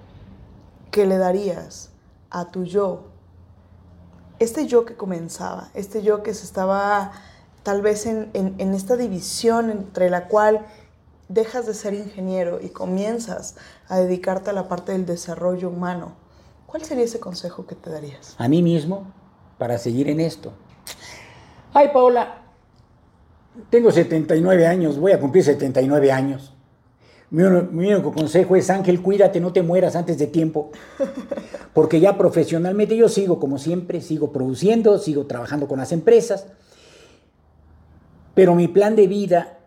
que 0.91 1.07
le 1.07 1.19
darías 1.19 1.91
a 2.31 2.51
tu 2.51 2.65
yo, 2.65 3.05
este 4.39 4.67
yo 4.67 4.85
que 4.85 4.97
comenzaba, 4.97 5.71
este 5.75 6.03
yo 6.03 6.23
que 6.23 6.35
se 6.35 6.45
estaba 6.45 7.13
tal 7.63 7.83
vez 7.83 8.07
en, 8.07 8.31
en 8.35 8.75
esta 8.75 8.97
división 8.97 9.71
entre 9.71 10.11
la 10.11 10.29
cual 10.29 10.67
dejas 11.29 11.67
de 11.67 11.75
ser 11.75 11.95
ingeniero 11.95 12.61
y 12.61 12.71
comienzas 12.71 13.57
a 13.89 13.99
dedicarte 13.99 14.51
a 14.51 14.53
la 14.53 14.69
parte 14.69 14.93
del 14.93 15.07
desarrollo 15.07 15.69
humano, 15.69 16.15
¿Cuál 16.71 16.85
sería 16.85 17.05
ese 17.05 17.19
consejo 17.19 17.67
que 17.67 17.75
te 17.75 17.91
darías? 17.91 18.37
A 18.39 18.47
mí 18.47 18.63
mismo, 18.63 19.13
para 19.59 19.77
seguir 19.77 20.09
en 20.09 20.21
esto. 20.21 20.53
Ay, 21.75 21.89
Paola, 21.93 22.43
tengo 23.71 23.91
79 23.91 24.69
años, 24.69 24.97
voy 24.97 25.11
a 25.11 25.19
cumplir 25.19 25.43
79 25.43 26.13
años. 26.13 26.55
Mi, 27.31 27.45
único 27.45 28.13
consejo 28.13 28.57
es, 28.57 28.71
Ángel, 28.71 29.01
cuídate, 29.01 29.41
no 29.41 29.53
te 29.53 29.63
mueras 29.63 29.95
antes 29.95 30.19
de 30.19 30.27
tiempo. 30.27 30.71
Porque 31.75 32.01
ya 32.01 32.19
profesionalmente 32.19 32.97
yo 32.97 33.09
sigo 33.09 33.39
como 33.39 33.59
siempre, 33.59 34.01
sigo 34.01 34.33
produciendo, 34.33 34.99
sigo 34.99 35.27
trabajando 35.27 35.69
con 35.69 35.79
las 35.79 35.93
empresas. 35.93 36.47
Pero 38.35 38.55
mi 38.55 38.69
plan 38.69 38.97
de 38.97 39.07
vida 39.07 39.59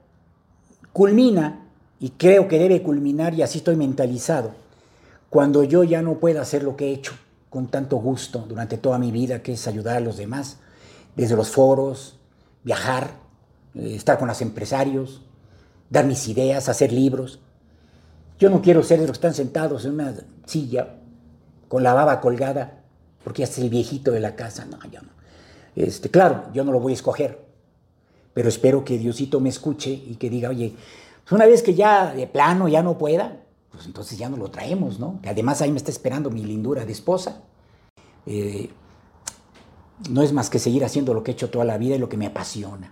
culmina, 0.92 1.68
y 2.00 2.10
creo 2.12 2.48
que 2.48 2.60
debe 2.60 2.84
culminar, 2.84 3.34
y 3.34 3.42
así 3.42 3.60
estoy 3.60 3.78
mentalizado, 3.78 4.52
cuando 5.30 5.64
yo 5.64 5.84
ya 5.84 6.02
no 6.02 6.20
pueda 6.20 6.42
hacer 6.42 6.64
lo 6.64 6.76
que 6.76 6.88
he 6.88 6.94
hecho 6.94 7.14
con 7.50 7.68
tanto 7.68 7.98
gusto 7.98 8.46
durante 8.48 8.78
toda 8.78 8.98
mi 8.98 9.12
vida, 9.12 9.42
que 9.42 9.54
es 9.54 9.68
ayudar 9.68 9.98
a 9.98 10.02
los 10.02 10.18
demás, 10.18 10.58
desde 11.16 11.36
los 11.36 11.50
foros, 11.50 12.20
viajar, 12.64 13.12
eh, 13.76 13.96
estar 13.96 14.20
con 14.20 14.28
los 14.28 14.42
empresarios, 14.42 15.22
dar 15.90 16.06
mis 16.06 16.28
ideas, 16.28 16.68
hacer 16.70 16.92
libros. 16.92 17.40
Yo 18.44 18.50
no 18.50 18.62
quiero 18.62 18.84
ser 18.84 19.00
de 19.00 19.08
los 19.08 19.18
que 19.18 19.20
están 19.20 19.34
sentados 19.34 19.86
en 19.86 19.94
una 19.94 20.14
silla 20.46 20.98
con 21.70 21.82
la 21.82 21.94
baba 21.94 22.20
colgada, 22.20 22.84
porque 23.24 23.44
es 23.44 23.58
el 23.58 23.70
viejito 23.70 24.12
de 24.12 24.20
la 24.20 24.36
casa. 24.36 24.66
No, 24.66 24.78
yo 24.92 25.02
no. 25.02 25.12
Este, 25.78 26.12
claro, 26.12 26.48
yo 26.52 26.66
no 26.66 26.74
lo 26.74 26.82
voy 26.82 26.92
a 26.92 26.96
escoger, 26.96 27.40
pero 28.34 28.50
espero 28.50 28.84
que 28.84 28.98
Diosito 28.98 29.40
me 29.40 29.48
escuche 29.48 29.92
y 29.92 30.18
que 30.18 30.30
diga, 30.30 30.50
oye, 30.50 30.76
pues 31.24 31.32
una 31.32 31.46
vez 31.46 31.64
que 31.64 31.74
ya 31.74 32.14
de 32.14 32.28
plano 32.28 32.68
ya 32.68 32.84
no 32.84 32.98
pueda, 32.98 33.40
pues 33.72 33.86
entonces 33.86 34.18
ya 34.18 34.28
no 34.28 34.36
lo 34.36 34.52
traemos, 34.52 35.00
¿no? 35.00 35.22
Que 35.22 35.30
además 35.30 35.62
ahí 35.62 35.72
me 35.72 35.78
está 35.78 35.92
esperando 35.92 36.30
mi 36.30 36.44
lindura 36.44 36.84
de 36.84 36.92
esposa. 36.92 37.44
Eh, 38.26 38.70
no 40.10 40.22
es 40.22 40.34
más 40.34 40.50
que 40.50 40.60
seguir 40.60 40.84
haciendo 40.84 41.14
lo 41.14 41.24
que 41.24 41.32
he 41.32 41.34
hecho 41.34 41.50
toda 41.50 41.64
la 41.64 41.78
vida 41.78 41.96
y 41.96 41.98
lo 41.98 42.10
que 42.10 42.18
me 42.18 42.26
apasiona. 42.26 42.92